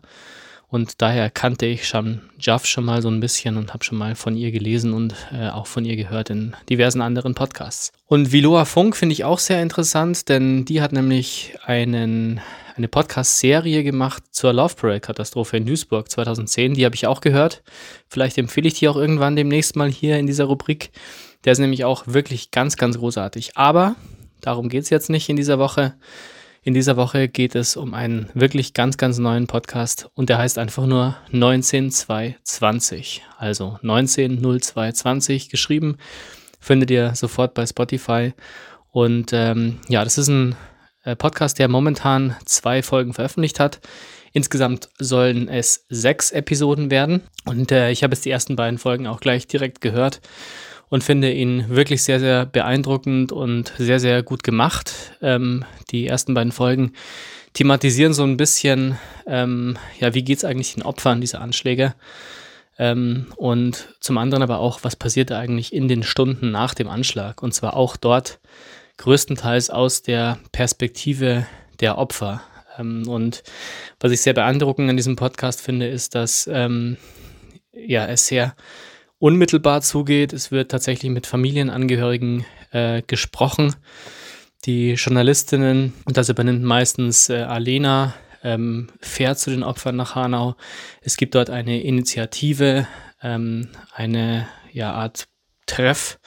Und 0.69 1.01
daher 1.01 1.29
kannte 1.31 1.65
ich 1.65 1.87
schon 1.87 2.21
Jaff 2.39 2.65
schon 2.65 2.85
mal 2.85 3.01
so 3.01 3.09
ein 3.09 3.21
bisschen 3.21 3.57
und 3.57 3.73
habe 3.73 3.83
schon 3.83 3.97
mal 3.97 4.15
von 4.15 4.35
ihr 4.35 4.51
gelesen 4.51 4.93
und 4.93 5.15
äh, 5.33 5.47
auch 5.49 5.65
von 5.65 5.85
ihr 5.85 5.95
gehört 5.95 6.29
in 6.29 6.55
diversen 6.69 7.01
anderen 7.01 7.33
Podcasts. 7.33 7.91
Und 8.05 8.31
Viloa 8.33 8.65
Funk 8.65 8.95
finde 8.95 9.13
ich 9.13 9.23
auch 9.23 9.39
sehr 9.39 9.61
interessant, 9.63 10.29
denn 10.29 10.65
die 10.65 10.81
hat 10.81 10.91
nämlich 10.91 11.55
einen, 11.65 12.41
eine 12.75 12.89
Podcast-Serie 12.89 13.83
gemacht 13.83 14.23
zur 14.31 14.51
Love 14.51 14.75
Parade-Katastrophe 14.75 15.55
in 15.55 15.65
Duisburg 15.65 16.11
2010. 16.11 16.73
Die 16.73 16.85
habe 16.85 16.95
ich 16.95 17.07
auch 17.07 17.21
gehört. 17.21 17.63
Vielleicht 18.09 18.37
empfehle 18.37 18.67
ich 18.67 18.75
die 18.75 18.89
auch 18.89 18.97
irgendwann 18.97 19.37
demnächst 19.37 19.77
mal 19.77 19.89
hier 19.89 20.19
in 20.19 20.27
dieser 20.27 20.43
Rubrik. 20.43 20.91
Der 21.45 21.53
ist 21.53 21.59
nämlich 21.59 21.85
auch 21.85 22.07
wirklich 22.07 22.51
ganz, 22.51 22.77
ganz 22.77 22.97
großartig. 22.97 23.57
Aber 23.57 23.95
darum 24.41 24.69
geht 24.69 24.83
es 24.83 24.89
jetzt 24.89 25.09
nicht 25.09 25.29
in 25.29 25.35
dieser 25.35 25.59
Woche. 25.59 25.95
In 26.63 26.73
dieser 26.73 26.97
Woche 26.97 27.29
geht 27.29 27.55
es 27.55 27.77
um 27.77 27.93
einen 27.93 28.29
wirklich 28.33 28.73
ganz, 28.73 28.97
ganz 28.97 29.19
neuen 29.19 29.47
Podcast 29.47 30.09
und 30.15 30.27
der 30.27 30.37
heißt 30.37 30.57
einfach 30.57 30.85
nur 30.85 31.15
19220. 31.31 33.23
Also 33.37 33.77
190220 33.81 35.49
geschrieben. 35.49 35.95
Findet 36.59 36.91
ihr 36.91 37.15
sofort 37.15 37.53
bei 37.53 37.65
Spotify. 37.65 38.33
Und 38.91 39.31
ähm, 39.31 39.79
ja, 39.87 40.03
das 40.03 40.17
ist 40.17 40.27
ein 40.27 40.57
äh, 41.03 41.15
Podcast, 41.15 41.57
der 41.59 41.69
momentan 41.69 42.35
zwei 42.43 42.83
Folgen 42.83 43.13
veröffentlicht 43.13 43.61
hat. 43.61 43.79
Insgesamt 44.33 44.89
sollen 44.99 45.47
es 45.47 45.85
sechs 45.87 46.31
Episoden 46.31 46.91
werden. 46.91 47.21
Und 47.45 47.71
äh, 47.71 47.91
ich 47.91 48.03
habe 48.03 48.13
jetzt 48.13 48.25
die 48.25 48.31
ersten 48.31 48.57
beiden 48.57 48.77
Folgen 48.77 49.07
auch 49.07 49.21
gleich 49.21 49.47
direkt 49.47 49.79
gehört 49.79 50.19
und 50.89 51.03
finde 51.03 51.31
ihn 51.31 51.65
wirklich 51.69 52.03
sehr, 52.03 52.19
sehr 52.19 52.45
beeindruckend 52.45 53.31
und 53.31 53.73
sehr, 53.77 53.99
sehr 53.99 54.23
gut 54.23 54.43
gemacht. 54.43 54.93
Ähm, 55.21 55.65
die 55.91 56.07
ersten 56.07 56.33
beiden 56.33 56.51
Folgen 56.51 56.93
thematisieren 57.53 58.13
so 58.13 58.23
ein 58.23 58.37
bisschen, 58.37 58.97
ähm, 59.25 59.77
ja, 59.99 60.13
wie 60.13 60.23
geht 60.23 60.37
es 60.37 60.45
eigentlich 60.45 60.75
den 60.75 60.83
Opfern 60.83 61.21
dieser 61.21 61.41
Anschläge? 61.41 61.95
Ähm, 62.79 63.27
und 63.35 63.95
zum 63.99 64.17
anderen 64.17 64.43
aber 64.43 64.59
auch, 64.59 64.79
was 64.83 64.95
passiert 64.95 65.31
eigentlich 65.31 65.73
in 65.73 65.87
den 65.87 66.03
Stunden 66.03 66.51
nach 66.51 66.73
dem 66.73 66.87
Anschlag? 66.87 67.41
Und 67.41 67.53
zwar 67.53 67.75
auch 67.75 67.97
dort 67.97 68.39
größtenteils 68.97 69.69
aus 69.69 70.03
der 70.03 70.39
Perspektive 70.51 71.47
der 71.79 71.97
Opfer. 71.97 72.41
Ähm, 72.77 73.07
und 73.07 73.43
was 73.99 74.11
ich 74.11 74.21
sehr 74.21 74.33
beeindruckend 74.33 74.89
an 74.89 74.97
diesem 74.97 75.15
Podcast 75.15 75.61
finde, 75.61 75.87
ist, 75.87 76.15
dass 76.15 76.47
ähm, 76.51 76.97
ja, 77.73 78.05
es 78.05 78.27
sehr 78.27 78.55
unmittelbar 79.19 79.81
zugeht. 79.81 80.33
Es 80.33 80.51
wird 80.51 80.71
tatsächlich 80.71 81.11
mit 81.11 81.27
Familienangehörigen 81.27 82.45
äh, 82.71 83.01
gesprochen. 83.05 83.75
Die 84.65 84.93
Journalistinnen, 84.93 85.93
und 86.05 86.17
das 86.17 86.29
übernimmt 86.29 86.63
meistens 86.63 87.29
äh, 87.29 87.37
Alena, 87.41 88.13
ähm, 88.43 88.87
fährt 89.01 89.39
zu 89.39 89.49
den 89.49 89.63
Opfern 89.63 89.95
nach 89.95 90.15
Hanau. 90.15 90.55
Es 91.01 91.17
gibt 91.17 91.35
dort 91.35 91.49
eine 91.49 91.81
Initiative, 91.81 92.87
ähm, 93.21 93.69
eine 93.93 94.47
ja, 94.71 94.93
Art 94.93 95.27
Treff. 95.65 96.19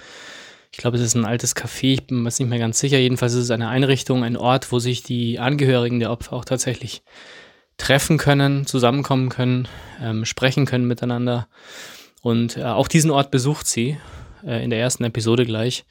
Ich 0.73 0.79
glaube, 0.79 0.97
es 0.97 1.03
ist 1.03 1.15
ein 1.15 1.25
altes 1.25 1.57
Café, 1.57 1.95
ich 1.95 2.07
bin 2.07 2.23
mir 2.23 2.29
nicht 2.29 2.41
mehr 2.41 2.59
ganz 2.59 2.79
sicher. 2.79 2.99
Jedenfalls 2.99 3.35
ist 3.35 3.45
es 3.45 3.51
eine 3.51 3.69
Einrichtung, 3.69 4.25
ein 4.25 4.37
Ort, 4.37 4.71
wo 4.73 4.79
sich 4.79 5.03
die 5.03 5.39
Angehörigen 5.39 6.01
der 6.01 6.11
Opfer 6.11 6.35
auch 6.35 6.45
tatsächlich 6.45 7.03
treffen 7.77 8.19
können, 8.19 8.67
zusammenkommen 8.67 9.31
können, 9.31 9.67
ähm, 10.01 10.25
sprechen 10.25 10.67
können 10.67 10.87
miteinander. 10.87 11.49
Und 12.21 12.57
äh, 12.57 12.65
auch 12.65 12.89
diesen 12.89 13.11
Ort 13.11 13.31
besucht 13.31 13.67
sie 13.67 13.97
äh, 14.45 14.63
in 14.63 14.71
der 14.71 14.81
ersten 14.81 15.05
Episode 15.05 15.45
gleich. 15.47 15.85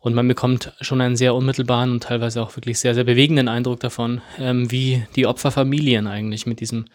Und 0.00 0.14
man 0.14 0.26
bekommt 0.26 0.72
schon 0.80 1.00
einen 1.00 1.16
sehr 1.16 1.34
unmittelbaren 1.34 1.92
und 1.92 2.02
teilweise 2.04 2.42
auch 2.42 2.56
wirklich 2.56 2.78
sehr, 2.78 2.94
sehr 2.94 3.04
bewegenden 3.04 3.48
Eindruck 3.48 3.80
davon, 3.80 4.22
ähm, 4.38 4.70
wie 4.70 5.04
die 5.14 5.26
Opferfamilien 5.26 6.06
eigentlich 6.06 6.46
mit 6.46 6.60
diesem 6.60 6.86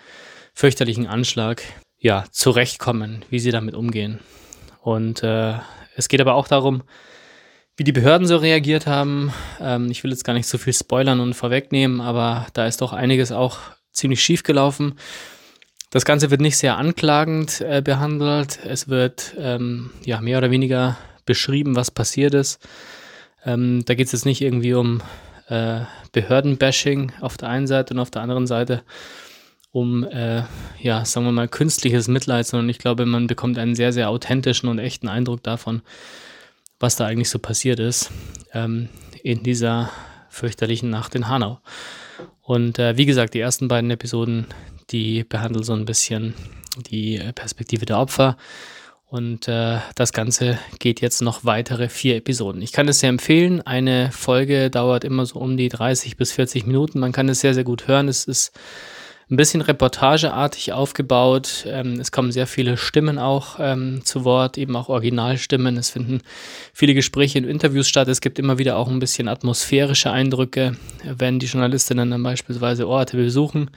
fürchterlichen 0.54 1.06
Anschlag 1.06 1.62
ja, 2.00 2.26
zurechtkommen, 2.32 3.24
wie 3.30 3.40
sie 3.40 3.52
damit 3.52 3.76
umgehen. 3.76 4.20
Und 4.82 5.24
äh, 5.24 5.56
es 5.96 6.08
geht 6.08 6.22
aber 6.22 6.34
auch 6.34 6.48
darum, 6.48 6.84
wie 7.78 7.84
die 7.84 7.92
Behörden 7.92 8.28
so 8.28 8.38
reagiert 8.38 8.88
haben. 8.88 9.34
Ähm, 9.60 9.92
ich 9.92 10.04
will 10.04 10.12
jetzt 10.12 10.24
gar 10.24 10.34
nicht 10.34 10.48
so 10.48 10.58
viel 10.58 10.74
spoilern 10.74 11.20
und 11.20 11.34
vorwegnehmen, 11.34 12.02
aber 12.02 12.48
da 12.54 12.66
ist 12.66 12.82
doch 12.82 12.94
einiges 12.94 13.32
auch 13.32 13.60
ziemlich 13.92 14.24
schief 14.24 14.44
gelaufen. 14.44 14.96
Das 15.96 16.04
Ganze 16.04 16.30
wird 16.30 16.42
nicht 16.42 16.58
sehr 16.58 16.76
anklagend 16.76 17.62
äh, 17.62 17.82
behandelt. 17.82 18.60
Es 18.66 18.90
wird 18.90 19.34
ähm, 19.40 19.92
ja 20.04 20.20
mehr 20.20 20.40
oder 20.40 20.52
weniger 20.52 20.98
beschrieben, 21.26 21.78
was 21.78 21.90
passiert 21.90 22.34
ist. 22.34 22.60
Ähm, 23.46 23.86
da 23.86 23.94
geht 23.94 24.08
es 24.08 24.12
jetzt 24.12 24.26
nicht 24.26 24.42
irgendwie 24.42 24.74
um 24.74 25.00
äh, 25.48 25.84
Behördenbashing 26.12 27.14
auf 27.22 27.38
der 27.38 27.48
einen 27.48 27.66
Seite 27.66 27.94
und 27.94 28.02
auf 28.02 28.12
der 28.12 28.24
anderen 28.24 28.46
Seite 28.46 28.84
um, 29.72 30.04
äh, 30.04 30.44
ja, 30.82 31.06
sagen 31.06 31.28
wir 31.28 31.32
mal, 31.32 31.48
künstliches 31.48 32.10
Mitleid, 32.10 32.46
sondern 32.46 32.68
ich 32.68 32.80
glaube, 32.80 33.06
man 33.06 33.28
bekommt 33.28 33.58
einen 33.58 33.74
sehr, 33.74 33.94
sehr 33.94 34.10
authentischen 34.10 34.68
und 34.68 34.80
echten 34.80 35.08
Eindruck 35.08 35.44
davon, 35.44 35.82
was 36.78 36.98
da 36.98 37.06
eigentlich 37.06 37.30
so 37.30 37.40
passiert 37.40 37.80
ist 37.80 38.12
ähm, 38.52 38.90
in 39.24 39.44
dieser 39.44 39.90
fürchterlichen 40.28 40.90
Nacht 40.90 41.16
in 41.16 41.30
Hanau. 41.30 41.62
Und 42.42 42.80
äh, 42.80 42.98
wie 42.98 43.06
gesagt, 43.06 43.34
die 43.34 43.40
ersten 43.40 43.70
beiden 43.70 43.90
Episoden, 43.92 44.48
die 44.92 45.24
behandeln 45.24 45.64
so 45.64 45.74
ein 45.74 45.86
bisschen 45.86 46.34
die 46.90 47.20
Perspektive 47.36 47.86
der 47.86 48.00
Opfer. 48.00 48.38
Und 49.08 49.48
äh, 49.48 49.80
das 49.96 50.14
Ganze 50.14 50.58
geht 50.80 51.00
jetzt 51.00 51.22
noch 51.22 51.46
weitere 51.46 51.90
vier 51.90 52.18
Episoden. 52.18 52.62
Ich 52.62 52.72
kann 52.72 52.88
es 52.88 53.00
sehr 53.00 53.10
empfehlen. 53.10 53.62
Eine 53.62 54.12
Folge 54.12 54.70
dauert 54.70 55.04
immer 55.04 55.26
so 55.26 55.40
um 55.40 55.58
die 55.58 55.70
30 55.70 56.18
bis 56.18 56.32
40 56.34 56.66
Minuten. 56.66 57.00
Man 57.00 57.12
kann 57.12 57.30
es 57.30 57.40
sehr, 57.40 57.54
sehr 57.54 57.64
gut 57.64 57.88
hören. 57.88 58.08
Es 58.08 58.26
ist 58.26 58.52
ein 59.30 59.38
bisschen 59.38 59.62
reportageartig 59.62 60.74
aufgebaut. 60.74 61.66
Ähm, 61.68 62.00
es 62.00 62.12
kommen 62.12 62.32
sehr 62.32 62.48
viele 62.48 62.78
Stimmen 62.78 63.18
auch 63.18 63.58
ähm, 63.60 64.02
zu 64.04 64.26
Wort, 64.26 64.58
eben 64.58 64.76
auch 64.76 64.90
Originalstimmen. 64.90 65.78
Es 65.78 65.92
finden 65.92 66.22
viele 66.74 66.94
Gespräche 66.94 67.40
und 67.40 67.46
Interviews 67.46 67.88
statt. 67.88 68.08
Es 68.08 68.22
gibt 68.22 68.38
immer 68.38 68.58
wieder 68.58 68.76
auch 68.76 68.90
ein 68.90 69.00
bisschen 69.00 69.28
atmosphärische 69.28 70.12
Eindrücke, 70.12 70.76
wenn 71.04 71.40
die 71.40 71.48
Journalistinnen 71.48 72.12
dann 72.12 72.24
beispielsweise 72.24 72.88
Orte 72.88 73.18
besuchen 73.18 73.70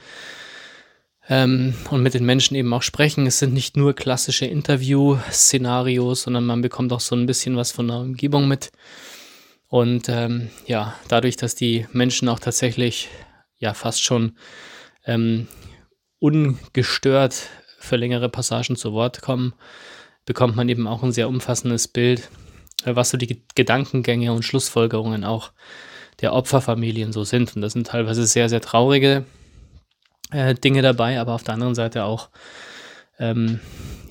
ähm, 1.29 1.75
und 1.91 2.01
mit 2.01 2.15
den 2.15 2.25
Menschen 2.25 2.55
eben 2.55 2.73
auch 2.73 2.81
sprechen. 2.81 3.27
Es 3.27 3.39
sind 3.39 3.53
nicht 3.53 3.77
nur 3.77 3.93
klassische 3.93 4.45
Interview-Szenarios, 4.45 6.23
sondern 6.23 6.45
man 6.45 6.61
bekommt 6.61 6.91
auch 6.91 6.99
so 6.99 7.15
ein 7.15 7.27
bisschen 7.27 7.55
was 7.55 7.71
von 7.71 7.87
der 7.87 7.97
Umgebung 7.97 8.47
mit. 8.47 8.71
Und 9.67 10.09
ähm, 10.09 10.49
ja, 10.65 10.95
dadurch, 11.07 11.37
dass 11.37 11.53
die 11.53 11.85
Menschen 11.93 12.27
auch 12.27 12.39
tatsächlich 12.39 13.09
ja 13.59 13.75
fast 13.75 14.03
schon 14.03 14.35
ähm, 15.05 15.47
ungestört 16.17 17.35
für 17.77 17.95
längere 17.95 18.29
Passagen 18.29 18.75
zu 18.75 18.93
Wort 18.93 19.21
kommen, 19.21 19.53
bekommt 20.25 20.55
man 20.55 20.67
eben 20.67 20.87
auch 20.87 21.03
ein 21.03 21.11
sehr 21.11 21.29
umfassendes 21.29 21.87
Bild, 21.87 22.29
äh, 22.85 22.95
was 22.95 23.11
so 23.11 23.17
die 23.17 23.43
Gedankengänge 23.53 24.33
und 24.33 24.43
Schlussfolgerungen 24.43 25.23
auch 25.23 25.51
der 26.21 26.33
Opferfamilien 26.33 27.13
so 27.13 27.23
sind. 27.23 27.55
Und 27.55 27.61
das 27.61 27.73
sind 27.73 27.85
teilweise 27.85 28.25
sehr, 28.25 28.49
sehr 28.49 28.61
traurige 28.61 29.25
äh, 30.31 30.53
Dinge 30.55 30.81
dabei, 30.81 31.19
aber 31.19 31.33
auf 31.33 31.43
der 31.43 31.53
anderen 31.55 31.75
Seite 31.75 32.03
auch, 32.03 32.29
ähm, 33.19 33.59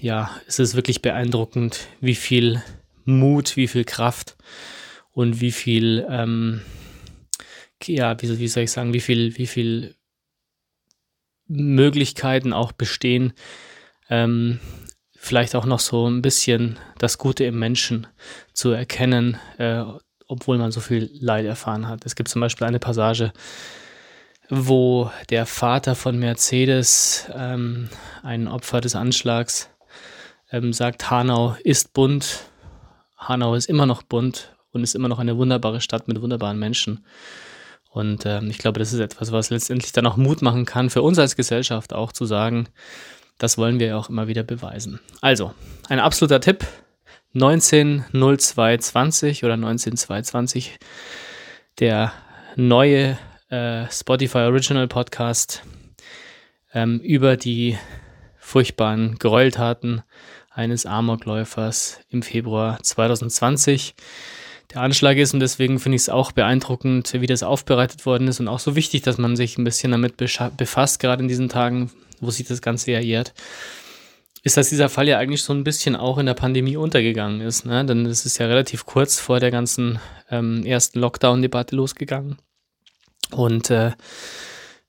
ja, 0.00 0.30
es 0.46 0.58
ist 0.58 0.74
wirklich 0.74 1.02
beeindruckend, 1.02 1.88
wie 2.00 2.14
viel 2.14 2.62
Mut, 3.04 3.56
wie 3.56 3.68
viel 3.68 3.84
Kraft 3.84 4.36
und 5.12 5.40
wie 5.40 5.52
viel, 5.52 6.06
ähm, 6.08 6.62
ja, 7.84 8.20
wie, 8.20 8.38
wie 8.38 8.48
soll 8.48 8.64
ich 8.64 8.72
sagen, 8.72 8.92
wie 8.92 9.00
viel, 9.00 9.36
wie 9.38 9.46
viel 9.46 9.94
Möglichkeiten 11.46 12.52
auch 12.52 12.72
bestehen, 12.72 13.32
ähm, 14.10 14.60
vielleicht 15.16 15.54
auch 15.56 15.64
noch 15.64 15.80
so 15.80 16.08
ein 16.08 16.22
bisschen 16.22 16.78
das 16.98 17.18
Gute 17.18 17.44
im 17.44 17.58
Menschen 17.58 18.06
zu 18.52 18.70
erkennen, 18.70 19.38
äh, 19.58 19.82
obwohl 20.26 20.58
man 20.58 20.70
so 20.70 20.80
viel 20.80 21.10
Leid 21.14 21.46
erfahren 21.46 21.88
hat. 21.88 22.04
Es 22.04 22.14
gibt 22.14 22.28
zum 22.28 22.40
Beispiel 22.40 22.66
eine 22.66 22.78
Passage, 22.78 23.32
wo 24.50 25.10
der 25.30 25.46
Vater 25.46 25.94
von 25.94 26.18
Mercedes, 26.18 27.28
ähm, 27.34 27.88
ein 28.22 28.48
Opfer 28.48 28.80
des 28.80 28.96
Anschlags, 28.96 29.70
ähm, 30.50 30.72
sagt, 30.72 31.10
Hanau 31.10 31.56
ist 31.62 31.92
bunt, 31.92 32.44
Hanau 33.16 33.54
ist 33.54 33.68
immer 33.68 33.86
noch 33.86 34.02
bunt 34.02 34.56
und 34.72 34.82
ist 34.82 34.94
immer 34.94 35.08
noch 35.08 35.18
eine 35.18 35.36
wunderbare 35.36 35.80
Stadt 35.80 36.08
mit 36.08 36.22
wunderbaren 36.22 36.58
Menschen. 36.58 37.04
Und 37.90 38.26
ähm, 38.26 38.50
ich 38.50 38.58
glaube, 38.58 38.78
das 38.78 38.92
ist 38.92 39.00
etwas, 39.00 39.32
was 39.32 39.50
letztendlich 39.50 39.92
dann 39.92 40.06
auch 40.06 40.16
Mut 40.16 40.42
machen 40.42 40.64
kann, 40.64 40.90
für 40.90 41.02
uns 41.02 41.18
als 41.18 41.34
Gesellschaft 41.36 41.92
auch 41.92 42.12
zu 42.12 42.26
sagen, 42.26 42.68
das 43.38 43.58
wollen 43.58 43.80
wir 43.80 43.88
ja 43.88 43.96
auch 43.96 44.08
immer 44.08 44.28
wieder 44.28 44.42
beweisen. 44.42 45.00
Also, 45.20 45.52
ein 45.88 46.00
absoluter 46.00 46.40
Tipp. 46.40 46.66
190220 47.34 49.44
oder 49.44 49.56
19220, 49.56 50.78
der 51.78 52.12
neue 52.56 53.18
äh, 53.50 53.86
Spotify 53.90 54.38
Original 54.38 54.88
Podcast 54.88 55.62
ähm, 56.74 57.00
über 57.00 57.36
die 57.36 57.78
furchtbaren 58.38 59.16
Gräueltaten 59.18 60.02
eines 60.50 60.86
Amokläufers 60.86 62.00
im 62.08 62.22
Februar 62.22 62.82
2020 62.82 63.94
der 64.72 64.82
Anschlag 64.82 65.16
ist 65.16 65.32
und 65.32 65.40
deswegen 65.40 65.78
finde 65.78 65.96
ich 65.96 66.02
es 66.02 66.08
auch 66.08 66.32
beeindruckend, 66.32 67.14
wie 67.14 67.26
das 67.26 67.42
aufbereitet 67.42 68.04
worden 68.04 68.28
ist 68.28 68.40
und 68.40 68.48
auch 68.48 68.58
so 68.58 68.76
wichtig, 68.76 69.02
dass 69.02 69.16
man 69.16 69.34
sich 69.34 69.56
ein 69.56 69.64
bisschen 69.64 69.92
damit 69.92 70.16
befasst, 70.18 71.00
gerade 71.00 71.22
in 71.22 71.28
diesen 71.28 71.48
Tagen, 71.48 71.90
wo 72.20 72.30
sich 72.30 72.46
das 72.46 72.60
Ganze 72.60 72.92
ja 72.92 73.00
jährt, 73.00 73.32
ist, 74.42 74.56
dass 74.56 74.68
dieser 74.68 74.88
Fall 74.88 75.08
ja 75.08 75.18
eigentlich 75.18 75.42
so 75.42 75.54
ein 75.54 75.64
bisschen 75.64 75.96
auch 75.96 76.18
in 76.18 76.26
der 76.26 76.34
Pandemie 76.34 76.76
untergegangen 76.76 77.40
ist. 77.40 77.64
Ne? 77.64 77.84
Denn 77.84 78.04
es 78.06 78.26
ist 78.26 78.38
ja 78.38 78.46
relativ 78.46 78.84
kurz 78.84 79.18
vor 79.18 79.40
der 79.40 79.50
ganzen 79.50 79.98
ähm, 80.30 80.64
ersten 80.64 81.00
Lockdown-Debatte 81.00 81.74
losgegangen. 81.74 82.36
Und 83.30 83.70
äh, 83.70 83.92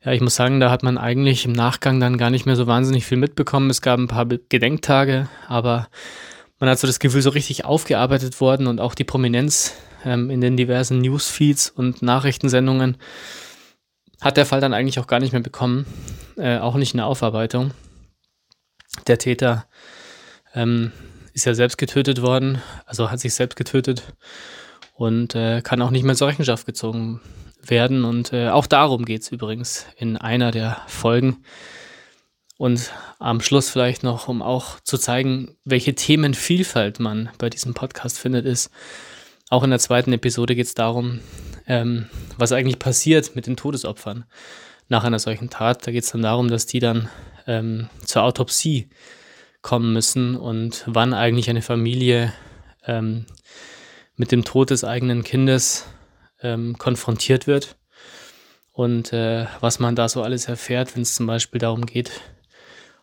ja, 0.03 0.13
ich 0.13 0.21
muss 0.21 0.35
sagen, 0.35 0.59
da 0.59 0.71
hat 0.71 0.83
man 0.83 0.97
eigentlich 0.97 1.45
im 1.45 1.51
Nachgang 1.51 1.99
dann 1.99 2.17
gar 2.17 2.29
nicht 2.29 2.45
mehr 2.45 2.55
so 2.55 2.67
wahnsinnig 2.67 3.05
viel 3.05 3.17
mitbekommen. 3.17 3.69
Es 3.69 3.81
gab 3.81 3.99
ein 3.99 4.07
paar 4.07 4.25
Gedenktage, 4.25 5.27
aber 5.47 5.87
man 6.59 6.69
hat 6.69 6.79
so 6.79 6.87
das 6.87 6.99
Gefühl, 6.99 7.21
so 7.21 7.29
richtig 7.29 7.65
aufgearbeitet 7.65 8.39
worden 8.39 8.67
und 8.67 8.79
auch 8.79 8.95
die 8.95 9.03
Prominenz 9.03 9.73
ähm, 10.05 10.29
in 10.29 10.41
den 10.41 10.57
diversen 10.57 10.99
Newsfeeds 10.99 11.69
und 11.69 12.01
Nachrichtensendungen 12.01 12.97
hat 14.21 14.37
der 14.37 14.45
Fall 14.45 14.61
dann 14.61 14.73
eigentlich 14.73 14.99
auch 14.99 15.07
gar 15.07 15.19
nicht 15.19 15.31
mehr 15.31 15.41
bekommen, 15.41 15.85
äh, 16.37 16.57
auch 16.57 16.75
nicht 16.75 16.93
in 16.93 16.97
der 16.97 17.07
Aufarbeitung. 17.07 17.71
Der 19.07 19.17
Täter 19.17 19.65
ähm, 20.53 20.91
ist 21.33 21.45
ja 21.45 21.53
selbst 21.53 21.77
getötet 21.77 22.21
worden, 22.21 22.61
also 22.85 23.11
hat 23.11 23.19
sich 23.19 23.33
selbst 23.33 23.55
getötet 23.55 24.13
und 24.93 25.35
äh, 25.35 25.61
kann 25.61 25.81
auch 25.81 25.91
nicht 25.91 26.03
mehr 26.03 26.15
zur 26.15 26.27
Rechenschaft 26.27 26.65
gezogen 26.65 27.21
werden. 27.61 28.05
Und 28.05 28.33
äh, 28.33 28.49
auch 28.49 28.67
darum 28.67 29.05
geht 29.05 29.21
es 29.21 29.31
übrigens 29.31 29.85
in 29.97 30.17
einer 30.17 30.51
der 30.51 30.81
Folgen. 30.87 31.43
Und 32.57 32.91
am 33.19 33.39
Schluss 33.39 33.69
vielleicht 33.69 34.03
noch, 34.03 34.27
um 34.27 34.41
auch 34.41 34.79
zu 34.81 34.97
zeigen, 34.97 35.55
welche 35.63 35.95
Themenvielfalt 35.95 36.99
man 36.99 37.29
bei 37.37 37.49
diesem 37.49 37.73
Podcast 37.73 38.19
findet, 38.19 38.45
ist, 38.45 38.69
auch 39.49 39.63
in 39.63 39.69
der 39.69 39.79
zweiten 39.79 40.13
Episode 40.13 40.55
geht 40.55 40.67
es 40.67 40.75
darum, 40.75 41.21
ähm, 41.67 42.07
was 42.37 42.51
eigentlich 42.51 42.77
passiert 42.77 43.35
mit 43.35 43.47
den 43.47 43.55
Todesopfern 43.55 44.25
nach 44.89 45.03
einer 45.03 45.19
solchen 45.19 45.49
Tat. 45.49 45.87
Da 45.87 45.91
geht 45.91 46.03
es 46.03 46.11
dann 46.11 46.21
darum, 46.21 46.49
dass 46.49 46.65
die 46.65 46.79
dann 46.79 47.09
ähm, 47.47 47.89
zur 48.05 48.23
Autopsie 48.23 48.89
kommen 49.61 49.93
müssen 49.93 50.35
und 50.35 50.83
wann 50.85 51.13
eigentlich 51.13 51.49
eine 51.49 51.61
Familie 51.61 52.33
ähm, 52.85 53.25
mit 54.15 54.31
dem 54.31 54.43
Tod 54.43 54.69
des 54.69 54.83
eigenen 54.83 55.23
Kindes 55.23 55.85
ähm, 56.41 56.77
konfrontiert 56.77 57.47
wird 57.47 57.77
und 58.71 59.11
äh, 59.11 59.45
was 59.59 59.79
man 59.79 59.95
da 59.95 60.07
so 60.07 60.23
alles 60.23 60.47
erfährt, 60.47 60.95
wenn 60.95 61.01
es 61.01 61.15
zum 61.15 61.27
Beispiel 61.27 61.59
darum 61.59 61.85
geht, 61.85 62.21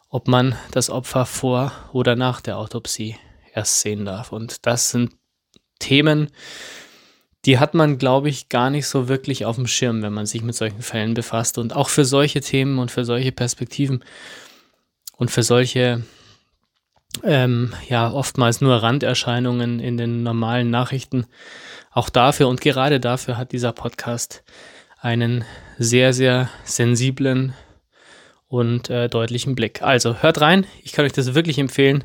ob 0.09 0.29
man 0.29 0.57
das 0.71 0.89
Opfer 0.89 1.27
vor 1.27 1.73
oder 1.93 2.17
nach 2.17 2.41
der 2.41 2.57
Autopsie 2.57 3.17
erst 3.53 3.81
sehen 3.81 4.05
darf. 4.05 4.33
Und 4.33 4.65
das 4.65 4.91
sind 4.91 5.13
Themen, 5.79 6.31
die 7.45 7.59
hat 7.59 7.75
man, 7.75 7.99
glaube 7.99 8.29
ich, 8.29 8.49
gar 8.49 8.71
nicht 8.71 8.87
so 8.87 9.09
wirklich 9.09 9.45
auf 9.45 9.57
dem 9.57 9.67
Schirm, 9.67 10.03
wenn 10.03 10.13
man 10.13 10.27
sich 10.27 10.43
mit 10.43 10.55
solchen 10.55 10.83
Fällen 10.83 11.15
befasst. 11.15 11.59
Und 11.59 11.77
auch 11.77 11.89
für 11.89 12.05
solche 12.05 12.41
Themen 12.41 12.79
und 12.79 12.91
für 12.91 13.05
solche 13.05 13.33
Perspektiven 13.33 14.03
und 15.17 15.31
für 15.31 15.43
solche, 15.43 16.03
ähm, 17.25 17.73
ja, 17.89 18.11
oftmals 18.11 18.61
nur 18.61 18.83
Randerscheinungen 18.83 19.81
in 19.81 19.97
den 19.97 20.23
normalen 20.23 20.71
Nachrichten, 20.71 21.27
auch 21.91 22.11
dafür 22.11 22.49
und 22.49 22.61
gerade 22.61 23.01
dafür 23.01 23.37
hat 23.37 23.53
dieser 23.53 23.73
Podcast 23.73 24.45
einen 25.01 25.45
sehr, 25.79 26.13
sehr 26.13 26.51
sensiblen 26.65 27.55
und 28.49 28.91
äh, 28.91 29.09
deutlichen 29.09 29.55
Blick. 29.55 29.83
Also 29.83 30.17
hört 30.23 30.41
rein, 30.41 30.67
ich 30.83 30.93
kann 30.93 31.05
euch 31.05 31.13
das 31.13 31.35
wirklich 31.35 31.59
empfehlen. 31.59 32.05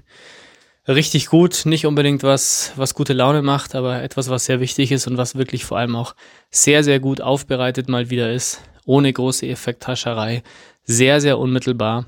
Richtig 0.88 1.28
gut, 1.28 1.66
nicht 1.66 1.86
unbedingt 1.86 2.24
was, 2.24 2.74
was 2.76 2.96
gute 2.96 3.14
Laune 3.14 3.44
macht, 3.44 3.76
aber 3.76 4.02
etwas, 4.02 4.30
was 4.30 4.46
sehr 4.46 4.60
wichtig 4.60 4.92
ist 4.92 5.06
und 5.06 5.16
was 5.18 5.36
wirklich 5.36 5.64
vor 5.64 5.78
allem 5.78 5.96
auch 5.96 6.16
sehr, 6.50 6.84
sehr 6.84 7.00
gut 7.00 7.22
aufbereitet 7.22 7.88
mal 7.88 8.10
wieder 8.10 8.32
ist, 8.32 8.62
ohne 8.86 9.14
große 9.14 9.48
Effekthascherei, 9.48 10.42
sehr, 10.84 11.22
sehr 11.22 11.38
unmittelbar. 11.38 12.08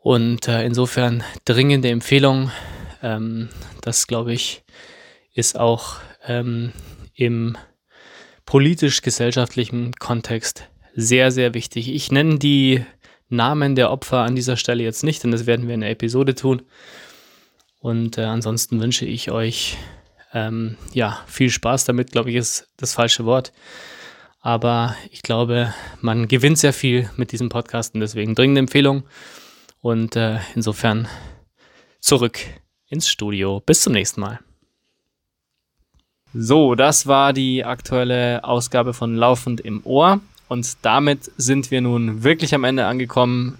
Und 0.00 0.48
äh, 0.48 0.64
insofern 0.64 1.24
dringende 1.44 1.88
Empfehlung. 1.90 2.50
Ähm, 3.02 3.48
das, 3.82 4.06
glaube 4.06 4.32
ich, 4.32 4.62
ist 5.34 5.58
auch 5.58 5.96
ähm, 6.26 6.72
im 7.14 7.56
politisch-gesellschaftlichen 8.44 9.92
Kontext 9.92 10.68
sehr, 10.94 11.30
sehr 11.30 11.54
wichtig. 11.54 11.92
Ich 11.92 12.10
nenne 12.10 12.38
die 12.38 12.84
Namen 13.28 13.74
der 13.74 13.90
Opfer 13.90 14.20
an 14.20 14.34
dieser 14.34 14.56
Stelle 14.56 14.82
jetzt 14.82 15.04
nicht, 15.04 15.22
denn 15.22 15.30
das 15.30 15.46
werden 15.46 15.66
wir 15.68 15.74
in 15.74 15.80
der 15.82 15.90
Episode 15.90 16.34
tun. 16.34 16.62
Und 17.80 18.18
äh, 18.18 18.22
ansonsten 18.22 18.80
wünsche 18.80 19.04
ich 19.04 19.30
euch 19.30 19.76
ähm, 20.32 20.76
ja 20.92 21.20
viel 21.26 21.50
Spaß 21.50 21.84
damit, 21.84 22.12
glaube 22.12 22.30
ich, 22.30 22.36
ist 22.36 22.68
das 22.76 22.94
falsche 22.94 23.24
Wort. 23.24 23.52
Aber 24.40 24.96
ich 25.10 25.22
glaube, 25.22 25.74
man 26.00 26.28
gewinnt 26.28 26.58
sehr 26.58 26.72
viel 26.72 27.10
mit 27.16 27.32
diesem 27.32 27.48
Podcast 27.48 27.94
und 27.94 28.00
deswegen 28.00 28.34
dringende 28.34 28.60
Empfehlung. 28.60 29.04
Und 29.80 30.16
äh, 30.16 30.38
insofern 30.54 31.08
zurück 32.00 32.38
ins 32.88 33.08
Studio. 33.08 33.60
Bis 33.64 33.82
zum 33.82 33.92
nächsten 33.92 34.20
Mal. 34.20 34.40
So, 36.34 36.74
das 36.74 37.06
war 37.06 37.32
die 37.32 37.64
aktuelle 37.64 38.44
Ausgabe 38.44 38.92
von 38.92 39.16
Laufend 39.16 39.60
im 39.60 39.80
Ohr. 39.84 40.20
Und 40.48 40.76
damit 40.82 41.30
sind 41.36 41.70
wir 41.70 41.80
nun 41.80 42.22
wirklich 42.22 42.54
am 42.54 42.64
Ende 42.64 42.86
angekommen. 42.86 43.58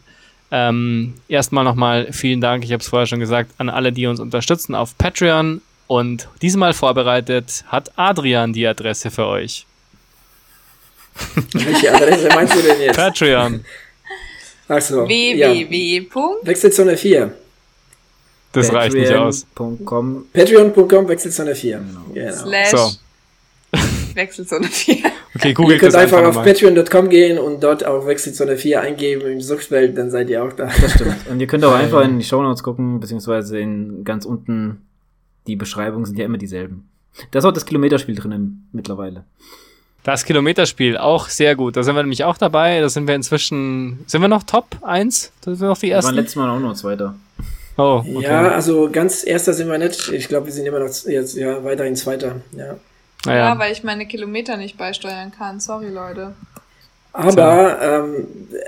Ähm, 0.51 1.15
erstmal 1.29 1.65
nochmal 1.65 2.13
vielen 2.13 2.41
Dank, 2.41 2.65
ich 2.65 2.73
habe 2.73 2.81
es 2.81 2.89
vorher 2.89 3.07
schon 3.07 3.21
gesagt, 3.21 3.53
an 3.59 3.69
alle, 3.69 3.93
die 3.93 4.07
uns 4.07 4.21
unterstützen 4.21 4.75
auf 4.75 4.97
Patreon. 4.97 5.61
Und 5.87 6.29
diesmal 6.43 6.73
vorbereitet 6.73 7.65
hat 7.69 7.93
Adrian 7.97 8.53
die 8.53 8.67
Adresse 8.67 9.11
für 9.11 9.27
euch. 9.27 9.67
Welche 11.53 11.95
Adresse 11.95 12.29
meinst 12.29 12.55
du 12.55 12.63
denn 12.63 12.81
jetzt? 12.81 12.97
Patreon. 12.97 13.65
Achso. 14.69 15.07
www. 15.09 16.07
Wechselzone 16.43 16.97
4. 16.97 17.33
Das 18.53 18.73
reicht 18.73 18.95
nicht 18.95 19.13
aus. 19.13 19.47
Patreon.com 19.55 21.09
Wechselzone 21.09 21.55
4. 21.55 21.81
Genau. 22.15 22.33
Slash 22.33 22.71
So. 22.71 22.91
Wechselzone 24.15 24.67
4. 24.67 24.97
Okay, 25.35 25.49
Ihr 25.49 25.55
googelt 25.55 25.81
könnt 25.81 25.93
das 25.95 26.01
einfach 26.03 26.19
einfach 26.19 26.41
auf 26.41 26.45
patreon.com 26.45 27.09
gehen 27.11 27.39
und 27.39 27.63
dort 27.63 27.85
auch 27.85 28.07
Wechselzone 28.07 28.57
4 28.57 28.81
eingeben 28.81 29.23
im 29.31 29.41
Suchfeld, 29.41 29.97
dann 29.97 30.11
seid 30.11 30.31
ihr 30.31 30.43
auch 30.43 30.53
da. 30.53 30.71
Das 30.81 30.95
stimmt. 30.95 31.15
Und 31.31 31.41
ihr 31.41 31.47
könnt 31.47 31.65
auch 31.65 31.75
einfach 31.75 32.03
in 32.05 32.19
die 32.19 32.25
Shownotes 32.25 32.63
gucken, 32.63 32.99
beziehungsweise 33.01 33.59
in 33.59 34.05
ganz 34.05 34.25
unten 34.25 34.83
die 35.47 35.57
Beschreibungen 35.57 36.05
sind 36.07 36.19
ja 36.19 36.25
immer 36.25 36.39
dieselben. 36.39 36.89
Da 37.31 37.39
ist 37.41 37.45
auch 37.45 37.53
das 37.53 37.67
Kilometerspiel 37.67 38.15
drin 38.17 38.33
im- 38.33 38.63
mittlerweile. 38.73 39.25
Das 40.05 40.25
Kilometerspiel, 40.25 40.97
auch 40.97 41.29
sehr 41.29 41.55
gut. 41.57 41.77
Da 41.77 41.83
sind 41.83 41.95
wir 41.95 42.03
nämlich 42.03 42.25
auch 42.25 42.39
dabei. 42.39 42.81
Da 42.81 42.89
sind 42.89 43.07
wir 43.07 43.15
inzwischen. 43.15 44.05
Sind 44.07 44.21
wir 44.23 44.29
noch 44.29 44.43
Top 44.45 44.67
1? 44.83 45.33
Da 45.43 45.51
sind 45.51 45.61
wir 45.61 45.69
noch 45.69 45.79
die 45.79 45.89
Wir 45.89 45.97
waren 45.97 46.05
ersten. 46.05 46.15
letztes 46.15 46.37
Mal 46.37 46.49
auch 46.51 46.61
noch 46.61 46.75
Zweiter. 46.75 47.15
Oh, 47.77 48.03
okay. 48.05 48.23
Ja, 48.23 48.49
also 48.49 48.91
ganz 48.91 49.25
erster 49.25 49.53
sind 49.55 49.69
wir 49.71 49.79
nicht. 49.79 50.09
Ich 50.09 50.29
glaube, 50.29 50.47
wir 50.47 50.53
sind 50.53 50.67
immer 50.67 50.81
noch 50.81 50.91
jetzt 51.07 51.37
ja 51.37 51.63
weiterhin 51.63 51.95
Zweiter. 51.95 52.37
Ja. 52.57 52.77
naja. 53.25 53.49
Ja, 53.51 53.59
weil 53.59 53.73
ich 53.73 53.85
meine 53.85 54.07
Kilometer 54.07 54.57
nicht 54.57 54.77
beisteuern 54.77 55.31
kann. 55.37 55.61
Sorry, 55.61 55.89
Leute. 55.89 56.35
Aber, 57.13 57.79
ähm, 57.83 58.27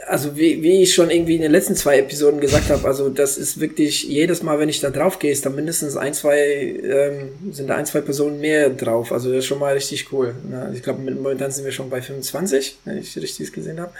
also 0.09 0.37
wie, 0.37 0.63
wie 0.63 0.83
ich 0.83 0.95
schon 0.95 1.11
irgendwie 1.11 1.37
in 1.37 1.43
den 1.43 1.53
letzten 1.53 1.77
zwei 1.77 1.99
Episoden 1.99 2.41
gesagt 2.41 2.71
habe, 2.71 2.87
also 2.87 3.09
das 3.09 3.39
ist 3.39 3.61
wirklich 3.61 4.05
jedes 4.05 4.43
Mal, 4.43 4.59
wenn 4.59 4.69
ich 4.69 4.81
da 4.81 4.91
drauf 4.91 5.19
gehe, 5.19 5.31
ist 5.31 5.47
da 5.47 5.51
mindestens 5.51 5.97
ein, 5.97 6.15
zwei, 6.15 6.81
ähm, 6.83 7.53
sind 7.53 7.69
da 7.69 7.77
ein, 7.77 7.87
zwei 7.87 8.01
Personen 8.01 8.41
mehr 8.41 8.71
drauf. 8.71 9.13
Also 9.13 9.29
das 9.29 9.41
ist 9.41 9.47
schon 9.47 9.59
mal 9.59 9.75
richtig 9.75 10.13
cool. 10.13 10.35
Ne? 10.49 10.73
Ich 10.75 10.83
glaube, 10.83 11.01
momentan 11.01 11.51
sind 11.51 11.65
wir 11.65 11.73
schon 11.73 11.91
bei 11.91 12.03
25, 12.03 12.79
wenn 12.85 12.99
ich 12.99 13.17
richtig 13.17 13.53
gesehen 13.53 13.79
habe. 13.79 13.93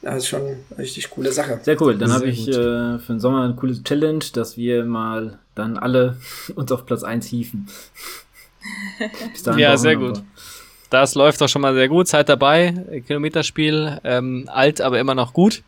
Das 0.00 0.16
ist 0.16 0.28
schon 0.28 0.42
eine 0.42 0.78
richtig 0.78 1.10
coole 1.10 1.30
Sache. 1.30 1.60
Sehr 1.62 1.80
cool. 1.80 1.96
Dann 1.96 2.12
habe 2.12 2.26
ich 2.26 2.48
äh, 2.48 2.52
für 2.98 3.02
den 3.08 3.20
Sommer 3.20 3.44
eine 3.44 3.54
coole 3.54 3.80
Challenge, 3.82 4.24
dass 4.32 4.56
wir 4.56 4.84
mal 4.84 5.38
dann 5.54 5.76
alle 5.76 6.16
uns 6.54 6.72
auf 6.72 6.86
Platz 6.86 7.04
1 7.04 7.26
hieven. 7.26 7.68
Bis 9.32 9.42
dahin 9.42 9.60
Ja, 9.60 9.76
sehr 9.76 9.96
gut. 9.96 10.22
Das 10.92 11.14
läuft 11.14 11.40
doch 11.40 11.48
schon 11.48 11.62
mal 11.62 11.72
sehr 11.72 11.88
gut. 11.88 12.06
Seid 12.06 12.28
dabei. 12.28 12.74
Kilometerspiel. 13.06 13.98
Ähm, 14.04 14.46
alt, 14.52 14.82
aber 14.82 15.00
immer 15.00 15.14
noch 15.14 15.32
gut. 15.32 15.62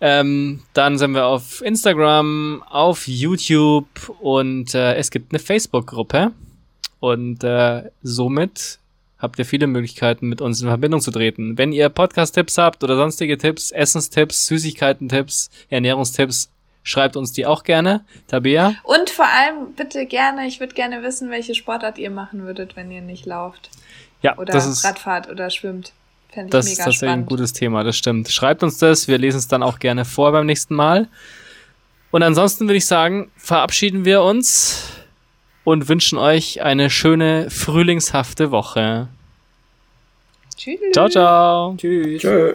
Ähm, 0.00 0.62
dann 0.72 0.96
sind 0.96 1.10
wir 1.10 1.26
auf 1.26 1.60
Instagram, 1.60 2.62
auf 2.66 3.06
YouTube 3.06 3.86
und 4.20 4.74
äh, 4.74 4.94
es 4.94 5.10
gibt 5.10 5.32
eine 5.32 5.38
Facebook-Gruppe. 5.38 6.32
Und 6.98 7.44
äh, 7.44 7.90
somit 8.02 8.78
habt 9.18 9.38
ihr 9.38 9.44
viele 9.44 9.66
Möglichkeiten, 9.66 10.30
mit 10.30 10.40
uns 10.40 10.62
in 10.62 10.68
Verbindung 10.68 11.02
zu 11.02 11.10
treten. 11.10 11.58
Wenn 11.58 11.72
ihr 11.72 11.90
Podcast-Tipps 11.90 12.56
habt 12.56 12.82
oder 12.82 12.96
sonstige 12.96 13.36
Tipps, 13.36 13.70
Essenstipps, 13.70 14.46
Süßigkeiten-Tipps, 14.46 15.50
Ernährungstipps, 15.68 16.50
schreibt 16.84 17.18
uns 17.18 17.32
die 17.32 17.44
auch 17.44 17.64
gerne. 17.64 18.02
Tabea? 18.28 18.76
Und 18.84 19.10
vor 19.10 19.26
allem 19.26 19.74
bitte 19.76 20.06
gerne, 20.06 20.46
ich 20.46 20.58
würde 20.58 20.72
gerne 20.72 21.02
wissen, 21.02 21.28
welche 21.28 21.54
Sportart 21.54 21.98
ihr 21.98 22.10
machen 22.10 22.44
würdet, 22.46 22.76
wenn 22.76 22.90
ihr 22.90 23.02
nicht 23.02 23.26
lauft. 23.26 23.68
Ja, 24.22 24.36
Oder 24.36 24.52
das 24.52 24.66
ist 24.66 24.84
Radfahrt 24.84 25.28
oder 25.28 25.50
schwimmt. 25.50 25.92
Fände 26.30 26.48
ich 26.48 26.50
Das 26.50 26.66
ist 26.66 26.78
tatsächlich 26.78 27.10
ein 27.10 27.26
gutes 27.26 27.52
Thema, 27.52 27.84
das 27.84 27.96
stimmt. 27.96 28.28
Schreibt 28.28 28.62
uns 28.62 28.78
das, 28.78 29.08
wir 29.08 29.18
lesen 29.18 29.38
es 29.38 29.48
dann 29.48 29.62
auch 29.62 29.78
gerne 29.78 30.04
vor 30.04 30.32
beim 30.32 30.46
nächsten 30.46 30.74
Mal. 30.74 31.08
Und 32.10 32.22
ansonsten 32.22 32.66
würde 32.66 32.76
ich 32.76 32.86
sagen, 32.86 33.30
verabschieden 33.36 34.04
wir 34.04 34.22
uns 34.22 34.90
und 35.64 35.88
wünschen 35.88 36.18
euch 36.18 36.62
eine 36.62 36.90
schöne 36.90 37.50
frühlingshafte 37.50 38.50
Woche. 38.50 39.08
Tschüss. 40.56 40.80
Ciao, 40.92 41.08
ciao. 41.08 41.74
Tschüss. 41.76 42.22
Tschö. 42.22 42.54